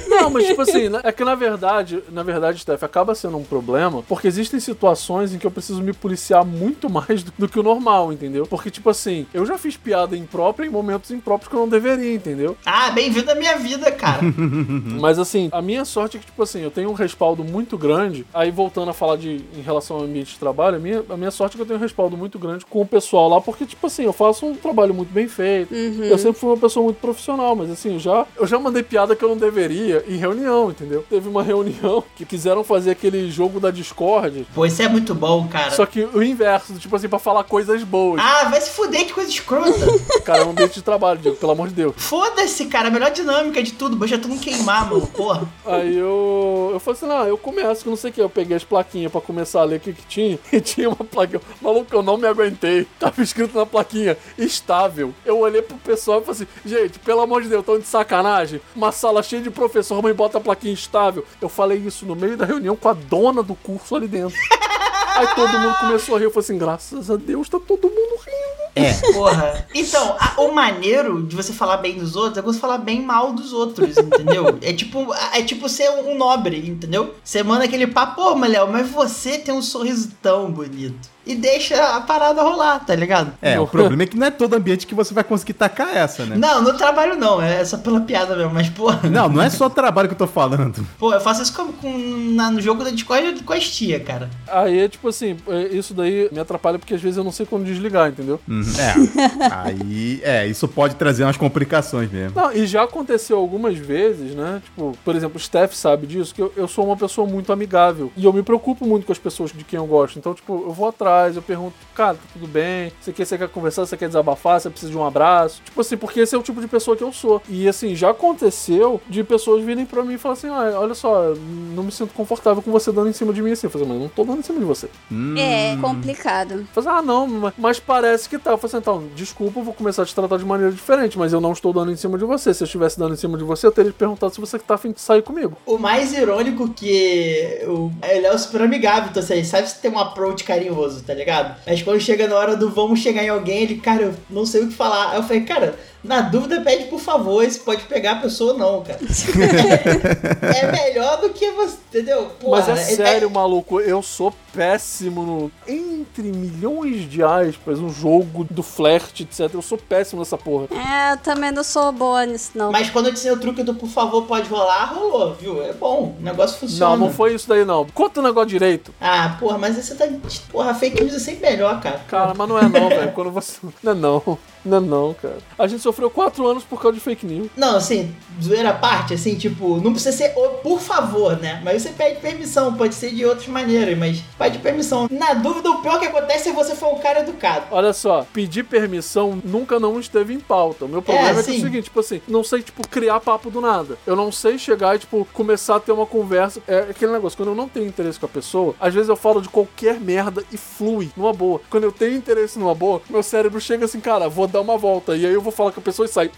Não, 0.08 0.30
mas 0.30 0.46
tipo 0.46 0.62
assim, 0.62 0.90
na- 0.90 1.02
é 1.04 1.12
que 1.12 1.24
na 1.24 1.36
verdade, 1.36 2.04
na 2.10 2.24
verdade, 2.24 2.60
Steph, 2.60 2.84
acaba 2.84 3.16
sendo 3.16 3.38
um 3.38 3.44
problema, 3.44 4.04
porque 4.08 4.28
existem 4.28 4.60
situações 4.60 5.34
em 5.34 5.38
que 5.38 5.46
eu 5.48 5.52
preciso 5.52 5.82
me 5.82 5.94
policiar 5.94 6.46
muito 6.46 6.90
mais 6.90 7.24
do, 7.24 7.34
do 7.38 7.50
que 7.50 7.60
o 7.60 7.63
normal, 7.63 8.12
entendeu? 8.12 8.46
Porque, 8.48 8.66
tipo 8.71 8.89
assim, 8.89 9.25
eu 9.34 9.45
já 9.45 9.58
fiz 9.58 9.77
piada 9.77 10.15
imprópria 10.17 10.67
em 10.67 10.69
momentos 10.69 11.12
impróprios 11.12 11.49
que 11.49 11.56
eu 11.56 11.60
não 11.62 11.69
deveria, 11.69 12.13
entendeu? 12.13 12.58
Ah, 12.65 12.89
bem-vindo 12.91 13.30
à 13.32 13.36
minha 13.36 13.58
vida, 13.58 13.91
cara. 13.91 14.19
Mas 14.99 15.19
assim, 15.19 15.49
a 15.51 15.62
minha 15.62 15.86
sorte 15.86 16.17
é 16.17 16.19
que, 16.19 16.25
tipo 16.25 16.41
assim, 16.43 16.62
eu 16.62 16.71
tenho 16.71 16.89
um 16.89 16.93
respaldo 16.93 17.43
muito 17.43 17.77
grande. 17.77 18.25
Aí 18.34 18.51
voltando 18.51 18.89
a 18.89 18.93
falar 18.93 19.17
de 19.17 19.43
em 19.56 19.62
relação 19.62 19.97
ao 19.97 20.03
ambiente 20.03 20.34
de 20.34 20.39
trabalho, 20.39 20.77
a 20.77 20.80
minha, 20.80 21.03
a 21.10 21.17
minha 21.17 21.32
sorte 21.32 21.53
é 21.53 21.56
que 21.58 21.62
eu 21.62 21.65
tenho 21.65 21.80
um 21.80 21.82
respaldo 21.82 22.17
muito 22.17 22.38
grande 22.39 22.65
com 22.65 22.82
o 22.82 22.86
pessoal 22.86 23.30
lá, 23.30 23.41
porque, 23.41 23.65
tipo 23.65 23.86
assim, 23.88 24.03
eu 24.03 24.13
faço 24.13 24.45
um 24.45 24.56
trabalho 24.56 24.93
muito 24.93 25.12
bem 25.13 25.27
feito. 25.27 25.73
Eu 25.73 26.17
sempre 26.17 26.39
fui 26.39 26.49
uma 26.49 26.58
pessoa 26.58 26.84
muito 26.84 26.97
profissional, 26.97 27.56
mas 27.56 27.69
assim, 27.69 27.93
eu 27.93 27.99
já, 27.99 28.25
eu 28.38 28.47
já 28.47 28.58
mandei 28.60 28.84
piada 28.84 29.15
que 29.15 29.23
eu 29.23 29.30
não 29.30 29.38
deveria 29.38 30.03
em 30.08 30.17
reunião, 30.17 30.69
entendeu? 30.71 31.06
Teve 31.10 31.27
uma 31.30 31.43
reunião 31.43 32.03
que 32.15 32.25
quiseram 32.25 32.63
fazer 32.63 32.91
aquele 32.91 33.30
jogo 33.30 33.60
da 33.60 33.71
Discord, 33.71 34.47
Pô, 34.53 34.65
isso 34.65 34.82
é 34.82 34.88
muito 34.88 35.13
bom, 35.13 35.47
cara. 35.47 35.71
só 35.71 35.86
que 35.86 36.03
o 36.13 36.21
inverso, 36.23 36.73
tipo 36.75 36.95
assim, 36.95 37.08
pra 37.08 37.19
falar 37.19 37.43
coisas 37.43 37.84
boas. 37.84 38.21
Ah, 38.23 38.49
vai 38.49 38.57
se 38.62 38.72
fuder, 38.72 39.06
que 39.06 39.13
coisa 39.13 39.30
escrota. 39.30 39.72
Cara, 40.24 40.41
é 40.41 40.46
um 40.46 40.52
ambiente 40.52 40.76
de 40.76 40.82
trabalho, 40.82 41.20
Diego, 41.20 41.38
pelo 41.38 41.52
amor 41.52 41.70
de 41.70 41.76
Deus. 41.76 41.96
Foda-se, 41.98 42.65
cara. 42.65 42.88
A 42.88 42.91
melhor 42.91 43.12
dinâmica 43.12 43.62
de 43.62 43.74
tudo. 43.74 43.96
Deixa 43.96 44.17
todo 44.17 44.30
mundo 44.30 44.41
queimar, 44.41 44.89
mano. 44.89 45.08
Porra. 45.08 45.48
Aí 45.65 45.96
eu, 45.96 46.72
eu 46.74 46.80
falei 46.80 46.98
assim, 46.98 47.08
não, 47.08 47.28
eu 47.28 47.38
começo, 47.38 47.84
que 47.84 47.89
não 47.89 47.96
sei 47.96 48.10
o 48.10 48.13
que. 48.13 48.22
Eu 48.22 48.30
peguei 48.30 48.56
as 48.56 48.63
plaquinhas 48.63 49.12
pra 49.12 49.22
começar 49.22 49.62
a 49.62 49.63
ler 49.63 49.78
o 49.78 49.80
que, 49.80 49.93
que 49.93 50.06
tinha. 50.06 50.39
E 50.58 50.62
tinha 50.62 50.89
uma 50.89 50.96
plaquinha. 50.98 51.41
Maluco, 51.62 51.93
eu 51.96 52.02
não 52.02 52.17
me 52.17 52.28
aguentei. 52.28 52.88
Tava 53.00 53.22
escrito 53.22 53.58
na 53.58 53.65
plaquinha, 53.65 54.17
estável. 54.38 55.13
Eu 55.26 55.39
olhei 55.39 55.62
pro 55.62 55.78
pessoal 55.78 56.22
e 56.22 56.26
falei 56.26 56.41
assim, 56.41 56.48
gente, 56.65 57.00
pelo 57.00 57.22
amor 57.22 57.43
de 57.43 57.50
Deus, 57.50 57.65
tão 57.65 57.78
de 57.78 57.86
sacanagem. 57.86 58.60
Uma 58.76 58.91
sala 58.91 59.22
cheia 59.22 59.41
de 59.41 59.52
professor, 59.52 60.02
mãe 60.02 60.13
bota 60.13 60.38
a 60.38 60.41
plaquinha 60.41 60.74
estável. 60.74 61.24
Eu 61.41 61.50
falei 61.50 61.78
isso 61.78 62.06
no 62.06 62.15
meio 62.15 62.36
da 62.36 62.46
reunião 62.46 62.76
com 62.76 62.89
a 62.89 62.93
dona 62.93 63.43
do 63.43 63.56
curso 63.56 63.96
ali 63.96 64.08
dentro. 64.08 64.38
Aí 65.17 65.27
todo 65.36 65.60
mundo 65.60 65.75
começou 65.80 66.15
a 66.15 66.19
rir. 66.19 66.25
Eu 66.25 66.32
falei 66.32 66.43
assim, 66.45 66.58
graças 66.58 67.10
a 67.12 67.15
Deus, 67.15 67.49
tá 67.49 67.60
todo 67.60 67.84
mundo 67.88 68.19
rindo. 68.25 68.58
É. 68.75 68.93
Porra. 69.13 69.67
Então, 69.73 70.15
a- 70.19 70.36
o 70.41 70.53
maneiro 70.53 71.23
de 71.23 71.36
você 71.36 71.51
falar 71.51 71.77
bem 71.77 71.97
dos 71.97 72.15
outros 72.15 72.38
é 72.38 72.41
você 72.41 72.60
falar 72.60 72.77
bem 72.77 73.01
mal 73.01 73.34
dos 73.34 73.51
outros, 73.51 73.97
entendeu? 73.97 74.58
É 74.62 74.71
tipo, 74.71 75.12
é 75.34 75.41
tipo 75.41 75.67
ser 75.67 75.89
um 75.89 76.15
nobre, 76.15 76.58
entendeu? 76.69 77.15
Você 77.23 77.41
manda 77.41 77.65
aquele 77.65 77.88
papo, 77.88 78.15
pô, 78.21 78.36
mas 78.36 78.89
você 78.91 79.38
tem 79.39 79.53
um 79.53 79.62
sorriso 79.63 80.12
tão 80.21 80.51
bonito. 80.51 81.10
E 81.28 81.36
deixa 81.36 81.96
a 81.98 82.02
parada 82.02 82.42
rolar, 82.42 82.80
tá 82.86 82.96
ligado? 82.96 83.34
É, 83.42 83.60
o 83.60 83.68
problema 83.68 84.04
é 84.04 84.06
que 84.06 84.18
não 84.18 84.28
é 84.28 84.32
todo 84.32 84.54
ambiente 84.56 84.88
que 84.88 84.96
você 84.96 85.13
vai 85.13 85.24
conseguir 85.24 85.54
tacar 85.54 85.96
essa, 85.96 86.26
né? 86.26 86.36
Não, 86.38 86.62
no 86.62 86.74
trabalho 86.74 87.16
não, 87.18 87.42
é 87.42 87.63
só 87.66 87.78
pela 87.78 88.00
piada 88.02 88.36
mesmo, 88.36 88.54
mas 88.54 88.70
porra. 88.70 89.10
Não, 89.10 89.28
não 89.30 89.42
é 89.42 89.50
só 89.50 89.70
trabalho 89.70 90.08
que 90.08 90.13
eu 90.13 90.18
tô 90.18 90.28
falando. 90.28 90.86
Pô, 90.98 91.13
eu 91.13 91.20
faço 91.22 91.42
isso 91.42 91.54
com, 91.54 91.72
com- 91.74 92.34
na- 92.36 92.50
no 92.52 92.62
jogo 92.62 92.84
da 92.84 92.90
Discord 92.92 93.44
com 93.44 93.54
as 93.54 93.70
tia, 93.70 94.00
cara. 94.00 94.30
Aí 94.48 94.80
é 94.80 94.88
tipo 94.88 95.08
assim, 95.10 95.36
é, 95.48 95.63
isso 95.68 95.94
daí 95.94 96.30
me 96.32 96.40
atrapalha 96.40 96.80
porque 96.80 96.94
às 96.94 97.02
vezes 97.02 97.18
eu 97.18 97.24
não 97.24 97.32
sei 97.32 97.46
quando 97.46 97.66
desligar, 97.66 98.10
entendeu? 98.10 98.40
Uhum, 98.48 98.62
É. 98.80 99.48
Aí, 99.52 100.22
é, 100.24 100.48
isso 100.48 100.68
pode 100.68 100.96
trazer 100.96 101.24
umas 101.24 101.38
complicações 101.38 102.10
mesmo. 102.12 102.40
Não, 102.40 102.52
e 102.52 102.66
já 102.66 102.84
aconteceu 102.84 103.38
algumas 103.38 103.78
vezes, 103.78 104.34
né? 104.36 104.62
Tipo, 104.63 104.98
por 105.04 105.16
exemplo, 105.16 105.38
o 105.38 105.40
Steph 105.40 105.74
sabe 105.74 106.08
disso, 106.08 106.34
que 106.34 106.42
eu, 106.42 106.52
eu 106.56 106.68
sou 106.68 106.86
uma 106.86 106.96
pessoa 106.98 107.28
muito 107.28 107.52
amigável. 107.52 108.12
E 108.16 108.24
eu 108.26 108.34
me 108.34 108.44
preocupo 108.44 108.86
muito 108.86 109.06
com 109.06 109.12
as 109.12 109.18
pessoas 109.20 109.52
de 109.52 109.63
quem 109.63 109.78
eu 109.78 109.86
gosto. 109.86 110.18
Então, 110.20 110.34
tipo, 110.34 110.66
eu 110.68 110.72
vou 110.74 110.88
atrás, 110.88 111.16
eu 111.36 111.41
pergunto, 111.41 111.75
cara, 111.95 112.15
tá 112.15 112.19
tudo 112.34 112.47
bem? 112.47 112.91
Você 113.01 113.12
quer, 113.12 113.25
você 113.25 113.38
quer 113.38 113.49
conversar, 113.49 113.86
você 113.86 113.97
quer 113.97 114.08
desabafar, 114.08 114.60
você 114.60 114.69
precisa 114.69 114.91
de 114.91 114.97
um 114.97 115.06
abraço? 115.06 115.62
Tipo 115.63 115.82
assim, 115.82 115.97
porque 115.97 116.19
esse 116.21 116.36
é 116.36 116.38
o 116.38 116.41
tipo 116.43 116.62
de 116.62 116.67
pessoa 116.67 116.95
que 116.95 117.03
eu 117.03 117.12
sou. 117.12 117.41
E 117.49 117.67
assim, 117.67 117.95
já 117.95 118.12
aconteceu 118.12 119.01
de 119.10 119.23
pessoas 119.23 119.63
virem 119.63 119.86
pra 119.86 120.03
mim 120.03 120.13
e 120.13 120.17
falar 120.17 120.34
assim, 120.34 120.47
ah, 120.49 120.73
olha 120.80 120.93
só, 120.93 121.34
não 121.73 121.84
me 121.84 121.91
sinto 121.91 122.13
confortável 122.13 122.62
com 122.62 122.71
você 122.71 122.91
dando 122.91 123.10
em 123.10 123.13
cima 123.13 123.34
de 123.34 123.41
mim 123.41 123.51
assim. 123.51 123.67
Eu 123.67 123.71
falei, 123.71 123.88
mas 123.88 123.99
não 123.99 124.08
tô 124.10 124.23
dando 124.23 124.39
em 124.39 124.43
cima 124.43 124.60
de 124.60 124.65
você. 124.65 124.89
É 125.38 125.75
complicado. 125.82 126.53
Eu 126.62 126.65
falei, 126.84 126.89
ah, 126.99 127.01
não, 127.01 127.27
mas- 127.27 127.53
mas 127.58 127.80
parece 127.80 128.30
que 128.30 128.38
tá. 128.38 128.51
Eu 128.51 128.58
falei 128.58 128.67
assim, 128.71 128.77
então, 128.77 129.03
desculpa, 129.15 129.60
eu 129.60 129.63
vou 129.63 129.73
começar 129.73 130.03
a 130.03 130.06
te 130.06 130.13
tratar 130.13 130.38
de 130.38 130.45
maneira 130.45 130.71
diferente, 130.71 131.17
mas 131.17 131.34
eu 131.34 131.41
não 131.41 131.51
estou 131.51 131.73
dando 131.73 131.91
em 131.91 131.95
cima 131.95 132.17
de 132.17 132.25
você. 132.25 132.53
Se 132.53 132.63
eu 132.63 132.65
estivesse 132.65 132.97
dando 132.99 133.13
em 133.13 133.17
cima 133.17 133.38
de 133.38 133.43
você, 133.43 133.65
eu 133.67 133.71
teria 133.71 133.91
te 133.91 133.95
perguntado 133.97 134.34
se 134.34 134.39
você 134.39 134.58
tá 134.60 134.75
afim 134.75 134.91
de 134.91 135.01
sair 135.01 135.21
comigo. 135.21 135.58
O 135.65 135.77
mais 135.77 136.13
irônico 136.13 136.69
que 136.69 137.62
o, 137.67 137.91
ele 138.03 138.25
é 138.25 138.34
o 138.34 138.38
super 138.38 138.62
amigável, 138.62 139.10
então 139.10 139.21
assim, 139.21 139.43
sabe 139.43 139.67
se 139.69 139.80
tem 139.82 139.91
um 139.91 139.99
approach 139.99 140.43
carinhoso, 140.43 141.03
tá 141.08 141.13
ligado? 141.13 141.56
Mas 141.65 141.82
quando 141.82 142.02
chega 142.02 142.28
na 142.28 142.36
hora 142.36 142.58
do 142.58 142.70
vamos 142.70 143.00
chegar 143.00 143.24
em 143.24 143.30
alguém, 143.30 143.63
ele, 143.63 143.76
cara, 143.78 144.04
eu 144.04 144.15
não 144.30 144.46
sei 144.46 144.63
o 144.63 144.67
que 144.67 144.74
falar. 144.74 145.12
Aí 145.12 145.17
eu 145.17 145.24
falei, 145.24 145.41
cara, 145.41 145.74
na 146.04 146.22
dúvida 146.22 146.62
pede 146.62 146.86
por 146.86 147.00
favor, 147.00 147.50
se 147.50 147.60
pode 147.60 147.84
pegar 147.84 148.14
a 148.14 148.16
pessoa 148.18 148.54
ou 148.54 148.60
não, 148.60 148.84
cara. 148.84 149.00
é 150.56 150.72
melhor 150.72 151.20
do 151.22 151.30
que 151.30 151.52
você, 151.52 151.78
entendeu? 151.90 152.28
Porra, 152.40 152.66
mas 152.68 152.70
é 152.70 152.96
sério, 152.96 153.30
maluco, 153.30 153.80
eu 153.80 154.02
sou 154.02 154.34
péssimo 154.54 155.24
no. 155.24 155.52
Entre 155.68 156.24
milhões 156.24 157.10
de 157.10 157.22
aspas, 157.24 157.80
um 157.80 157.90
jogo 157.90 158.46
do 158.50 158.64
flerte, 158.64 159.24
etc. 159.24 159.54
Eu 159.54 159.62
sou 159.62 159.78
péssimo 159.78 160.20
nessa 160.20 160.38
porra. 160.38 160.68
É, 160.72 161.14
eu 161.14 161.18
também 161.18 161.52
não 161.52 161.64
sou 161.64 161.92
boa 161.92 162.26
nisso, 162.26 162.52
não. 162.56 162.72
Mas 162.72 162.90
quando 162.90 163.08
eu 163.08 163.12
disse 163.12 163.30
o 163.30 163.38
truque 163.38 163.64
do 163.64 163.76
por 163.76 163.90
favor 163.90 164.24
pode 164.24 164.50
rolar, 164.50 164.94
rolou, 164.94 165.34
viu? 165.36 165.62
É 165.64 165.74
bom, 165.74 166.16
o 166.20 166.24
negócio 166.24 166.60
funciona. 166.60 166.96
Não, 166.96 167.08
não 167.08 167.14
foi 167.14 167.36
isso 167.36 167.48
daí, 167.48 167.66
não. 167.66 167.86
Conta 167.86 168.20
o 168.20 168.24
negócio 168.24 168.50
direito. 168.50 168.94
Ah, 169.00 169.36
porra, 169.40 169.58
mas 169.58 169.76
você 169.76 169.96
tá. 169.96 170.08
Porra, 170.52 170.74
fake 170.74 171.04
news 171.04 171.16
é 171.16 171.20
sempre 171.20 171.50
melhor, 171.50 171.80
cara. 171.82 172.02
Cara, 172.08 172.34
mas 172.36 172.48
não 172.48 172.58
é 172.58 172.70
não, 172.70 172.90
velho. 172.90 173.12
Quando 173.12 173.32
você. 173.32 173.58
Não 173.84 173.92
é 173.92 173.96
não. 173.96 174.38
Não 174.66 174.78
é 174.78 174.82
não, 174.82 175.14
cara. 175.14 175.38
A 175.58 175.68
gente 175.68 175.82
sofreu 175.88 176.10
quatro 176.10 176.45
anos 176.45 176.63
por 176.63 176.82
causa 176.82 176.97
de 176.97 177.04
fake 177.04 177.26
news. 177.26 177.47
Não, 177.56 177.78
assim, 177.78 178.13
zoeira 178.41 178.71
à 178.71 178.73
parte, 178.73 179.13
assim, 179.13 179.36
tipo, 179.36 179.78
não 179.78 179.93
precisa 179.93 180.15
ser 180.15 180.34
por 180.62 180.80
favor, 180.80 181.38
né? 181.38 181.62
Mas 181.63 181.82
você 181.82 181.89
pede 181.89 182.19
permissão, 182.19 182.73
pode 182.73 182.93
ser 182.93 183.12
de 183.12 183.26
outras 183.26 183.47
maneiras, 183.47 183.97
mas 183.97 184.21
pede 184.38 184.60
permissão. 184.60 185.08
Na 185.10 185.34
dúvida, 185.34 185.69
o 185.71 185.82
pior 185.82 186.00
que 186.00 186.06
acontece 186.06 186.50
é 186.50 186.54
você 186.54 186.76
for 186.76 186.93
um 186.93 187.00
cara 187.00 187.21
educado. 187.21 187.67
Olha 187.71 187.93
só, 187.93 188.26
pedir 188.34 188.63
permissão 188.63 189.41
nunca 189.43 189.80
não 189.80 190.00
esteve 190.00 190.34
em 190.34 190.39
pauta. 190.39 190.86
O 190.86 190.89
meu 190.89 191.02
problema 191.02 191.39
é, 191.39 191.43
que 191.43 191.52
é 191.52 191.54
o 191.54 191.62
seguinte, 191.62 191.84
tipo 191.84 192.00
assim, 192.00 192.21
não 192.28 192.43
sei, 192.43 192.62
tipo, 192.62 192.86
criar 192.88 193.19
papo 193.21 193.50
do 193.50 193.62
nada. 193.62 193.97
Eu 194.06 194.15
não 194.15 194.32
sei 194.32 194.58
chegar 194.58 194.95
e, 194.95 195.00
tipo, 195.00 195.26
começar 195.34 195.78
a 195.78 195.80
ter 195.80 195.93
uma 195.93 196.06
conversa. 196.06 196.62
É 196.67 196.80
aquele 196.89 197.13
negócio, 197.13 197.38
quando 197.38 197.50
eu 197.50 197.56
não 197.56 197.69
tenho 197.69 197.88
interesse 197.88 198.19
com 198.19 198.26
a 198.26 198.30
pessoa, 198.30 198.76
às 198.80 198.93
vezes 198.93 199.08
eu 199.08 199.15
falo 199.15 199.41
de 199.41 199.47
qualquer 199.47 200.00
merda 200.00 200.43
e 200.52 200.58
flui 200.58 201.10
numa 201.15 201.32
boa. 201.32 201.62
Quando 201.69 201.86
eu 201.86 201.91
tenho 201.91 202.15
interesse 202.15 202.60
numa 202.60 202.76
boa, 202.76 203.02
meu 203.10 203.23
cérebro 203.23 203.62
chega 203.62 203.86
assim, 203.86 204.00
cara, 204.00 204.28
vou 204.28 204.47
dar 204.47 204.62
uma 204.62 204.78
volta. 204.78 205.15
E 205.15 205.26
aí 205.26 205.34
eu 205.34 205.41
vou 205.41 205.52
falar 205.52 205.71
a 205.80 205.84
pessoa 205.84 206.06
e 206.06 206.10
sai. 206.10 206.32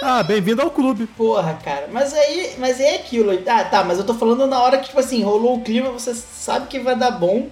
Ah, 0.00 0.22
bem-vindo 0.22 0.60
ao 0.60 0.70
clube. 0.70 1.06
Porra, 1.06 1.58
cara. 1.62 1.88
Mas 1.92 2.12
aí, 2.12 2.54
mas 2.58 2.80
aí 2.80 2.86
é 2.86 2.94
aquilo. 2.96 3.30
Ah, 3.46 3.64
tá, 3.64 3.84
mas 3.84 3.98
eu 3.98 4.04
tô 4.04 4.14
falando 4.14 4.46
na 4.46 4.60
hora 4.60 4.78
que, 4.78 4.86
tipo 4.86 4.98
assim, 4.98 5.22
rolou 5.22 5.56
o 5.56 5.60
clima, 5.62 5.90
você 5.90 6.14
sabe 6.14 6.66
que 6.66 6.80
vai 6.80 6.96
dar 6.96 7.12
bom. 7.12 7.48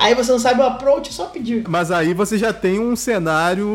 Aí 0.00 0.14
você 0.14 0.32
não 0.32 0.38
sabe 0.38 0.60
o 0.60 0.64
approach, 0.64 1.10
é 1.10 1.12
só 1.12 1.26
pedir. 1.26 1.64
Mas 1.68 1.90
aí 1.90 2.14
você 2.14 2.38
já 2.38 2.52
tem 2.54 2.80
um 2.80 2.96
cenário 2.96 3.68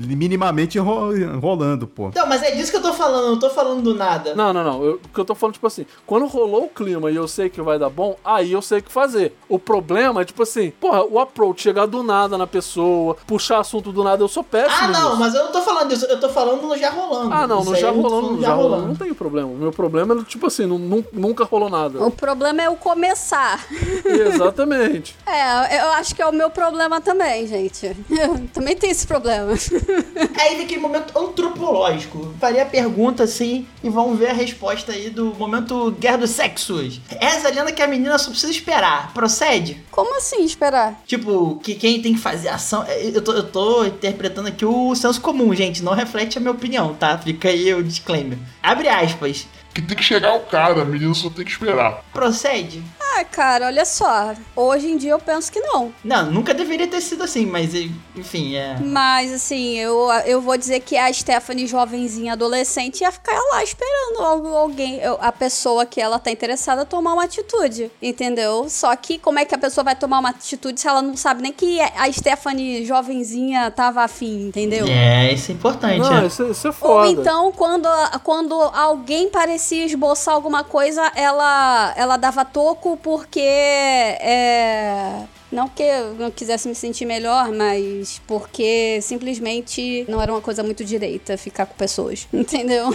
minimamente 0.00 0.78
ro- 0.78 1.10
rolando, 1.40 1.86
pô. 1.86 2.10
Não, 2.14 2.26
mas 2.28 2.42
é 2.42 2.52
disso 2.52 2.70
que 2.70 2.76
eu 2.76 2.82
tô 2.82 2.92
falando, 2.92 3.24
eu 3.24 3.30
não 3.32 3.38
tô 3.38 3.50
falando 3.50 3.82
do 3.82 3.94
nada. 3.94 4.34
Não, 4.34 4.52
não, 4.52 4.62
não. 4.64 4.84
Eu- 4.84 4.94
O 5.04 5.08
que 5.14 5.18
eu 5.20 5.24
tô 5.24 5.34
falando, 5.34 5.54
tipo 5.54 5.66
assim, 5.66 5.84
quando 6.06 6.26
rolou 6.26 6.64
o 6.64 6.68
clima 6.68 7.10
e 7.10 7.16
eu 7.16 7.26
sei 7.26 7.48
que 7.50 7.60
vai 7.60 7.78
dar 7.78 7.90
bom, 7.90 8.16
aí 8.24 8.52
eu 8.52 8.62
sei 8.62 8.78
o 8.78 8.82
que 8.82 8.92
fazer. 8.92 9.36
O 9.48 9.58
problema 9.58 10.22
é, 10.22 10.24
tipo 10.24 10.42
assim, 10.42 10.70
porra, 10.80 11.04
o 11.04 11.18
approach 11.18 11.62
chegar 11.62 11.86
do 11.86 12.02
nada 12.02 12.38
na 12.38 12.46
pessoa, 12.46 13.16
puxar 13.26 13.58
assunto 13.58 13.90
do 13.92 14.02
nada, 14.04 14.22
eu 14.22 14.28
sou 14.28 14.44
péssimo. 14.44 14.76
Ah, 14.80 14.88
não, 14.88 15.08
nisso. 15.10 15.16
mas 15.20 15.34
eu 15.34 15.44
não 15.44 15.52
tô 15.52 15.60
falando 15.62 15.88
disso, 15.88 16.04
eu 16.06 16.20
tô 16.20 16.28
falando 16.28 16.62
no 16.62 16.76
já 16.78 16.90
rolando. 16.90 17.32
Ah, 17.32 17.46
não, 17.46 17.64
no 17.64 17.74
já 17.74 17.90
rolando, 17.90 18.32
no 18.34 18.40
já 18.42 18.54
rolando, 18.54 18.86
não 18.88 18.94
tem 18.94 19.12
problema. 19.12 19.48
O 19.48 19.56
meu 19.56 19.72
problema 19.72 20.14
é, 20.20 20.24
tipo 20.24 20.46
assim, 20.46 20.66
não- 20.66 20.78
nun- 20.78 21.04
nunca 21.12 21.44
rolou 21.44 21.68
nada. 21.68 22.00
O 22.04 22.10
problema 22.10 22.62
é 22.62 22.68
o 22.70 22.76
começar. 22.76 23.64
Exatamente. 24.04 25.16
É, 25.26 25.63
eu 25.70 25.88
acho 25.92 26.14
que 26.14 26.22
é 26.22 26.26
o 26.26 26.32
meu 26.32 26.50
problema 26.50 27.00
também, 27.00 27.46
gente. 27.46 27.86
Eu 28.10 28.38
também 28.52 28.76
tenho 28.76 28.90
esse 28.90 29.06
problema. 29.06 29.52
Aí 29.52 30.56
vem 30.56 30.64
aquele 30.64 30.80
momento 30.80 31.16
antropológico. 31.18 32.34
Faria 32.40 32.62
a 32.62 32.66
pergunta 32.66 33.22
assim 33.24 33.66
e 33.82 33.88
vamos 33.88 34.18
ver 34.18 34.30
a 34.30 34.32
resposta 34.32 34.92
aí 34.92 35.10
do 35.10 35.34
momento 35.34 35.90
Guerra 35.98 36.18
dos 36.18 36.30
Sexos. 36.30 37.00
Essa 37.20 37.48
lenda 37.50 37.72
que 37.72 37.82
a 37.82 37.86
menina 37.86 38.18
só 38.18 38.30
precisa 38.30 38.52
esperar. 38.52 39.12
Procede? 39.12 39.82
Como 39.90 40.16
assim 40.16 40.44
esperar? 40.44 41.00
Tipo, 41.06 41.58
que 41.62 41.74
quem 41.74 42.00
tem 42.02 42.14
que 42.14 42.20
fazer 42.20 42.48
ação. 42.48 42.84
é, 42.86 43.06
Eu 43.06 43.22
tô, 43.22 43.32
eu 43.32 43.44
tô 43.50 43.84
interpretando 43.84 44.48
aqui 44.48 44.64
o 44.64 44.94
senso 44.94 45.20
comum, 45.20 45.54
gente. 45.54 45.82
Não 45.82 45.92
reflete 45.92 46.38
a 46.38 46.40
minha 46.40 46.52
opinião, 46.52 46.94
tá? 46.94 47.16
Fica 47.18 47.48
aí 47.48 47.72
o 47.74 47.82
disclaimer. 47.82 48.38
Abre 48.62 48.88
aspas. 48.88 49.46
Que 49.72 49.82
tem 49.82 49.96
que 49.96 50.04
chegar 50.04 50.34
o 50.36 50.40
cara, 50.40 50.82
a 50.82 50.84
menina 50.84 51.12
só 51.14 51.28
tem 51.28 51.44
que 51.44 51.50
esperar. 51.50 52.04
Procede? 52.12 52.80
Ah, 53.16 53.24
cara, 53.24 53.66
olha 53.66 53.84
só. 53.84 54.34
Hoje 54.56 54.90
em 54.90 54.96
dia 54.96 55.12
eu 55.12 55.18
penso 55.18 55.50
que 55.52 55.60
não. 55.60 55.92
Não, 56.02 56.30
nunca 56.30 56.52
deveria 56.52 56.86
ter 56.88 57.00
sido 57.00 57.22
assim, 57.22 57.46
mas 57.46 57.72
enfim, 58.16 58.56
é. 58.56 58.76
Mas, 58.80 59.32
assim, 59.32 59.78
eu, 59.78 60.08
eu 60.26 60.40
vou 60.40 60.56
dizer 60.56 60.80
que 60.80 60.96
a 60.96 61.12
Stephanie, 61.12 61.66
jovenzinha, 61.66 62.32
adolescente, 62.32 63.00
ia 63.02 63.12
ficar 63.12 63.38
lá 63.52 63.62
esperando 63.62 64.20
al- 64.20 64.56
alguém, 64.56 65.00
a 65.20 65.30
pessoa 65.32 65.86
que 65.86 66.00
ela 66.00 66.18
tá 66.18 66.30
interessada, 66.30 66.84
tomar 66.84 67.12
uma 67.14 67.24
atitude, 67.24 67.90
entendeu? 68.02 68.66
Só 68.68 68.94
que 68.96 69.18
como 69.18 69.38
é 69.38 69.44
que 69.44 69.54
a 69.54 69.58
pessoa 69.58 69.84
vai 69.84 69.94
tomar 69.96 70.18
uma 70.18 70.30
atitude 70.30 70.80
se 70.80 70.88
ela 70.88 71.02
não 71.02 71.16
sabe 71.16 71.42
nem 71.42 71.52
que 71.52 71.80
a 71.80 72.10
Stephanie, 72.12 72.84
jovenzinha, 72.84 73.70
tava 73.70 74.02
afim, 74.02 74.48
entendeu? 74.48 74.86
É, 74.88 75.32
isso 75.32 75.50
é 75.50 75.54
importante. 75.54 75.98
Não, 75.98 76.18
é. 76.22 76.26
isso, 76.26 76.44
isso 76.50 76.66
é 76.66 76.70
Ou 76.70 76.74
foda. 76.74 77.08
então, 77.10 77.52
quando, 77.52 77.88
quando 78.22 78.54
alguém 78.60 79.28
parecia 79.28 79.84
esboçar 79.84 80.34
alguma 80.34 80.64
coisa, 80.64 81.12
ela, 81.14 81.92
ela 81.96 82.16
dava 82.16 82.44
toco 82.44 82.96
porque. 83.04 83.38
É, 83.38 85.24
não 85.52 85.68
que 85.68 85.82
eu 85.82 86.14
não 86.14 86.30
quisesse 86.30 86.66
me 86.66 86.74
sentir 86.74 87.04
melhor, 87.04 87.52
mas 87.52 88.20
porque 88.26 88.98
simplesmente 89.02 90.04
não 90.08 90.20
era 90.20 90.32
uma 90.32 90.40
coisa 90.40 90.62
muito 90.64 90.84
direita 90.84 91.36
ficar 91.36 91.66
com 91.66 91.74
pessoas, 91.74 92.26
entendeu? 92.32 92.88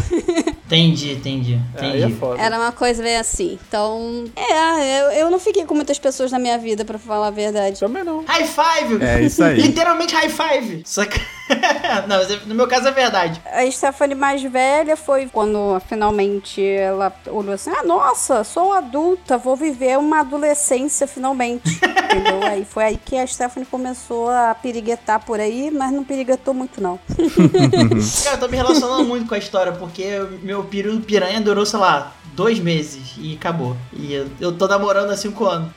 Entendi, 0.66 1.14
entendi. 1.14 1.60
É, 1.76 1.86
é 1.86 1.98
Entendi. 2.00 2.14
foda. 2.16 2.42
Era 2.42 2.58
uma 2.58 2.72
coisa 2.72 3.02
bem 3.02 3.18
assim. 3.18 3.58
Então, 3.68 4.26
é, 4.36 5.02
eu, 5.02 5.06
eu 5.12 5.32
não 5.32 5.40
fiquei 5.40 5.64
com 5.66 5.74
muitas 5.76 5.98
pessoas 6.00 6.32
na 6.32 6.40
minha 6.40 6.58
vida, 6.58 6.84
pra 6.84 7.00
falar 7.00 7.28
a 7.28 7.32
verdade. 7.32 7.80
Também 7.80 8.04
não. 8.04 8.26
High 8.26 8.46
five! 8.46 9.04
É 9.04 9.22
isso 9.22 9.44
aí. 9.44 9.56
Literalmente 9.62 10.14
high 10.14 10.30
five! 10.30 10.82
Só 10.86 11.06
que. 11.06 11.20
não, 12.08 12.18
é- 12.18 12.40
no 12.46 12.56
meu 12.56 12.68
caso 12.68 12.88
é 12.88 12.92
verdade. 12.92 13.42
A 13.46 13.70
Stephanie 13.70 14.16
mais 14.16 14.42
velha 14.44 14.96
foi 14.96 15.28
quando 15.28 15.80
finalmente 15.88 16.64
ela 16.64 17.12
olhou 17.28 17.54
assim: 17.54 17.72
ah, 17.72 17.84
nossa, 17.84 18.44
sou 18.44 18.74
adulta, 18.74 19.38
vou 19.38 19.56
viver 19.56 19.98
uma 19.98 20.20
adolescência 20.22 21.08
finalmente. 21.08 21.70
Entendeu? 22.10 22.44
Aí 22.44 22.66
foi 22.66 22.84
aí 22.84 22.98
que 22.98 23.18
a 23.18 23.26
Stephanie 23.26 23.68
começou 23.70 24.30
a 24.30 24.56
piriguetar 24.56 25.20
por 25.26 25.40
aí, 25.40 25.70
mas 25.72 25.92
não 25.92 26.04
piriguetou 26.04 26.54
muito, 26.54 26.82
não. 26.82 27.00
Cara, 28.24 28.36
eu 28.36 28.40
tô 28.40 28.48
me 28.48 28.58
relacionando 28.58 29.06
muito 29.06 29.28
com 29.28 29.36
a 29.36 29.38
história, 29.38 29.72
porque 29.74 30.20
meu 30.42 30.64
período 30.64 31.02
piranha 31.02 31.40
durou, 31.42 31.66
sei 31.66 31.80
lá, 31.80 32.14
dois 32.34 32.60
meses 32.60 33.14
e 33.18 33.36
acabou. 33.36 33.76
E 33.94 34.14
eu, 34.14 34.28
eu 34.40 34.52
tô 34.52 34.68
namorando 34.68 35.12
há 35.12 35.18
cinco 35.18 35.46
anos. 35.46 35.72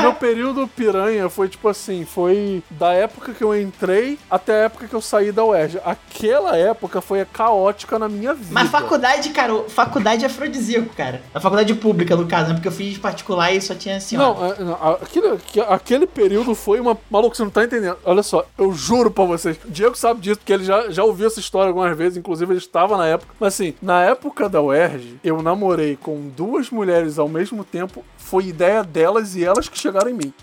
Meu 0.00 0.12
período 0.14 0.66
piranha 0.68 1.28
foi 1.28 1.48
tipo 1.48 1.68
assim, 1.68 2.04
foi 2.04 2.62
da 2.70 2.92
época 2.92 3.32
que 3.32 3.42
eu 3.42 3.58
entrei 3.58 4.18
até 4.30 4.52
a 4.52 4.64
época 4.64 4.86
que 4.88 4.94
eu 4.94 5.00
saí 5.00 5.30
da 5.32 5.44
UERJ. 5.44 5.78
Aquela 5.84 6.56
época 6.56 7.00
foi 7.00 7.24
caótica 7.24 7.98
na 7.98 8.08
minha 8.08 8.34
vida. 8.34 8.48
Mas 8.50 8.70
faculdade, 8.70 9.28
cara, 9.30 9.62
faculdade 9.68 10.24
é 10.24 10.26
afrodisíaco, 10.26 10.94
cara. 10.96 11.22
A 11.34 11.40
faculdade 11.40 11.74
pública, 11.74 12.16
no 12.16 12.26
caso, 12.26 12.48
né? 12.48 12.54
Porque 12.54 12.68
eu 12.68 12.72
fiz 12.72 12.98
particular 12.98 13.52
e 13.52 13.60
só 13.60 13.74
tinha 13.74 13.96
assim, 13.96 14.16
ó. 14.16 14.20
Não, 14.34 14.46
é, 14.46 14.54
não, 14.60 14.74
aquele, 15.02 15.36
que- 15.38 15.60
aquele 15.60 16.06
período 16.06 16.54
foi 16.54 16.80
uma. 16.80 16.96
Maluco, 17.10 17.36
você 17.36 17.42
não 17.42 17.50
tá 17.50 17.64
entendendo. 17.64 17.96
Olha 18.04 18.22
só, 18.22 18.44
eu 18.58 18.72
juro 18.72 19.10
pra 19.10 19.24
vocês. 19.24 19.56
O 19.64 19.70
Diego 19.70 19.96
sabe 19.96 20.20
disso, 20.20 20.38
porque 20.38 20.52
ele 20.52 20.64
já, 20.64 20.90
já 20.90 21.04
ouviu 21.04 21.26
essa 21.26 21.40
história 21.40 21.68
algumas 21.68 21.96
vezes, 21.96 22.16
inclusive 22.18 22.52
ele 22.52 22.58
estava 22.58 22.96
na 22.96 23.06
época. 23.06 23.32
Mas 23.38 23.54
assim, 23.54 23.74
na 23.82 24.02
época 24.02 24.48
da 24.48 24.60
UERJ, 24.62 25.18
eu 25.24 25.42
namorei 25.42 25.96
com 26.00 26.28
duas 26.36 26.70
mulheres 26.70 27.18
ao 27.18 27.28
mesmo 27.28 27.64
tempo. 27.64 28.04
Foi 28.16 28.44
ideia 28.46 28.82
delas 28.84 29.34
e 29.34 29.44
elas 29.44 29.59
que 29.68 29.78
chegaram 29.78 30.10
em 30.10 30.14
mim. 30.14 30.34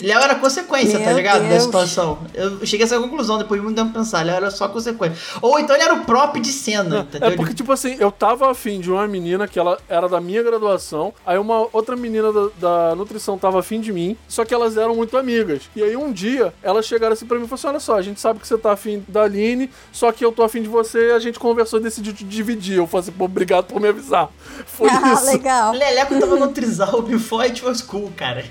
Léo 0.00 0.20
era 0.20 0.34
consequência, 0.36 0.98
tá 0.98 1.06
Meu 1.06 1.16
ligado? 1.16 1.42
Da 1.42 1.48
Deus. 1.48 1.64
situação. 1.64 2.18
Eu 2.32 2.64
cheguei 2.64 2.84
a 2.84 2.86
essa 2.86 2.98
conclusão 3.00 3.36
depois 3.38 3.60
de 3.60 3.64
muito 3.64 3.76
tempo 3.76 3.92
pensar. 3.92 4.24
Léo 4.24 4.36
era 4.36 4.50
só 4.50 4.68
consequência. 4.68 5.18
Ou 5.42 5.58
então 5.58 5.74
ele 5.74 5.84
era 5.84 5.94
o 5.94 6.04
prop 6.04 6.38
de 6.38 6.52
cena, 6.52 7.00
entendeu? 7.00 7.28
É 7.28 7.36
porque, 7.36 7.52
tipo 7.52 7.72
assim, 7.72 7.96
eu 7.98 8.12
tava 8.12 8.50
afim 8.50 8.80
de 8.80 8.90
uma 8.90 9.06
menina 9.08 9.48
que 9.48 9.58
ela 9.58 9.78
era 9.88 10.08
da 10.08 10.20
minha 10.20 10.42
graduação, 10.42 11.12
aí 11.26 11.36
uma 11.36 11.66
outra 11.72 11.96
menina 11.96 12.32
da, 12.32 12.48
da 12.58 12.94
nutrição 12.94 13.36
tava 13.36 13.58
afim 13.58 13.80
de 13.80 13.92
mim, 13.92 14.16
só 14.28 14.44
que 14.44 14.54
elas 14.54 14.76
eram 14.76 14.94
muito 14.94 15.16
amigas. 15.16 15.62
E 15.74 15.82
aí 15.82 15.96
um 15.96 16.12
dia, 16.12 16.54
elas 16.62 16.86
chegaram 16.86 17.14
assim 17.14 17.26
pra 17.26 17.38
mim 17.38 17.44
e 17.44 17.48
falaram 17.48 17.56
assim: 17.56 17.68
olha 17.68 17.80
só, 17.80 17.96
a 17.96 18.02
gente 18.02 18.20
sabe 18.20 18.38
que 18.38 18.46
você 18.46 18.56
tá 18.56 18.72
afim 18.72 19.04
da 19.08 19.22
Aline, 19.22 19.68
só 19.90 20.12
que 20.12 20.24
eu 20.24 20.30
tô 20.30 20.44
afim 20.44 20.62
de 20.62 20.68
você, 20.68 21.12
a 21.14 21.18
gente 21.18 21.38
conversou 21.38 21.80
e 21.80 21.82
decidiu 21.82 22.12
te 22.12 22.24
dividir. 22.24 22.76
Eu 22.76 22.86
falei 22.86 23.02
assim, 23.02 23.12
pô, 23.12 23.24
obrigado 23.24 23.64
por 23.64 23.80
me 23.80 23.88
avisar. 23.88 24.30
Foi 24.66 24.88
ah, 24.88 25.12
isso. 25.12 25.26
legal. 25.26 25.72
Leleco 25.72 26.18
tava 26.20 26.36
no 26.36 26.48
Trisal 26.48 27.02
before 27.02 27.44
it 27.44 27.64
was 27.64 27.82
cool, 27.82 28.12
cara. 28.16 28.44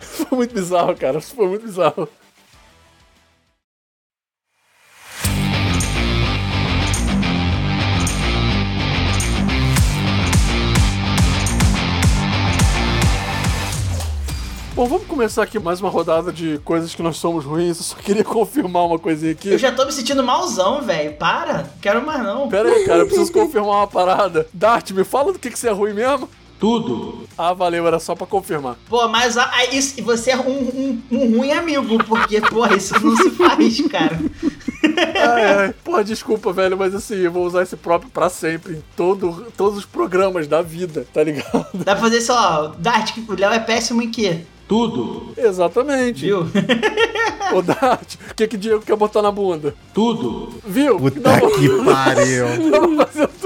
Foi 0.00 0.43
muito 0.44 0.54
bizarro, 0.54 0.94
cara. 0.94 1.18
Isso 1.18 1.34
foi 1.34 1.48
muito 1.48 1.66
bizarro. 1.66 2.08
Bom, 14.74 14.86
vamos 14.86 15.06
começar 15.06 15.44
aqui 15.44 15.56
mais 15.56 15.80
uma 15.80 15.88
rodada 15.88 16.32
de 16.32 16.58
coisas 16.64 16.92
que 16.96 17.00
nós 17.00 17.16
somos 17.16 17.44
ruins. 17.44 17.78
Eu 17.78 17.84
só 17.84 17.94
queria 17.94 18.24
confirmar 18.24 18.84
uma 18.84 18.98
coisinha 18.98 19.30
aqui. 19.30 19.50
Eu 19.50 19.58
já 19.58 19.70
tô 19.70 19.86
me 19.86 19.92
sentindo 19.92 20.22
malzão, 20.22 20.82
velho. 20.82 21.14
Para. 21.14 21.70
Quero 21.80 22.04
mais 22.04 22.22
não. 22.22 22.48
Pera 22.48 22.68
aí, 22.68 22.84
cara, 22.84 23.00
eu 23.00 23.06
preciso 23.06 23.32
confirmar 23.32 23.76
uma 23.76 23.86
parada. 23.86 24.48
Dart, 24.52 24.90
me 24.90 25.04
fala 25.04 25.32
do 25.32 25.38
que, 25.38 25.48
que 25.48 25.58
você 25.58 25.68
é 25.68 25.72
ruim 25.72 25.94
mesmo? 25.94 26.28
Tudo. 26.58 27.24
Ah, 27.36 27.52
valeu, 27.52 27.86
era 27.86 27.98
só 27.98 28.14
pra 28.14 28.26
confirmar. 28.26 28.76
Pô, 28.88 29.06
mas 29.08 29.36
a, 29.36 29.44
a- 29.44 29.66
isso, 29.66 30.02
você 30.02 30.30
é 30.30 30.36
um, 30.36 30.50
um, 30.50 31.02
um 31.10 31.38
ruim 31.38 31.50
amigo, 31.52 32.02
porque, 32.04 32.40
porra, 32.40 32.76
isso 32.76 32.94
não 33.04 33.16
se 33.16 33.30
faz, 33.30 33.80
cara. 33.88 34.18
Ai, 35.32 35.44
ai. 35.66 35.74
Porra, 35.84 36.04
desculpa, 36.04 36.52
velho, 36.52 36.76
mas 36.76 36.94
assim, 36.94 37.16
eu 37.16 37.32
vou 37.32 37.44
usar 37.46 37.62
esse 37.62 37.76
próprio 37.76 38.10
pra 38.10 38.28
sempre 38.28 38.74
em 38.74 38.82
todo, 38.96 39.46
todos 39.56 39.78
os 39.78 39.84
programas 39.84 40.46
da 40.46 40.62
vida, 40.62 41.06
tá 41.12 41.22
ligado? 41.24 41.66
Dá 41.74 41.92
pra 41.94 41.96
fazer 41.96 42.20
só, 42.20 42.74
Dart, 42.78 43.16
o 43.28 43.32
Léo 43.38 43.52
é 43.52 43.58
péssimo 43.58 44.00
em 44.02 44.10
quê? 44.10 44.40
Tudo. 44.66 45.34
Exatamente. 45.36 46.24
Viu? 46.24 46.46
Ô, 47.52 47.60
Dart, 47.60 48.14
o 48.30 48.34
que 48.34 48.46
que 48.48 48.56
Diego 48.56 48.80
quer 48.80 48.96
botar 48.96 49.20
na 49.20 49.30
bunda? 49.30 49.74
Tudo. 49.92 50.54
Viu? 50.66 50.98
Puta 50.98 51.20
Não, 51.20 51.50
que 51.50 51.68
pariu. 51.84 52.46
não 52.70 52.96
fazer 53.04 53.28
tudo. 53.28 53.43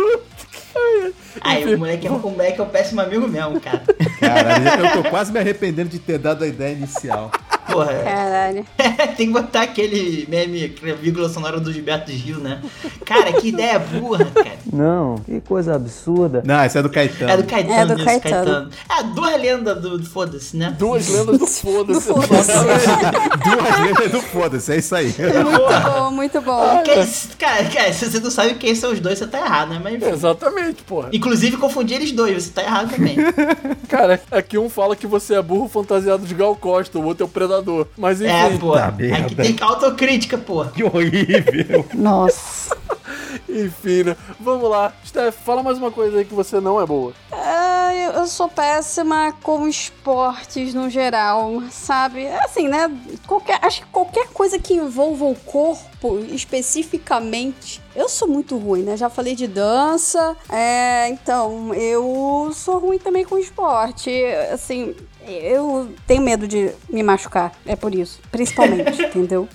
Aí, 1.42 1.74
o 1.74 1.78
moleque, 1.78 2.06
é, 2.06 2.10
o 2.10 2.18
moleque 2.18 2.60
é 2.60 2.64
um 2.64 2.68
péssimo 2.68 3.00
amigo 3.00 3.26
mesmo, 3.28 3.60
cara. 3.60 3.82
Caralho, 4.20 4.86
eu 4.86 5.02
tô 5.02 5.10
quase 5.10 5.32
me 5.32 5.38
arrependendo 5.38 5.88
de 5.88 5.98
ter 5.98 6.18
dado 6.18 6.44
a 6.44 6.46
ideia 6.46 6.72
inicial. 6.72 7.30
Porra, 7.70 7.94
Caralho. 8.02 8.66
tem 9.16 9.26
que 9.26 9.32
botar 9.32 9.62
aquele 9.62 10.26
meme, 10.28 10.64
aquela 10.64 10.96
vírgula 10.96 11.28
sonora 11.28 11.60
do 11.60 11.72
Gilberto 11.72 12.10
Gil, 12.12 12.38
né? 12.38 12.60
Cara, 13.04 13.32
que 13.34 13.48
ideia 13.48 13.78
burra, 13.78 14.24
cara. 14.26 14.58
Não, 14.72 15.16
que 15.18 15.40
coisa 15.40 15.74
absurda. 15.74 16.42
Não, 16.44 16.64
esse 16.64 16.78
é 16.78 16.82
do 16.82 16.90
Caetano. 16.90 17.30
É 17.30 17.36
do 17.36 17.44
Caetano, 17.44 17.74
É 17.80 17.86
do 17.86 17.94
isso, 17.96 18.04
Caetano. 18.04 18.70
É, 18.98 19.02
duas 19.02 19.40
lendas 19.40 19.80
do, 19.82 19.98
do 19.98 20.06
foda-se, 20.06 20.56
né? 20.56 20.74
Duas 20.78 21.08
lendas 21.08 21.38
do 21.38 21.46
foda-se. 21.46 22.00
Foda-se. 22.00 22.52
Duas 23.44 23.96
vezes 23.96 24.12
do 24.12 24.20
foda-se, 24.22 24.72
é 24.72 24.76
isso 24.78 24.94
aí. 24.94 25.14
muito 25.18 25.90
bom, 25.90 26.10
muito 26.10 26.40
bom. 26.40 26.82
Que- 26.82 27.36
cara, 27.36 27.64
cara, 27.64 27.92
se 27.92 28.10
você 28.10 28.20
não 28.20 28.30
sabe 28.30 28.54
quem 28.54 28.74
são 28.74 28.92
os 28.92 29.00
dois, 29.00 29.18
você 29.18 29.26
tá 29.26 29.38
errado, 29.38 29.70
né? 29.70 29.80
Mas. 29.82 30.02
Exatamente, 30.02 30.82
porra. 30.82 31.08
Inclusive, 31.12 31.56
confundir 31.56 31.96
eles 31.96 32.12
dois, 32.12 32.44
você 32.44 32.50
tá 32.50 32.62
errado 32.62 32.90
também. 32.94 33.16
Cara, 33.88 34.20
aqui 34.30 34.58
um 34.58 34.68
fala 34.68 34.96
que 34.96 35.06
você 35.06 35.34
é 35.34 35.42
burro 35.42 35.68
fantasiado 35.68 36.26
de 36.26 36.34
Gal 36.34 36.54
Costa, 36.56 36.98
o 36.98 37.04
outro 37.04 37.24
é 37.24 37.26
o 37.26 37.28
predador. 37.28 37.57
Mas 37.96 38.20
enfim. 38.20 38.30
É, 38.30 38.58
pô. 38.58 38.72
Tá 38.72 38.90
merda. 38.90 39.26
Aqui 39.26 39.34
tem 39.34 39.56
autocrítica, 39.60 40.38
pô. 40.38 40.64
Que 40.66 40.84
horrível. 40.84 41.86
Nossa. 41.94 42.76
Enfim, 43.48 44.04
né? 44.04 44.16
Vamos 44.38 44.68
lá. 44.68 44.92
Steph, 45.04 45.36
fala 45.44 45.62
mais 45.62 45.78
uma 45.78 45.90
coisa 45.90 46.18
aí 46.18 46.24
que 46.24 46.34
você 46.34 46.60
não 46.60 46.80
é 46.80 46.86
boa. 46.86 47.12
Ah, 47.32 47.94
eu 47.94 48.12
eu 48.18 48.26
sou 48.26 48.48
péssima 48.48 49.32
com 49.42 49.68
esportes 49.68 50.74
no 50.74 50.90
geral, 50.90 51.62
sabe? 51.70 52.26
Assim, 52.26 52.66
né? 52.66 52.90
Qualquer, 53.26 53.58
acho 53.62 53.82
que 53.82 53.86
qualquer 53.88 54.28
coisa 54.28 54.58
que 54.58 54.74
envolva 54.74 55.24
o 55.24 55.34
corpo 55.34 56.18
especificamente, 56.30 57.80
eu 57.94 58.08
sou 58.08 58.26
muito 58.28 58.56
ruim, 58.56 58.82
né? 58.82 58.96
Já 58.96 59.08
falei 59.08 59.34
de 59.34 59.46
dança, 59.46 60.36
é, 60.48 61.08
então 61.08 61.72
eu 61.74 62.50
sou 62.54 62.78
ruim 62.78 62.98
também 62.98 63.24
com 63.24 63.38
esporte. 63.38 64.10
Assim, 64.52 64.94
eu 65.32 65.90
tenho 66.06 66.22
medo 66.22 66.46
de 66.48 66.70
me 66.90 67.02
machucar, 67.02 67.52
é 67.66 67.76
por 67.76 67.94
isso, 67.94 68.20
principalmente, 68.30 69.00
entendeu? 69.02 69.48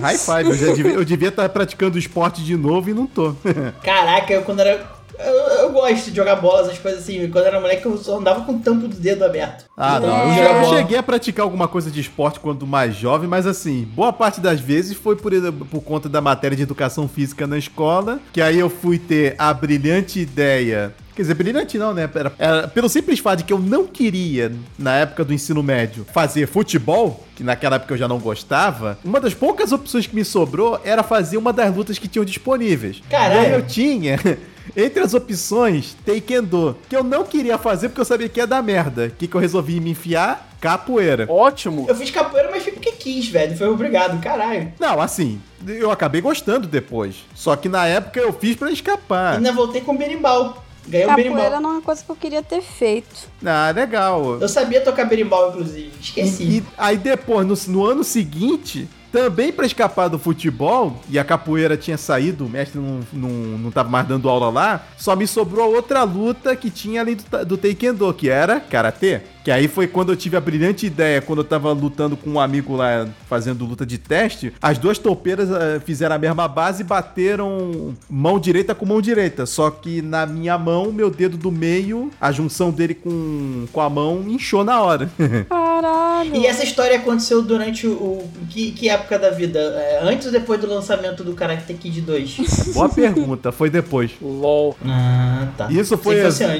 High 0.00 0.18
five, 0.18 0.50
eu, 0.50 0.54
já 0.54 0.72
devia, 0.72 0.92
eu 0.92 1.04
devia 1.04 1.28
estar 1.28 1.48
praticando 1.48 1.98
esporte 1.98 2.42
de 2.44 2.56
novo 2.56 2.90
e 2.90 2.94
não 2.94 3.06
tô. 3.06 3.34
Caraca, 3.82 4.32
eu 4.32 4.42
quando 4.42 4.60
era. 4.60 4.96
Eu, 5.18 5.32
eu 5.62 5.72
gosto 5.72 6.10
de 6.10 6.16
jogar 6.16 6.36
bola, 6.36 6.60
essas 6.66 6.78
coisas 6.78 7.00
assim. 7.02 7.26
Quando 7.30 7.46
era 7.46 7.58
moleque, 7.58 7.86
eu 7.86 7.96
só 7.96 8.18
andava 8.18 8.44
com 8.44 8.52
o 8.52 8.58
tampo 8.58 8.86
do 8.86 8.96
dedo 8.96 9.24
aberto. 9.24 9.64
Ah, 9.74 9.98
não. 9.98 10.08
É. 10.14 10.24
Eu, 10.30 10.34
já- 10.34 10.62
eu 10.62 10.76
cheguei 10.76 10.98
a 10.98 11.02
praticar 11.02 11.44
alguma 11.44 11.66
coisa 11.66 11.90
de 11.90 12.00
esporte 12.02 12.38
quando 12.38 12.66
mais 12.66 12.94
jovem, 12.94 13.26
mas 13.26 13.46
assim, 13.46 13.88
boa 13.94 14.12
parte 14.12 14.42
das 14.42 14.60
vezes 14.60 14.94
foi 14.94 15.16
por, 15.16 15.32
por 15.70 15.80
conta 15.82 16.06
da 16.06 16.20
matéria 16.20 16.54
de 16.54 16.62
educação 16.64 17.08
física 17.08 17.46
na 17.46 17.56
escola, 17.56 18.20
que 18.30 18.42
aí 18.42 18.58
eu 18.58 18.68
fui 18.68 18.98
ter 18.98 19.34
a 19.38 19.54
brilhante 19.54 20.20
ideia. 20.20 20.94
Quer 21.16 21.22
dizer, 21.22 21.34
brilhante 21.34 21.78
não, 21.78 21.94
né? 21.94 22.08
Era, 22.14 22.32
era 22.38 22.68
pelo 22.68 22.90
simples 22.90 23.18
fato 23.20 23.38
de 23.38 23.44
que 23.44 23.52
eu 23.52 23.58
não 23.58 23.86
queria, 23.86 24.52
na 24.78 24.96
época 24.96 25.24
do 25.24 25.32
ensino 25.32 25.62
médio, 25.62 26.06
fazer 26.12 26.46
futebol, 26.46 27.24
que 27.34 27.42
naquela 27.42 27.76
época 27.76 27.94
eu 27.94 27.98
já 27.98 28.06
não 28.06 28.18
gostava, 28.18 28.98
uma 29.02 29.18
das 29.18 29.32
poucas 29.32 29.72
opções 29.72 30.06
que 30.06 30.14
me 30.14 30.26
sobrou 30.26 30.78
era 30.84 31.02
fazer 31.02 31.38
uma 31.38 31.54
das 31.54 31.74
lutas 31.74 31.98
que 31.98 32.06
tinham 32.06 32.22
disponíveis. 32.22 33.00
Caralho. 33.08 33.40
Aí 33.40 33.52
eu 33.52 33.62
tinha, 33.66 34.20
entre 34.76 35.02
as 35.02 35.14
opções, 35.14 35.96
Taekwondo, 36.04 36.76
que 36.86 36.94
eu 36.94 37.02
não 37.02 37.24
queria 37.24 37.56
fazer 37.56 37.88
porque 37.88 38.02
eu 38.02 38.04
sabia 38.04 38.28
que 38.28 38.38
ia 38.38 38.46
dar 38.46 38.62
merda. 38.62 39.06
O 39.06 39.10
que, 39.10 39.26
que 39.26 39.34
eu 39.34 39.40
resolvi 39.40 39.80
me 39.80 39.92
enfiar? 39.92 40.50
Capoeira. 40.60 41.26
Ótimo. 41.30 41.86
Eu 41.88 41.94
fiz 41.94 42.10
capoeira, 42.10 42.50
mas 42.50 42.62
foi 42.62 42.72
porque 42.72 42.92
quis, 42.92 43.28
velho. 43.28 43.56
Foi 43.56 43.68
obrigado, 43.68 44.20
caralho. 44.20 44.72
Não, 44.78 45.00
assim, 45.00 45.40
eu 45.66 45.90
acabei 45.90 46.20
gostando 46.20 46.66
depois. 46.66 47.24
Só 47.34 47.56
que 47.56 47.68
na 47.70 47.86
época 47.86 48.20
eu 48.20 48.32
fiz 48.34 48.56
pra 48.56 48.70
escapar. 48.70 49.36
Ainda 49.36 49.52
voltei 49.52 49.80
com 49.80 49.96
berimbau. 49.96 50.65
Ganhei 50.88 51.06
um 51.06 51.08
Capoeira 51.10 51.32
berimbau. 51.34 51.60
não 51.60 51.70
é 51.70 51.72
uma 51.74 51.82
coisa 51.82 52.02
que 52.04 52.10
eu 52.10 52.16
queria 52.16 52.42
ter 52.42 52.62
feito. 52.62 53.28
Ah, 53.44 53.72
legal. 53.74 54.38
Eu 54.40 54.48
sabia 54.48 54.80
tocar 54.80 55.04
berimbau, 55.04 55.50
inclusive. 55.50 55.90
E, 55.96 56.00
Esqueci. 56.00 56.42
e 56.44 56.64
aí 56.78 56.96
depois, 56.96 57.46
no, 57.46 57.72
no 57.72 57.84
ano 57.84 58.04
seguinte, 58.04 58.88
também 59.10 59.52
pra 59.52 59.64
escapar 59.66 60.08
do 60.08 60.18
futebol, 60.18 61.00
e 61.08 61.18
a 61.18 61.24
capoeira 61.24 61.76
tinha 61.76 61.96
saído, 61.96 62.44
o 62.44 62.48
mestre 62.48 62.78
não, 62.78 63.00
não, 63.12 63.28
não 63.30 63.70
tava 63.70 63.88
mais 63.88 64.06
dando 64.06 64.28
aula 64.28 64.50
lá, 64.50 64.86
só 64.96 65.16
me 65.16 65.26
sobrou 65.26 65.74
outra 65.74 66.02
luta 66.02 66.54
que 66.54 66.70
tinha 66.70 67.00
além 67.00 67.16
do, 67.16 67.44
do 67.46 67.56
Taekwondo, 67.56 68.12
que 68.12 68.28
era 68.28 68.60
Karatê. 68.60 69.22
Que 69.46 69.52
aí 69.52 69.68
foi 69.68 69.86
quando 69.86 70.10
eu 70.10 70.16
tive 70.16 70.36
a 70.36 70.40
brilhante 70.40 70.86
ideia, 70.86 71.22
quando 71.22 71.38
eu 71.38 71.44
tava 71.44 71.70
lutando 71.70 72.16
com 72.16 72.30
um 72.30 72.40
amigo 72.40 72.74
lá, 72.74 73.06
fazendo 73.28 73.64
luta 73.64 73.86
de 73.86 73.96
teste, 73.96 74.52
as 74.60 74.76
duas 74.76 74.98
topeiras 74.98 75.48
eh, 75.48 75.78
fizeram 75.86 76.16
a 76.16 76.18
mesma 76.18 76.48
base 76.48 76.82
e 76.82 76.84
bateram 76.84 77.94
mão 78.10 78.40
direita 78.40 78.74
com 78.74 78.84
mão 78.84 79.00
direita. 79.00 79.46
Só 79.46 79.70
que 79.70 80.02
na 80.02 80.26
minha 80.26 80.58
mão, 80.58 80.90
meu 80.90 81.08
dedo 81.10 81.36
do 81.36 81.52
meio, 81.52 82.10
a 82.20 82.32
junção 82.32 82.72
dele 82.72 82.92
com, 82.92 83.66
com 83.72 83.80
a 83.80 83.88
mão 83.88 84.24
inchou 84.26 84.64
na 84.64 84.82
hora. 84.82 85.08
Caralho. 85.48 86.34
E 86.34 86.44
essa 86.44 86.64
história 86.64 86.96
aconteceu 86.96 87.40
durante 87.40 87.86
o. 87.86 87.92
o- 87.92 88.28
que, 88.50 88.72
que 88.72 88.88
época 88.88 89.16
da 89.16 89.30
vida? 89.30 89.60
É, 89.60 90.00
antes 90.02 90.26
ou 90.26 90.32
depois 90.32 90.60
do 90.60 90.66
lançamento 90.66 91.22
do 91.22 91.34
Karate 91.34 91.72
Kid 91.74 92.00
2? 92.00 92.36
Boa 92.74 92.88
pergunta, 92.88 93.52
foi 93.52 93.70
depois. 93.70 94.10
LOL. 94.20 94.76
ah, 94.84 95.46
tá. 95.56 95.68
Isso 95.70 95.96
foi. 95.96 96.16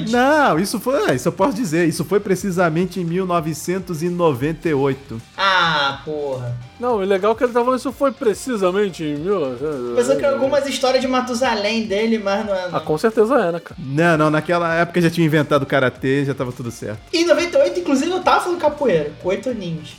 Não, 0.09 0.57
isso 0.57 0.79
foi. 0.79 1.15
Isso 1.15 1.27
eu 1.27 1.31
posso 1.33 1.53
dizer. 1.53 1.85
Isso 1.85 2.05
foi 2.05 2.21
precisamente 2.21 2.76
em 2.99 3.03
1998. 3.03 5.19
Ah, 5.35 6.03
porra. 6.05 6.55
Não, 6.79 6.95
o 6.97 6.99
legal 6.99 7.31
é 7.31 7.35
que 7.35 7.43
ele 7.43 7.53
tava 7.53 7.65
falando 7.65 7.79
isso 7.79 7.91
foi 7.91 8.11
precisamente 8.11 9.03
em 9.03 9.15
1900. 9.15 9.95
Pensou 9.95 10.15
que 10.15 10.25
algumas 10.25 10.67
histórias 10.67 11.01
de 11.01 11.07
Matusalém 11.07 11.85
dele, 11.87 12.19
mas 12.19 12.45
não 12.45 12.53
é. 12.53 12.65
Ah, 12.65 12.69
Não. 12.73 12.79
com 12.81 12.97
certeza 12.97 13.35
é, 13.35 13.51
né, 13.51 13.59
cara? 13.59 13.79
Não, 13.79 14.17
não, 14.17 14.29
naquela 14.29 14.73
época 14.75 15.01
já 15.01 15.09
tinha 15.09 15.25
inventado 15.25 15.63
o 15.63 15.65
karatê, 15.65 16.23
já 16.25 16.33
tava 16.33 16.51
tudo 16.51 16.69
certo. 16.69 16.99
Em 17.11 17.25
98, 17.25 17.79
inclusive, 17.79 18.11
eu 18.11 18.19
tava 18.21 18.41
falando 18.41 18.59
capoeira, 18.59 19.11
com 19.21 19.29
oito 19.29 19.49
aninhos. 19.49 19.95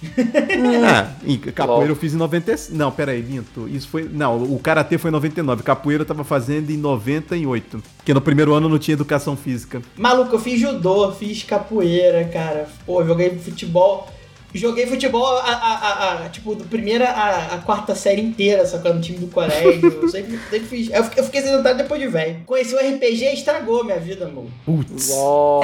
Ah, 0.86 1.08
em 1.26 1.38
capoeira 1.38 1.90
eu 1.92 1.96
fiz 1.96 2.14
em 2.14 2.16
95. 2.16 2.76
Não, 2.76 2.90
pera 2.92 3.12
aí, 3.12 3.22
minto. 3.22 3.68
Isso 3.68 3.88
foi. 3.88 4.08
Não, 4.10 4.42
o 4.42 4.58
karatê 4.58 4.98
foi 4.98 5.10
em 5.10 5.12
99. 5.12 5.62
Capoeira 5.62 6.02
eu 6.02 6.06
tava 6.06 6.24
fazendo 6.24 6.70
em 6.70 6.76
98. 6.76 7.82
Porque 7.96 8.14
no 8.14 8.20
primeiro 8.20 8.54
ano 8.54 8.68
não 8.68 8.78
tinha 8.78 8.94
educação 8.94 9.36
física. 9.36 9.82
Maluco, 9.96 10.34
eu 10.36 10.38
fiz 10.38 10.60
judô, 10.60 11.10
fiz 11.12 11.42
capoeira, 11.42 12.24
cara. 12.24 12.68
Pô, 12.86 13.04
joguei 13.04 13.36
futebol. 13.38 14.08
Joguei 14.54 14.86
futebol, 14.86 15.26
a, 15.26 15.40
a- 15.42 15.74
a- 15.74 16.24
a- 16.24 16.28
tipo, 16.30 16.54
do 16.54 16.64
primeira 16.64 17.08
a, 17.10 17.54
a 17.54 17.58
quarta 17.58 17.94
série 17.94 18.22
inteira, 18.22 18.66
só 18.66 18.78
que 18.78 18.86
era 18.86 18.94
no 18.96 19.00
time 19.02 19.18
do 19.18 19.26
colégio. 19.28 20.02
Eu 20.02 20.08
sempre, 20.10 20.38
sempre 20.50 20.66
fiz. 20.66 20.90
Eu 20.90 21.04
fiquei, 21.04 21.20
eu 21.20 21.24
fiquei 21.24 21.42
sedentário 21.42 21.78
depois 21.78 22.00
de 22.00 22.06
velho. 22.08 22.40
Conheci 22.46 22.74
o 22.74 22.78
RPG 22.78 23.24
e 23.26 23.34
estragou 23.34 23.84
minha 23.84 23.98
vida, 24.00 24.26
amor. 24.26 24.46
Putz. 24.64 25.10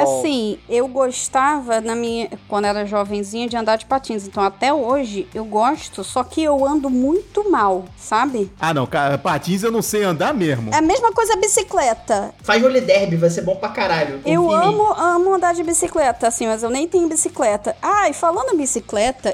Assim, 0.01 0.59
eu 0.69 0.87
gostava 0.89 1.81
na 1.81 1.95
minha 1.95 2.29
quando 2.49 2.67
era 2.67 2.85
jovenzinha 2.87 3.49
de 3.49 3.57
andar 3.57 3.77
de 3.77 3.87
patins, 3.87 4.27
então 4.27 4.43
até 4.43 4.73
hoje 4.73 5.27
eu 5.35 5.45
gosto, 5.45 6.05
só 6.05 6.23
que 6.23 6.43
eu 6.43 6.67
ando 6.67 6.91
muito 6.91 7.51
mal, 7.51 7.85
sabe? 7.97 8.51
Ah, 8.61 8.75
não, 8.75 8.87
cara, 8.87 9.17
patins 9.19 9.63
eu 9.63 9.71
não 9.73 9.83
sei 9.83 10.03
andar 10.05 10.35
mesmo. 10.35 10.73
É 10.73 10.77
a 10.79 10.83
mesma 10.83 11.13
coisa 11.13 11.35
a 11.35 11.37
bicicleta. 11.37 12.35
Faz 12.43 12.63
rolê 12.63 12.81
derby, 12.81 13.17
vai 13.17 13.31
ser 13.31 13.43
bom 13.43 13.57
pra 13.57 13.69
caralho. 13.71 14.21
Eu 14.27 14.51
amo, 14.51 14.93
amo 14.93 15.35
andar 15.35 15.55
de 15.55 15.63
bicicleta, 15.63 16.29
assim, 16.29 16.47
mas 16.47 16.63
eu 16.63 16.71
nem 16.71 16.87
tenho 16.87 17.09
bicicleta. 17.09 17.75
Ah, 17.83 18.09
e 18.09 18.13
falando 18.13 18.53
em 18.55 18.57
bicicleta, 18.57 18.74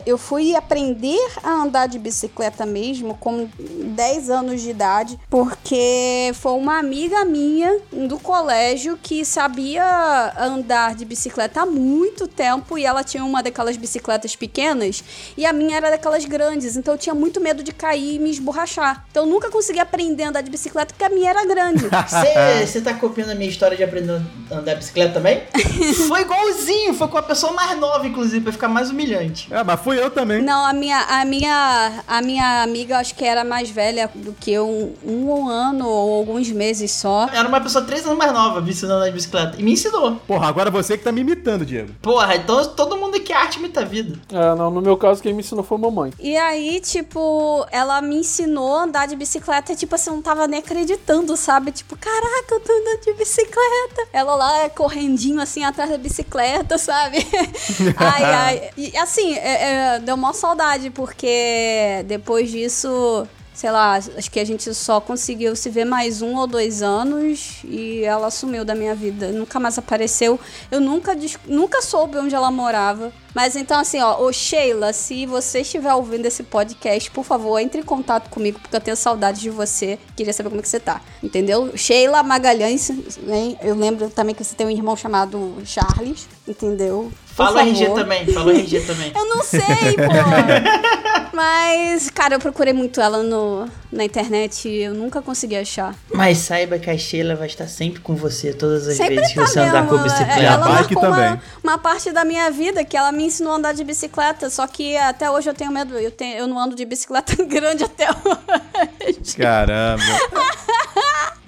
eu 0.07 0.19
fui 0.19 0.55
aprender 0.55 1.21
a 1.43 1.51
andar 1.51 1.87
de 1.87 1.99
bicicleta 1.99 2.67
mesmo 2.67 3.15
com 3.15 3.49
10 3.59 4.31
anos 4.31 4.61
de 4.61 4.71
idade, 4.71 5.19
porque 5.29 6.31
foi 6.35 6.53
uma 6.53 6.79
amiga 6.79 7.25
minha 7.25 7.79
do 7.93 8.19
colégio 8.19 8.99
que 9.03 9.25
sabia 9.25 10.33
andar 10.39 10.95
de 10.95 11.05
bicicleta 11.05 11.63
há 11.63 11.67
muito 11.67 12.27
tempo 12.27 12.79
e 12.79 12.85
ela 12.85 13.05
tinha 13.05 13.25
uma 13.25 13.43
daquelas 13.43 13.77
bicicletas 13.77 14.37
pequenas 14.37 15.03
e 15.37 15.45
a 15.45 15.53
minha 15.53 15.77
era 15.77 15.91
daquelas 15.91 16.25
grandes, 16.25 16.77
então 16.77 16.95
eu 16.95 16.99
tinha 16.99 17.15
muito 17.15 17.41
medo 17.41 17.63
de 17.63 17.73
cair 17.73 18.17
e 18.17 18.19
me 18.19 18.31
esborrachar. 18.31 19.05
Então 19.11 19.25
eu 19.25 19.31
nunca 19.31 19.51
consegui 19.51 19.79
aprender 19.79 20.25
a 20.25 20.29
andar 20.29 20.41
de 20.43 20.51
bicicleta 20.51 20.95
porque 20.95 21.05
a 21.05 21.11
minha 21.11 21.31
era 21.31 21.45
grande. 21.45 21.85
Você 22.67 22.81
tá 22.81 22.95
copiando 22.95 23.31
a 23.31 23.35
minha 23.35 23.49
história 23.49 23.77
de 23.77 23.85
aprender 23.85 24.21
a 24.51 24.55
andar 24.55 24.75
de 24.75 24.79
bicicleta 24.79 25.15
também? 25.15 25.43
foi 26.09 26.23
igualzinho, 26.23 26.95
foi 26.95 27.09
com 27.09 27.19
a 27.19 27.23
pessoa 27.23 27.53
mais 27.53 27.79
nova, 27.79 28.07
inclusive, 28.07 28.43
pra 28.43 28.53
ficar 28.53 28.69
mais 28.69 28.91
humilhante. 28.91 29.30
Ah, 29.51 29.65
mas 29.65 29.81
fui 29.81 29.99
eu 29.99 30.11
também. 30.11 30.43
Não, 30.43 30.65
a 30.65 30.73
minha, 30.73 31.01
a 31.01 31.25
minha, 31.25 32.03
a 32.07 32.23
minha 32.23 32.63
amiga, 32.63 32.99
acho 32.99 33.15
que 33.15 33.25
era 33.25 33.45
mais 33.45 33.71
velha 33.71 34.11
do 34.15 34.33
que 34.33 34.53
eu, 34.53 34.69
um, 35.05 35.31
um 35.31 35.49
ano 35.49 35.87
ou 35.89 36.19
alguns 36.19 36.51
meses 36.51 36.91
só. 36.91 37.29
Era 37.33 37.49
uma 37.49 37.61
pessoa 37.61 37.85
três 37.85 38.05
anos 38.05 38.19
mais 38.19 38.33
nova 38.33 38.61
me 38.61 38.71
ensinando 38.71 38.95
a 38.95 38.97
andar 38.99 39.07
de 39.09 39.13
bicicleta. 39.13 39.57
E 39.59 39.63
me 39.63 39.73
ensinou. 39.73 40.17
Porra, 40.27 40.49
agora 40.49 40.71
você 40.71 40.97
que 40.97 41.05
tá 41.05 41.13
me 41.13 41.21
imitando, 41.21 41.65
Diego. 41.65 41.93
Porra, 42.03 42.37
então 42.37 42.65
todo 42.75 42.97
mundo 42.97 43.21
que 43.21 43.33
é 43.33 43.37
arte 43.37 43.59
imita 43.59 43.81
a 43.81 43.85
vida. 43.85 44.19
É, 44.33 44.55
não, 44.55 44.71
no 44.71 44.81
meu 44.81 44.97
caso, 44.97 45.23
quem 45.23 45.33
me 45.33 45.41
ensinou 45.41 45.65
foi 45.65 45.79
mamãe. 45.79 46.13
E 46.19 46.37
aí, 46.37 46.81
tipo, 46.81 47.67
ela 47.71 48.01
me 48.01 48.17
ensinou 48.17 48.77
a 48.77 48.83
andar 48.85 49.07
de 49.07 49.17
bicicleta, 49.17 49.73
e, 49.73 49.77
tipo 49.77 49.95
assim, 49.95 50.11
eu 50.11 50.17
não 50.17 50.23
tava 50.23 50.47
nem 50.47 50.61
acreditando, 50.61 51.37
sabe? 51.37 51.73
Tipo, 51.73 51.97
caraca, 51.97 52.55
eu 52.55 52.61
tô 52.61 52.73
andando 52.73 53.01
de 53.01 53.13
bicicleta. 53.15 54.09
Ela 54.13 54.35
lá 54.35 54.69
correndinho, 54.71 55.41
assim, 55.41 55.65
atrás 55.65 55.91
da 55.91 55.99
bicicleta, 55.99 56.79
sabe? 56.79 57.19
ai, 57.97 58.25
ai. 58.25 58.71
E 58.77 58.97
assim, 58.97 59.20
é- 59.35 59.95
é, 59.97 59.99
deu 60.01 60.17
mó 60.17 60.33
saudade, 60.33 60.91
porque 60.91 62.05
depois 62.07 62.51
disso. 62.51 63.27
Sei 63.53 63.71
lá, 63.71 63.95
acho 63.97 64.31
que 64.31 64.41
a 64.41 64.47
gente 64.47 64.73
só 64.73 65.03
conseguiu 65.03 65.55
se 65.55 65.69
ver 65.69 65.85
mais 65.85 66.23
um 66.23 66.35
ou 66.37 66.47
dois 66.47 66.81
anos 66.83 67.59
e 67.65 68.03
ela 68.05 68.31
sumiu 68.31 68.65
da 68.65 68.75
minha 68.75 68.95
vida. 68.95 69.33
Nunca 69.33 69.61
mais 69.61 69.77
apareceu. 69.77 70.41
Eu 70.71 70.81
nunca, 70.81 71.15
nunca 71.47 71.83
soube 71.83 72.17
onde 72.17 72.35
ela 72.35 72.51
morava. 72.51 73.13
Mas 73.35 73.57
então, 73.57 73.79
assim, 73.79 74.01
ó, 74.01 74.19
ô 74.23 74.33
Sheila, 74.33 74.95
se 74.95 75.27
você 75.27 75.61
estiver 75.61 75.93
ouvindo 75.93 76.25
esse 76.25 76.43
podcast, 76.43 77.11
por 77.11 77.23
favor, 77.25 77.59
entre 77.59 77.81
em 77.81 77.85
contato 77.85 78.31
comigo, 78.31 78.59
porque 78.61 78.75
eu 78.75 78.81
tenho 78.81 78.97
saudade 78.97 79.41
de 79.41 79.51
você. 79.51 79.99
Queria 80.17 80.33
saber 80.33 80.49
como 80.49 80.61
é 80.61 80.63
que 80.63 80.69
você 80.69 80.81
tá. 80.81 81.03
Entendeu? 81.23 81.77
Sheila 81.77 82.23
Magalhães, 82.23 82.89
né? 83.19 83.57
Eu 83.61 83.75
lembro 83.75 84.09
também 84.09 84.35
que 84.35 84.43
você 84.43 84.55
tem 84.55 84.67
um 84.67 84.71
irmão 84.71 84.97
chamado 84.97 85.57
Charles, 85.67 86.27
entendeu? 86.49 87.13
Fala 87.45 87.57
o 87.57 87.59
RG 87.61 87.85
favor. 87.87 87.95
também, 88.01 88.27
fala 88.27 88.53
RG 88.53 88.81
também. 88.81 89.13
Eu 89.15 89.25
não 89.29 89.43
sei, 89.43 89.61
pô. 89.97 91.33
Mas, 91.33 92.11
cara, 92.11 92.35
eu 92.35 92.39
procurei 92.41 92.73
muito 92.73 93.01
ela 93.01 93.23
no, 93.23 93.67
na 93.91 94.05
internet 94.05 94.69
e 94.69 94.83
eu 94.83 94.95
nunca 94.95 95.23
consegui 95.23 95.57
achar. 95.57 95.95
Mas 96.13 96.39
saiba 96.39 96.79
que 96.79 96.91
a 96.91 96.99
Sheila 96.99 97.35
vai 97.35 97.47
estar 97.47 97.67
sempre 97.69 98.01
com 98.01 98.15
você 98.15 98.53
todas 98.53 98.87
as 98.89 98.97
Sempre 98.97 99.17
vezes 99.17 99.33
que 99.33 99.39
tá 99.39 99.47
você 99.47 99.61
andar 99.61 99.83
mesmo. 99.85 99.89
com 99.89 99.95
a 99.97 100.03
bicicleta. 100.03 100.33
A 100.35 100.43
Ela 100.43 100.57
bike 100.69 100.95
marcou 100.95 101.09
uma, 101.11 101.17
também. 101.17 101.41
uma 101.63 101.79
parte 101.79 102.13
da 102.13 102.25
minha 102.25 102.51
vida 102.51 102.85
que 102.85 102.97
ela 102.97 103.11
me 103.13 103.25
ensinou 103.25 103.53
a 103.53 103.57
andar 103.57 103.73
de 103.73 103.85
bicicleta, 103.85 104.51
só 104.51 104.67
que 104.67 104.97
até 104.97 105.31
hoje 105.31 105.49
eu 105.49 105.55
tenho 105.55 105.71
medo. 105.73 105.97
Eu, 105.99 106.11
tenho, 106.11 106.37
eu 106.37 106.47
não 106.47 106.59
ando 106.59 106.75
de 106.77 106.85
bicicleta 106.85 107.35
grande 107.45 107.85
até 107.85 108.09
hoje. 108.11 109.37
Caramba. 109.37 110.03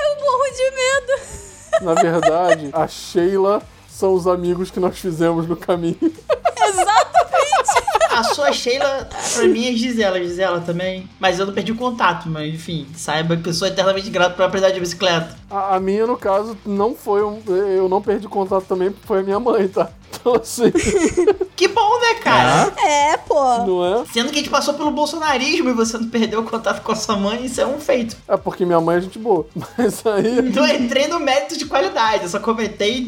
Eu 0.00 0.24
morro 0.24 0.44
de 0.54 0.70
medo. 0.70 1.22
Na 1.82 1.94
verdade, 1.94 2.70
a 2.72 2.86
Sheila 2.88 3.62
são 4.00 4.14
os 4.14 4.26
amigos 4.26 4.70
que 4.70 4.80
nós 4.80 4.98
fizemos 4.98 5.46
no 5.46 5.54
caminho. 5.54 5.98
Exatamente. 6.00 7.99
A 8.10 8.24
sua 8.24 8.52
Sheila, 8.52 9.08
pra 9.34 9.44
mim, 9.46 9.68
é 9.68 9.72
Gisela. 9.72 10.18
Gisela 10.18 10.60
também. 10.60 11.08
Mas 11.18 11.38
eu 11.38 11.46
não 11.46 11.54
perdi 11.54 11.72
o 11.72 11.76
contato, 11.76 12.28
mas 12.28 12.52
enfim, 12.52 12.86
saiba 12.94 13.36
que 13.36 13.48
eu 13.48 13.54
sou 13.54 13.68
eternamente 13.68 14.10
grato 14.10 14.34
por 14.36 14.44
aprender 14.44 14.72
de 14.72 14.80
bicicleta. 14.80 15.36
A, 15.50 15.76
a 15.76 15.80
minha, 15.80 16.06
no 16.06 16.16
caso, 16.16 16.56
não 16.66 16.94
foi 16.94 17.22
um. 17.22 17.40
Eu 17.46 17.88
não 17.88 18.02
perdi 18.02 18.28
contato 18.28 18.64
também, 18.64 18.90
porque 18.90 19.06
foi 19.06 19.20
a 19.20 19.22
minha 19.22 19.40
mãe, 19.40 19.68
tá? 19.68 19.90
Então, 20.12 20.34
assim, 20.34 20.72
Que 21.56 21.68
bom, 21.68 22.00
né, 22.00 22.14
cara? 22.14 22.72
É, 22.78 23.16
pô. 23.18 23.58
não 23.64 23.84
é? 24.02 24.04
Sendo 24.12 24.30
que 24.30 24.36
a 24.36 24.38
gente 24.38 24.50
passou 24.50 24.74
pelo 24.74 24.90
bolsonarismo 24.90 25.70
e 25.70 25.72
você 25.72 25.98
não 25.98 26.08
perdeu 26.08 26.40
o 26.40 26.44
contato 26.44 26.82
com 26.82 26.92
a 26.92 26.96
sua 26.96 27.16
mãe, 27.16 27.44
isso 27.44 27.60
é 27.60 27.66
um 27.66 27.78
feito. 27.78 28.16
É 28.26 28.36
porque 28.36 28.64
minha 28.64 28.80
mãe 28.80 28.96
é 28.96 29.00
gente 29.02 29.18
boa. 29.18 29.46
Mas 29.76 30.04
aí. 30.06 30.42
Não 30.42 30.66
entrei 30.66 31.06
no 31.06 31.20
mérito 31.20 31.56
de 31.56 31.66
qualidade, 31.66 32.24
eu 32.24 32.28
só 32.28 32.40
comentei 32.40 33.06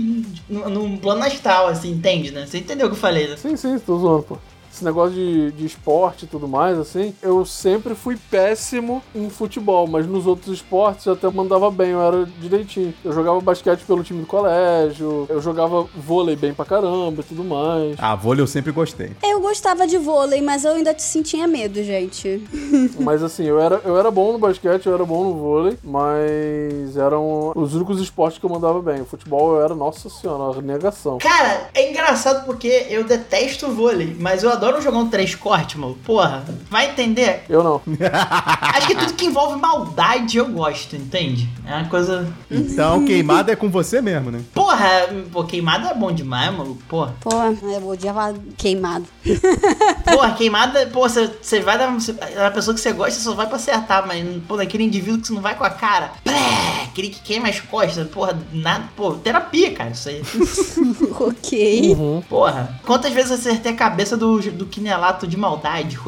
num 0.49 0.69
num 0.69 0.97
plano 0.97 1.25
astral, 1.25 1.69
assim, 1.69 1.91
entende, 1.93 2.31
né? 2.31 2.47
Você 2.47 2.59
entendeu 2.59 2.87
o 2.87 2.91
que 2.91 2.97
eu 2.97 3.01
falei, 3.01 3.27
né? 3.29 3.37
Sim, 3.37 3.57
sim, 3.57 3.79
tô 3.79 3.99
zoando, 3.99 4.23
pô. 4.25 4.39
Esse 4.73 4.85
negócio 4.85 5.15
de, 5.15 5.53
de 5.53 5.67
esporte 5.67 6.25
e 6.25 6.29
tudo 6.29 6.49
mais, 6.49 6.79
assim, 6.79 7.15
eu 7.21 7.45
sempre 7.45 7.95
fui 7.95 8.17
péssimo 8.31 9.03
em 9.15 9.29
futebol, 9.29 9.87
mas 9.87 10.07
nos 10.07 10.27
outros 10.27 10.55
esportes 10.55 11.05
eu 11.05 11.13
até 11.13 11.29
mandava 11.31 11.71
bem, 11.71 11.91
eu 11.91 12.01
era 12.01 12.25
direitinho. 12.41 12.95
Eu 13.05 13.13
jogava 13.13 13.41
basquete 13.41 13.81
pelo 13.85 14.03
time 14.03 14.21
do 14.21 14.27
colégio, 14.27 15.27
eu 15.29 15.41
jogava 15.43 15.87
vôlei 15.95 16.37
bem 16.37 16.55
pra 16.55 16.65
caramba 16.65 17.21
e 17.21 17.25
tudo 17.25 17.45
mais. 17.45 17.97
Ah, 17.99 18.15
vôlei 18.15 18.43
eu 18.43 18.47
sempre 18.47 18.73
gostei. 18.73 19.13
Eu 19.23 19.41
gostava 19.41 19.87
de 19.87 19.99
vôlei, 19.99 20.41
mas 20.41 20.65
eu 20.65 20.73
ainda 20.73 20.99
sentia 20.99 21.47
medo, 21.47 21.83
gente. 21.83 22.43
Mas 22.99 23.23
assim, 23.23 23.45
eu 23.45 23.61
era, 23.61 23.81
eu 23.85 23.99
era 23.99 24.11
bom 24.11 24.33
no 24.33 24.39
basquete, 24.39 24.87
eu 24.87 24.95
era 24.95 25.05
bom 25.05 25.25
no 25.25 25.35
vôlei, 25.35 25.77
mas 25.83 26.97
eram 26.97 27.53
os 27.55 27.75
únicos 27.75 28.01
esportes 28.01 28.39
que 28.39 28.47
eu 28.47 28.51
mandava 28.51 28.81
bem. 28.81 29.01
O 29.01 29.05
futebol 29.05 29.57
eu 29.57 29.65
era, 29.65 29.75
nossa 29.75 30.09
senhora, 30.09 30.59
uma 30.59 30.63
negação. 30.63 31.19
Cara, 31.19 31.69
é 31.75 31.91
engraçado 31.91 32.45
porque 32.47 32.87
eu 32.89 33.05
detesto 33.05 33.69
vôlei, 33.69 34.17
mas 34.19 34.43
eu 34.43 34.51
adoro 34.51 34.62
jogar 34.81 34.99
um 34.99 35.09
três 35.09 35.35
corte, 35.35 35.79
mano. 35.79 35.97
Porra, 36.05 36.45
vai 36.71 36.91
entender? 36.91 37.45
Eu 37.49 37.63
não. 37.63 37.83
Acho 38.61 38.87
que 38.87 38.95
tudo 38.95 39.15
que 39.15 39.27
envolve 39.27 39.61
maldade 39.61 40.39
eu 40.39 40.47
gosto, 40.47 40.97
entende? 40.97 41.49
É 41.67 41.75
uma 41.75 41.89
coisa. 41.89 42.33
Então, 42.51 43.05
queimada 43.05 43.53
é 43.53 43.57
com 43.57 43.71
você 43.71 44.01
mesmo, 44.01 44.31
né? 44.31 44.41
Porra, 44.55 45.09
pô, 45.33 45.45
queimada 45.45 45.89
é 45.89 45.95
bom 45.95 46.13
demais, 46.13 46.53
maluco. 46.53 46.83
Porra. 46.89 47.15
Pô, 47.21 47.31
eu 47.63 47.89
odiava 47.89 48.35
queimado. 48.57 49.07
Porra, 50.05 50.35
queimada, 50.35 50.87
pô, 50.87 51.09
você, 51.09 51.31
você 51.41 51.61
vai 51.61 51.79
dar. 51.79 51.95
É 52.35 52.41
uma 52.41 52.51
pessoa 52.51 52.75
que 52.75 52.81
você 52.81 52.93
gosta, 52.93 53.13
você 53.13 53.21
só 53.21 53.35
vai 53.35 53.47
pra 53.47 53.57
acertar, 53.57 54.07
mas, 54.07 54.25
pô, 54.47 54.57
naquele 54.57 54.85
indivíduo 54.85 55.21
que 55.21 55.29
você 55.29 55.35
não 55.35 55.43
vai 55.43 55.57
com 55.57 55.65
a 55.65 55.71
cara. 55.71 56.13
Plé, 56.23 56.85
aquele 56.85 57.09
que 57.09 57.21
queima 57.21 57.49
as 57.49 57.61
costas, 57.61 58.07
porra, 58.09 58.39
nada. 58.53 58.85
Pô, 58.97 59.13
terapia, 59.15 59.73
cara, 59.73 59.91
isso 59.91 60.09
aí. 60.09 60.23
ok. 61.19 61.95
Uhum. 61.95 62.23
Porra. 62.29 62.81
Quantas 62.85 63.13
vezes 63.13 63.31
eu 63.31 63.37
acertei 63.37 63.73
a 63.73 63.77
cabeça 63.77 64.17
do, 64.17 64.41
do 64.53 64.67
quinelato 64.67 65.27
de 65.27 65.37
maldade. 65.37 65.99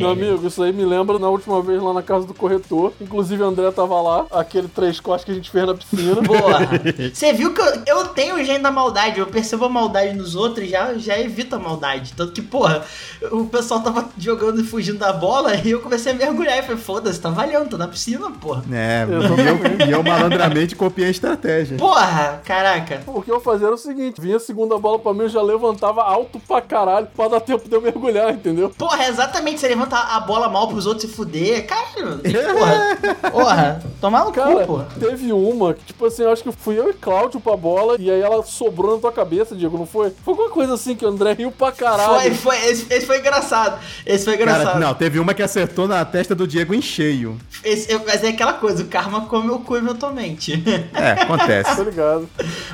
Meu 0.00 0.10
amigo, 0.10 0.46
isso 0.46 0.62
aí 0.62 0.72
me 0.72 0.84
lembra 0.84 1.18
na 1.18 1.28
última 1.28 1.62
vez 1.62 1.82
lá 1.82 1.92
na 1.92 2.02
casa 2.02 2.26
do 2.26 2.34
corretor. 2.34 2.92
Inclusive, 3.00 3.42
o 3.42 3.46
André 3.46 3.70
tava 3.70 4.00
lá, 4.00 4.26
aquele 4.30 4.68
três 4.68 5.00
costas 5.00 5.24
que 5.24 5.30
a 5.30 5.34
gente 5.34 5.50
fez 5.50 5.66
na 5.66 5.74
piscina. 5.74 6.22
Porra. 6.22 6.68
Você 7.12 7.32
viu 7.32 7.54
que 7.54 7.60
eu, 7.60 7.82
eu 7.86 8.08
tenho 8.08 8.36
o 8.36 8.44
gênio 8.44 8.62
da 8.62 8.70
maldade, 8.70 9.20
eu 9.20 9.26
percebo 9.26 9.66
a 9.66 9.68
maldade 9.68 10.14
nos 10.14 10.34
outros 10.34 10.66
e 10.66 10.70
já, 10.70 10.94
já 10.94 11.18
evito 11.18 11.56
a 11.56 11.58
maldade. 11.58 12.12
Tanto 12.14 12.32
que, 12.32 12.42
porra, 12.42 12.84
o 13.30 13.46
pessoal 13.46 13.80
tava 13.80 14.08
jogando 14.18 14.60
e 14.60 14.64
fugindo 14.64 14.98
da 14.98 15.12
bola 15.12 15.54
e 15.56 15.70
eu 15.70 15.80
comecei 15.80 16.12
a 16.12 16.14
mergulhar. 16.14 16.58
E 16.58 16.62
falei, 16.62 16.76
foda-se, 16.76 17.20
tá 17.20 17.30
valendo, 17.30 17.68
tô 17.68 17.78
na 17.78 17.88
piscina, 17.88 18.30
porra. 18.30 18.64
É, 18.70 19.06
e 19.08 19.82
eu, 19.82 19.88
e 19.88 19.90
eu 19.92 20.02
malandramente 20.02 20.74
copiei 20.74 21.08
a 21.08 21.10
estratégia. 21.10 21.76
Porra, 21.76 22.40
caraca. 22.44 23.02
O 23.06 23.22
que 23.22 23.30
eu 23.30 23.40
fazia 23.40 23.66
era 23.66 23.74
o 23.74 23.78
seguinte: 23.78 24.20
vinha 24.20 24.36
a 24.36 24.40
segunda 24.40 24.78
bola 24.78 24.98
pra 24.98 25.12
mim, 25.12 25.22
eu 25.22 25.28
já 25.28 25.42
levantava 25.42 26.02
alto 26.02 26.40
pra 26.40 26.60
caralho 26.60 27.08
pra 27.14 27.28
dar 27.28 27.40
tempo 27.40 27.68
de 27.68 27.75
eu 27.76 27.82
mergulhar, 27.82 28.32
entendeu? 28.32 28.70
Porra, 28.70 29.04
é 29.04 29.08
exatamente, 29.08 29.60
você 29.60 29.68
levanta 29.68 29.96
a 29.96 30.20
bola 30.20 30.48
mal 30.48 30.68
pros 30.68 30.86
outros 30.86 31.10
se 31.10 31.16
fuder. 31.16 31.66
Caralho, 31.66 32.18
porra. 32.18 33.30
Porra, 33.30 33.82
tomar 34.00 34.24
no 34.24 34.32
Cara, 34.32 34.60
cu, 34.60 34.66
porra. 34.66 34.88
teve 34.98 35.32
uma 35.32 35.74
que, 35.74 35.84
tipo 35.84 36.04
assim, 36.06 36.22
eu 36.22 36.32
acho 36.32 36.42
que 36.42 36.52
fui 36.52 36.78
eu 36.78 36.90
e 36.90 36.92
Cláudio 36.92 37.40
pra 37.40 37.56
bola 37.56 37.96
e 37.98 38.10
aí 38.10 38.20
ela 38.20 38.42
sobrou 38.42 38.94
na 38.94 39.00
tua 39.00 39.12
cabeça, 39.12 39.54
Diego, 39.54 39.78
não 39.78 39.86
foi? 39.86 40.10
Foi 40.24 40.32
alguma 40.32 40.50
coisa 40.50 40.74
assim 40.74 40.94
que 40.94 41.04
o 41.04 41.08
André 41.08 41.32
riu 41.34 41.50
pra 41.50 41.70
caralho. 41.72 42.34
Foi, 42.34 42.34
foi, 42.34 42.66
esse, 42.70 42.86
esse 42.92 43.06
foi 43.06 43.18
engraçado. 43.18 43.78
Esse 44.04 44.24
foi 44.24 44.34
engraçado. 44.34 44.64
Cara, 44.66 44.78
não, 44.80 44.94
teve 44.94 45.18
uma 45.18 45.34
que 45.34 45.42
acertou 45.42 45.86
na 45.86 46.04
testa 46.04 46.34
do 46.34 46.46
Diego 46.46 46.74
em 46.74 46.82
cheio. 46.82 47.38
Esse- 47.64 47.92
eu- 47.92 48.02
mas 48.06 48.22
é 48.24 48.28
aquela 48.28 48.54
coisa, 48.54 48.82
o 48.82 48.86
karma 48.86 49.22
come 49.26 49.50
o 49.50 49.58
cu 49.60 49.76
eventualmente. 49.76 50.62
É, 50.94 51.22
acontece. 51.22 51.76
Tô 51.76 51.82
ligado. 51.82 52.28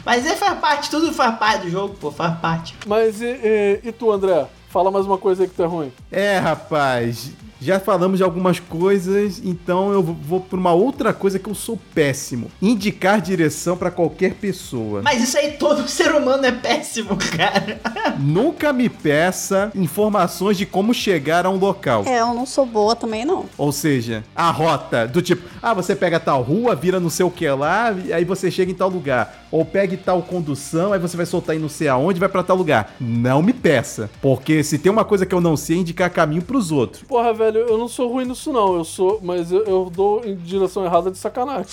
mas 0.04 0.26
aí 0.26 0.36
faz 0.36 0.58
parte, 0.58 0.90
tudo 0.90 1.12
faz 1.12 1.36
parte 1.38 1.64
do 1.66 1.70
jogo, 1.70 1.94
pô, 2.00 2.10
faz 2.10 2.38
parte. 2.38 2.74
Mas 2.86 3.20
e, 3.20 3.26
e- 3.26 3.80
e 3.84 3.92
tu, 3.92 4.10
André? 4.12 4.46
Fala 4.72 4.90
mais 4.90 5.04
uma 5.04 5.18
coisa 5.18 5.42
aí 5.42 5.48
que 5.48 5.54
tu 5.54 5.62
é 5.62 5.66
ruim. 5.66 5.92
É, 6.10 6.38
rapaz. 6.38 7.30
Já 7.60 7.78
falamos 7.78 8.16
de 8.18 8.24
algumas 8.24 8.58
coisas, 8.58 9.40
então 9.44 9.92
eu 9.92 10.02
vou- 10.02 10.40
pra 10.40 10.58
uma 10.58 10.72
outra 10.72 11.12
coisa 11.12 11.38
que 11.38 11.48
eu 11.48 11.54
sou 11.54 11.78
péssimo. 11.94 12.50
Indicar 12.60 13.20
direção 13.20 13.76
pra 13.76 13.88
qualquer 13.90 14.34
pessoa. 14.34 15.00
Mas 15.02 15.22
isso 15.22 15.38
aí 15.38 15.52
todo 15.52 15.86
ser 15.86 16.12
humano 16.12 16.44
é 16.44 16.50
péssimo, 16.50 17.16
cara. 17.36 17.80
Nunca 18.18 18.72
me 18.72 18.88
peça 18.88 19.70
informações 19.76 20.56
de 20.56 20.66
como 20.66 20.92
chegar 20.92 21.46
a 21.46 21.50
um 21.50 21.56
local. 21.58 22.02
É, 22.04 22.20
eu 22.20 22.34
não 22.34 22.46
sou 22.46 22.66
boa 22.66 22.96
também, 22.96 23.24
não. 23.24 23.44
Ou 23.56 23.70
seja, 23.70 24.24
a 24.34 24.50
rota 24.50 25.06
do 25.06 25.22
tipo, 25.22 25.46
ah, 25.62 25.72
você 25.74 25.94
pega 25.94 26.18
tal 26.18 26.42
rua, 26.42 26.74
vira 26.74 26.98
não 26.98 27.10
sei 27.10 27.24
o 27.26 27.30
que 27.30 27.48
lá, 27.48 27.94
e 28.06 28.12
aí 28.12 28.24
você 28.24 28.50
chega 28.50 28.72
em 28.72 28.74
tal 28.74 28.88
lugar. 28.88 29.41
Ou 29.52 29.64
pegue 29.64 29.96
tal 29.98 30.22
condução, 30.22 30.92
aí 30.92 30.98
você 30.98 31.16
vai 31.16 31.26
soltar 31.26 31.54
em 31.54 31.58
não 31.58 31.68
sei 31.68 31.86
aonde, 31.86 32.18
vai 32.18 32.28
pra 32.28 32.42
tal 32.42 32.56
lugar. 32.56 32.94
Não 32.98 33.42
me 33.42 33.52
peça, 33.52 34.10
porque 34.20 34.64
se 34.64 34.78
tem 34.78 34.90
uma 34.90 35.04
coisa 35.04 35.26
que 35.26 35.34
eu 35.34 35.40
não 35.40 35.56
sei, 35.56 35.76
é 35.76 35.80
indicar 35.80 36.10
caminho 36.10 36.42
pros 36.42 36.72
outros. 36.72 37.02
Porra, 37.02 37.34
velho, 37.34 37.58
eu 37.58 37.76
não 37.76 37.86
sou 37.86 38.10
ruim 38.10 38.24
nisso 38.24 38.50
não. 38.52 38.74
Eu 38.74 38.84
sou, 38.84 39.20
mas 39.22 39.52
eu, 39.52 39.62
eu 39.64 39.92
dou 39.94 40.24
em 40.24 40.34
direção 40.34 40.84
errada 40.84 41.10
de 41.10 41.18
sacanagem. 41.18 41.66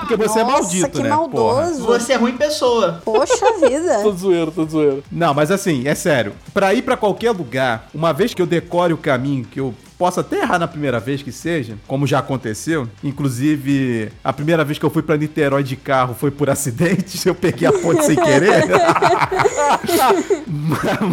Porque 0.00 0.16
você 0.16 0.40
é 0.40 0.42
Nossa, 0.42 0.62
maldito, 0.62 0.90
que 0.90 1.02
né? 1.02 1.10
Porra. 1.10 1.28
maldoso. 1.62 1.86
Você 1.86 2.12
é 2.12 2.16
ruim 2.16 2.36
pessoa. 2.36 3.00
Poxa 3.04 3.52
vida. 3.60 4.00
Tô 4.02 4.10
zoeiro, 4.12 4.50
tô 4.50 4.64
zoeiro. 4.64 5.04
Não, 5.12 5.32
mas 5.32 5.50
assim, 5.52 5.86
é 5.86 5.94
sério. 5.94 6.32
Pra 6.52 6.74
ir 6.74 6.82
pra 6.82 6.96
qualquer 6.96 7.30
lugar, 7.30 7.88
uma 7.94 8.12
vez 8.12 8.34
que 8.34 8.42
eu 8.42 8.46
decore 8.46 8.92
o 8.92 8.98
caminho, 8.98 9.44
que 9.44 9.60
eu 9.60 9.72
possa 10.02 10.20
até 10.20 10.40
errar 10.40 10.58
na 10.58 10.66
primeira 10.66 10.98
vez 10.98 11.22
que 11.22 11.30
seja, 11.30 11.78
como 11.86 12.08
já 12.08 12.18
aconteceu. 12.18 12.88
Inclusive, 13.04 14.10
a 14.24 14.32
primeira 14.32 14.64
vez 14.64 14.76
que 14.76 14.84
eu 14.84 14.90
fui 14.90 15.00
pra 15.00 15.16
Niterói 15.16 15.62
de 15.62 15.76
carro 15.76 16.12
foi 16.12 16.32
por 16.32 16.50
acidente, 16.50 17.22
eu 17.24 17.36
peguei 17.36 17.68
a 17.68 17.72
ponte 17.72 18.04
sem 18.04 18.16
querer. 18.16 18.64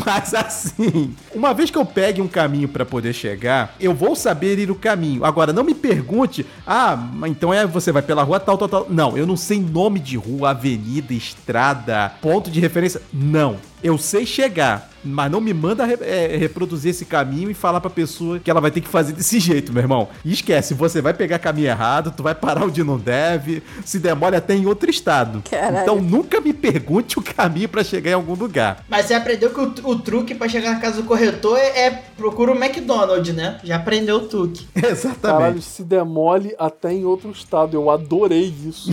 Mas 0.04 0.34
assim, 0.34 1.14
uma 1.36 1.54
vez 1.54 1.70
que 1.70 1.78
eu 1.78 1.86
pegue 1.86 2.20
um 2.20 2.28
caminho 2.28 2.68
pra 2.68 2.84
poder 2.84 3.14
chegar, 3.14 3.76
eu 3.80 3.94
vou 3.94 4.16
saber 4.16 4.58
ir 4.58 4.72
o 4.72 4.76
caminho. 4.76 5.24
Agora, 5.24 5.54
não 5.54 5.64
me 5.64 5.76
pergunte, 5.76 6.44
ah, 6.66 6.98
então 7.28 7.54
é 7.54 7.68
você 7.68 7.92
vai 7.92 8.02
pela 8.02 8.24
rua 8.24 8.40
tal, 8.40 8.58
tal, 8.58 8.68
tal. 8.68 8.88
Não, 8.90 9.16
eu 9.16 9.28
não 9.28 9.38
sei 9.38 9.60
nome 9.60 10.00
de 10.00 10.18
rua, 10.18 10.50
avenida, 10.50 11.14
estrada, 11.14 12.12
ponto 12.24 12.50
de 12.50 12.60
referência. 12.60 13.04
Não. 13.14 13.58
Eu 13.82 13.97
sei 13.97 14.25
chegar, 14.25 14.89
mas 15.03 15.32
não 15.32 15.39
me 15.39 15.53
manda 15.53 15.86
re- 15.86 15.97
é, 16.01 16.36
reproduzir 16.38 16.91
esse 16.91 17.05
caminho 17.05 17.49
e 17.49 17.53
falar 17.53 17.80
pra 17.80 17.89
pessoa 17.89 18.39
que 18.39 18.51
ela 18.51 18.59
vai 18.59 18.69
ter 18.71 18.82
que 18.82 18.88
fazer 18.89 19.13
desse 19.13 19.39
jeito, 19.39 19.71
meu 19.71 19.82
irmão. 19.82 20.09
E 20.25 20.34
esquece, 20.34 20.73
você 20.73 21.01
vai 21.01 21.13
pegar 21.13 21.39
caminho 21.39 21.67
errado, 21.67 22.13
tu 22.15 22.21
vai 22.21 22.36
parar 22.36 22.65
onde 22.65 22.84
não 22.84 22.97
deve, 22.97 23.63
se 23.86 23.97
demora 23.99 24.38
até 24.38 24.53
em 24.53 24.65
outro 24.65 24.89
estado. 24.89 25.41
Caralho. 25.49 25.77
Então 25.84 26.01
nunca 26.01 26.41
me 26.41 26.51
pergunte 26.51 27.17
o 27.17 27.21
caminho 27.21 27.69
pra 27.69 27.84
chegar 27.84 28.11
em 28.11 28.15
algum 28.15 28.34
lugar. 28.36 28.84
Mas 28.89 29.05
você 29.05 29.13
aprendeu 29.13 29.49
que 29.51 29.59
o, 29.61 29.91
o 29.91 29.95
truque 29.99 30.36
pra 30.36 30.49
chegar 30.49 30.71
na 30.73 30.80
casa 30.82 30.97
do 31.01 31.07
corretor 31.07 31.57
é, 31.57 31.86
é 31.88 31.91
procura 32.17 32.51
o 32.51 32.55
McDonald's, 32.61 33.34
né? 33.34 33.59
Já 33.63 33.77
aprendeu 33.77 34.17
o 34.17 34.27
truque. 34.27 34.67
Exatamente. 34.75 35.21
Caralho, 35.21 35.61
se 35.61 35.84
demole 35.84 36.53
até 36.59 36.91
em 36.91 37.05
outro 37.05 37.32
estado. 37.32 37.75
Eu 37.77 37.89
adorei 37.89 38.53
isso. 38.67 38.91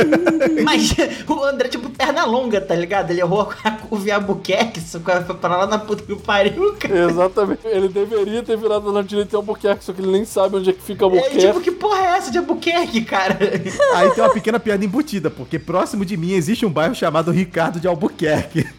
Mas 0.64 0.94
o 1.28 1.44
André, 1.44 1.68
tipo, 1.68 1.90
perna 1.90 2.24
longa, 2.24 2.60
tá 2.60 2.74
ligado? 2.74 3.10
Ele 3.10 3.20
errou 3.20 3.50
a 3.62 3.70
curva 3.72 4.21
Albuquerque, 4.22 4.80
só 4.80 4.98
que 4.98 5.24
foi 5.24 5.34
pra 5.36 5.56
lá 5.56 5.66
na 5.66 5.78
puta 5.78 6.02
que 6.02 6.14
pariu, 6.16 6.74
cara. 6.74 7.10
Exatamente. 7.10 7.60
Ele 7.66 7.88
deveria 7.88 8.42
ter 8.42 8.56
virado 8.56 8.92
na 8.92 9.02
direita 9.02 9.34
em 9.34 9.38
Albuquerque, 9.38 9.84
só 9.84 9.92
que 9.92 10.00
ele 10.00 10.10
nem 10.10 10.24
sabe 10.24 10.56
onde 10.56 10.70
é 10.70 10.72
que 10.72 10.82
fica 10.82 11.04
É, 11.04 11.06
Albuquerque. 11.06 11.38
tipo, 11.38 11.60
que 11.60 11.70
porra 11.70 11.98
é 12.00 12.06
essa 12.16 12.30
de 12.30 12.38
Albuquerque, 12.38 13.02
cara? 13.02 13.38
Aí 13.94 14.10
tem 14.10 14.24
uma 14.24 14.32
pequena 14.32 14.58
piada 14.58 14.84
embutida, 14.84 15.30
porque 15.30 15.58
próximo 15.58 16.04
de 16.04 16.16
mim 16.16 16.32
existe 16.32 16.64
um 16.64 16.70
bairro 16.70 16.94
chamado 16.94 17.30
Ricardo 17.30 17.78
de 17.80 17.86
Albuquerque. 17.86 18.66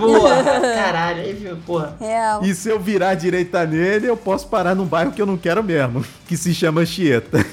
Porra, 0.00 0.42
caralho, 0.42 1.20
aí 1.20 1.32
viu, 1.34 1.56
porra. 1.66 1.94
Real. 2.00 2.42
E 2.42 2.54
se 2.54 2.70
eu 2.70 2.80
virar 2.80 3.10
à 3.10 3.14
direita 3.14 3.66
nele, 3.66 4.08
eu 4.08 4.16
posso 4.16 4.48
parar 4.48 4.74
num 4.74 4.86
bairro 4.86 5.12
que 5.12 5.20
eu 5.20 5.26
não 5.26 5.36
quero 5.36 5.62
mesmo, 5.62 6.02
que 6.26 6.38
se 6.38 6.54
chama 6.54 6.86
Chieta. 6.86 7.44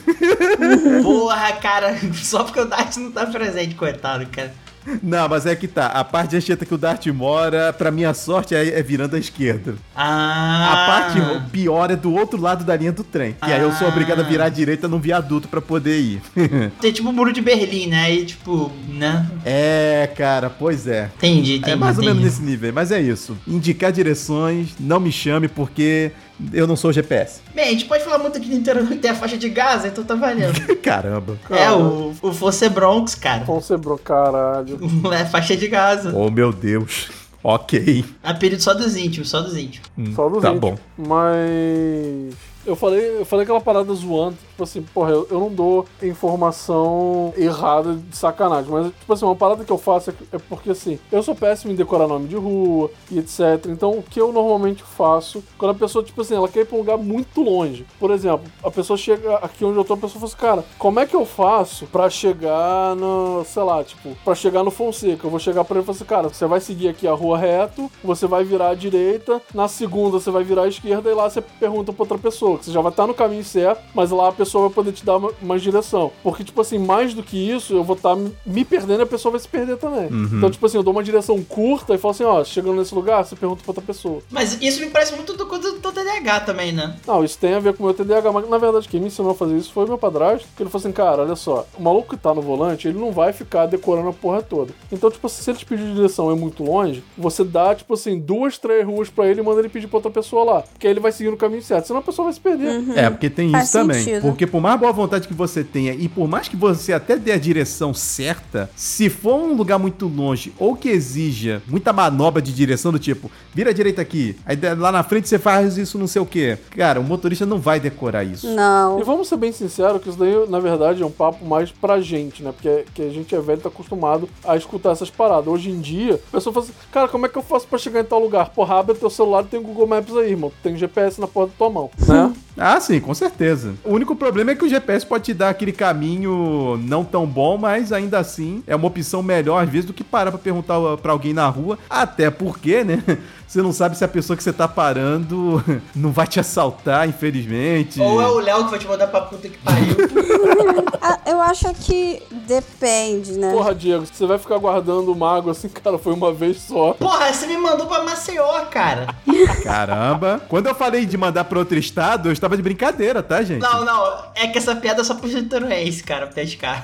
Porra, 1.03 1.51
cara, 1.53 1.97
só 2.13 2.45
porque 2.45 2.61
o 2.61 2.65
Dart 2.65 2.95
não 2.97 3.11
tá 3.11 3.25
presente, 3.25 3.75
coitado, 3.75 4.25
cara. 4.27 4.53
Não, 5.03 5.27
mas 5.29 5.45
é 5.45 5.55
que 5.55 5.67
tá. 5.67 5.87
A 5.87 6.03
parte 6.03 6.31
de 6.31 6.37
Anchieta 6.37 6.65
que 6.65 6.73
o 6.73 6.77
Dart 6.77 7.05
mora, 7.07 7.73
pra 7.73 7.91
minha 7.91 8.13
sorte, 8.13 8.55
é, 8.55 8.79
é 8.79 8.81
virando 8.83 9.15
à 9.15 9.19
esquerda. 9.19 9.75
Ah. 9.95 10.71
A 10.73 10.87
parte 10.87 11.49
pior 11.51 11.91
é 11.91 11.95
do 11.95 12.13
outro 12.13 12.39
lado 12.39 12.63
da 12.63 12.75
linha 12.75 12.91
do 12.91 13.03
trem. 13.03 13.35
Que 13.43 13.51
aí 13.51 13.61
eu 13.61 13.71
sou 13.73 13.87
Ah. 13.87 13.89
obrigado 13.91 14.19
a 14.19 14.23
virar 14.23 14.45
à 14.45 14.49
direita 14.49 14.87
num 14.87 14.99
viaduto 14.99 15.47
pra 15.47 15.61
poder 15.61 15.99
ir. 15.99 16.21
Tem 16.79 16.91
tipo 16.91 17.09
o 17.09 17.13
muro 17.13 17.31
de 17.33 17.41
Berlim, 17.41 17.87
né? 17.87 18.03
Aí, 18.05 18.25
tipo, 18.25 18.71
né? 18.89 19.25
é, 19.45 20.09
cara, 20.15 20.49
pois 20.49 20.87
é. 20.87 21.09
Entendi, 21.17 21.57
entendi. 21.57 21.71
É 21.71 21.75
mais 21.75 21.97
ou 21.97 22.03
menos 22.03 22.23
nesse 22.23 22.41
nível, 22.41 22.71
mas 22.73 22.91
é 22.91 23.01
isso. 23.01 23.37
Indicar 23.47 23.91
direções, 23.91 24.69
não 24.79 24.99
me 24.99 25.11
chame 25.11 25.47
porque 25.47 26.11
eu 26.53 26.67
não 26.67 26.75
sou 26.75 26.91
GPS. 26.93 27.41
Bem, 27.53 27.65
a 27.69 27.71
gente 27.71 27.85
pode 27.85 28.03
falar 28.03 28.19
muito 28.19 28.37
aqui 28.37 28.47
no 28.47 28.55
interior 28.55 28.87
que 28.87 28.95
tem 28.95 29.11
a 29.11 29.15
faixa 29.15 29.37
de 29.37 29.49
Gaza, 29.49 29.87
então 29.87 30.03
tá 30.03 30.15
valendo. 30.15 30.75
Caramba. 30.81 31.37
é, 31.49 31.71
o, 31.71 32.13
o 32.21 32.33
Fosse 32.33 32.69
Bronx, 32.69 33.15
cara. 33.15 33.43
Vão 33.43 33.61
ser 33.61 33.77
bro, 33.77 33.97
caralho. 33.97 34.79
É 35.13 35.25
faixa 35.25 35.55
de 35.55 35.67
Gaza. 35.67 36.11
Oh, 36.15 36.29
meu 36.29 36.51
Deus. 36.53 37.09
Ok. 37.43 38.03
Apelido 38.23 38.61
só 38.61 38.73
dos 38.73 38.95
íntimos, 38.95 39.29
só 39.29 39.41
dos 39.41 39.55
íntimos. 39.55 39.87
Só 40.15 40.27
dos 40.27 40.41
tá 40.41 40.49
íntimos. 40.51 40.59
bom. 40.59 40.77
Mas. 40.97 42.35
Eu 42.65 42.75
falei, 42.75 43.19
eu 43.19 43.25
falei 43.25 43.43
aquela 43.43 43.61
parada 43.61 43.93
zoando, 43.93 44.35
tipo 44.57 44.63
assim, 44.63 44.81
porra, 44.81 45.11
eu, 45.11 45.27
eu 45.29 45.39
não 45.39 45.53
dou 45.53 45.85
informação 46.01 47.31
errada 47.37 47.93
de 47.93 48.17
sacanagem, 48.17 48.71
mas, 48.71 48.87
tipo 48.87 49.13
assim, 49.13 49.23
uma 49.23 49.35
parada 49.35 49.63
que 49.63 49.71
eu 49.71 49.77
faço 49.77 50.09
é, 50.09 50.13
é 50.33 50.39
porque, 50.49 50.71
assim, 50.71 50.97
eu 51.11 51.21
sou 51.21 51.35
péssimo 51.35 51.71
em 51.71 51.75
decorar 51.75 52.07
nome 52.07 52.27
de 52.27 52.35
rua 52.35 52.89
e 53.11 53.19
etc. 53.19 53.67
Então, 53.67 53.91
o 53.91 54.01
que 54.01 54.19
eu 54.19 54.33
normalmente 54.33 54.81
faço, 54.81 55.43
quando 55.59 55.71
a 55.71 55.75
pessoa, 55.75 56.03
tipo 56.03 56.21
assim, 56.21 56.35
ela 56.35 56.47
quer 56.47 56.61
ir 56.61 56.65
pra 56.65 56.75
um 56.75 56.79
lugar 56.79 56.97
muito 56.97 57.41
longe, 57.41 57.85
por 57.99 58.09
exemplo, 58.09 58.49
a 58.63 58.71
pessoa 58.71 58.97
chega 58.97 59.35
aqui 59.35 59.63
onde 59.63 59.77
eu 59.77 59.85
tô, 59.85 59.93
a 59.93 59.97
pessoa 59.97 60.13
fala 60.13 60.25
assim, 60.25 60.37
cara, 60.37 60.65
como 60.79 60.99
é 60.99 61.05
que 61.05 61.15
eu 61.15 61.25
faço 61.25 61.85
pra 61.87 62.09
chegar 62.09 62.95
no, 62.95 63.43
sei 63.45 63.63
lá, 63.63 63.83
tipo, 63.83 64.17
pra 64.25 64.33
chegar 64.33 64.63
no 64.63 64.71
Fonseca? 64.71 65.27
Eu 65.27 65.31
vou 65.31 65.39
chegar 65.39 65.63
pra 65.63 65.75
ele 65.75 65.83
e 65.83 65.85
falar 65.85 65.95
assim, 65.95 66.05
cara, 66.05 66.29
você 66.29 66.47
vai 66.47 66.59
seguir 66.59 66.87
aqui 66.87 67.07
a 67.07 67.13
rua 67.13 67.37
reto, 67.37 67.91
você 68.03 68.25
vai 68.25 68.43
virar 68.43 68.69
à 68.69 68.73
direita, 68.73 69.39
na 69.53 69.67
segunda 69.67 70.19
você 70.19 70.31
vai 70.31 70.43
virar 70.43 70.63
à 70.63 70.67
esquerda 70.67 71.11
e 71.11 71.13
lá 71.13 71.29
você 71.29 71.41
pergunta 71.41 71.93
pra 71.93 72.03
outra 72.03 72.17
pessoa, 72.17 72.57
que 72.57 72.65
você 72.65 72.71
já 72.71 72.81
vai 72.81 72.91
estar 72.91 73.05
no 73.05 73.13
caminho 73.13 73.43
certo, 73.43 73.83
mas 73.93 74.09
lá 74.09 74.29
a 74.29 74.31
pessoa 74.31 74.46
vai 74.51 74.69
poder 74.69 74.91
te 74.91 75.05
dar 75.05 75.17
uma- 75.17 75.31
mais 75.41 75.61
direção. 75.61 76.11
Porque, 76.23 76.43
tipo 76.43 76.59
assim, 76.61 76.77
mais 76.77 77.13
do 77.13 77.23
que 77.23 77.37
isso, 77.37 77.73
eu 77.73 77.83
vou 77.83 77.95
estar 77.95 78.15
me 78.45 78.63
perdendo 78.65 78.99
e 78.99 79.03
a 79.03 79.05
pessoa 79.07 79.31
vai 79.31 79.39
se 79.41 79.47
perder 79.47 79.77
também. 79.77 80.07
Então, 80.37 80.49
tipo 80.49 80.65
assim, 80.65 80.77
eu 80.77 80.83
dou 80.83 80.93
uma 80.93 81.03
direção 81.03 81.41
curta 81.43 81.93
e 81.93 81.97
falo 81.97 82.11
assim, 82.11 82.23
ó, 82.23 82.43
chegando 82.43 82.75
nesse 82.77 82.93
lugar, 82.93 83.23
você 83.25 83.35
pergunta 83.35 83.61
pra 83.63 83.71
outra 83.71 83.83
pessoa. 83.83 84.21
Mas 84.31 84.57
isso 84.61 84.79
me 84.81 84.87
parece 84.89 85.13
muito 85.15 85.33
do 85.33 85.45
coisa 85.45 85.71
do 85.71 85.79
TDAH 85.79 86.41
também, 86.41 86.71
né? 86.71 86.95
Não, 87.05 87.23
isso 87.23 87.37
tem 87.37 87.53
a 87.53 87.59
ver 87.59 87.73
com 87.75 87.83
o 87.83 87.85
meu 87.85 87.93
TDAH, 87.95 88.31
mas 88.31 88.49
na 88.49 88.57
verdade 88.57 88.87
quem 88.87 88.99
me 88.99 89.07
ensinou 89.07 89.31
a 89.31 89.35
fazer 89.35 89.57
isso 89.57 89.71
foi 89.71 89.85
meu 89.85 89.97
padrasto, 89.97 90.47
que 90.55 90.63
ele 90.63 90.69
falou 90.69 90.85
assim, 90.85 90.91
cara, 90.93 91.21
olha 91.23 91.35
só, 91.35 91.65
o 91.77 91.81
maluco 91.81 92.09
que 92.15 92.17
tá 92.21 92.33
no 92.33 92.41
volante, 92.41 92.87
ele 92.87 92.99
não 92.99 93.11
vai 93.11 93.33
ficar 93.33 93.65
decorando 93.65 94.09
a 94.09 94.13
porra 94.13 94.41
toda. 94.41 94.73
Então, 94.91 95.09
tipo, 95.09 95.27
se 95.29 95.49
ele 95.49 95.57
te 95.57 95.65
pedir 95.65 95.93
direção 95.93 96.29
e 96.29 96.33
é 96.33 96.37
muito 96.37 96.63
longe, 96.63 97.03
você 97.17 97.43
dá, 97.43 97.73
tipo 97.75 97.93
assim, 97.93 98.19
duas, 98.19 98.57
três 98.57 98.85
ruas 98.85 99.09
pra 99.09 99.27
ele 99.27 99.41
e 99.41 99.43
manda 99.43 99.59
ele 99.59 99.69
pedir 99.69 99.87
pra 99.87 99.97
outra 99.97 100.11
pessoa 100.11 100.43
lá. 100.43 100.61
Porque 100.61 100.87
aí 100.87 100.93
ele 100.93 100.99
vai 100.99 101.11
seguir 101.11 101.29
no 101.29 101.37
caminho 101.37 101.61
certo, 101.61 101.87
senão 101.87 101.99
a 101.99 102.03
pessoa 102.03 102.25
vai 102.25 102.33
se 102.33 102.39
perder. 102.39 102.83
É, 102.95 103.09
porque 103.09 103.29
tem 103.29 103.51
Faz 103.51 103.65
isso 103.65 103.73
também. 103.73 104.01
sentido. 104.03 104.21
Porque 104.37 104.45
por 104.45 104.61
mais 104.61 104.79
boa 104.79 104.91
vontade 104.91 105.27
que 105.27 105.33
você 105.33 105.63
tenha 105.63 105.93
e 105.93 106.07
por 106.07 106.27
mais 106.27 106.47
que 106.47 106.55
você 106.55 106.93
até 106.93 107.15
dê 107.15 107.31
a 107.31 107.39
direção 107.39 107.91
certa, 107.91 108.69
se 108.75 109.09
for 109.09 109.33
um 109.33 109.55
lugar 109.55 109.79
muito 109.79 110.05
longe 110.07 110.53
ou 110.59 110.75
que 110.75 110.89
exija 110.89 111.59
muita 111.65 111.91
manobra 111.91 112.39
de 112.39 112.53
direção 112.53 112.91
do 112.91 112.99
tipo, 112.99 113.31
vira 113.51 113.71
a 113.71 113.73
direita 113.73 113.99
aqui, 113.99 114.37
aí 114.45 114.55
lá 114.77 114.91
na 114.91 115.01
frente 115.01 115.27
você 115.27 115.39
faz 115.39 115.75
isso 115.75 115.97
não 115.97 116.05
sei 116.05 116.21
o 116.21 116.25
que. 116.25 116.55
Cara, 116.69 116.99
o 116.99 117.03
motorista 117.03 117.47
não 117.47 117.57
vai 117.57 117.79
decorar 117.79 118.23
isso. 118.23 118.47
Não. 118.53 118.99
E 118.99 119.03
vamos 119.03 119.27
ser 119.27 119.37
bem 119.37 119.51
sinceros 119.51 119.99
que 120.03 120.09
isso 120.09 120.19
daí, 120.19 120.47
na 120.47 120.59
verdade, 120.59 121.01
é 121.01 121.05
um 121.05 121.09
papo 121.09 121.43
mais 121.43 121.71
pra 121.71 121.99
gente, 121.99 122.43
né? 122.43 122.51
Porque 122.51 122.85
que 122.93 123.01
a 123.01 123.09
gente 123.09 123.33
é 123.33 123.41
velho 123.41 123.57
e 123.57 123.63
tá 123.63 123.69
acostumado 123.69 124.29
a 124.45 124.55
escutar 124.55 124.91
essas 124.91 125.09
paradas. 125.09 125.47
Hoje 125.47 125.71
em 125.71 125.79
dia, 125.79 126.21
a 126.27 126.31
pessoa 126.33 126.53
fala 126.53 126.65
assim, 126.67 126.75
cara, 126.91 127.07
como 127.07 127.25
é 127.25 127.29
que 127.29 127.39
eu 127.39 127.41
faço 127.41 127.67
pra 127.67 127.79
chegar 127.79 128.01
em 128.01 128.05
tal 128.05 128.19
lugar? 128.19 128.49
Porra, 128.49 128.75
abre 128.75 128.93
teu 128.93 129.09
celular 129.09 129.43
e 129.43 129.47
tem 129.47 129.59
o 129.59 129.63
Google 129.63 129.87
Maps 129.87 130.15
aí, 130.15 130.29
irmão. 130.29 130.51
Tem 130.61 130.77
GPS 130.77 131.19
na 131.19 131.27
porta 131.27 131.53
da 131.53 131.57
tua 131.57 131.71
mão, 131.71 131.89
né? 132.07 132.31
Ah, 132.59 132.79
sim, 132.79 132.99
com 132.99 133.13
certeza. 133.13 133.75
O 133.85 133.93
único 133.93 134.15
problema 134.15 134.26
é 134.27 134.55
que 134.55 134.65
o 134.65 134.69
GPS 134.69 135.05
pode 135.05 135.25
te 135.25 135.33
dar 135.33 135.49
aquele 135.49 135.71
caminho 135.71 136.79
não 136.83 137.03
tão 137.03 137.25
bom, 137.25 137.57
mas 137.57 137.91
ainda 137.91 138.19
assim 138.19 138.63
é 138.67 138.75
uma 138.75 138.87
opção 138.87 139.23
melhor 139.23 139.63
às 139.63 139.69
vezes 139.69 139.85
do 139.85 139.93
que 139.93 140.03
parar 140.03 140.31
pra 140.31 140.39
perguntar 140.39 140.75
pra 140.97 141.11
alguém 141.11 141.33
na 141.33 141.47
rua. 141.47 141.77
Até 141.89 142.29
porque, 142.29 142.83
né? 142.83 143.03
Você 143.47 143.61
não 143.61 143.71
sabe 143.71 143.97
se 143.97 144.03
a 144.03 144.07
pessoa 144.07 144.35
que 144.35 144.43
você 144.43 144.51
tá 144.51 144.67
parando 144.67 145.63
não 145.95 146.11
vai 146.11 146.27
te 146.27 146.39
assaltar, 146.39 147.07
infelizmente. 147.07 147.99
Ou 148.01 148.21
é 148.21 148.27
o 148.27 148.39
Léo 148.39 148.65
que 148.65 148.71
vai 148.71 148.79
te 148.79 148.87
mandar 148.87 149.07
pra 149.07 149.21
puta 149.21 149.47
que 149.47 149.57
pariu. 149.59 149.95
Ah, 150.99 151.19
eu 151.25 151.39
acho 151.39 151.73
que 151.73 152.21
depende, 152.45 153.33
né? 153.33 153.51
Porra, 153.51 153.73
Diego, 153.73 154.05
você 154.05 154.25
vai 154.25 154.37
ficar 154.37 154.57
guardando 154.57 155.09
o 155.09 155.15
mago 155.15 155.49
assim, 155.49 155.69
cara, 155.69 155.97
foi 155.97 156.11
uma 156.11 156.33
vez 156.33 156.57
só. 156.63 156.93
Porra, 156.93 157.31
você 157.31 157.47
me 157.47 157.55
mandou 157.55 157.85
pra 157.87 158.03
Maceió, 158.03 158.65
cara. 158.65 159.07
Caramba. 159.63 160.41
Quando 160.49 160.67
eu 160.67 160.75
falei 160.75 161.05
de 161.05 161.15
mandar 161.15 161.45
pra 161.45 161.59
outro 161.59 161.77
estado, 161.77 162.27
eu 162.27 162.33
estava 162.33 162.57
de 162.57 162.63
brincadeira, 162.63 163.23
tá, 163.23 163.41
gente? 163.41 163.61
Não, 163.61 163.85
não, 163.85 164.23
é 164.35 164.47
que 164.47 164.57
essa 164.57 164.75
piada 164.75 165.01
é 165.01 165.03
só 165.05 165.13
pro 165.13 165.29
Jitoruense, 165.29 166.03
cara, 166.03 166.27
pescar. 166.27 166.83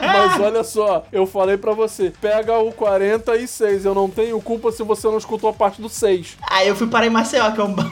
Mas 0.00 0.40
olha 0.40 0.64
só, 0.64 1.04
eu 1.12 1.26
falei 1.26 1.58
pra 1.58 1.72
você, 1.72 2.12
pega 2.18 2.58
o 2.58 2.72
46, 2.72 3.84
eu 3.84 3.94
não 3.94 4.08
tenho 4.08 4.40
culpa 4.40 4.72
se 4.72 4.82
você 4.82 5.06
não 5.08 5.18
escutou 5.18 5.50
a 5.50 5.52
parte 5.66 5.82
do 5.82 5.88
6. 5.88 6.36
Aí 6.48 6.68
eu 6.68 6.76
fui 6.76 6.86
parar 6.86 7.06
em 7.06 7.10
Maceió, 7.10 7.50
que 7.50 7.60
é 7.60 7.64
um 7.64 7.72
bom 7.74 7.82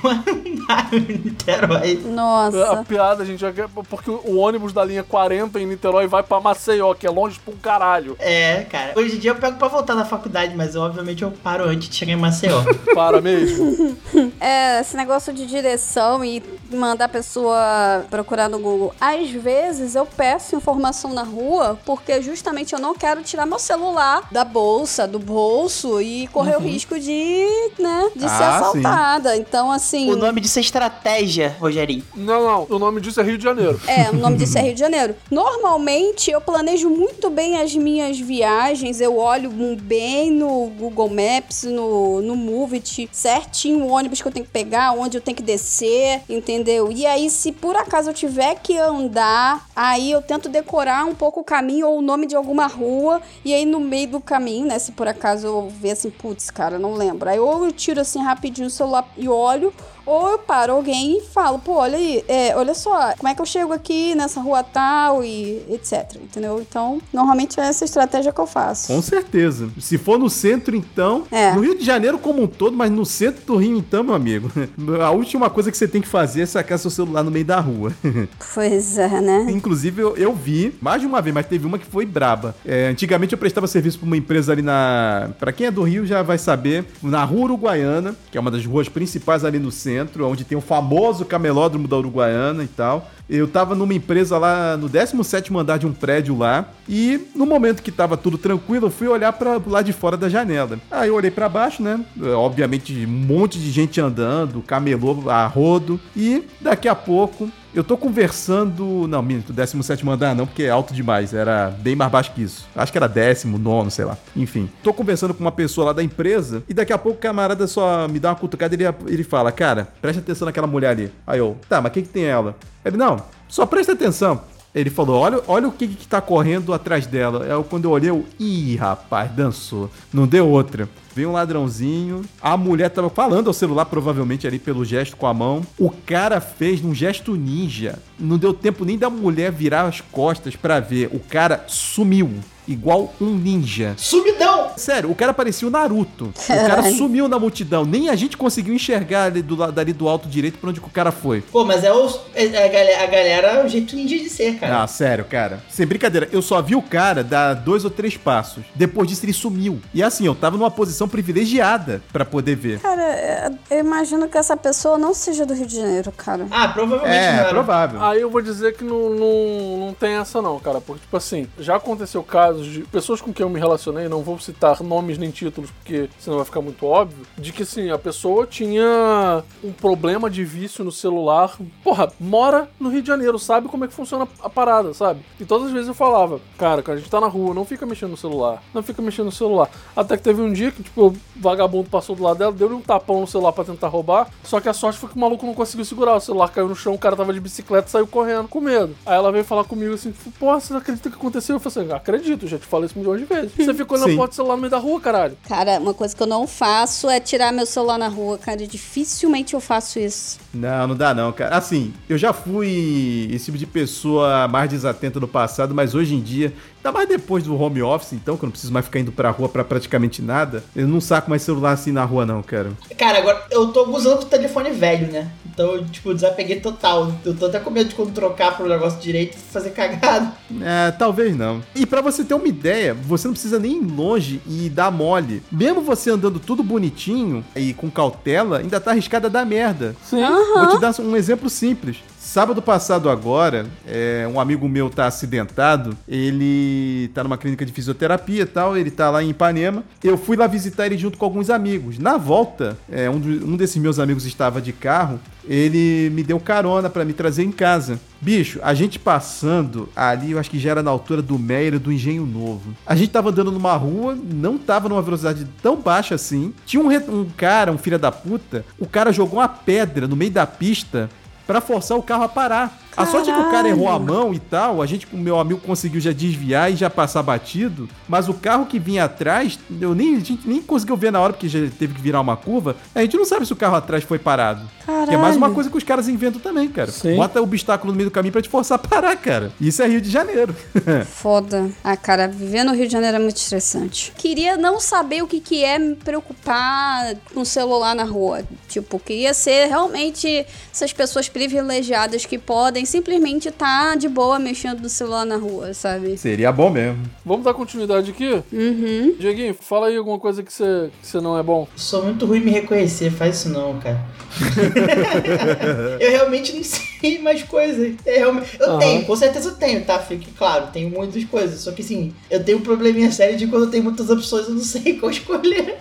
Niterói. 1.24 2.00
A 2.04 2.08
Nossa. 2.08 2.84
piada, 2.86 3.24
gente, 3.24 3.44
é 3.44 3.52
que- 3.52 3.62
porque 3.88 4.10
o 4.10 4.36
ônibus 4.36 4.72
da 4.72 4.84
linha 4.84 5.02
40 5.02 5.60
em 5.60 5.66
Niterói 5.66 6.06
vai 6.06 6.22
pra 6.22 6.40
Maceió, 6.40 6.94
que 6.94 7.06
é 7.06 7.10
longe 7.10 7.38
pra 7.44 7.52
um 7.52 7.56
caralho. 7.56 8.16
É, 8.18 8.62
cara. 8.70 8.92
Hoje 8.96 9.16
em 9.16 9.18
dia 9.18 9.32
eu 9.32 9.36
pego 9.36 9.56
pra 9.58 9.68
voltar 9.68 9.94
na 9.94 10.04
faculdade, 10.04 10.54
mas 10.56 10.76
obviamente 10.76 11.22
eu 11.22 11.30
paro 11.30 11.64
antes 11.64 11.88
de 11.88 11.96
chegar 11.96 12.12
em 12.12 12.16
Maceió. 12.16 12.62
Para 12.94 13.20
mesmo. 13.20 13.96
É, 14.40 14.80
esse 14.80 14.96
negócio 14.96 15.32
de 15.32 15.46
direção 15.46 16.24
e 16.24 16.42
mandar 16.70 17.06
a 17.06 17.08
pessoa 17.08 18.04
procurar 18.10 18.48
no 18.48 18.58
Google. 18.58 18.94
Às 19.00 19.30
vezes 19.30 19.94
eu 19.94 20.04
peço 20.06 20.54
informação 20.56 21.12
na 21.12 21.22
rua 21.22 21.78
porque 21.84 22.20
justamente 22.22 22.72
eu 22.74 22.78
não 22.78 22.94
quero 22.94 23.22
tirar 23.22 23.46
meu 23.46 23.58
celular 23.58 24.22
da 24.30 24.44
bolsa, 24.44 25.06
do 25.08 25.18
bolso 25.18 26.00
e 26.00 26.26
correr 26.28 26.56
o 26.56 26.60
risco 26.60 26.98
de, 26.98 27.63
né, 27.78 28.10
de 28.14 28.22
ser 28.22 28.42
Ah, 28.42 28.70
sim. 28.72 28.78
assaltada. 28.78 29.36
Então, 29.36 29.70
assim. 29.70 30.10
o 30.10 30.16
nome 30.16 30.40
disso 30.40 30.58
é 30.58 30.62
estratégia, 30.62 31.56
Rogerinho. 31.60 32.04
Não, 32.14 32.44
não, 32.44 32.66
o 32.68 32.78
nome 32.78 33.00
disso 33.00 33.20
é 33.20 33.24
Rio 33.24 33.38
de 33.38 33.44
Janeiro. 33.44 33.80
É, 33.86 34.10
o 34.10 34.14
nome 34.16 34.36
disso 34.36 34.58
é 34.58 34.62
Rio 34.62 34.74
de 34.74 34.80
Janeiro. 34.80 35.14
Normalmente 35.30 36.30
eu 36.30 36.40
planejo 36.40 36.88
muito 36.90 37.30
bem 37.30 37.60
as 37.60 37.74
minhas 37.74 38.18
viagens, 38.18 39.00
eu 39.00 39.16
olho 39.18 39.50
bem 39.80 40.30
no 40.30 40.66
Google 40.78 41.08
Maps, 41.10 41.64
no, 41.64 42.20
no 42.20 42.36
Movit, 42.36 43.08
certinho 43.12 43.84
o 43.84 43.88
ônibus 43.90 44.20
que 44.20 44.28
eu 44.28 44.32
tenho 44.32 44.46
que 44.46 44.52
pegar, 44.52 44.92
onde 44.92 45.16
eu 45.16 45.20
tenho 45.20 45.36
que 45.36 45.42
descer, 45.42 46.22
entendeu? 46.28 46.90
E 46.92 47.06
aí, 47.06 47.30
se 47.30 47.52
por 47.52 47.76
acaso 47.76 48.10
eu 48.10 48.14
tiver 48.14 48.56
que 48.62 48.76
andar, 48.78 49.66
aí 49.74 50.10
eu 50.10 50.20
tento 50.22 50.48
decorar 50.48 51.04
um 51.04 51.14
pouco 51.14 51.40
o 51.40 51.44
caminho 51.44 51.88
ou 51.88 51.98
o 51.98 52.02
nome 52.02 52.26
de 52.26 52.36
alguma 52.36 52.66
rua, 52.66 53.20
e 53.44 53.52
aí 53.54 53.64
no 53.64 53.80
meio 53.80 54.08
do 54.08 54.20
caminho, 54.20 54.66
né, 54.66 54.78
se 54.78 54.92
por 54.92 55.06
acaso 55.08 55.46
eu 55.46 55.68
ver 55.80 55.92
assim, 55.92 56.10
putz, 56.10 56.50
cara, 56.50 56.78
não 56.78 56.94
lembro. 56.94 57.28
Aí 57.28 57.38
ou 57.38 57.53
eu 57.62 57.72
tiro 57.72 58.00
assim 58.00 58.22
rapidinho 58.22 58.68
o 58.68 58.70
celular 58.70 59.06
e 59.16 59.28
olho, 59.28 59.72
ou 60.06 60.30
eu 60.30 60.38
paro 60.38 60.72
alguém 60.72 61.18
e 61.18 61.20
falo, 61.22 61.58
pô, 61.58 61.74
olha 61.74 61.96
aí, 61.96 62.24
é, 62.28 62.56
olha 62.56 62.74
só, 62.74 63.14
como 63.16 63.28
é 63.28 63.34
que 63.34 63.40
eu 63.40 63.46
chego 63.46 63.72
aqui 63.72 64.14
nessa 64.14 64.40
rua 64.40 64.62
tal 64.62 65.24
e 65.24 65.62
etc, 65.70 66.16
entendeu? 66.22 66.60
Então, 66.60 67.00
normalmente 67.12 67.58
é 67.58 67.64
essa 67.64 67.84
estratégia 67.84 68.32
que 68.32 68.40
eu 68.40 68.46
faço. 68.46 68.88
Com 68.88 69.00
certeza. 69.02 69.68
Se 69.80 69.98
for 69.98 70.18
no 70.18 70.28
centro, 70.28 70.76
então. 70.76 71.24
É. 71.30 71.52
No 71.52 71.62
Rio 71.62 71.76
de 71.78 71.84
Janeiro 71.84 72.18
como 72.18 72.42
um 72.42 72.46
todo, 72.46 72.76
mas 72.76 72.90
no 72.90 73.04
centro 73.04 73.44
do 73.44 73.56
Rio, 73.56 73.76
então, 73.76 74.02
meu 74.02 74.14
amigo. 74.14 74.50
A 75.02 75.10
última 75.10 75.48
coisa 75.50 75.70
que 75.70 75.76
você 75.76 75.88
tem 75.88 76.00
que 76.00 76.08
fazer 76.08 76.42
é 76.42 76.46
sacar 76.46 76.78
seu 76.78 76.90
celular 76.90 77.22
no 77.22 77.30
meio 77.30 77.44
da 77.44 77.60
rua. 77.60 77.92
Pois 78.54 78.98
é, 78.98 79.20
né? 79.20 79.46
Inclusive, 79.48 80.00
eu, 80.00 80.16
eu 80.16 80.32
vi 80.32 80.74
mais 80.80 81.00
de 81.00 81.06
uma 81.06 81.20
vez, 81.20 81.34
mas 81.34 81.46
teve 81.46 81.66
uma 81.66 81.78
que 81.78 81.86
foi 81.86 82.06
braba. 82.06 82.54
É, 82.64 82.86
antigamente 82.88 83.32
eu 83.32 83.38
prestava 83.38 83.66
serviço 83.66 83.98
pra 83.98 84.06
uma 84.06 84.16
empresa 84.16 84.52
ali 84.52 84.62
na. 84.62 85.30
Pra 85.38 85.52
quem 85.52 85.66
é 85.66 85.70
do 85.70 85.82
Rio 85.82 86.06
já 86.06 86.22
vai 86.22 86.38
saber, 86.38 86.84
na 87.02 87.24
Rua 87.24 87.44
Uruguaiana, 87.44 88.14
que 88.30 88.38
é 88.38 88.40
uma 88.40 88.50
das 88.50 88.64
ruas 88.64 88.88
principais 88.88 89.44
ali 89.44 89.58
no 89.58 89.72
centro, 89.72 89.93
onde 90.00 90.44
tem 90.44 90.56
o 90.56 90.60
famoso 90.60 91.24
camelódromo 91.24 91.88
da 91.88 91.96
Uruguaiana 91.96 92.62
e 92.64 92.68
tal. 92.68 93.10
Eu 93.28 93.48
tava 93.48 93.74
numa 93.74 93.94
empresa 93.94 94.38
lá 94.38 94.76
no 94.76 94.88
17 94.88 95.54
andar 95.56 95.78
de 95.78 95.86
um 95.86 95.92
prédio 95.92 96.36
lá, 96.36 96.68
e 96.88 97.28
no 97.34 97.46
momento 97.46 97.82
que 97.82 97.90
tava 97.90 98.16
tudo 98.16 98.36
tranquilo, 98.36 98.86
eu 98.86 98.90
fui 98.90 99.08
olhar 99.08 99.32
para 99.32 99.60
lá 99.66 99.82
de 99.82 99.92
fora 99.92 100.16
da 100.16 100.28
janela. 100.28 100.78
Aí 100.90 101.08
eu 101.08 101.14
olhei 101.14 101.30
para 101.30 101.48
baixo, 101.48 101.82
né? 101.82 102.04
Obviamente, 102.36 103.06
um 103.06 103.08
monte 103.08 103.58
de 103.58 103.70
gente 103.70 104.00
andando, 104.00 104.62
camelô 104.62 105.30
a 105.30 105.46
rodo, 105.46 105.98
e 106.16 106.44
daqui 106.60 106.88
a 106.88 106.94
pouco 106.94 107.50
eu 107.74 107.82
tô 107.82 107.96
conversando. 107.96 109.08
Não, 109.08 109.20
minto, 109.20 109.52
17 109.52 110.08
andar 110.08 110.34
não, 110.34 110.46
porque 110.46 110.62
é 110.62 110.70
alto 110.70 110.94
demais. 110.94 111.34
Era 111.34 111.70
bem 111.70 111.96
mais 111.96 112.10
baixo 112.10 112.32
que 112.32 112.42
isso. 112.42 112.66
Acho 112.74 112.92
que 112.92 112.98
era 112.98 113.08
décimo, 113.08 113.58
nono, 113.58 113.90
sei 113.90 114.04
lá. 114.04 114.16
Enfim. 114.36 114.70
Tô 114.82 114.92
conversando 114.92 115.34
com 115.34 115.40
uma 115.40 115.50
pessoa 115.50 115.86
lá 115.86 115.92
da 115.92 116.02
empresa 116.02 116.62
e 116.68 116.74
daqui 116.74 116.92
a 116.92 116.98
pouco 116.98 117.18
o 117.18 117.20
camarada 117.20 117.66
só 117.66 118.06
me 118.06 118.20
dá 118.20 118.30
uma 118.30 118.36
cutucada 118.36 118.74
e 118.74 118.76
ele, 118.76 118.94
ele 119.08 119.24
fala: 119.24 119.50
Cara, 119.50 119.88
presta 120.00 120.20
atenção 120.20 120.46
naquela 120.46 120.66
mulher 120.66 120.90
ali. 120.90 121.10
Aí 121.26 121.38
eu, 121.38 121.56
tá, 121.68 121.80
mas 121.80 121.90
o 121.90 121.94
que, 121.94 122.02
que 122.02 122.08
tem 122.08 122.24
ela? 122.24 122.56
Ele, 122.84 122.96
não, 122.96 123.22
só 123.48 123.64
presta 123.64 123.92
atenção. 123.92 124.42
Ele 124.74 124.90
falou: 124.90 125.20
olha, 125.20 125.40
olha 125.46 125.68
o 125.68 125.72
que, 125.72 125.86
que 125.86 126.06
tá 126.06 126.20
correndo 126.20 126.72
atrás 126.72 127.06
dela. 127.06 127.46
Eu, 127.46 127.62
quando 127.62 127.84
eu 127.84 127.92
olhei, 127.92 128.10
eu, 128.10 128.24
ih, 128.38 128.74
rapaz, 128.76 129.30
dançou. 129.30 129.88
Não 130.12 130.26
deu 130.26 130.48
outra. 130.48 130.88
Veio 131.14 131.28
um 131.30 131.32
ladrãozinho. 131.32 132.22
A 132.42 132.56
mulher 132.56 132.90
tava 132.90 133.08
falando 133.08 133.46
ao 133.46 133.52
celular, 133.52 133.84
provavelmente 133.84 134.48
ali 134.48 134.58
pelo 134.58 134.84
gesto 134.84 135.16
com 135.16 135.28
a 135.28 135.34
mão. 135.34 135.62
O 135.78 135.90
cara 135.90 136.40
fez 136.40 136.82
num 136.82 136.92
gesto 136.92 137.36
ninja. 137.36 138.00
Não 138.18 138.36
deu 138.36 138.52
tempo 138.52 138.84
nem 138.84 138.98
da 138.98 139.08
mulher 139.08 139.52
virar 139.52 139.82
as 139.82 140.00
costas 140.00 140.56
pra 140.56 140.80
ver. 140.80 141.08
O 141.12 141.20
cara 141.20 141.64
sumiu. 141.68 142.32
Igual 142.66 143.12
um 143.20 143.34
ninja. 143.34 143.94
Sumidão! 143.96 144.70
Sério, 144.76 145.10
o 145.10 145.14
cara 145.14 145.32
parecia 145.34 145.66
o 145.68 145.70
Naruto. 145.70 146.32
O 146.36 146.46
cara 146.46 146.76
Caralho. 146.76 146.96
sumiu 146.96 147.28
na 147.28 147.38
multidão. 147.38 147.84
Nem 147.84 148.08
a 148.08 148.14
gente 148.16 148.36
conseguiu 148.36 148.74
enxergar 148.74 149.24
ali 149.24 149.42
do, 149.42 149.70
dali 149.70 149.92
do 149.92 150.08
alto 150.08 150.28
direito 150.28 150.58
pra 150.58 150.70
onde 150.70 150.80
o 150.80 150.82
cara 150.84 151.12
foi. 151.12 151.40
Pô, 151.42 151.64
mas 151.64 151.84
é, 151.84 151.92
o, 151.92 152.08
é 152.34 152.46
a, 152.46 152.68
galera, 152.68 153.02
a 153.02 153.06
galera, 153.06 153.48
é 153.48 153.64
o 153.64 153.68
jeito 153.68 153.94
ninja 153.94 154.16
de 154.18 154.28
ser, 154.30 154.58
cara. 154.58 154.82
Ah, 154.82 154.86
sério, 154.86 155.24
cara. 155.24 155.62
Sem 155.68 155.86
brincadeira, 155.86 156.28
eu 156.32 156.40
só 156.42 156.60
vi 156.62 156.74
o 156.74 156.82
cara 156.82 157.22
dar 157.22 157.54
dois 157.54 157.84
ou 157.84 157.90
três 157.90 158.16
passos. 158.16 158.64
Depois 158.74 159.08
disso, 159.08 159.24
ele 159.24 159.32
sumiu. 159.32 159.80
E 159.92 160.02
assim, 160.02 160.26
eu 160.26 160.34
tava 160.34 160.56
numa 160.56 160.70
posição 160.70 161.08
privilegiada 161.08 162.02
pra 162.12 162.24
poder 162.24 162.56
ver. 162.56 162.80
Cara, 162.80 163.02
é, 163.02 163.50
eu 163.70 163.78
imagino 163.78 164.28
que 164.28 164.38
essa 164.38 164.56
pessoa 164.56 164.96
não 164.98 165.12
seja 165.14 165.44
do 165.44 165.54
Rio 165.54 165.66
de 165.66 165.76
Janeiro, 165.76 166.12
cara. 166.12 166.46
Ah, 166.50 166.68
provavelmente 166.68 167.14
não 167.14 167.40
É, 167.44 167.44
provável. 167.48 168.02
Aí 168.02 168.20
eu 168.20 168.30
vou 168.30 168.40
dizer 168.40 168.74
que 168.76 168.84
não, 168.84 169.10
não, 169.10 169.78
não 169.86 169.94
tem 169.94 170.14
essa 170.14 170.40
não, 170.40 170.58
cara. 170.58 170.80
Porque, 170.80 171.02
tipo 171.02 171.16
assim, 171.16 171.46
já 171.58 171.76
aconteceu 171.76 172.22
casos 172.54 172.66
de 172.66 172.80
pessoas 172.82 173.20
com 173.20 173.32
quem 173.32 173.44
eu 173.44 173.50
me 173.50 173.58
relacionei, 173.58 174.08
não 174.08 174.22
vou 174.22 174.38
citar 174.38 174.82
nomes 174.82 175.18
nem 175.18 175.30
títulos, 175.30 175.70
porque 175.70 176.08
senão 176.18 176.36
vai 176.36 176.46
ficar 176.46 176.60
muito 176.60 176.86
óbvio, 176.86 177.26
de 177.36 177.52
que, 177.52 177.62
assim, 177.62 177.90
a 177.90 177.98
pessoa 177.98 178.46
tinha 178.46 179.42
um 179.62 179.72
problema 179.72 180.30
de 180.30 180.44
vício 180.44 180.84
no 180.84 180.92
celular. 180.92 181.56
Porra, 181.82 182.12
mora 182.20 182.68
no 182.78 182.88
Rio 182.88 183.02
de 183.02 183.08
Janeiro, 183.08 183.38
sabe 183.38 183.68
como 183.68 183.84
é 183.84 183.88
que 183.88 183.94
funciona 183.94 184.28
a 184.42 184.48
parada, 184.48 184.94
sabe? 184.94 185.20
E 185.40 185.44
todas 185.44 185.68
as 185.68 185.72
vezes 185.72 185.88
eu 185.88 185.94
falava, 185.94 186.40
cara, 186.58 186.82
quando 186.82 186.98
a 186.98 187.00
gente 187.00 187.10
tá 187.10 187.20
na 187.20 187.26
rua, 187.26 187.54
não 187.54 187.64
fica 187.64 187.84
mexendo 187.86 188.10
no 188.10 188.16
celular, 188.16 188.62
não 188.72 188.82
fica 188.82 189.02
mexendo 189.02 189.26
no 189.26 189.32
celular. 189.32 189.70
Até 189.96 190.16
que 190.16 190.22
teve 190.22 190.40
um 190.40 190.52
dia 190.52 190.70
que, 190.70 190.82
tipo, 190.82 191.08
o 191.08 191.16
vagabundo 191.36 191.88
passou 191.88 192.14
do 192.14 192.22
lado 192.22 192.38
dela, 192.38 192.52
deu-lhe 192.52 192.74
um 192.74 192.80
tapão 192.80 193.20
no 193.20 193.26
celular 193.26 193.52
pra 193.52 193.64
tentar 193.64 193.88
roubar, 193.88 194.28
só 194.42 194.60
que 194.60 194.68
a 194.68 194.72
sorte 194.72 194.98
foi 194.98 195.08
que 195.08 195.16
o 195.16 195.20
maluco 195.20 195.44
não 195.46 195.54
conseguiu 195.54 195.84
segurar, 195.84 196.16
o 196.16 196.20
celular 196.20 196.48
caiu 196.48 196.68
no 196.68 196.76
chão, 196.76 196.94
o 196.94 196.98
cara 196.98 197.16
tava 197.16 197.32
de 197.32 197.40
bicicleta 197.40 197.88
e 197.88 197.90
saiu 197.90 198.06
correndo, 198.06 198.48
com 198.48 198.60
medo. 198.60 198.94
Aí 199.04 199.14
ela 199.14 199.32
veio 199.32 199.44
falar 199.44 199.64
comigo 199.64 199.94
assim, 199.94 200.12
pô, 200.38 200.52
você 200.52 200.74
acredita 200.74 201.10
que 201.10 201.16
aconteceu? 201.16 201.56
Eu 201.56 201.60
falei 201.60 201.88
assim, 201.88 201.96
acredito, 201.96 202.43
já 202.46 202.58
te 202.58 202.66
falei 202.66 202.86
isso 202.86 202.98
milhões 202.98 203.20
de 203.20 203.26
vezes. 203.26 203.52
Você 203.56 203.74
ficou 203.74 203.96
olhando 203.96 204.08
Sim. 204.10 204.14
a 204.14 204.18
porta 204.18 204.32
do 204.32 204.36
celular 204.36 204.56
no 204.56 204.60
meio 204.60 204.70
da 204.70 204.78
rua, 204.78 205.00
caralho. 205.00 205.36
Cara, 205.48 205.78
uma 205.78 205.94
coisa 205.94 206.14
que 206.14 206.22
eu 206.22 206.26
não 206.26 206.46
faço 206.46 207.08
é 207.08 207.20
tirar 207.20 207.52
meu 207.52 207.66
celular 207.66 207.98
na 207.98 208.08
rua, 208.08 208.38
cara. 208.38 208.66
Dificilmente 208.66 209.54
eu 209.54 209.60
faço 209.60 209.98
isso. 209.98 210.38
Não, 210.54 210.88
não 210.88 210.96
dá 210.96 211.14
não, 211.14 211.32
cara. 211.32 211.56
Assim, 211.56 211.92
eu 212.08 212.16
já 212.16 212.32
fui 212.32 213.28
esse 213.32 213.46
tipo 213.46 213.58
de 213.58 213.66
pessoa 213.66 214.48
mais 214.48 214.70
desatenta 214.70 215.18
no 215.18 215.28
passado, 215.28 215.74
mas 215.74 215.94
hoje 215.94 216.14
em 216.14 216.20
dia, 216.20 216.52
ainda 216.76 216.92
mais 216.92 217.08
depois 217.08 217.44
do 217.44 217.60
home 217.60 217.82
office, 217.82 218.12
então, 218.12 218.36
que 218.36 218.44
eu 218.44 218.46
não 218.46 218.52
preciso 218.52 218.72
mais 218.72 218.84
ficar 218.86 219.00
indo 219.00 219.12
pra 219.12 219.30
rua 219.30 219.48
pra 219.48 219.64
praticamente 219.64 220.22
nada, 220.22 220.62
eu 220.74 220.86
não 220.86 221.00
saco 221.00 221.28
mais 221.28 221.42
celular 221.42 221.72
assim 221.72 221.92
na 221.92 222.04
rua 222.04 222.24
não, 222.24 222.42
cara. 222.42 222.72
Cara, 222.96 223.18
agora 223.18 223.44
eu 223.50 223.68
tô 223.68 223.84
usando 223.90 224.22
o 224.22 224.26
telefone 224.26 224.70
velho, 224.70 225.10
né? 225.10 225.30
Então, 225.46 225.76
eu, 225.76 225.84
tipo, 225.84 226.12
desapeguei 226.12 226.60
total. 226.60 227.12
Eu 227.24 227.34
tô 227.34 227.46
até 227.46 227.60
com 227.60 227.70
medo 227.70 227.90
de 227.90 227.94
quando 227.94 228.12
trocar 228.12 228.56
pro 228.56 228.68
negócio 228.68 229.00
direito 229.00 229.36
fazer 229.36 229.70
cagada. 229.70 230.32
É, 230.60 230.90
talvez 230.90 231.36
não. 231.36 231.62
E 231.76 231.86
pra 231.86 232.00
você 232.00 232.24
ter 232.24 232.34
uma 232.34 232.48
ideia, 232.48 232.92
você 232.92 233.28
não 233.28 233.34
precisa 233.34 233.58
nem 233.58 233.78
ir 233.78 233.86
longe 233.86 234.40
e 234.46 234.68
dar 234.68 234.90
mole. 234.90 235.42
Mesmo 235.50 235.80
você 235.80 236.10
andando 236.10 236.40
tudo 236.40 236.62
bonitinho 236.62 237.44
e 237.54 237.72
com 237.72 237.88
cautela, 237.88 238.58
ainda 238.58 238.80
tá 238.80 238.90
arriscada 238.90 239.28
a 239.28 239.30
dar 239.30 239.46
merda. 239.46 239.94
Sim. 240.02 240.22
Vou 240.54 240.68
te 240.68 240.80
dar 240.80 240.94
um 241.00 241.16
exemplo 241.16 241.48
simples. 241.50 241.98
Sábado 242.18 242.60
passado 242.62 243.08
agora, 243.10 243.66
é, 243.86 244.28
um 244.32 244.40
amigo 244.40 244.68
meu 244.68 244.88
tá 244.90 245.06
acidentado, 245.06 245.96
ele 246.08 247.10
tá 247.14 247.22
numa 247.22 247.36
clínica 247.38 247.64
de 247.64 247.72
fisioterapia 247.72 248.42
e 248.42 248.46
tal, 248.46 248.76
ele 248.76 248.90
tá 248.90 249.10
lá 249.10 249.22
em 249.22 249.30
Ipanema. 249.30 249.84
Eu 250.02 250.16
fui 250.16 250.36
lá 250.36 250.46
visitar 250.46 250.86
ele 250.86 250.96
junto 250.96 251.16
com 251.18 251.24
alguns 251.24 251.50
amigos. 251.50 251.98
Na 251.98 252.16
volta, 252.16 252.76
é, 252.90 253.08
um, 253.08 253.18
do- 253.20 253.46
um 253.46 253.56
desses 253.56 253.76
meus 253.76 253.98
amigos 253.98 254.24
estava 254.26 254.60
de 254.60 254.72
carro, 254.72 255.20
ele 255.46 256.10
me 256.10 256.22
deu 256.22 256.40
carona 256.40 256.88
pra 256.90 257.04
me 257.04 257.12
trazer 257.12 257.44
em 257.44 257.52
casa. 257.52 257.98
Bicho, 258.24 258.58
a 258.62 258.72
gente 258.72 258.98
passando 258.98 259.86
ali, 259.94 260.30
eu 260.30 260.38
acho 260.38 260.50
que 260.50 260.58
já 260.58 260.70
era 260.70 260.82
na 260.82 260.90
altura 260.90 261.20
do 261.20 261.38
Meira 261.38 261.78
do 261.78 261.92
Engenho 261.92 262.24
Novo. 262.24 262.74
A 262.86 262.96
gente 262.96 263.10
tava 263.10 263.28
andando 263.28 263.52
numa 263.52 263.76
rua, 263.76 264.16
não 264.16 264.56
tava 264.56 264.88
numa 264.88 265.02
velocidade 265.02 265.46
tão 265.62 265.76
baixa 265.76 266.14
assim. 266.14 266.54
Tinha 266.64 266.82
um, 266.82 266.88
um 266.88 267.28
cara, 267.36 267.70
um 267.70 267.76
filho 267.76 267.98
da 267.98 268.10
puta, 268.10 268.64
o 268.78 268.86
cara 268.86 269.12
jogou 269.12 269.40
uma 269.40 269.48
pedra 269.48 270.08
no 270.08 270.16
meio 270.16 270.30
da 270.30 270.46
pista 270.46 271.10
pra 271.46 271.60
forçar 271.60 271.98
o 271.98 272.02
carro 272.02 272.22
a 272.22 272.28
parar. 272.30 272.78
A 272.96 273.06
sorte 273.06 273.30
é 273.30 273.34
que 273.34 273.40
o 273.40 273.50
cara 273.50 273.68
errou 273.68 273.88
a 273.88 273.98
mão 273.98 274.32
e 274.32 274.38
tal, 274.38 274.80
a 274.80 274.86
gente, 274.86 275.06
o 275.12 275.16
meu 275.16 275.38
amigo 275.38 275.60
conseguiu 275.60 276.00
já 276.00 276.12
desviar 276.12 276.72
e 276.72 276.76
já 276.76 276.88
passar 276.88 277.22
batido, 277.22 277.88
mas 278.08 278.28
o 278.28 278.34
carro 278.34 278.66
que 278.66 278.78
vinha 278.78 279.04
atrás, 279.04 279.58
eu 279.80 279.94
nem, 279.94 280.16
a 280.16 280.20
gente 280.20 280.40
nem 280.46 280.60
conseguiu 280.62 280.96
ver 280.96 281.10
na 281.10 281.20
hora 281.20 281.32
porque 281.32 281.48
já 281.48 281.58
teve 281.78 281.94
que 281.94 282.00
virar 282.00 282.20
uma 282.20 282.36
curva. 282.36 282.76
A 282.94 283.00
gente 283.00 283.16
não 283.16 283.24
sabe 283.24 283.46
se 283.46 283.52
o 283.52 283.56
carro 283.56 283.76
atrás 283.76 284.04
foi 284.04 284.18
parado. 284.18 284.62
Que 284.84 285.14
é 285.14 285.16
mais 285.16 285.36
uma 285.36 285.46
Caralho. 285.46 285.54
coisa 285.54 285.70
que 285.70 285.76
os 285.76 285.84
caras 285.84 286.08
inventam 286.08 286.40
também, 286.40 286.68
cara. 286.68 286.90
Sim. 286.90 287.16
Bota 287.16 287.40
obstáculo 287.40 287.92
no 287.92 287.96
meio 287.96 288.08
do 288.10 288.12
caminho 288.12 288.32
pra 288.32 288.42
te 288.42 288.48
forçar 288.48 288.76
a 288.76 288.78
parar, 288.78 289.16
cara. 289.16 289.50
Isso 289.60 289.82
é 289.82 289.88
Rio 289.88 290.00
de 290.00 290.10
Janeiro. 290.10 290.54
Foda. 291.06 291.70
Ah, 291.82 291.96
cara, 291.96 292.28
viver 292.28 292.64
no 292.64 292.72
Rio 292.74 292.86
de 292.86 292.92
Janeiro 292.92 293.16
é 293.16 293.20
muito 293.20 293.36
estressante. 293.36 294.12
Queria 294.16 294.56
não 294.56 294.78
saber 294.80 295.22
o 295.22 295.26
que, 295.26 295.40
que 295.40 295.64
é 295.64 295.78
me 295.78 295.94
preocupar 295.94 297.14
com 297.32 297.40
o 297.40 297.46
celular 297.46 297.94
na 297.94 298.04
rua. 298.04 298.42
Tipo, 298.68 298.98
queria 298.98 299.32
ser 299.34 299.66
realmente 299.66 300.46
essas 300.72 300.92
pessoas 300.92 301.28
privilegiadas 301.28 302.26
que 302.26 302.38
podem 302.38 302.83
simplesmente 302.86 303.48
estar 303.48 303.96
de 303.96 304.08
boa 304.08 304.38
mexendo 304.38 304.80
no 304.80 304.88
celular 304.88 305.24
na 305.24 305.36
rua, 305.36 305.72
sabe? 305.74 306.16
Seria 306.18 306.50
bom 306.52 306.70
mesmo. 306.70 307.02
Vamos 307.24 307.44
dar 307.44 307.54
continuidade 307.54 308.10
aqui? 308.10 308.42
Uhum. 308.52 309.14
Dieguinho, 309.18 309.54
fala 309.58 309.88
aí 309.88 309.96
alguma 309.96 310.18
coisa 310.18 310.42
que 310.42 310.52
você, 310.52 310.90
que 311.02 311.20
não 311.20 311.38
é 311.38 311.42
bom. 311.42 311.66
Sou 311.76 312.02
muito 312.04 312.26
ruim 312.26 312.38
em 312.38 312.44
me 312.44 312.50
reconhecer, 312.50 313.10
faz 313.10 313.36
isso 313.36 313.48
não, 313.48 313.78
cara. 313.80 314.00
eu 316.00 316.10
realmente 316.10 316.52
não 316.54 316.62
sei 316.64 317.18
mais 317.20 317.42
coisas. 317.42 317.94
Eu, 318.06 318.14
realmente- 318.18 318.56
eu 318.58 318.66
Aham. 318.70 318.78
tenho, 318.78 319.04
com 319.04 319.16
certeza 319.16 319.50
eu 319.50 319.54
tenho, 319.54 319.84
tá? 319.84 319.98
Fique 319.98 320.30
claro, 320.32 320.68
tenho 320.72 320.90
muitas 320.90 321.24
coisas. 321.24 321.60
Só 321.60 321.72
que 321.72 321.82
assim, 321.82 322.12
eu 322.30 322.42
tenho 322.42 322.58
um 322.58 322.62
probleminha 322.62 323.10
sério 323.12 323.36
de 323.36 323.46
quando 323.46 323.64
eu 323.64 323.70
tenho 323.70 323.84
muitas 323.84 324.08
opções, 324.10 324.48
eu 324.48 324.54
não 324.54 324.60
sei 324.62 324.94
qual 324.98 325.10
escolher. 325.10 325.76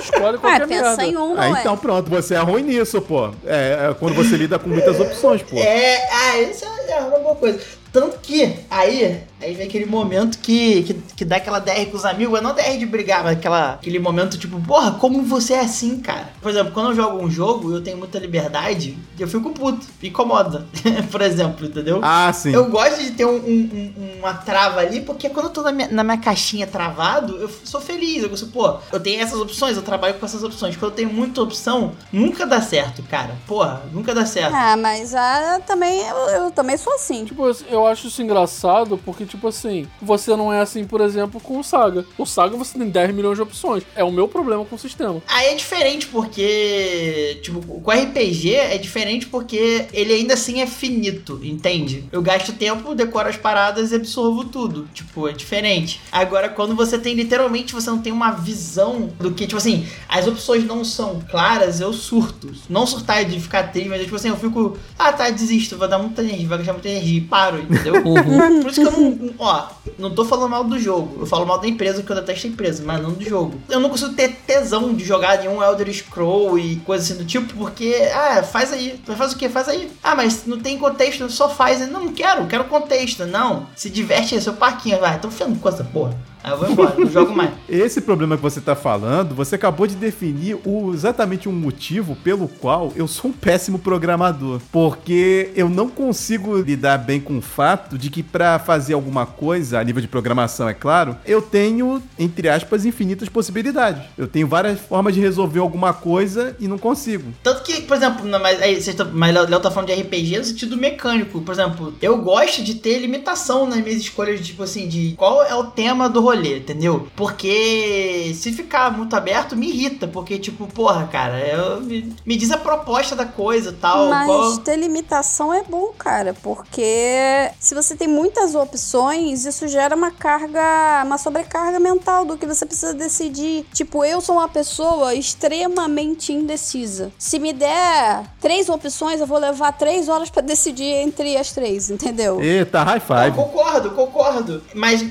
Escolhe 0.00 0.36
Ah, 0.36 0.38
qualquer 0.40 0.66
pensa 0.68 0.84
merda. 0.96 1.06
em 1.06 1.16
um, 1.16 1.34
não 1.34 1.40
Ah, 1.40 1.48
é? 1.48 1.60
então 1.60 1.76
pronto, 1.76 2.10
você 2.10 2.34
é 2.34 2.38
ruim 2.40 2.62
nisso, 2.62 3.00
pô. 3.00 3.28
É, 3.46 3.88
é 3.90 3.94
quando 3.98 4.14
você 4.14 4.36
lida 4.36 4.58
com 4.58 4.68
muitas 4.68 4.98
opções, 5.00 5.42
pô. 5.42 5.56
É, 5.58 6.08
ah, 6.10 6.33
isso 6.42 6.64
é 6.64 6.90
é 6.92 7.00
uma 7.00 7.18
boa 7.18 7.36
coisa. 7.36 7.60
Tanto 7.92 8.18
que, 8.18 8.56
aí, 8.70 9.22
aí 9.44 9.54
vem 9.54 9.66
aquele 9.66 9.86
momento 9.86 10.38
que, 10.38 10.82
que, 10.82 10.94
que 11.16 11.24
dá 11.24 11.36
aquela 11.36 11.58
DR 11.58 11.86
com 11.90 11.96
os 11.96 12.04
amigos, 12.04 12.32
mas 12.32 12.42
não 12.42 12.54
DR 12.54 12.76
de 12.78 12.86
brigar, 12.86 13.22
mas 13.22 13.36
aquela, 13.38 13.74
aquele 13.74 13.98
momento 13.98 14.38
tipo, 14.38 14.60
porra, 14.60 14.92
como 14.92 15.22
você 15.22 15.54
é 15.54 15.60
assim, 15.60 15.98
cara? 16.00 16.30
Por 16.40 16.50
exemplo, 16.50 16.72
quando 16.72 16.90
eu 16.90 16.96
jogo 16.96 17.22
um 17.22 17.30
jogo 17.30 17.70
e 17.70 17.74
eu 17.74 17.82
tenho 17.82 17.96
muita 17.96 18.18
liberdade, 18.18 18.98
eu 19.18 19.28
fico 19.28 19.50
puto, 19.50 19.86
me 20.02 20.08
incomoda, 20.08 20.66
por 21.10 21.20
exemplo, 21.22 21.66
entendeu? 21.66 22.00
Ah, 22.02 22.32
sim. 22.32 22.52
Eu 22.52 22.68
gosto 22.70 23.02
de 23.02 23.10
ter 23.12 23.24
um- 23.24 23.36
um- 23.36 23.92
um- 23.96 24.18
uma 24.20 24.34
trava 24.34 24.80
ali, 24.80 25.00
porque 25.00 25.28
quando 25.28 25.46
eu 25.46 25.52
tô 25.52 25.62
na 25.62 25.72
minha, 25.72 25.88
na 25.88 26.02
minha 26.04 26.18
caixinha 26.18 26.66
travado, 26.66 27.36
eu 27.36 27.50
sou 27.64 27.80
feliz. 27.80 28.22
Eu 28.22 28.28
gosto, 28.30 28.46
pô, 28.48 28.76
eu 28.92 29.00
tenho 29.00 29.20
essas 29.22 29.38
opções, 29.40 29.76
eu 29.76 29.82
trabalho 29.82 30.14
com 30.14 30.24
essas 30.26 30.42
opções. 30.42 30.76
Quando 30.76 30.92
eu 30.92 30.96
tenho 30.96 31.12
muita 31.12 31.42
opção, 31.42 31.92
nunca 32.12 32.46
dá 32.46 32.60
certo, 32.60 33.02
cara. 33.04 33.36
Porra, 33.46 33.82
nunca 33.92 34.14
dá 34.14 34.24
certo. 34.24 34.54
Ah, 34.54 34.76
mas 34.76 35.14
ah, 35.14 35.60
também 35.66 36.00
eu, 36.00 36.16
eu 36.30 36.50
também 36.50 36.76
sou 36.76 36.94
assim. 36.94 37.24
Tipo, 37.24 37.44
eu 37.68 37.86
acho 37.86 38.06
isso 38.06 38.22
engraçado 38.22 38.98
porque, 39.04 39.24
tipo 39.26 39.33
assim, 39.48 39.86
você 40.00 40.36
não 40.36 40.52
é 40.52 40.60
assim, 40.60 40.84
por 40.84 41.00
exemplo, 41.00 41.40
com 41.40 41.58
o 41.58 41.64
Saga. 41.64 42.04
O 42.16 42.26
Saga 42.26 42.56
você 42.56 42.78
tem 42.78 42.88
10 42.88 43.14
milhões 43.14 43.36
de 43.36 43.42
opções. 43.42 43.82
É 43.94 44.02
o 44.02 44.10
meu 44.10 44.28
problema 44.28 44.64
com 44.64 44.76
o 44.76 44.78
sistema. 44.78 45.22
Aí 45.28 45.48
é 45.48 45.54
diferente 45.54 46.06
porque, 46.06 47.40
tipo, 47.42 47.60
com 47.80 47.90
RPG 47.90 48.54
é 48.54 48.78
diferente 48.78 49.26
porque 49.26 49.86
ele 49.92 50.12
ainda 50.12 50.34
assim 50.34 50.60
é 50.60 50.66
finito, 50.66 51.40
entende? 51.42 52.04
Eu 52.10 52.22
gasto 52.22 52.52
tempo, 52.52 52.94
decoro 52.94 53.28
as 53.28 53.36
paradas 53.36 53.92
e 53.92 53.96
absorvo 53.96 54.44
tudo. 54.44 54.88
Tipo, 54.92 55.28
é 55.28 55.32
diferente. 55.32 56.00
Agora, 56.10 56.48
quando 56.48 56.74
você 56.74 56.98
tem, 56.98 57.14
literalmente, 57.14 57.72
você 57.72 57.90
não 57.90 57.98
tem 57.98 58.12
uma 58.12 58.30
visão 58.30 59.10
do 59.18 59.32
que, 59.32 59.46
tipo 59.46 59.56
assim, 59.56 59.86
as 60.08 60.26
opções 60.26 60.64
não 60.64 60.84
são 60.84 61.20
claras, 61.30 61.80
eu 61.80 61.92
surto. 61.92 62.52
Não 62.68 62.86
surtar 62.86 63.24
de 63.24 63.38
ficar 63.40 63.64
triste, 63.64 63.88
mas 63.88 64.02
tipo 64.02 64.16
assim, 64.16 64.28
eu 64.28 64.36
fico, 64.36 64.76
ah, 64.98 65.12
tá, 65.12 65.30
desisto, 65.30 65.76
vou 65.76 65.88
dar 65.88 65.98
muita 65.98 66.22
energia, 66.22 66.48
vai 66.48 66.58
gastar 66.58 66.72
muita 66.72 66.88
energia 66.88 67.18
e 67.18 67.20
paro, 67.20 67.60
entendeu? 67.60 68.02
Por 68.02 68.70
isso 68.70 68.80
que 68.80 68.86
eu 68.86 68.92
não, 68.92 69.10
ó, 69.38 69.68
não 69.98 70.14
tô 70.14 70.24
falando 70.24 70.50
mal 70.50 70.64
do 70.64 70.78
jogo. 70.78 71.20
Eu 71.20 71.26
falo 71.26 71.46
mal 71.46 71.58
da 71.58 71.68
empresa, 71.68 71.98
porque 71.98 72.12
eu 72.12 72.16
detesto 72.16 72.46
a 72.46 72.50
empresa, 72.50 72.82
mas 72.84 73.02
não 73.02 73.12
do 73.12 73.24
jogo. 73.24 73.60
Eu 73.68 73.80
não 73.80 73.88
consigo 73.88 74.14
ter 74.14 74.34
tesão 74.46 74.94
de 74.94 75.04
jogar 75.04 75.38
nenhum 75.38 75.62
Elder 75.62 75.92
Scroll 75.92 76.58
e 76.58 76.76
coisa 76.76 77.04
assim 77.04 77.22
do 77.22 77.26
tipo, 77.26 77.54
porque, 77.54 77.94
ah, 78.14 78.42
faz 78.42 78.72
aí. 78.72 79.00
Faz 79.16 79.32
o 79.32 79.36
quê? 79.36 79.48
Faz 79.48 79.68
aí. 79.68 79.90
Ah, 80.02 80.14
mas 80.14 80.46
não 80.46 80.58
tem 80.58 80.78
contexto, 80.78 81.28
só 81.30 81.48
faz. 81.48 81.80
Não, 81.90 82.04
não 82.04 82.12
quero, 82.12 82.46
quero 82.46 82.64
contexto. 82.64 83.26
Não, 83.26 83.66
se 83.74 83.90
diverte 83.90 84.34
aí, 84.34 84.40
seu 84.40 84.54
parquinho. 84.54 85.00
Vai, 85.00 85.18
tô 85.18 85.30
ficando 85.30 85.58
com 85.58 85.68
essa 85.68 85.84
porra. 85.84 86.14
Aí 86.44 86.52
eu 86.52 86.58
vou 86.58 86.70
embora, 86.70 86.94
não 86.98 87.10
jogo 87.10 87.34
mais. 87.34 87.50
Esse 87.68 88.02
problema 88.02 88.36
que 88.36 88.42
você 88.42 88.60
tá 88.60 88.76
falando, 88.76 89.34
você 89.34 89.54
acabou 89.54 89.86
de 89.86 89.94
definir 89.94 90.58
o, 90.64 90.92
exatamente 90.92 91.48
um 91.48 91.52
motivo 91.52 92.14
pelo 92.16 92.46
qual 92.46 92.92
eu 92.94 93.08
sou 93.08 93.30
um 93.30 93.32
péssimo 93.32 93.78
programador. 93.78 94.60
Porque 94.70 95.50
eu 95.56 95.68
não 95.70 95.88
consigo 95.88 96.58
lidar 96.58 96.98
bem 96.98 97.18
com 97.18 97.38
o 97.38 97.42
fato 97.42 97.96
de 97.96 98.10
que 98.10 98.22
pra 98.22 98.58
fazer 98.58 98.92
alguma 98.92 99.24
coisa, 99.24 99.80
a 99.80 99.84
nível 99.84 100.02
de 100.02 100.06
programação, 100.08 100.68
é 100.68 100.74
claro, 100.74 101.16
eu 101.24 101.40
tenho, 101.40 102.02
entre 102.18 102.48
aspas, 102.50 102.84
infinitas 102.84 103.28
possibilidades. 103.30 104.02
Eu 104.18 104.28
tenho 104.28 104.46
várias 104.46 104.78
formas 104.78 105.14
de 105.14 105.20
resolver 105.20 105.60
alguma 105.60 105.94
coisa 105.94 106.54
e 106.60 106.68
não 106.68 106.76
consigo. 106.76 107.32
Tanto 107.42 107.62
que, 107.62 107.80
por 107.82 107.96
exemplo, 107.96 108.26
na- 108.26 108.38
mas, 108.38 108.60
aí, 108.60 108.82
tão- 108.94 109.10
mas 109.14 109.32
Léo 109.32 109.48
Léo 109.48 109.60
tá 109.60 109.70
falando 109.70 109.88
de 109.88 109.94
RPG 109.94 110.38
no 110.38 110.44
sentido 110.44 110.76
mecânico. 110.76 111.40
Por 111.40 111.52
exemplo, 111.52 111.94
eu 112.02 112.18
gosto 112.18 112.62
de 112.62 112.74
ter 112.74 112.98
limitação 112.98 113.66
nas 113.66 113.80
minhas 113.82 113.96
escolhas, 114.00 114.44
tipo 114.46 114.62
assim, 114.62 114.86
de 114.86 115.14
qual 115.16 115.42
é 115.42 115.54
o 115.54 115.64
tema 115.64 116.08
do 116.08 116.20
rolê, 116.20 116.33
entendeu? 116.42 117.08
Porque 117.16 118.32
se 118.34 118.52
ficar 118.52 118.90
muito 118.90 119.14
aberto, 119.16 119.56
me 119.56 119.68
irrita. 119.68 120.06
Porque, 120.08 120.38
tipo, 120.38 120.66
porra, 120.66 121.06
cara, 121.10 121.38
eu, 121.40 121.80
me, 121.80 122.14
me 122.24 122.36
diz 122.36 122.50
a 122.50 122.58
proposta 122.58 123.14
da 123.16 123.24
coisa 123.26 123.70
e 123.70 123.74
tal. 123.74 124.08
Mas 124.08 124.26
qual- 124.26 124.58
ter 124.58 124.76
limitação 124.76 125.52
é 125.52 125.62
bom, 125.62 125.92
cara, 125.98 126.34
porque 126.42 127.50
se 127.60 127.74
você 127.74 127.94
tem 127.96 128.08
muitas 128.08 128.54
opções, 128.54 129.44
isso 129.44 129.66
gera 129.68 129.94
uma 129.94 130.10
carga, 130.10 131.02
uma 131.04 131.18
sobrecarga 131.18 131.78
mental 131.80 132.24
do 132.24 132.36
que 132.36 132.46
você 132.46 132.64
precisa 132.66 132.94
decidir. 132.94 133.66
Tipo, 133.72 134.04
eu 134.04 134.20
sou 134.20 134.36
uma 134.36 134.48
pessoa 134.48 135.14
extremamente 135.14 136.32
indecisa. 136.32 137.12
Se 137.18 137.38
me 137.38 137.52
der 137.52 138.24
três 138.40 138.68
opções, 138.68 139.20
eu 139.20 139.26
vou 139.26 139.38
levar 139.38 139.72
três 139.72 140.08
horas 140.08 140.30
pra 140.30 140.42
decidir 140.42 140.84
entre 140.84 141.36
as 141.36 141.52
três, 141.52 141.90
entendeu? 141.90 142.40
Eita, 142.40 142.82
high 142.82 142.96
Eu 142.96 143.00
five. 143.00 143.36
concordo, 143.36 143.90
concordo. 143.92 144.62
Mas 144.74 145.02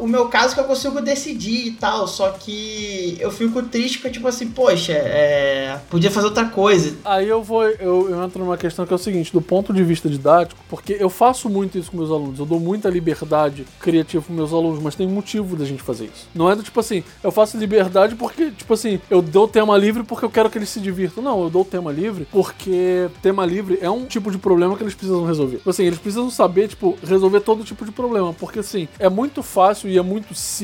o 0.00 0.06
meu 0.06 0.28
caso 0.28 0.52
é 0.52 0.54
que 0.54 0.60
eu 0.60 0.64
consigo 0.72 1.00
decidir 1.00 1.66
e 1.66 1.70
tal. 1.72 2.08
Só 2.08 2.30
que 2.30 3.16
eu 3.20 3.30
fico 3.30 3.62
triste 3.62 3.98
porque, 3.98 4.10
tipo 4.10 4.26
assim, 4.26 4.48
poxa, 4.48 4.92
é, 4.92 5.78
podia 5.90 6.10
fazer 6.10 6.26
outra 6.26 6.46
coisa. 6.46 6.96
Aí 7.04 7.28
eu 7.28 7.42
vou, 7.42 7.64
eu, 7.64 8.10
eu 8.10 8.24
entro 8.24 8.42
numa 8.42 8.56
questão 8.56 8.86
que 8.86 8.92
é 8.92 8.96
o 8.96 8.98
seguinte, 8.98 9.32
do 9.32 9.40
ponto 9.40 9.72
de 9.72 9.82
vista 9.84 10.08
didático, 10.08 10.60
porque 10.68 10.96
eu 10.98 11.10
faço 11.10 11.48
muito 11.48 11.78
isso 11.78 11.90
com 11.90 11.98
meus 11.98 12.10
alunos, 12.10 12.38
eu 12.38 12.46
dou 12.46 12.58
muita 12.58 12.88
liberdade 12.88 13.66
criativa 13.78 14.24
com 14.26 14.32
meus 14.32 14.52
alunos, 14.52 14.82
mas 14.82 14.94
tem 14.94 15.06
motivo 15.06 15.56
da 15.56 15.64
gente 15.64 15.82
fazer 15.82 16.04
isso. 16.04 16.28
Não 16.34 16.50
é 16.50 16.56
do 16.56 16.62
tipo 16.62 16.80
assim, 16.80 17.04
eu 17.22 17.30
faço 17.30 17.56
liberdade 17.58 18.14
porque, 18.14 18.50
tipo 18.50 18.72
assim, 18.72 19.00
eu 19.10 19.20
dou 19.20 19.46
tema 19.46 19.76
livre 19.76 20.02
porque 20.02 20.24
eu 20.24 20.30
quero 20.30 20.48
que 20.48 20.58
eles 20.58 20.68
se 20.68 20.80
divirtam. 20.80 21.22
Não, 21.22 21.42
eu 21.42 21.50
dou 21.50 21.64
tema 21.64 21.92
livre 21.92 22.26
porque 22.30 23.08
tema 23.20 23.44
livre 23.44 23.78
é 23.80 23.90
um 23.90 24.06
tipo 24.06 24.30
de 24.30 24.38
problema 24.38 24.76
que 24.76 24.82
eles 24.82 24.94
precisam 24.94 25.24
resolver. 25.26 25.58
Tipo 25.58 25.70
assim, 25.70 25.84
eles 25.84 25.98
precisam 25.98 26.30
saber, 26.30 26.68
tipo, 26.68 26.96
resolver 27.04 27.40
todo 27.40 27.64
tipo 27.64 27.84
de 27.84 27.92
problema, 27.92 28.32
porque 28.32 28.60
assim, 28.60 28.88
é 28.98 29.08
muito 29.08 29.42
fácil 29.42 29.88
e 29.90 29.98
é 29.98 30.02
muito 30.02 30.34
simples 30.34 30.61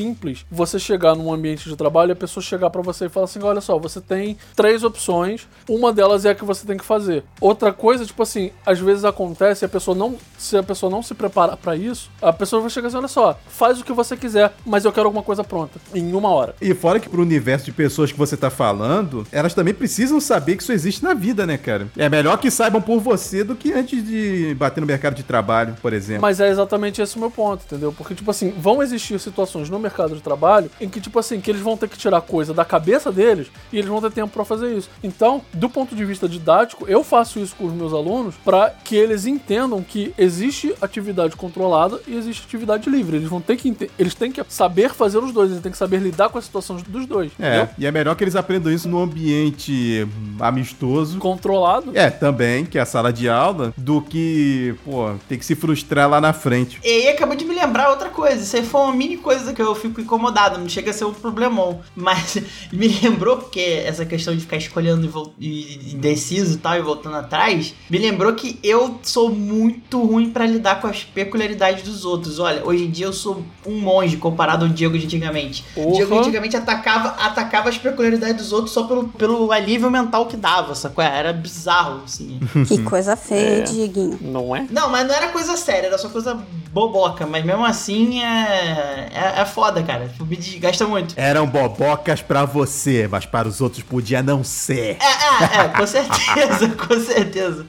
você 0.50 0.78
chegar 0.78 1.14
num 1.14 1.32
ambiente 1.32 1.68
de 1.68 1.76
trabalho 1.76 2.10
e 2.10 2.12
a 2.12 2.16
pessoa 2.16 2.42
chegar 2.42 2.70
pra 2.70 2.82
você 2.82 3.06
e 3.06 3.08
falar 3.08 3.24
assim: 3.24 3.40
olha 3.42 3.60
só, 3.60 3.78
você 3.78 4.00
tem 4.00 4.36
três 4.54 4.84
opções, 4.84 5.46
uma 5.68 5.92
delas 5.92 6.24
é 6.24 6.30
a 6.30 6.34
que 6.34 6.44
você 6.44 6.66
tem 6.66 6.76
que 6.76 6.84
fazer. 6.84 7.24
Outra 7.40 7.72
coisa, 7.72 8.04
tipo 8.06 8.22
assim, 8.22 8.50
às 8.64 8.78
vezes 8.78 9.04
acontece 9.04 9.64
a 9.64 9.68
pessoa 9.68 9.96
não. 9.96 10.16
Se 10.38 10.56
a 10.56 10.62
pessoa 10.62 10.90
não 10.90 11.02
se 11.02 11.14
preparar 11.14 11.56
pra 11.56 11.76
isso, 11.76 12.10
a 12.22 12.32
pessoa 12.32 12.62
vai 12.62 12.70
chegar 12.70 12.88
assim: 12.88 12.96
olha 12.96 13.08
só, 13.08 13.38
faz 13.48 13.80
o 13.80 13.84
que 13.84 13.92
você 13.92 14.16
quiser, 14.16 14.52
mas 14.64 14.84
eu 14.84 14.92
quero 14.92 15.06
alguma 15.06 15.22
coisa 15.22 15.44
pronta. 15.44 15.78
Em 15.94 16.12
uma 16.12 16.30
hora. 16.30 16.54
E 16.60 16.74
fora 16.74 17.00
que 17.00 17.08
pro 17.08 17.22
universo 17.22 17.66
de 17.66 17.72
pessoas 17.72 18.12
que 18.12 18.18
você 18.18 18.36
tá 18.36 18.50
falando, 18.50 19.26
elas 19.32 19.54
também 19.54 19.74
precisam 19.74 20.20
saber 20.20 20.56
que 20.56 20.62
isso 20.62 20.72
existe 20.72 21.02
na 21.02 21.14
vida, 21.14 21.46
né, 21.46 21.58
cara? 21.58 21.88
É 21.96 22.08
melhor 22.08 22.38
que 22.38 22.50
saibam 22.50 22.80
por 22.80 23.00
você 23.00 23.42
do 23.44 23.54
que 23.54 23.72
antes 23.72 24.04
de 24.04 24.54
bater 24.54 24.80
no 24.80 24.86
mercado 24.86 25.14
de 25.14 25.22
trabalho, 25.22 25.76
por 25.82 25.92
exemplo. 25.92 26.22
Mas 26.22 26.40
é 26.40 26.48
exatamente 26.48 27.02
esse 27.02 27.16
o 27.16 27.20
meu 27.20 27.30
ponto, 27.30 27.64
entendeu? 27.64 27.92
Porque, 27.92 28.14
tipo 28.14 28.30
assim, 28.30 28.50
vão 28.56 28.82
existir 28.82 29.18
situações 29.18 29.68
no 29.68 29.78
mercado 29.78 29.87
de 29.88 30.22
trabalho 30.22 30.70
em 30.80 30.88
que, 30.88 31.00
tipo 31.00 31.18
assim, 31.18 31.40
que 31.40 31.50
eles 31.50 31.60
vão 31.60 31.76
ter 31.76 31.88
que 31.88 31.98
tirar 31.98 32.20
coisa 32.20 32.54
da 32.54 32.64
cabeça 32.64 33.10
deles 33.10 33.48
e 33.72 33.78
eles 33.78 33.88
vão 33.88 34.00
ter 34.00 34.12
tempo 34.12 34.32
pra 34.32 34.44
fazer 34.44 34.76
isso. 34.76 34.90
Então, 35.02 35.42
do 35.52 35.68
ponto 35.68 35.94
de 35.94 36.04
vista 36.04 36.28
didático, 36.28 36.86
eu 36.88 37.02
faço 37.02 37.38
isso 37.38 37.54
com 37.56 37.66
os 37.66 37.72
meus 37.72 37.92
alunos 37.92 38.34
pra 38.44 38.70
que 38.70 38.96
eles 38.96 39.26
entendam 39.26 39.82
que 39.82 40.12
existe 40.16 40.74
atividade 40.80 41.36
controlada 41.36 42.00
e 42.06 42.16
existe 42.16 42.44
atividade 42.44 42.88
livre. 42.88 43.16
Eles 43.16 43.28
vão 43.28 43.40
ter 43.40 43.56
que 43.56 43.68
eles 43.98 44.14
têm 44.14 44.32
que 44.32 44.42
saber 44.48 44.90
fazer 44.90 45.18
os 45.18 45.32
dois, 45.32 45.50
eles 45.50 45.62
têm 45.62 45.72
que 45.72 45.78
saber 45.78 45.98
lidar 45.98 46.28
com 46.28 46.38
as 46.38 46.44
situações 46.44 46.82
dos 46.82 47.06
dois. 47.06 47.32
É, 47.38 47.56
entendeu? 47.56 47.68
e 47.78 47.86
é 47.86 47.90
melhor 47.90 48.14
que 48.14 48.24
eles 48.24 48.36
aprendam 48.36 48.72
isso 48.72 48.88
num 48.88 49.00
ambiente 49.00 50.06
amistoso. 50.40 51.18
Controlado. 51.18 51.92
É, 51.94 52.10
também, 52.10 52.64
que 52.64 52.78
é 52.78 52.80
a 52.80 52.86
sala 52.86 53.12
de 53.12 53.28
aula, 53.28 53.72
do 53.76 54.00
que, 54.00 54.74
pô, 54.84 55.12
ter 55.28 55.36
que 55.36 55.44
se 55.44 55.54
frustrar 55.54 56.08
lá 56.08 56.20
na 56.20 56.32
frente. 56.32 56.80
E 56.84 56.88
aí 56.88 57.08
acabou 57.08 57.36
de 57.36 57.44
me 57.44 57.54
lembrar 57.54 57.90
outra 57.90 58.08
coisa. 58.08 58.42
Isso 58.42 58.56
aí 58.56 58.64
foi 58.64 58.80
uma 58.80 58.94
mini 58.94 59.16
coisa 59.16 59.52
que 59.52 59.62
eu 59.62 59.74
fico 59.78 60.00
incomodado. 60.00 60.58
Não 60.58 60.68
chega 60.68 60.90
a 60.90 60.94
ser 60.94 61.04
um 61.04 61.12
problemão. 61.12 61.80
Mas 61.94 62.38
me 62.72 62.88
lembrou, 62.88 63.38
porque 63.38 63.60
essa 63.60 64.04
questão 64.04 64.34
de 64.34 64.40
ficar 64.40 64.56
escolhendo 64.56 65.06
e 65.38 65.48
e 65.48 65.94
indeciso 65.94 66.54
e 66.54 66.58
tal, 66.58 66.76
e 66.76 66.82
voltando 66.82 67.16
atrás, 67.16 67.74
me 67.88 67.98
lembrou 67.98 68.34
que 68.34 68.58
eu 68.62 68.98
sou 69.02 69.30
muito 69.30 70.02
ruim 70.02 70.30
pra 70.30 70.46
lidar 70.46 70.80
com 70.80 70.86
as 70.86 71.02
peculiaridades 71.04 71.82
dos 71.82 72.04
outros. 72.04 72.38
Olha, 72.38 72.64
hoje 72.64 72.84
em 72.84 72.90
dia 72.90 73.06
eu 73.06 73.12
sou 73.12 73.44
um 73.66 73.80
monge 73.80 74.16
comparado 74.16 74.64
ao 74.64 74.70
Diego 74.70 74.98
de 74.98 75.06
antigamente. 75.06 75.64
O 75.74 75.82
Porra. 75.82 75.94
Diego 75.96 76.18
antigamente 76.18 76.56
atacava, 76.56 77.08
atacava 77.22 77.68
as 77.68 77.78
peculiaridades 77.78 78.36
dos 78.36 78.52
outros 78.52 78.72
só 78.72 78.84
pelo, 78.84 79.08
pelo 79.08 79.50
alívio 79.52 79.90
mental 79.90 80.26
que 80.26 80.36
dava, 80.36 80.74
sacou? 80.74 81.02
Era 81.02 81.32
bizarro, 81.32 82.02
assim. 82.04 82.40
Que 82.68 82.82
coisa 82.82 83.16
feia, 83.16 83.60
É. 83.60 83.62
Diguinho. 83.62 84.18
Não 84.20 84.54
é? 84.54 84.66
Não, 84.70 84.90
mas 84.90 85.06
não 85.06 85.14
era 85.14 85.28
coisa 85.28 85.56
séria, 85.56 85.86
era 85.86 85.98
só 85.98 86.08
coisa 86.08 86.38
boboca. 86.72 87.26
Mas 87.26 87.44
mesmo 87.44 87.64
assim 87.64 88.22
é. 88.22 89.08
É, 89.12 89.40
é 89.40 89.44
foda, 89.58 89.82
cara. 89.82 90.06
Tipo, 90.06 90.24
me 90.24 90.36
desgasta 90.36 90.86
muito. 90.86 91.14
Eram 91.16 91.44
bobocas 91.44 92.22
pra 92.22 92.44
você, 92.44 93.08
mas 93.10 93.26
para 93.26 93.48
os 93.48 93.60
outros 93.60 93.82
podia 93.82 94.22
não 94.22 94.44
ser. 94.44 94.96
É, 95.00 95.58
é, 95.58 95.64
é, 95.64 95.68
com 95.68 95.86
certeza, 95.86 96.68
com 96.78 97.00
certeza. 97.00 97.66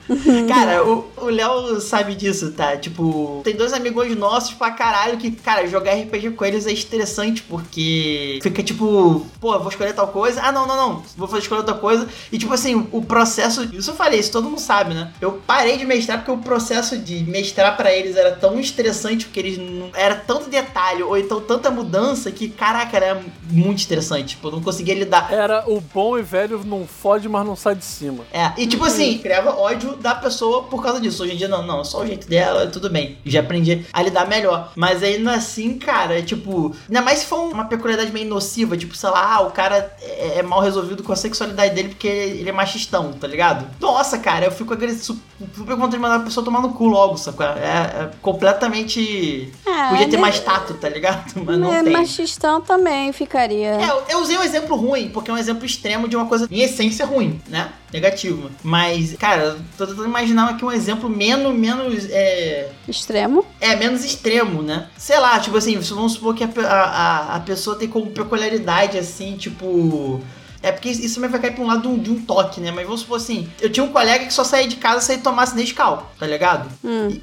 Cara, 0.48 0.84
o 0.84 1.30
Léo 1.30 1.82
sabe 1.82 2.14
disso, 2.14 2.52
tá? 2.52 2.78
Tipo, 2.78 3.42
tem 3.44 3.56
dois 3.56 3.74
amigos 3.74 4.16
nossos 4.16 4.54
pra 4.54 4.70
caralho 4.70 5.18
que, 5.18 5.32
cara, 5.32 5.68
jogar 5.68 5.96
RPG 5.96 6.32
com 6.32 6.46
eles 6.46 6.68
é 6.68 6.72
estressante 6.72 7.42
porque 7.42 8.40
fica 8.44 8.62
tipo, 8.62 9.26
pô, 9.42 9.58
vou 9.58 9.70
escolher 9.70 9.94
tal 9.94 10.10
coisa. 10.10 10.42
Ah, 10.44 10.52
não, 10.52 10.68
não, 10.68 10.76
não, 10.76 11.04
vou 11.18 11.28
fazer 11.28 11.42
escolher 11.42 11.62
outra 11.62 11.76
coisa. 11.76 12.08
E 12.32 12.38
tipo 12.38 12.54
assim, 12.54 12.88
o 12.92 13.02
processo. 13.02 13.68
Isso 13.74 13.90
eu 13.90 13.96
falei, 13.96 14.20
isso 14.20 14.32
todo 14.32 14.48
mundo 14.48 14.60
sabe, 14.60 14.94
né? 14.94 15.12
Eu 15.20 15.42
parei 15.48 15.78
de 15.78 15.86
mestrar 15.86 16.20
porque 16.20 16.32
o 16.32 16.38
processo 16.38 17.00
de 17.00 17.24
mestrar 17.24 17.76
pra 17.76 17.92
eles 17.92 18.16
era 18.16 18.32
tão 18.32 18.60
estressante 18.60 19.26
porque 19.26 19.40
eles 19.40 19.58
não. 19.58 19.90
Era 19.96 20.16
tanto 20.16 20.52
detalhe, 20.52 21.02
ou 21.02 21.18
então 21.18 21.42
tanta 21.42 21.72
mudança 21.80 22.32
que, 22.32 22.50
caraca, 22.50 22.96
era 22.96 23.22
muito 23.50 23.80
estressante. 23.80 24.36
Tipo, 24.36 24.50
eu 24.50 24.52
não 24.54 24.62
conseguia 24.62 24.94
lidar. 24.94 25.32
Era 25.32 25.64
o 25.68 25.82
bom 25.82 26.18
e 26.18 26.22
velho 26.22 26.62
não 26.66 26.86
fode, 26.86 27.28
mas 27.30 27.46
não 27.46 27.56
sai 27.56 27.76
de 27.76 27.86
cima. 27.86 28.24
É, 28.32 28.52
e 28.58 28.68
tipo 28.68 28.84
assim, 28.84 29.18
criava 29.18 29.56
ódio 29.56 29.96
da 29.96 30.14
pessoa 30.16 30.64
por 30.64 30.84
causa 30.84 31.00
disso. 31.00 31.24
Hoje 31.24 31.34
em 31.34 31.38
dia, 31.38 31.48
não, 31.48 31.66
não, 31.66 31.84
só 31.84 32.02
o 32.02 32.06
jeito 32.06 32.28
dela, 32.28 32.68
tudo 32.68 32.90
bem. 32.90 33.18
Já 33.26 33.40
aprendi 33.40 33.86
a 33.92 34.02
lidar 34.02 34.28
melhor. 34.28 34.72
Mas 34.76 35.02
ainda 35.02 35.34
assim, 35.34 35.78
cara, 35.78 36.20
é 36.20 36.22
tipo. 36.22 36.76
Ainda 36.88 37.02
mais 37.02 37.20
se 37.20 37.26
for 37.26 37.52
uma 37.52 37.66
peculiaridade 37.66 38.12
meio 38.12 38.28
nociva, 38.28 38.78
tipo, 38.78 38.96
sei 38.96 39.10
lá, 39.10 39.36
ah, 39.36 39.42
o 39.42 39.52
cara 39.52 39.96
é, 40.02 40.40
é 40.40 40.44
mal 40.44 40.60
resolvido 40.60 41.04
com 41.04 41.14
a 41.14 41.16
sexualidade 41.16 41.74
dele 41.74 41.90
porque 41.90 42.08
ele 42.08 42.50
é 42.50 42.54
machistão, 42.54 43.14
tá 43.14 43.28
ligado? 43.28 43.66
Nossa, 43.80 44.18
cara, 44.18 44.46
eu 44.46 44.52
fico 44.52 44.74
agressivo. 44.74 45.20
Super 45.56 45.76
vontade 45.76 45.94
de 45.94 46.00
mandar 46.00 46.16
a 46.16 46.20
pessoa 46.20 46.44
tomar 46.44 46.62
no 46.62 46.74
cu 46.74 46.88
logo, 46.88 47.16
sacou? 47.18 47.46
É, 47.46 47.50
é 47.50 48.10
completamente. 48.22 49.52
É, 49.66 49.90
Podia 49.90 50.10
ter 50.10 50.18
né? 50.18 50.22
mais 50.22 50.40
tato, 50.40 50.74
tá 50.74 50.90
ligado? 50.90 51.32
Mas 51.44 51.58
não 51.58 51.69
É, 51.74 51.84
tem. 51.84 51.94
machistão 51.94 52.62
também 52.62 53.12
ficaria. 53.14 53.70
É, 53.76 53.90
eu- 53.90 54.04
eu 54.10 54.20
usei 54.22 54.38
um 54.38 54.44
exemplo 54.44 54.76
ruim, 54.76 55.10
porque 55.10 55.30
é 55.30 55.34
um 55.34 55.38
exemplo 55.38 55.66
extremo 55.66 56.08
de 56.08 56.16
uma 56.16 56.26
coisa 56.26 56.48
em 56.50 56.60
essência 56.62 57.06
ruim, 57.06 57.40
né? 57.48 57.70
Negativo. 57.92 58.50
Mas, 58.64 59.16
cara, 59.18 59.44
eu 59.44 59.60
tô 59.78 59.88
tentando 59.88 60.08
imaginar 60.08 60.50
aqui 60.50 60.64
um 60.64 60.72
exemplo 60.72 61.10
menos, 61.10 61.54
menos, 61.56 62.06
é, 62.10 62.70
Extremo. 62.88 63.44
é, 63.60 63.76
menos 63.76 64.04
extremo, 64.06 64.62
né? 64.62 64.88
Sei 64.98 65.18
lá, 65.20 65.40
tipo 65.40 65.58
assim, 65.58 65.78
vamos 65.80 66.14
supor 66.14 66.36
que 66.36 66.44
a, 66.44 66.50
a, 66.66 67.36
a 67.36 67.40
pessoa 67.40 67.76
tem 67.76 67.88
como 67.88 68.08
peculiaridade, 68.12 68.98
assim, 68.98 69.36
tipo... 69.38 70.22
É 70.62 70.72
porque 70.72 70.90
isso 70.90 71.16
também 71.16 71.30
vai 71.30 71.40
cair 71.40 71.54
pra 71.56 71.64
um 71.64 71.68
lado 71.68 71.82
de 71.84 71.88
um, 71.88 71.98
de 71.98 72.12
um 72.12 72.22
toque, 72.22 72.60
né? 72.62 72.72
Mas 72.72 72.86
vamos 72.86 73.02
supor 73.02 73.18
assim, 73.18 73.48
eu 73.62 73.70
tinha 73.70 73.84
um 73.84 73.90
colega 73.92 74.26
que 74.26 74.34
só 74.34 74.44
saía 74.44 74.68
de 74.68 74.76
casa 74.76 75.02
se 75.02 75.14
ele 75.14 75.22
tomasse 75.22 75.56
Nescau, 75.56 76.12
tá 76.20 76.26
ligado? 76.28 76.70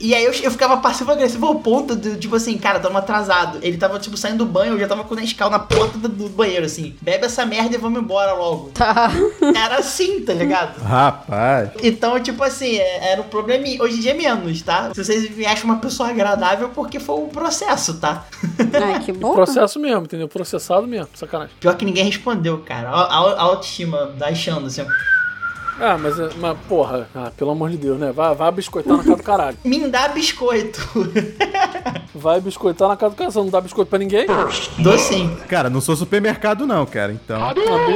E, 0.01 0.09
e 0.09 0.15
aí 0.15 0.25
eu, 0.25 0.33
eu 0.33 0.51
ficava 0.51 0.77
passivo-agressivo 0.79 1.47
ao 1.47 1.57
ponto 1.57 1.95
de, 1.97 2.17
tipo 2.17 2.35
assim, 2.37 2.57
cara, 2.59 2.79
tamo 2.81 2.97
atrasado. 2.99 3.59
Ele 3.63 3.77
tava, 3.77 3.99
tipo, 3.99 4.17
saindo 4.17 4.39
do 4.45 4.47
banho, 4.47 4.75
eu 4.75 4.79
já 4.81 4.87
tava 4.89 5.05
com 5.05 5.15
o 5.15 5.17
Nescau 5.17 5.51
na 5.51 5.59
porta 5.59 5.99
do, 5.99 6.09
do 6.09 6.29
banheiro, 6.29 6.65
assim. 6.67 6.95
Bebe 7.01 7.27
essa 7.27 7.45
merda 7.45 7.75
e 7.75 7.79
vamos 7.79 8.01
embora 8.01 8.33
logo. 8.35 8.71
Tá. 8.75 9.11
Era 9.55 9.79
assim, 9.79 10.21
tá 10.21 10.33
ligado? 10.33 10.81
Rapaz. 10.83 11.71
Então, 11.83 12.19
tipo 12.21 12.43
assim, 12.43 12.77
é- 12.77 13.13
era 13.13 13.21
um 13.21 13.25
probleminha. 13.25 13.83
Hoje 13.83 13.97
em 13.99 14.01
dia 14.01 14.11
é 14.13 14.15
menos, 14.15 14.63
tá? 14.63 14.91
Se 14.95 15.05
vocês 15.05 15.31
me 15.37 15.45
acham 15.47 15.65
uma 15.67 15.77
pessoa 15.79 16.09
agradável, 16.09 16.71
porque 16.71 16.99
foi 16.99 17.17
um 17.21 17.29
processo, 17.29 17.95
tá? 17.99 18.25
Ai, 18.73 19.01
que 19.01 19.13
bom. 19.13 19.35
Processo 19.35 19.79
mesmo, 19.79 20.03
entendeu? 20.03 20.29
Processado 20.29 20.87
mesmo, 20.87 21.09
sacanagem. 21.15 21.55
Pior 21.61 21.75
que 21.77 21.85
ninguém 21.85 22.05
respondeu, 22.05 22.59
cara. 22.59 22.89
A, 22.91 23.03
a- 23.03 23.26
a 23.29 23.43
autoestima 23.43 24.07
assim. 24.67 24.87
Ah, 25.79 25.99
mas, 25.99 26.19
é- 26.19 26.31
mas 26.41 26.57
porra, 26.69 27.09
ah, 27.15 27.31
pelo 27.37 27.51
amor 27.51 27.71
de 27.71 27.77
Deus, 27.77 27.99
né? 27.99 28.13
Vai, 28.13 28.35
vai 28.35 28.51
biscoitar 28.53 28.97
na 28.97 29.03
casa 29.05 29.17
do 29.17 29.23
caralho. 29.23 29.57
Me 29.65 29.89
dá 29.89 30.09
biscoito. 30.09 30.81
Vai 32.15 32.41
biscoitar 32.41 32.89
na 32.89 32.97
casa 32.97 33.15
do 33.15 33.17
caralho. 33.17 33.33
Você 33.33 33.39
não 33.39 33.51
dá 33.51 33.61
biscoito 33.61 33.91
pra 33.91 33.99
ninguém? 33.99 34.27
Dou 34.79 34.99
sim. 34.99 35.37
Cara, 35.49 35.69
não 35.69 35.83
sou 35.83 35.95
supermercado 35.95 36.67
não, 36.67 36.87
cara, 36.87 37.13
então... 37.13 37.39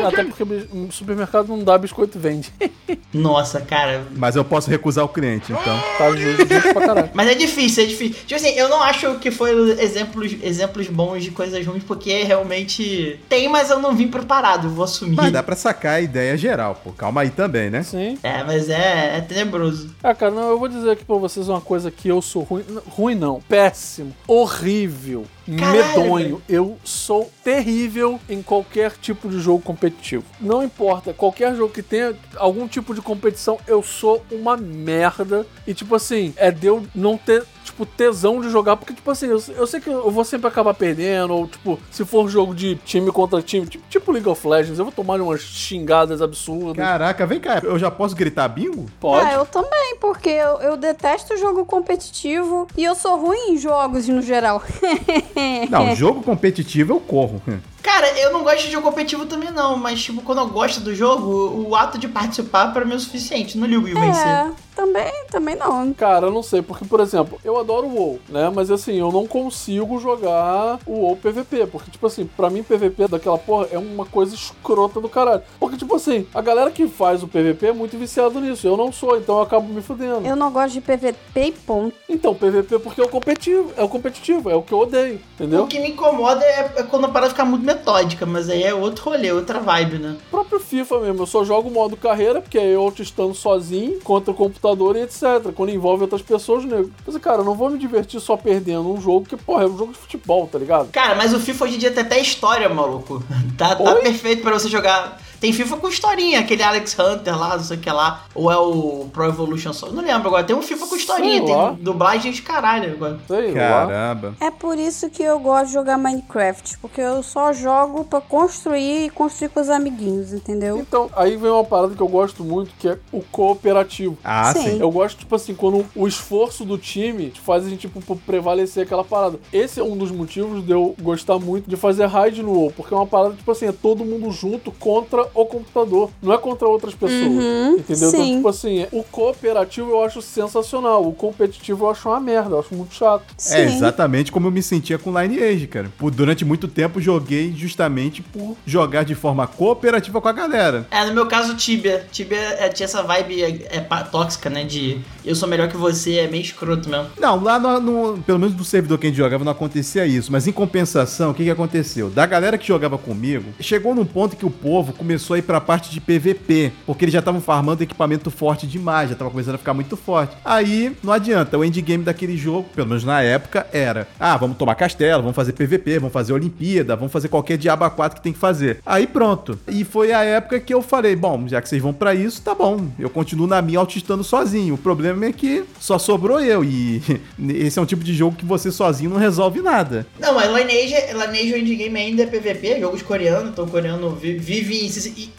Até 0.07 0.25
porque 0.25 0.43
o 0.43 0.93
supermercado 0.93 1.49
não 1.49 1.65
dá 1.65 1.79
biscoito 1.79 2.19
vende. 2.19 2.53
Nossa, 3.15 3.61
cara. 3.63 4.05
Mas 4.15 4.37
eu 4.37 4.45
posso 4.45 4.69
recusar 4.69 5.05
o 5.07 5.09
cliente, 5.09 5.51
então. 5.51 5.83
Tá 5.97 6.15
justo, 6.15 6.47
justo 6.47 6.73
pra 6.75 6.87
caralho. 6.87 7.11
Mas 7.15 7.29
é 7.29 7.35
difícil, 7.35 7.85
é 7.85 7.87
difícil. 7.87 8.17
Tipo 8.27 8.35
assim, 8.35 8.51
eu 8.51 8.69
não 8.69 8.83
acho 8.83 9.15
que 9.15 9.31
foi 9.31 9.53
exemplos, 9.81 10.37
exemplos 10.43 10.87
bons 10.89 11.25
de 11.25 11.31
coisas 11.31 11.65
ruins, 11.67 11.83
porque 11.83 12.23
realmente 12.23 13.19
tem, 13.29 13.49
mas 13.49 13.71
eu 13.71 13.81
não 13.81 13.95
vim 13.97 14.09
preparado, 14.09 14.67
eu 14.67 14.71
vou 14.71 14.85
assumir. 14.85 15.17
Mas 15.17 15.33
dá 15.33 15.43
pra 15.43 15.57
sacar 15.57 15.95
a 15.95 16.01
ideia 16.01 16.37
geral, 16.37 16.79
pô. 16.85 16.93
Calma 16.93 17.23
aí 17.23 17.31
também, 17.31 17.70
né? 17.71 17.83
Sim. 17.83 18.19
É, 18.23 18.43
mas 18.45 18.69
é, 18.69 19.17
é 19.17 19.21
tenebroso. 19.21 19.95
Ah, 20.03 20.15
cara, 20.15 20.33
não, 20.33 20.49
eu 20.51 20.59
vou 20.59 20.69
dizer 20.69 20.91
aqui 20.91 21.05
pra 21.05 21.17
vocês 21.17 21.49
uma 21.49 21.61
coisa 21.61 21.91
que 21.91 22.09
eu 22.09 22.21
sou 22.21 22.43
ruim. 22.43 22.65
Ruim 22.89 23.15
não, 23.15 23.41
péssimo, 23.41 24.15
horrível, 24.27 25.25
Caralho, 25.59 26.03
medonho. 26.03 26.43
Eu 26.49 26.79
sou 26.85 27.31
terrível 27.43 28.21
em 28.29 28.43
qualquer 28.43 28.93
tipo 28.93 29.29
de 29.29 29.39
jogo 29.41 29.63
competitivo. 29.63 30.25
Não 30.41 30.63
importa, 30.63 31.13
qualquer 31.13 31.55
jogo 31.55 31.73
que 31.73 31.83
tenha 31.83 32.15
algum 32.37 32.67
tipo 32.69 32.95
de 32.95 33.01
competição, 33.01 33.59
eu 33.67 33.83
sou 33.83 34.25
uma 34.31 34.57
merda. 34.57 35.47
E 35.67 35.75
tipo 35.75 35.95
assim, 35.95 36.33
é 36.37 36.51
de 36.51 36.67
eu 36.67 36.87
não 36.95 37.17
ter. 37.17 37.45
Tipo, 37.63 37.85
tesão 37.85 38.41
de 38.41 38.49
jogar, 38.51 38.77
porque, 38.77 38.93
tipo 38.93 39.09
assim, 39.11 39.27
eu, 39.27 39.41
eu 39.55 39.67
sei 39.67 39.81
que 39.81 39.89
eu 39.89 40.11
vou 40.11 40.25
sempre 40.25 40.49
acabar 40.49 40.75
perdendo, 40.75 41.35
ou, 41.35 41.47
tipo, 41.47 41.79
se 41.91 42.05
for 42.05 42.29
jogo 42.29 42.55
de 42.55 42.75
time 42.77 43.13
contra 43.13 43.41
time, 43.43 43.67
tipo, 43.67 43.85
tipo 43.89 44.11
League 44.11 44.29
of 44.29 44.47
Legends, 44.47 44.79
eu 44.79 44.85
vou 44.85 44.93
tomar 44.93 45.21
umas 45.21 45.41
xingadas 45.43 46.21
absurdas. 46.21 46.77
Caraca, 46.77 47.27
vem 47.27 47.39
cá, 47.39 47.61
eu 47.63 47.79
já 47.79 47.91
posso 47.91 48.17
gritar 48.17 48.49
bingo? 48.49 48.87
Pode. 48.99 49.27
Ah, 49.27 49.35
eu 49.35 49.47
também, 49.47 49.97
porque 50.01 50.31
eu, 50.31 50.59
eu 50.61 50.77
detesto 50.77 51.37
jogo 51.37 51.65
competitivo 51.65 52.67
e 52.77 52.83
eu 52.85 52.95
sou 52.95 53.17
ruim 53.19 53.53
em 53.53 53.59
jogos 53.59 54.09
no 54.09 54.23
geral. 54.23 54.63
Não, 55.71 55.95
jogo 55.95 56.23
competitivo 56.23 56.93
eu 56.93 57.01
corro. 57.01 57.43
Cara, 57.83 58.09
eu 58.19 58.33
não 58.33 58.43
gosto 58.43 58.65
de 58.65 58.73
jogo 58.73 58.89
competitivo 58.89 59.27
também 59.27 59.51
não, 59.51 59.77
mas 59.77 60.03
tipo, 60.03 60.23
quando 60.23 60.39
eu 60.39 60.49
gosto 60.49 60.81
do 60.81 60.95
jogo, 60.95 61.69
o 61.69 61.75
ato 61.75 61.99
de 61.99 62.09
participar 62.09 62.73
pra 62.73 62.85
mim 62.85 62.93
é 62.93 62.97
o 62.97 63.01
suficiente. 63.01 63.57
Não 63.57 63.67
ligo 63.67 63.89
em 63.89 63.95
vencer. 63.95 64.27
É, 64.27 64.51
também, 64.75 65.13
também 65.31 65.57
não. 65.57 65.93
Cara, 65.93 66.27
eu 66.27 66.33
não 66.33 66.43
sei, 66.43 66.63
porque, 66.63 66.85
por 66.85 67.01
exemplo, 67.01 67.39
eu 67.45 67.59
adoro 67.59 67.87
o 67.87 67.95
WoW, 67.95 68.21
né? 68.29 68.51
Mas 68.55 68.71
assim, 68.71 68.99
eu 68.99 69.13
não 69.13 69.27
consigo 69.27 69.99
jogar 70.01 70.79
o 70.87 71.01
WoW 71.01 71.17
PVP. 71.17 71.67
Porque, 71.67 71.91
tipo 71.91 72.07
assim, 72.07 72.25
pra 72.25 72.49
mim, 72.49 72.63
PVP 72.63 73.09
daquela 73.09 73.39
porra 73.39 73.69
é 73.71 73.79
uma 73.79 74.07
coisa 74.07 74.35
escrota 74.35 75.01
do 75.01 75.09
caralho. 75.09 75.43
Porque, 75.59 75.77
tipo 75.77 75.95
assim, 75.95 76.27
a 76.35 76.41
galera 76.41 76.71
que 76.71 76.89
faz 76.89 77.23
o 77.23 77.29
PVP 77.29 77.69
é 77.69 77.73
muito 77.73 77.99
viciada 77.99 78.41
nisso. 78.41 78.67
Eu 78.67 78.77
não 78.77 78.91
sou, 78.91 79.17
então 79.17 79.37
eu 79.37 79.43
acabo 79.43 79.73
me 79.73 79.83
fudendo. 79.83 80.27
Eu 80.27 80.37
não 80.37 80.51
gosto 80.51 80.75
de 80.75 80.81
PVP 80.81 81.41
e 81.41 81.53
ponto. 81.53 81.95
Então, 82.09 82.35
PVP 82.35 82.79
porque 82.79 83.01
é 83.01 83.05
o 83.05 83.09
competitivo, 83.09 83.73
é 83.77 83.83
o 83.83 83.89
competitivo, 83.89 84.51
é 84.51 84.55
o 84.55 84.63
que 84.63 84.73
eu 84.73 84.79
odeio, 84.79 85.21
entendeu? 85.35 85.65
O 85.65 85.67
que 85.67 85.79
me 85.79 85.91
incomoda 85.91 86.45
é, 86.45 86.73
é 86.77 86.83
quando 86.83 87.05
a 87.05 87.09
parada 87.09 87.31
fica 87.31 87.45
muito 87.45 87.65
metódica, 87.75 88.27
mas 88.27 88.49
aí 88.49 88.63
é 88.63 88.75
outro 88.75 89.05
rolê, 89.05 89.33
outra 89.33 89.61
vibe, 89.61 89.99
né? 89.99 90.17
O 90.29 90.31
próprio 90.31 90.61
FIFA 90.61 91.01
mesmo, 91.01 91.23
eu 91.23 91.27
só 91.27 91.45
jogo 91.45 91.69
o 91.69 91.73
modo 91.73 91.97
carreira, 91.97 92.41
porque 92.41 92.59
é 92.59 92.67
eu 92.67 92.93
estando 92.99 93.35
sozinho 93.35 94.01
contra 94.01 94.31
o 94.31 94.35
computador 94.35 94.97
e 94.97 95.03
etc. 95.03 95.53
Quando 95.55 95.71
envolve 95.71 96.03
outras 96.03 96.23
pessoas, 96.23 96.65
nego. 96.65 96.91
Mas, 97.07 97.17
cara, 97.19 97.39
eu 97.39 97.45
não 97.45 97.55
vou 97.55 97.71
me 97.71 97.79
divertir 97.79 98.21
só 98.21 98.37
perdendo 98.37 98.93
um 98.93 99.01
jogo, 99.01 99.27
que, 99.27 99.37
porra, 99.37 99.65
é 99.65 99.67
um 99.67 99.79
jogo 99.79 99.93
de 99.93 99.99
futebol, 99.99 100.49
tá 100.51 100.59
ligado? 100.59 100.91
Cara, 100.91 101.15
mas 101.15 101.33
o 101.33 101.41
FIFA 101.41 101.65
hoje 101.65 101.77
em 101.77 101.79
dia 101.79 101.91
tem 101.91 102.03
até 102.03 102.19
história, 102.21 102.69
maluco. 102.69 103.23
Tá, 103.57 103.75
tá 103.77 103.95
perfeito 103.97 104.43
pra 104.43 104.53
você 104.53 104.69
jogar. 104.69 105.21
Tem 105.41 105.53
FIFA 105.53 105.79
com 105.79 105.89
historinha, 105.89 106.41
aquele 106.41 106.63
Alex 106.63 106.97
Hunter 106.99 107.39
lá, 107.39 107.57
não 107.57 107.65
sei 107.65 107.79
o 107.79 107.81
que 107.81 107.91
lá. 107.91 108.25
Ou 108.35 108.53
é 108.53 108.57
o 108.59 109.07
Pro 109.11 109.25
Evolution 109.25 109.73
Soccer, 109.73 109.95
não 109.95 110.03
lembro 110.03 110.29
agora. 110.29 110.45
Tem 110.45 110.55
um 110.55 110.61
FIFA 110.61 110.87
com 110.87 110.97
historinha, 110.97 111.45
tem 111.45 111.75
dublagem 111.83 112.31
de 112.31 112.43
caralho 112.43 112.93
agora. 112.93 113.19
Sei. 113.27 113.53
Caramba. 113.53 114.35
É 114.39 114.51
por 114.51 114.79
isso 114.79 115.09
que 115.09 115.23
eu 115.23 115.39
gosto 115.39 115.69
de 115.69 115.73
jogar 115.73 115.97
Minecraft, 115.97 116.79
porque 116.79 117.01
eu 117.01 117.23
só 117.23 117.53
jogo 117.53 118.05
pra 118.05 118.21
construir 118.21 119.07
e 119.07 119.11
construir 119.11 119.49
com 119.49 119.61
os 119.61 119.71
amiguinhos, 119.71 120.33
entendeu? 120.33 120.79
Então, 120.79 121.09
aí 121.17 121.37
vem 121.37 121.51
uma 121.51 121.65
parada 121.65 121.95
que 121.95 122.03
eu 122.03 122.09
gosto 122.09 122.45
muito, 122.45 122.73
que 122.79 122.89
é 122.89 122.99
o 123.11 123.23
cooperativo. 123.23 124.19
Ah, 124.23 124.53
Sim. 124.53 124.63
sim. 124.63 124.81
Eu 124.81 124.91
gosto, 124.91 125.19
tipo 125.21 125.35
assim, 125.35 125.55
quando 125.55 125.87
o 125.97 126.07
esforço 126.07 126.65
do 126.65 126.77
time 126.77 127.33
faz 127.43 127.65
a 127.65 127.69
gente, 127.71 127.89
tipo, 127.89 128.17
prevalecer 128.27 128.85
aquela 128.85 129.05
parada. 129.05 129.39
Esse 129.53 129.81
é 129.81 129.83
um 129.83 129.97
dos 129.97 130.11
motivos 130.11 130.65
de 130.65 130.73
eu 130.73 130.95
gostar 131.01 131.39
muito 131.39 131.69
de 131.69 131.77
fazer 131.77 132.07
raid 132.07 132.43
no 132.43 132.53
WoW, 132.53 132.73
porque 132.77 132.93
é 132.93 132.97
uma 132.97 133.07
parada, 133.07 133.35
tipo 133.35 133.51
assim, 133.51 133.67
é 133.67 133.73
todo 133.73 134.05
mundo 134.05 134.31
junto 134.31 134.71
contra 134.73 135.30
o 135.35 135.45
computador, 135.45 136.11
não 136.23 136.33
é 136.33 136.39
contra 136.39 136.67
outras 136.69 136.95
pessoas, 136.95 137.21
Uhum, 137.21 137.77
entendeu? 137.79 138.09
Então, 138.09 138.11
sim. 138.25 138.37
tipo 138.37 138.49
assim, 138.49 138.87
o 138.93 139.03
cooperativo 139.03 139.91
eu 139.91 140.03
acho 140.05 140.21
sensacional, 140.23 141.07
o 141.07 141.13
competitivo 141.13 141.85
eu 141.85 141.91
acho 141.91 142.09
uma 142.09 142.21
merda, 142.21 142.51
eu 142.57 142.61
acho 142.61 142.75
muito 142.75 142.95
chato. 142.95 143.23
É 143.51 143.65
exatamente 143.65 144.31
como 144.33 144.47
eu 144.47 144.51
me 144.51 144.63
sentia 144.63 144.99
com 144.99 145.11
Lineage, 145.19 145.67
cara. 145.67 145.91
Por, 145.99 146.11
durante 146.11 146.45
muito 146.45 146.67
tempo 146.69 147.01
joguei 147.01 147.53
justamente 147.57 148.23
por 148.23 148.57
jogar 148.67 149.05
de 149.05 149.15
forma 149.15 149.47
cooperativa 149.47 150.21
com 150.21 150.29
a 150.29 150.33
galera. 150.33 150.87
É, 150.91 151.05
no 151.05 151.15
meu 151.15 151.27
caso, 151.27 151.55
Tibia. 151.57 152.07
Tibia 152.11 152.39
é, 152.39 152.69
tinha 152.69 152.85
essa 152.85 153.03
vibe 153.03 153.43
é, 153.43 153.49
é, 153.77 153.81
tóxica, 154.11 154.49
né? 154.51 154.65
De 154.65 155.01
eu 155.25 155.35
sou 155.35 155.49
melhor 155.49 155.69
que 155.69 155.77
você, 155.77 156.15
é 156.19 156.27
meio 156.29 156.43
escroto 156.43 156.89
mesmo. 156.89 157.07
Não, 157.19 157.43
lá 157.43 157.59
no, 157.59 157.81
no- 157.81 158.23
pelo 158.23 158.39
menos 158.39 158.55
no 158.57 158.65
servidor 158.65 158.99
que 158.99 159.07
a 159.07 159.11
gente 159.11 159.17
jogava 159.19 159.45
não 159.45 159.53
acontecia 159.53 160.07
isso, 160.07 160.31
mas 160.33 160.47
em 160.47 160.53
compensação, 160.53 161.31
o 161.31 161.35
que, 161.35 161.45
que 161.45 161.51
aconteceu? 161.51 162.09
Da 162.11 162.27
galera 162.27 162.57
que 162.59 162.67
jogava 162.67 162.97
comigo, 162.99 163.45
chegou 163.61 163.95
num 163.95 164.05
ponto 164.05 164.37
que 164.37 164.47
o 164.47 164.51
povo 164.51 164.93
começou 164.93 165.20
a 165.35 165.39
ir 165.39 165.43
pra 165.43 165.61
parte 165.61 165.91
de 165.91 166.01
PVP, 166.01 166.73
porque 166.87 167.05
eles 167.05 167.13
já 167.13 167.19
estavam 167.19 167.41
farmando 167.41 167.83
equipamento 167.83 168.31
forte 168.31 168.67
demais, 168.67 169.11
já 169.11 169.17
tava 169.17 169.31
começando 169.31 169.55
a 169.55 169.59
ficar 169.59 169.75
muito 169.75 169.97
forte. 169.97 170.37
Aí, 170.45 170.93
não 171.03 171.13
adianta, 171.13 171.57
o 171.59 171.65
endgame 171.65 172.05
daquele 172.05 172.37
jogo, 172.37 172.69
pelo 172.75 172.89
menos 172.89 173.05
na 173.05 173.23
época, 173.23 173.67
era: 173.73 174.07
ah, 174.19 174.37
vamos 174.37 174.57
tomar 174.57 174.75
castelo, 174.75 175.23
vamos 175.23 175.37
fazer 175.37 175.53
PVP, 175.53 175.99
vamos 175.99 176.13
fazer 176.13 176.33
Olimpíada, 176.33 176.97
vamos 176.97 177.13
fazer 177.13 177.29
qualquer 177.29 177.57
diabo 177.59 177.85
a 177.85 177.91
4 177.91 178.17
que 178.19 178.23
tem 178.23 178.33
que 178.33 178.39
fazer. 178.39 178.81
Aí 178.85 179.07
pronto. 179.07 179.59
E 179.69 179.85
foi 179.85 180.13
a 180.13 180.23
época 180.25 180.61
que 180.61 180.73
eu 180.73 180.83
falei: 180.83 181.15
bom, 181.17 181.47
já 181.49 181.61
que 181.61 181.69
vocês 181.69 181.83
vão 181.83 181.93
pra 181.93 182.15
isso, 182.15 182.43
tá 182.43 182.55
bom, 182.55 182.89
eu 182.99 183.11
continuo 183.11 183.47
na 183.47 183.61
minha 183.63 183.79
autistando 183.79 184.25
sozinho. 184.25 184.75
O 184.75 184.79
problema 184.79 185.27
é 185.27 185.33
que 185.33 185.65
só 185.79 185.99
sobrou 185.99 186.41
eu, 186.41 186.65
e 186.65 187.03
esse 187.49 187.79
é 187.79 187.83
um 187.83 187.87
tipo 187.87 188.03
de 188.05 188.15
jogo 188.15 188.37
que 188.37 188.45
você 188.45 188.71
sozinho 188.71 189.11
não 189.11 189.17
resolve 189.19 189.61
nada. 189.61 190.07
Não, 190.19 190.35
mas 190.35 190.49
Lineage, 190.51 190.95
Lineage 191.13 191.53
o 191.53 191.57
endgame 191.59 191.99
ainda 191.99 192.23
é 192.23 192.27
PVP, 192.27 192.81
jogos 192.81 193.03
coreanos, 193.03 193.51
então 193.51 193.65
o 193.65 193.69
coreano 193.69 194.11
vi- 194.15 194.39
vive 194.39 194.85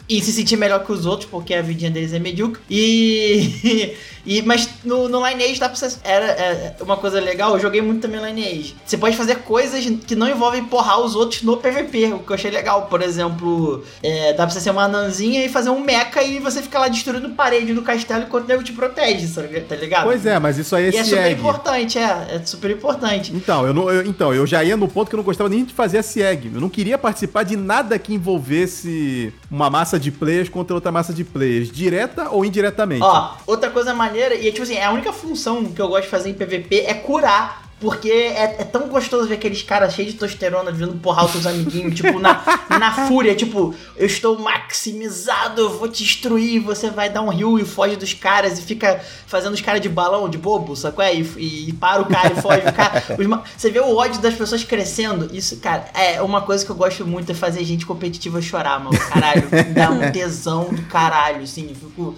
em 0.08 0.20
se, 0.20 0.32
sentir 0.32 0.56
melhor 0.56 0.84
que 0.84 0.92
os 0.92 1.06
outros, 1.06 1.28
porque 1.28 1.54
a 1.54 1.62
vidinha 1.62 1.90
deles 1.90 2.12
é 2.12 2.18
medíocre. 2.18 2.60
E. 2.70 3.94
e 4.24 4.42
mas 4.42 4.68
no, 4.84 5.08
no 5.08 5.26
Lineage 5.26 5.58
dá 5.58 5.68
pra 5.68 5.76
você. 5.76 5.96
Era 6.04 6.26
é, 6.26 6.76
uma 6.80 6.96
coisa 6.96 7.20
legal, 7.20 7.54
eu 7.54 7.60
joguei 7.60 7.80
muito 7.80 8.02
também 8.02 8.20
Lineage. 8.24 8.74
Você 8.84 8.96
pode 8.96 9.16
fazer 9.16 9.36
coisas 9.36 9.84
que 10.06 10.14
não 10.14 10.28
envolvem 10.28 10.64
porrar 10.64 11.00
os 11.00 11.14
outros 11.14 11.42
no 11.42 11.56
PVP, 11.56 12.12
o 12.12 12.18
que 12.20 12.30
eu 12.30 12.34
achei 12.34 12.50
legal. 12.50 12.86
Por 12.86 13.02
exemplo, 13.02 13.82
é, 14.02 14.32
dá 14.32 14.44
pra 14.44 14.50
você 14.50 14.60
ser 14.60 14.70
uma 14.70 14.84
anãzinha 14.84 15.44
e 15.44 15.48
fazer 15.48 15.70
um 15.70 15.80
mecha 15.80 16.22
e 16.22 16.38
você 16.38 16.60
fica 16.60 16.78
lá 16.78 16.88
destruindo 16.88 17.30
parede 17.30 17.72
do 17.72 17.82
castelo 17.82 18.24
enquanto 18.24 18.44
o 18.44 18.48
nego 18.48 18.62
te 18.62 18.72
protege, 18.72 19.28
tá 19.28 19.76
ligado? 19.76 20.04
Pois 20.04 20.26
é, 20.26 20.38
mas 20.38 20.58
isso 20.58 20.74
aí 20.74 20.86
é 20.86 20.90
E 20.90 20.96
é 20.96 21.04
super 21.04 21.22
SIEG. 21.22 21.38
importante, 21.38 21.98
é, 21.98 22.26
é 22.30 22.42
super 22.44 22.70
importante. 22.70 23.32
Então 23.34 23.66
eu, 23.66 23.72
não, 23.72 23.90
eu- 23.90 24.06
então, 24.06 24.34
eu 24.34 24.46
já 24.46 24.62
ia 24.64 24.76
no 24.76 24.88
ponto 24.88 25.08
que 25.08 25.14
eu 25.14 25.18
não 25.18 25.24
gostava 25.24 25.48
nem 25.48 25.64
de 25.64 25.72
fazer 25.72 25.98
a 25.98 26.02
SIEG. 26.02 26.50
Eu 26.54 26.60
não 26.60 26.68
queria 26.68 26.98
participar 26.98 27.44
de 27.44 27.56
nada 27.56 27.98
que 27.98 28.12
envolvesse 28.14 29.32
uma 29.52 29.68
massa 29.68 30.00
de 30.00 30.10
players 30.10 30.48
contra 30.48 30.74
outra 30.74 30.90
massa 30.90 31.12
de 31.12 31.22
players, 31.22 31.70
direta 31.70 32.30
ou 32.30 32.42
indiretamente. 32.42 33.02
Ó, 33.02 33.34
outra 33.46 33.68
coisa 33.68 33.92
maneira, 33.92 34.34
e 34.34 34.48
é 34.48 34.50
tipo 34.50 34.62
assim, 34.62 34.80
a 34.80 34.90
única 34.90 35.12
função 35.12 35.66
que 35.66 35.80
eu 35.80 35.88
gosto 35.88 36.04
de 36.04 36.08
fazer 36.08 36.30
em 36.30 36.34
PVP 36.34 36.84
é 36.86 36.94
curar. 36.94 37.61
Porque 37.82 38.08
é, 38.08 38.58
é 38.60 38.64
tão 38.64 38.86
gostoso 38.86 39.26
ver 39.26 39.34
aqueles 39.34 39.60
caras 39.60 39.92
cheios 39.92 40.12
de 40.12 40.16
testosterona 40.16 40.70
vindo 40.70 40.94
porrar 41.00 41.24
os 41.24 41.32
teus 41.32 41.46
amiguinhos, 41.46 41.96
tipo, 41.96 42.20
na, 42.20 42.40
na 42.78 43.08
fúria, 43.08 43.34
tipo, 43.34 43.74
eu 43.96 44.06
estou 44.06 44.38
maximizado, 44.38 45.62
eu 45.62 45.78
vou 45.78 45.88
te 45.88 46.04
destruir, 46.04 46.60
você 46.60 46.90
vai 46.90 47.10
dar 47.10 47.22
um 47.22 47.28
rio 47.28 47.58
e 47.58 47.64
foge 47.64 47.96
dos 47.96 48.14
caras 48.14 48.56
e 48.56 48.62
fica 48.62 49.00
fazendo 49.26 49.54
os 49.54 49.60
caras 49.60 49.80
de 49.80 49.88
balão, 49.88 50.28
de 50.28 50.38
bobo, 50.38 50.76
sacou? 50.76 51.04
É? 51.04 51.12
E, 51.12 51.22
e, 51.36 51.70
e 51.70 51.72
para 51.72 52.02
o 52.02 52.06
cara 52.06 52.32
e 52.32 52.40
foge. 52.40 52.60
O 52.60 52.72
cara, 52.72 53.02
os 53.18 53.50
você 53.56 53.68
vê 53.68 53.80
o 53.80 53.96
ódio 53.96 54.20
das 54.20 54.34
pessoas 54.34 54.62
crescendo. 54.62 55.28
Isso, 55.34 55.56
cara, 55.56 55.86
é 55.92 56.22
uma 56.22 56.42
coisa 56.42 56.64
que 56.64 56.70
eu 56.70 56.76
gosto 56.76 57.04
muito 57.04 57.32
é 57.32 57.34
fazer 57.34 57.64
gente 57.64 57.84
competitiva 57.84 58.40
chorar, 58.40 58.78
mano. 58.78 58.96
Caralho, 58.96 59.42
dá 59.74 59.90
um 59.90 60.08
tesão 60.12 60.72
do 60.72 60.82
caralho, 60.82 61.42
assim, 61.42 61.68
eu 61.68 61.74
fico. 61.74 62.14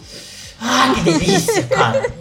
Ah, 0.61 0.93
que 0.95 1.01
delícia, 1.01 1.63
cara. 1.65 2.13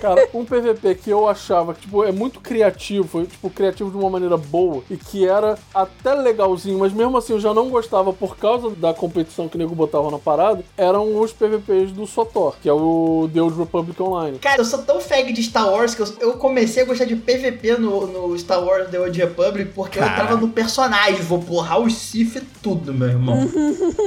Cara, 0.00 0.28
um 0.34 0.44
PVP 0.44 0.94
que 0.96 1.10
eu 1.10 1.28
achava 1.28 1.74
que, 1.74 1.82
tipo, 1.82 2.04
é 2.04 2.12
muito 2.12 2.40
criativo, 2.40 3.06
foi, 3.08 3.26
tipo, 3.26 3.50
criativo 3.50 3.90
de 3.90 3.96
uma 3.96 4.10
maneira 4.10 4.36
boa 4.36 4.82
e 4.90 4.96
que 4.96 5.26
era 5.26 5.58
até 5.74 6.14
legalzinho, 6.14 6.78
mas 6.78 6.92
mesmo 6.92 7.16
assim 7.16 7.32
eu 7.32 7.40
já 7.40 7.52
não 7.54 7.68
gostava 7.68 8.12
por 8.12 8.36
causa 8.36 8.70
da 8.70 8.94
competição 8.94 9.48
que 9.48 9.56
o 9.56 9.58
nego 9.58 9.74
botava 9.74 10.10
na 10.10 10.18
parada, 10.18 10.64
eram 10.76 11.20
os 11.20 11.32
PVPs 11.32 11.92
do 11.92 12.06
Sotor, 12.06 12.56
que 12.60 12.68
é 12.68 12.72
o 12.72 13.28
The 13.32 13.40
Old 13.40 13.58
Republic 13.58 14.02
Online. 14.02 14.38
Cara, 14.38 14.60
eu 14.60 14.64
sou 14.64 14.80
tão 14.80 15.00
fag 15.00 15.32
de 15.32 15.42
Star 15.42 15.70
Wars 15.70 15.94
que 15.94 16.02
eu, 16.02 16.06
eu 16.20 16.32
comecei 16.34 16.82
a 16.82 16.86
gostar 16.86 17.04
de 17.04 17.16
PVP 17.16 17.78
no, 17.78 18.06
no 18.06 18.38
Star 18.38 18.62
Wars 18.62 18.90
The 18.90 19.00
Old 19.00 19.18
Republic 19.18 19.72
porque 19.74 19.98
eu 19.98 20.04
entrava 20.04 20.36
no 20.36 20.48
personagem. 20.48 21.22
Vou 21.22 21.40
porrar 21.40 21.80
os 21.80 21.94
Sith 21.94 22.36
e 22.36 22.40
tudo, 22.62 22.92
meu 22.92 23.08
irmão. 23.08 23.38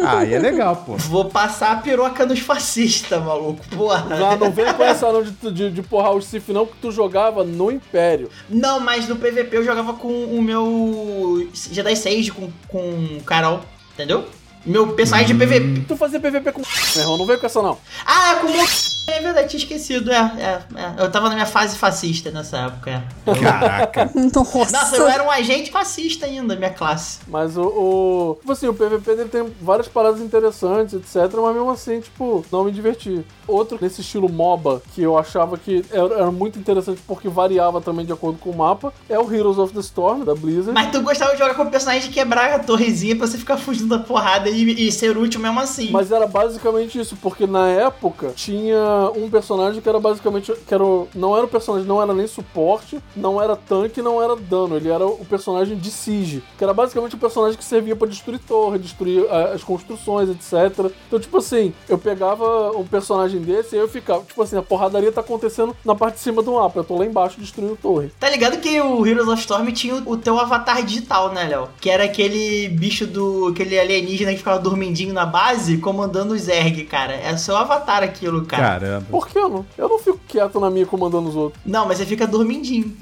Ah, 0.04 0.20
aí 0.20 0.34
é 0.34 0.40
legal, 0.40 0.76
pô. 0.78 0.96
Vou 0.96 1.26
passar 1.26 1.74
a 1.74 1.76
piroca 1.76 2.26
nos 2.26 2.40
fascistas, 2.40 3.22
maluco. 3.24 3.64
Porra. 3.70 4.18
Já 4.18 4.36
não 4.36 4.50
vem 4.50 4.74
com 4.74 4.84
essa 4.84 5.12
não 5.12 5.22
de, 5.22 5.32
de, 5.52 5.71
de 5.72 5.82
porrar 5.82 6.14
os 6.14 6.26
Sith 6.26 6.50
não, 6.50 6.66
que 6.66 6.76
tu 6.82 6.92
jogava 6.92 7.44
no 7.44 7.72
Império. 7.72 8.30
Não, 8.50 8.80
mas 8.80 9.08
no 9.08 9.16
PVP 9.16 9.58
eu 9.58 9.64
jogava 9.64 9.94
com 9.94 10.26
o 10.26 10.42
meu 10.42 11.50
Jedi 11.54 11.96
Sage, 11.96 12.32
com, 12.32 12.52
com 12.68 13.20
Carol, 13.26 13.62
entendeu? 13.94 14.26
Meu 14.66 14.94
personagem 14.94 15.36
de 15.36 15.46
PVP. 15.46 15.86
Tu 15.88 15.96
fazia 15.96 16.20
PVP 16.20 16.52
com 16.52 16.62
meu 16.62 17.04
irmão, 17.04 17.18
não 17.18 17.26
veio 17.26 17.40
com 17.40 17.46
essa 17.46 17.62
não. 17.62 17.78
Ah, 18.06 18.34
é 18.34 18.36
com 18.36 18.48
o. 18.48 18.66
É 19.08 19.20
verdade, 19.20 19.50
tinha 19.50 19.60
esquecido, 19.60 20.12
é, 20.12 20.16
é, 20.16 20.80
é. 20.80 21.04
Eu 21.04 21.12
tava 21.12 21.28
na 21.30 21.36
minha 21.36 21.46
fase 21.46 21.78
fascista 21.78 22.32
nessa 22.32 22.58
época, 22.58 23.04
é. 23.26 23.34
Caraca. 23.36 24.12
Nossa. 24.16 24.72
Nossa, 24.72 24.96
eu 24.96 25.08
era 25.08 25.24
um 25.24 25.32
agente 25.32 25.72
fascista 25.72 26.26
ainda, 26.26 26.56
minha 26.56 26.70
classe. 26.70 27.20
Mas 27.28 27.58
o, 27.58 27.64
o. 27.64 28.36
Tipo 28.40 28.52
assim, 28.52 28.68
o 28.68 28.74
PVP 28.74 29.16
dele 29.16 29.30
tem 29.30 29.52
várias 29.62 29.88
paradas 29.88 30.22
interessantes, 30.22 30.94
etc. 30.94 31.34
Mas 31.42 31.56
mesmo 31.56 31.72
assim, 31.72 32.00
tipo, 32.00 32.46
não 32.52 32.64
me 32.64 32.72
diverti. 32.72 33.24
Outro 33.48 33.78
nesse 33.82 34.02
estilo 34.02 34.30
MOBA 34.30 34.82
que 34.94 35.02
eu 35.02 35.18
achava 35.18 35.58
que 35.58 35.84
era, 35.92 36.14
era 36.14 36.32
muito 36.32 36.58
interessante 36.58 37.02
porque 37.06 37.28
variava 37.28 37.82
também 37.82 38.06
de 38.06 38.14
acordo 38.14 38.38
com 38.40 38.50
o 38.50 38.58
mapa 38.58 38.94
é 39.10 39.20
o 39.20 39.34
Heroes 39.34 39.58
of 39.58 39.74
the 39.74 39.80
Storm, 39.82 40.24
da 40.24 40.36
Blizzard. 40.36 40.72
Mas 40.72 40.92
tu 40.92 41.02
gostava 41.02 41.34
de 41.34 41.40
jogar 41.40 41.56
com 41.56 41.64
o 41.64 41.72
personagem 41.72 42.08
de 42.08 42.14
quebrar 42.14 42.54
a 42.54 42.60
torrezinha 42.60 43.16
pra 43.16 43.28
você 43.28 43.38
ficar 43.38 43.58
fugindo 43.58 43.90
da 43.90 44.00
porrada 44.00 44.50
e, 44.50 44.88
e 44.88 44.92
ser 44.92 45.18
útil 45.18 45.42
mesmo 45.42 45.60
assim. 45.60 45.90
Mas 45.92 46.12
era 46.12 46.28
basicamente 46.28 47.00
isso, 47.00 47.18
porque 47.22 47.46
na 47.46 47.68
época 47.68 48.32
tinha 48.36 48.91
um 49.16 49.30
personagem 49.30 49.82
que 49.82 49.90
era 49.90 50.00
basicamente. 50.00 50.54
Que 50.68 50.74
era, 50.74 50.84
não 51.16 51.36
era 51.36 51.46
o 51.46 51.50
personagem, 51.50 51.88
não 51.88 52.02
era 52.02 52.14
nem 52.14 52.28
suporte, 52.28 53.00
não 53.16 53.42
era 53.42 53.56
tanque, 53.56 54.02
não 54.02 54.22
era 54.22 54.36
dano. 54.36 54.76
Ele 54.76 54.90
era 54.90 55.06
o 55.06 55.26
personagem 55.26 55.78
de 55.78 55.92
Siege, 55.92 56.44
que 56.58 56.64
era 56.64 56.74
basicamente 56.74 57.16
o 57.16 57.20
personagem 57.20 57.58
que 57.58 57.64
servia 57.64 57.96
pra 57.96 58.08
destruir 58.08 58.40
torre, 58.40 58.80
destruir 58.80 59.26
ah, 59.30 59.52
as 59.54 59.64
construções, 59.64 60.30
etc. 60.30 60.92
Então, 61.08 61.20
tipo 61.20 61.38
assim, 61.38 61.74
eu 61.88 61.98
pegava 61.98 62.72
um 62.72 62.86
personagem 62.86 63.42
desse 63.42 63.76
e 63.76 63.80
aí 63.80 63.84
eu 63.84 63.90
ficava, 63.90 64.24
tipo 64.24 64.42
assim, 64.42 64.58
a 64.58 64.62
porradaria 64.62 65.12
tá 65.12 65.22
acontecendo 65.22 65.76
na 65.84 65.96
parte 65.96 66.16
de 66.16 66.22
cima 66.22 66.42
do 66.42 66.54
mapa. 66.54 66.80
Eu 66.80 66.84
tô 66.84 66.98
lá 66.98 67.06
embaixo 67.06 67.40
destruindo 67.40 67.78
torre. 67.82 68.12
Tá 68.20 68.30
ligado 68.30 68.60
que 68.60 68.82
o 68.82 69.06
Heroes 69.06 69.28
of 69.28 69.40
Storm 69.42 69.72
tinha 69.72 69.96
o, 69.96 70.18
teu 70.18 70.40
avatar 70.40 70.84
digital, 70.84 71.32
né, 71.32 71.46
Léo? 71.46 71.70
Que 71.80 71.90
era 71.90 72.04
aquele 72.04 72.70
bicho 72.70 73.06
do. 73.06 73.48
aquele 73.48 73.80
alienígena 73.80 74.32
que 74.32 74.38
ficava 74.38 74.60
dormindinho 74.60 75.14
na 75.14 75.26
base 75.26 75.78
comandando 75.78 76.34
os 76.34 76.42
Zerg, 76.42 76.84
cara. 76.86 77.14
É 77.14 77.34
o 77.34 77.38
seu 77.38 77.56
avatar 77.56 78.04
aquilo, 78.04 78.46
cara. 78.46 78.81
Caramba. 78.82 79.06
Por 79.12 79.28
que 79.28 79.38
eu 79.38 79.48
não? 79.48 79.66
Eu 79.78 79.88
não 79.88 80.00
fico 80.00 80.20
quieto 80.28 80.60
na 80.60 80.72
minha 80.72 80.88
comandando 80.88 81.30
os 81.30 81.36
outros. 81.36 81.62
Não, 81.64 81.88
mas 81.88 82.00
você 82.00 82.06
fica 82.06 82.26
dormindinho. 82.26 82.92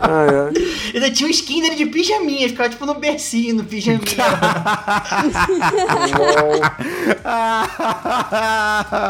Ai, 0.00 0.28
ai. 0.28 0.52
Ainda 0.94 1.10
tinha 1.10 1.28
um 1.28 1.30
skin 1.30 1.60
dele 1.60 1.74
de 1.74 1.84
pijaminha, 1.86 2.48
ficava 2.48 2.70
tipo 2.70 2.86
no 2.86 2.94
bercinho, 2.94 3.56
no 3.56 3.64
pijaminha. 3.64 4.00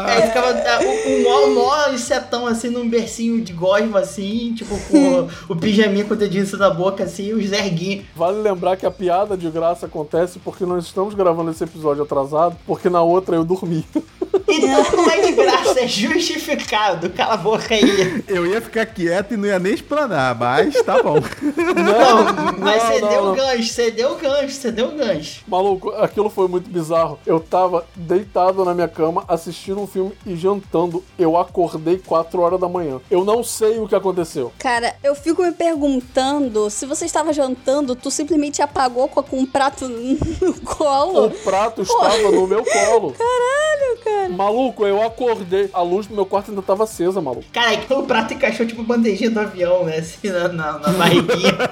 Aí 0.05 0.21
ficava 0.27 0.49
ah, 0.49 0.79
o, 0.81 0.85
o 0.85 1.23
mó, 1.23 1.45
o 1.45 1.55
mó 1.55 1.89
insetão 1.93 2.45
assim 2.45 2.69
num 2.69 2.89
bercinho 2.89 3.41
de 3.41 3.53
gosma 3.53 3.99
assim, 3.99 4.53
tipo 4.53 4.77
com 4.89 5.21
o, 5.21 5.29
o 5.49 5.55
pijaminha 5.55 6.03
com 6.03 6.13
o 6.13 6.17
dedinho 6.17 6.43
assim 6.43 6.57
na 6.57 6.69
boca 6.69 7.05
assim, 7.05 7.31
os 7.33 7.51
erguinhos. 7.51 8.05
Vale 8.15 8.41
lembrar 8.41 8.75
que 8.75 8.85
a 8.85 8.91
piada 8.91 9.37
de 9.37 9.49
graça 9.49 9.85
acontece 9.85 10.39
porque 10.39 10.65
nós 10.65 10.85
estamos 10.85 11.13
gravando 11.13 11.51
esse 11.51 11.63
episódio 11.63 12.03
atrasado, 12.03 12.57
porque 12.67 12.89
na 12.89 13.01
outra 13.01 13.35
eu 13.35 13.45
dormi. 13.45 13.85
Então 14.47 14.97
não 14.97 15.09
é 15.09 15.21
de 15.21 15.31
graça, 15.33 15.79
é 15.81 15.87
justificado. 15.87 17.09
Cala 17.09 17.33
a 17.33 17.37
boca 17.37 17.73
aí. 17.73 18.23
Eu 18.27 18.45
ia 18.45 18.61
ficar 18.61 18.85
quieto 18.85 19.33
e 19.33 19.37
não 19.37 19.47
ia 19.47 19.59
nem 19.59 19.73
explanar, 19.73 20.35
mas 20.35 20.75
tá 20.83 21.01
bom. 21.01 21.15
Não, 21.15 22.55
mas 22.59 22.83
não, 22.83 22.91
você 22.91 22.99
não, 23.01 23.09
deu 23.09 23.23
não. 23.23 23.31
o 23.31 23.35
gancho, 23.35 23.73
você 23.73 23.91
deu 23.91 24.11
o 24.11 24.15
gancho, 24.15 24.55
você 24.55 24.71
deu 24.71 24.87
o 24.87 24.91
gancho. 24.95 25.43
Maluco, 25.47 25.89
aquilo 25.91 26.29
foi 26.29 26.47
muito 26.47 26.69
bizarro. 26.69 27.19
Eu 27.25 27.39
tava 27.39 27.85
deitado 27.95 28.63
na 28.63 28.73
minha 28.73 28.87
cama 28.87 29.23
assistindo 29.27 29.81
um 29.81 29.87
filme 29.87 30.13
e 30.25 30.35
jantando. 30.35 31.03
Eu 31.17 31.37
acordei 31.37 31.97
4 31.97 32.41
horas 32.41 32.59
da 32.59 32.69
manhã. 32.69 32.99
Eu 33.09 33.25
não 33.25 33.43
sei 33.43 33.79
o 33.79 33.87
que 33.87 33.95
aconteceu. 33.95 34.51
Cara, 34.57 34.95
eu 35.03 35.15
fico 35.15 35.43
me 35.43 35.51
perguntando 35.51 36.69
se 36.69 36.85
você 36.85 37.05
estava 37.05 37.33
jantando, 37.33 37.95
tu 37.95 38.09
simplesmente 38.11 38.61
apagou 38.61 39.07
com, 39.07 39.21
com 39.23 39.39
um 39.39 39.45
prato 39.45 39.87
no 39.89 40.61
colo. 40.61 41.27
O 41.27 41.31
prato 41.31 41.81
estava 41.81 42.31
no 42.31 42.47
meu 42.47 42.63
colo. 42.63 43.13
Caralho, 43.13 43.97
cara. 44.03 44.20
Maluco, 44.29 44.85
eu 44.85 45.01
acordei. 45.01 45.69
A 45.73 45.81
luz 45.81 46.07
do 46.07 46.15
meu 46.15 46.25
quarto 46.25 46.51
ainda 46.51 46.61
tava 46.61 46.83
acesa, 46.83 47.21
maluco. 47.21 47.45
Cara, 47.51 47.69
aí 47.69 47.79
o 47.89 48.03
prato 48.03 48.33
encaixou 48.33 48.65
tipo 48.65 48.83
bandejinha 48.83 49.29
do 49.29 49.39
avião, 49.39 49.85
né? 49.85 49.97
Assim, 49.97 50.29
na, 50.29 50.47
na, 50.47 50.79
na 50.79 50.89
barriguinha. 50.89 51.51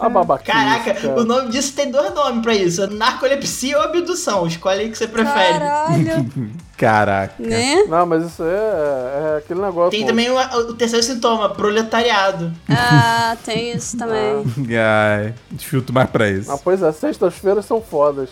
A 0.00 0.08
babaquice. 0.08 0.50
Caraca, 0.50 0.94
cara. 0.94 1.20
o 1.20 1.24
nome 1.24 1.50
disso 1.50 1.74
tem 1.74 1.90
dois 1.90 2.12
nomes 2.14 2.42
pra 2.42 2.54
isso: 2.54 2.86
narcolepsia 2.88 3.78
ou 3.78 3.84
abdução. 3.84 4.46
Escolhe 4.46 4.80
aí 4.80 4.88
o 4.88 4.90
que 4.90 4.98
você 4.98 5.06
prefere. 5.06 5.58
Caralho, 5.58 6.30
Caraca. 6.76 7.34
né? 7.38 7.84
Não, 7.84 8.04
mas 8.06 8.26
isso 8.26 8.42
é, 8.42 9.34
é 9.34 9.38
aquele 9.38 9.60
negócio. 9.60 9.92
Tem 9.92 10.00
pô. 10.00 10.06
também 10.08 10.30
o, 10.30 10.36
o 10.36 10.74
terceiro 10.74 11.04
sintoma, 11.04 11.50
proletariado. 11.50 12.52
Ah, 12.68 13.36
tem 13.44 13.76
isso 13.76 13.96
também. 13.96 14.44
Ai, 14.76 15.34
desfruto 15.50 15.92
mais 15.92 16.10
pra 16.10 16.28
isso. 16.28 16.50
Ah, 16.50 16.58
pois 16.58 16.82
é, 16.82 16.90
sextas-feiras 16.90 17.64
são 17.64 17.80
fodas. 17.80 18.30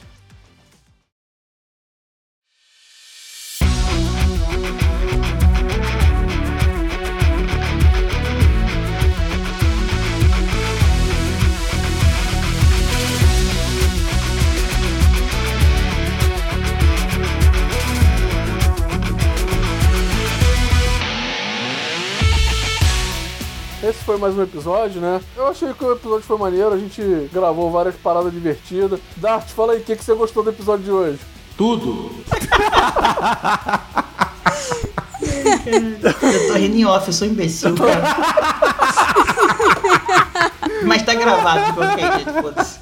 Esse 24.00 24.06
foi 24.06 24.16
mais 24.16 24.34
um 24.34 24.42
episódio, 24.42 24.98
né? 24.98 25.20
Eu 25.36 25.48
achei 25.48 25.74
que 25.74 25.84
o 25.84 25.92
episódio 25.92 26.22
foi 26.24 26.38
maneiro, 26.38 26.72
a 26.72 26.78
gente 26.78 27.28
gravou 27.30 27.70
várias 27.70 27.94
paradas 27.96 28.32
divertidas. 28.32 28.98
Dart, 29.18 29.50
fala 29.50 29.74
aí, 29.74 29.80
o 29.80 29.82
que, 29.82 29.94
que 29.94 30.02
você 30.02 30.14
gostou 30.14 30.42
do 30.42 30.48
episódio 30.48 30.84
de 30.86 30.90
hoje? 30.90 31.18
Tudo. 31.54 32.10
Eu 36.22 36.46
tô 36.48 36.54
rindo 36.54 36.76
em 36.76 36.86
off, 36.86 37.08
eu 37.08 37.12
sou 37.12 37.28
imbecil, 37.28 37.74
cara. 37.74 38.16
Mas 40.82 41.02
tá 41.02 41.12
gravado 41.14 41.66
de 41.66 41.72
qualquer 41.74 42.12
jeito, 42.14 42.32
foda-se. 42.40 42.78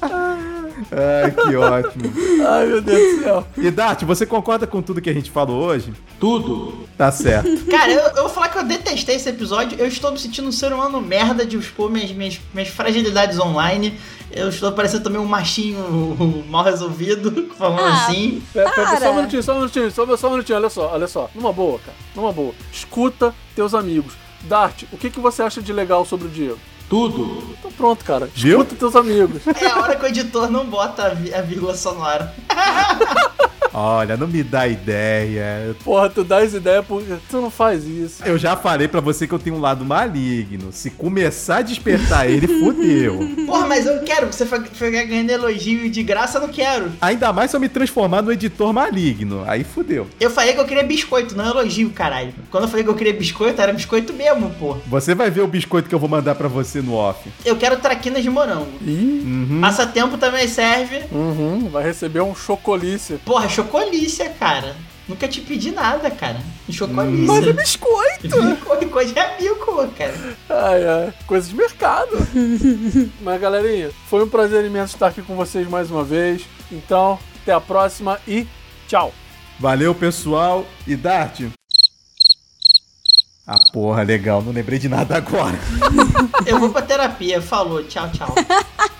Ai, 0.91 1.31
que 1.31 1.55
ótimo. 1.55 2.11
Ai, 2.47 2.65
meu 2.65 2.81
Deus 2.81 3.17
do 3.17 3.23
céu. 3.23 3.47
E 3.57 3.69
Dart, 3.71 4.03
você 4.03 4.25
concorda 4.25 4.65
com 4.65 4.81
tudo 4.81 5.01
que 5.01 5.09
a 5.09 5.13
gente 5.13 5.29
falou 5.29 5.63
hoje? 5.65 5.93
Tudo. 6.19 6.87
Tá 6.97 7.11
certo. 7.11 7.47
Cara, 7.69 7.91
eu, 7.91 8.01
eu 8.01 8.23
vou 8.23 8.29
falar 8.29 8.49
que 8.49 8.57
eu 8.57 8.63
detestei 8.63 9.15
esse 9.15 9.29
episódio. 9.29 9.77
Eu 9.79 9.85
estou 9.87 10.11
me 10.11 10.17
sentindo 10.17 10.47
um 10.47 10.51
ser 10.51 10.73
humano 10.73 10.99
merda 10.99 11.45
de 11.45 11.57
expor 11.57 11.89
minhas, 11.91 12.11
minhas, 12.11 12.39
minhas 12.53 12.69
fragilidades 12.69 13.39
online. 13.39 13.99
Eu 14.31 14.49
estou 14.49 14.71
parecendo 14.71 15.03
também 15.03 15.19
um 15.19 15.25
machinho 15.25 16.45
mal 16.49 16.63
resolvido, 16.63 17.49
falando 17.57 17.79
Ah, 17.81 18.05
assim. 18.05 18.43
Pera, 18.53 18.69
pera, 18.71 18.97
só 18.99 19.11
um 19.11 19.15
minutinho, 19.15 19.43
só 19.43 19.53
um 19.53 19.57
minutinho, 19.57 19.91
só, 19.91 20.17
só 20.17 20.27
um 20.27 20.31
minutinho, 20.31 20.57
olha 20.57 20.69
só, 20.69 20.91
olha 20.93 21.07
só. 21.07 21.29
Numa 21.33 21.51
boa, 21.53 21.79
cara, 21.79 21.97
numa 22.15 22.31
boa. 22.31 22.53
Escuta 22.71 23.33
teus 23.55 23.73
amigos. 23.73 24.13
Dart, 24.43 24.83
o 24.91 24.97
que, 24.97 25.09
que 25.09 25.19
você 25.19 25.41
acha 25.41 25.61
de 25.61 25.73
legal 25.73 26.05
sobre 26.05 26.27
o 26.27 26.29
Diego? 26.29 26.59
Tudo. 26.89 27.43
Então 27.57 27.71
pronto, 27.71 28.03
cara. 28.03 28.27
Viu? 28.33 28.61
Escuta 28.61 28.75
teus 28.75 28.95
amigos. 28.95 29.41
É 29.61 29.67
a 29.67 29.79
hora 29.79 29.95
que 29.95 30.03
o 30.03 30.07
editor 30.07 30.49
não 30.49 30.65
bota 30.65 31.05
a 31.07 31.41
vírgula 31.41 31.75
sonora. 31.75 32.33
Olha, 33.73 34.17
não 34.17 34.27
me 34.27 34.43
dá 34.43 34.67
ideia. 34.67 35.75
Porra, 35.83 36.09
tu 36.09 36.23
dá 36.23 36.37
as 36.39 36.53
ideias 36.53 36.85
porque 36.85 37.13
tu 37.29 37.41
não 37.41 37.49
faz 37.49 37.85
isso. 37.85 38.23
Eu 38.25 38.37
já 38.37 38.55
falei 38.55 38.87
pra 38.87 39.01
você 39.01 39.27
que 39.27 39.33
eu 39.33 39.39
tenho 39.39 39.55
um 39.55 39.59
lado 39.59 39.83
maligno. 39.85 40.71
Se 40.71 40.89
começar 40.89 41.57
a 41.57 41.61
despertar 41.61 42.29
ele, 42.29 42.47
fudeu. 42.47 43.19
Porra, 43.45 43.67
mas 43.67 43.85
eu 43.85 43.99
quero 44.03 44.27
que 44.27 44.35
você 44.35 44.45
ficar 44.45 44.89
ganhando 44.89 45.29
elogio 45.29 45.89
de 45.89 46.03
graça, 46.03 46.37
eu 46.37 46.41
não 46.43 46.49
quero. 46.49 46.91
Ainda 47.01 47.31
mais 47.33 47.51
se 47.51 47.57
eu 47.57 47.59
me 47.59 47.69
transformar 47.69 48.21
no 48.21 48.31
editor 48.31 48.73
maligno. 48.73 49.43
Aí 49.47 49.63
fudeu. 49.63 50.07
Eu 50.19 50.29
falei 50.29 50.53
que 50.53 50.59
eu 50.59 50.65
queria 50.65 50.83
biscoito, 50.83 51.35
não 51.35 51.45
elogio, 51.45 51.89
caralho. 51.91 52.33
Quando 52.51 52.63
eu 52.63 52.69
falei 52.69 52.83
que 52.83 52.89
eu 52.89 52.95
queria 52.95 53.13
biscoito, 53.13 53.61
era 53.61 53.73
biscoito 53.73 54.13
mesmo, 54.13 54.49
pô. 54.59 54.77
Você 54.87 55.13
vai 55.15 55.29
ver 55.29 55.41
o 55.41 55.47
biscoito 55.47 55.87
que 55.89 55.95
eu 55.95 55.99
vou 55.99 56.09
mandar 56.09 56.35
pra 56.35 56.47
você 56.47 56.81
no 56.81 56.93
off. 56.93 57.29
Eu 57.45 57.55
quero 57.55 57.77
traquinas 57.77 58.23
de 58.23 58.29
morango. 58.29 58.67
Ih, 58.81 59.19
Uhum. 59.29 59.61
Passatempo 59.61 60.17
também 60.17 60.47
serve. 60.47 61.03
uhum, 61.11 61.69
vai 61.71 61.83
receber 61.83 62.21
um 62.21 62.33
chocolice. 62.35 63.15
Porra, 63.25 63.47
chocolícia, 63.63 64.29
cara. 64.29 64.75
Nunca 65.07 65.27
te 65.27 65.41
pedi 65.41 65.71
nada, 65.71 66.09
cara. 66.11 66.39
Chocolícia. 66.69 67.25
Mas 67.25 67.47
é 67.47 67.53
biscoito! 67.53 68.41
Bico, 68.41 68.89
coisa 68.89 69.13
de 69.13 69.19
amigo, 69.19 69.87
cara. 69.97 70.37
Ai, 70.49 70.85
ai, 70.85 71.13
coisa 71.25 71.49
de 71.49 71.55
mercado. 71.55 72.11
Mas 73.21 73.41
galerinha, 73.41 73.91
foi 74.07 74.23
um 74.23 74.29
prazer 74.29 74.63
imenso 74.65 74.93
estar 74.93 75.07
aqui 75.07 75.21
com 75.21 75.35
vocês 75.35 75.67
mais 75.67 75.89
uma 75.89 76.03
vez. 76.03 76.43
Então, 76.71 77.17
até 77.41 77.51
a 77.51 77.59
próxima 77.59 78.19
e 78.27 78.47
tchau. 78.87 79.11
Valeu, 79.59 79.95
pessoal. 79.95 80.65
E 80.85 80.95
Dart? 80.95 81.41
Ah, 83.47 83.57
porra, 83.73 84.03
legal. 84.03 84.43
Não 84.43 84.51
lembrei 84.51 84.77
de 84.77 84.87
nada 84.87 85.17
agora. 85.17 85.57
Eu 86.45 86.59
vou 86.59 86.69
pra 86.69 86.83
terapia. 86.83 87.41
Falou, 87.41 87.83
tchau, 87.83 88.11
tchau. 88.11 88.33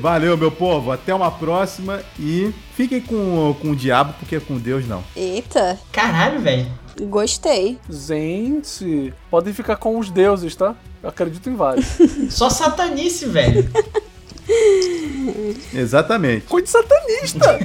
Valeu, 0.00 0.36
meu 0.36 0.50
povo. 0.50 0.92
Até 0.92 1.14
uma 1.14 1.30
próxima. 1.30 2.02
E 2.18 2.52
fiquem 2.76 3.00
com, 3.00 3.54
com 3.60 3.70
o 3.70 3.76
diabo, 3.76 4.14
porque 4.18 4.38
com 4.40 4.56
Deus 4.58 4.86
não. 4.86 5.02
Eita, 5.16 5.78
Caralho, 5.92 6.40
velho. 6.40 6.66
gostei. 7.02 7.78
Gente, 7.88 9.12
podem 9.30 9.52
ficar 9.52 9.76
com 9.76 9.98
os 9.98 10.10
deuses, 10.10 10.54
tá? 10.54 10.74
Eu 11.02 11.08
acredito 11.08 11.48
em 11.50 11.54
vários. 11.54 11.86
Só 12.30 12.48
satanice, 12.50 13.26
velho. 13.26 13.68
Exatamente. 15.72 16.46
Coisa 16.46 16.66
de 16.66 16.70
satanista! 16.70 17.58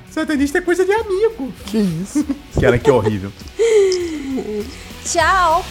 Satanista 0.10 0.58
é 0.58 0.60
coisa 0.60 0.84
de 0.84 0.92
amigo. 0.92 1.52
que 1.66 1.78
isso? 1.78 2.26
Cara, 2.60 2.78
que 2.78 2.90
horrível. 2.90 3.30
Tchau. 5.04 5.64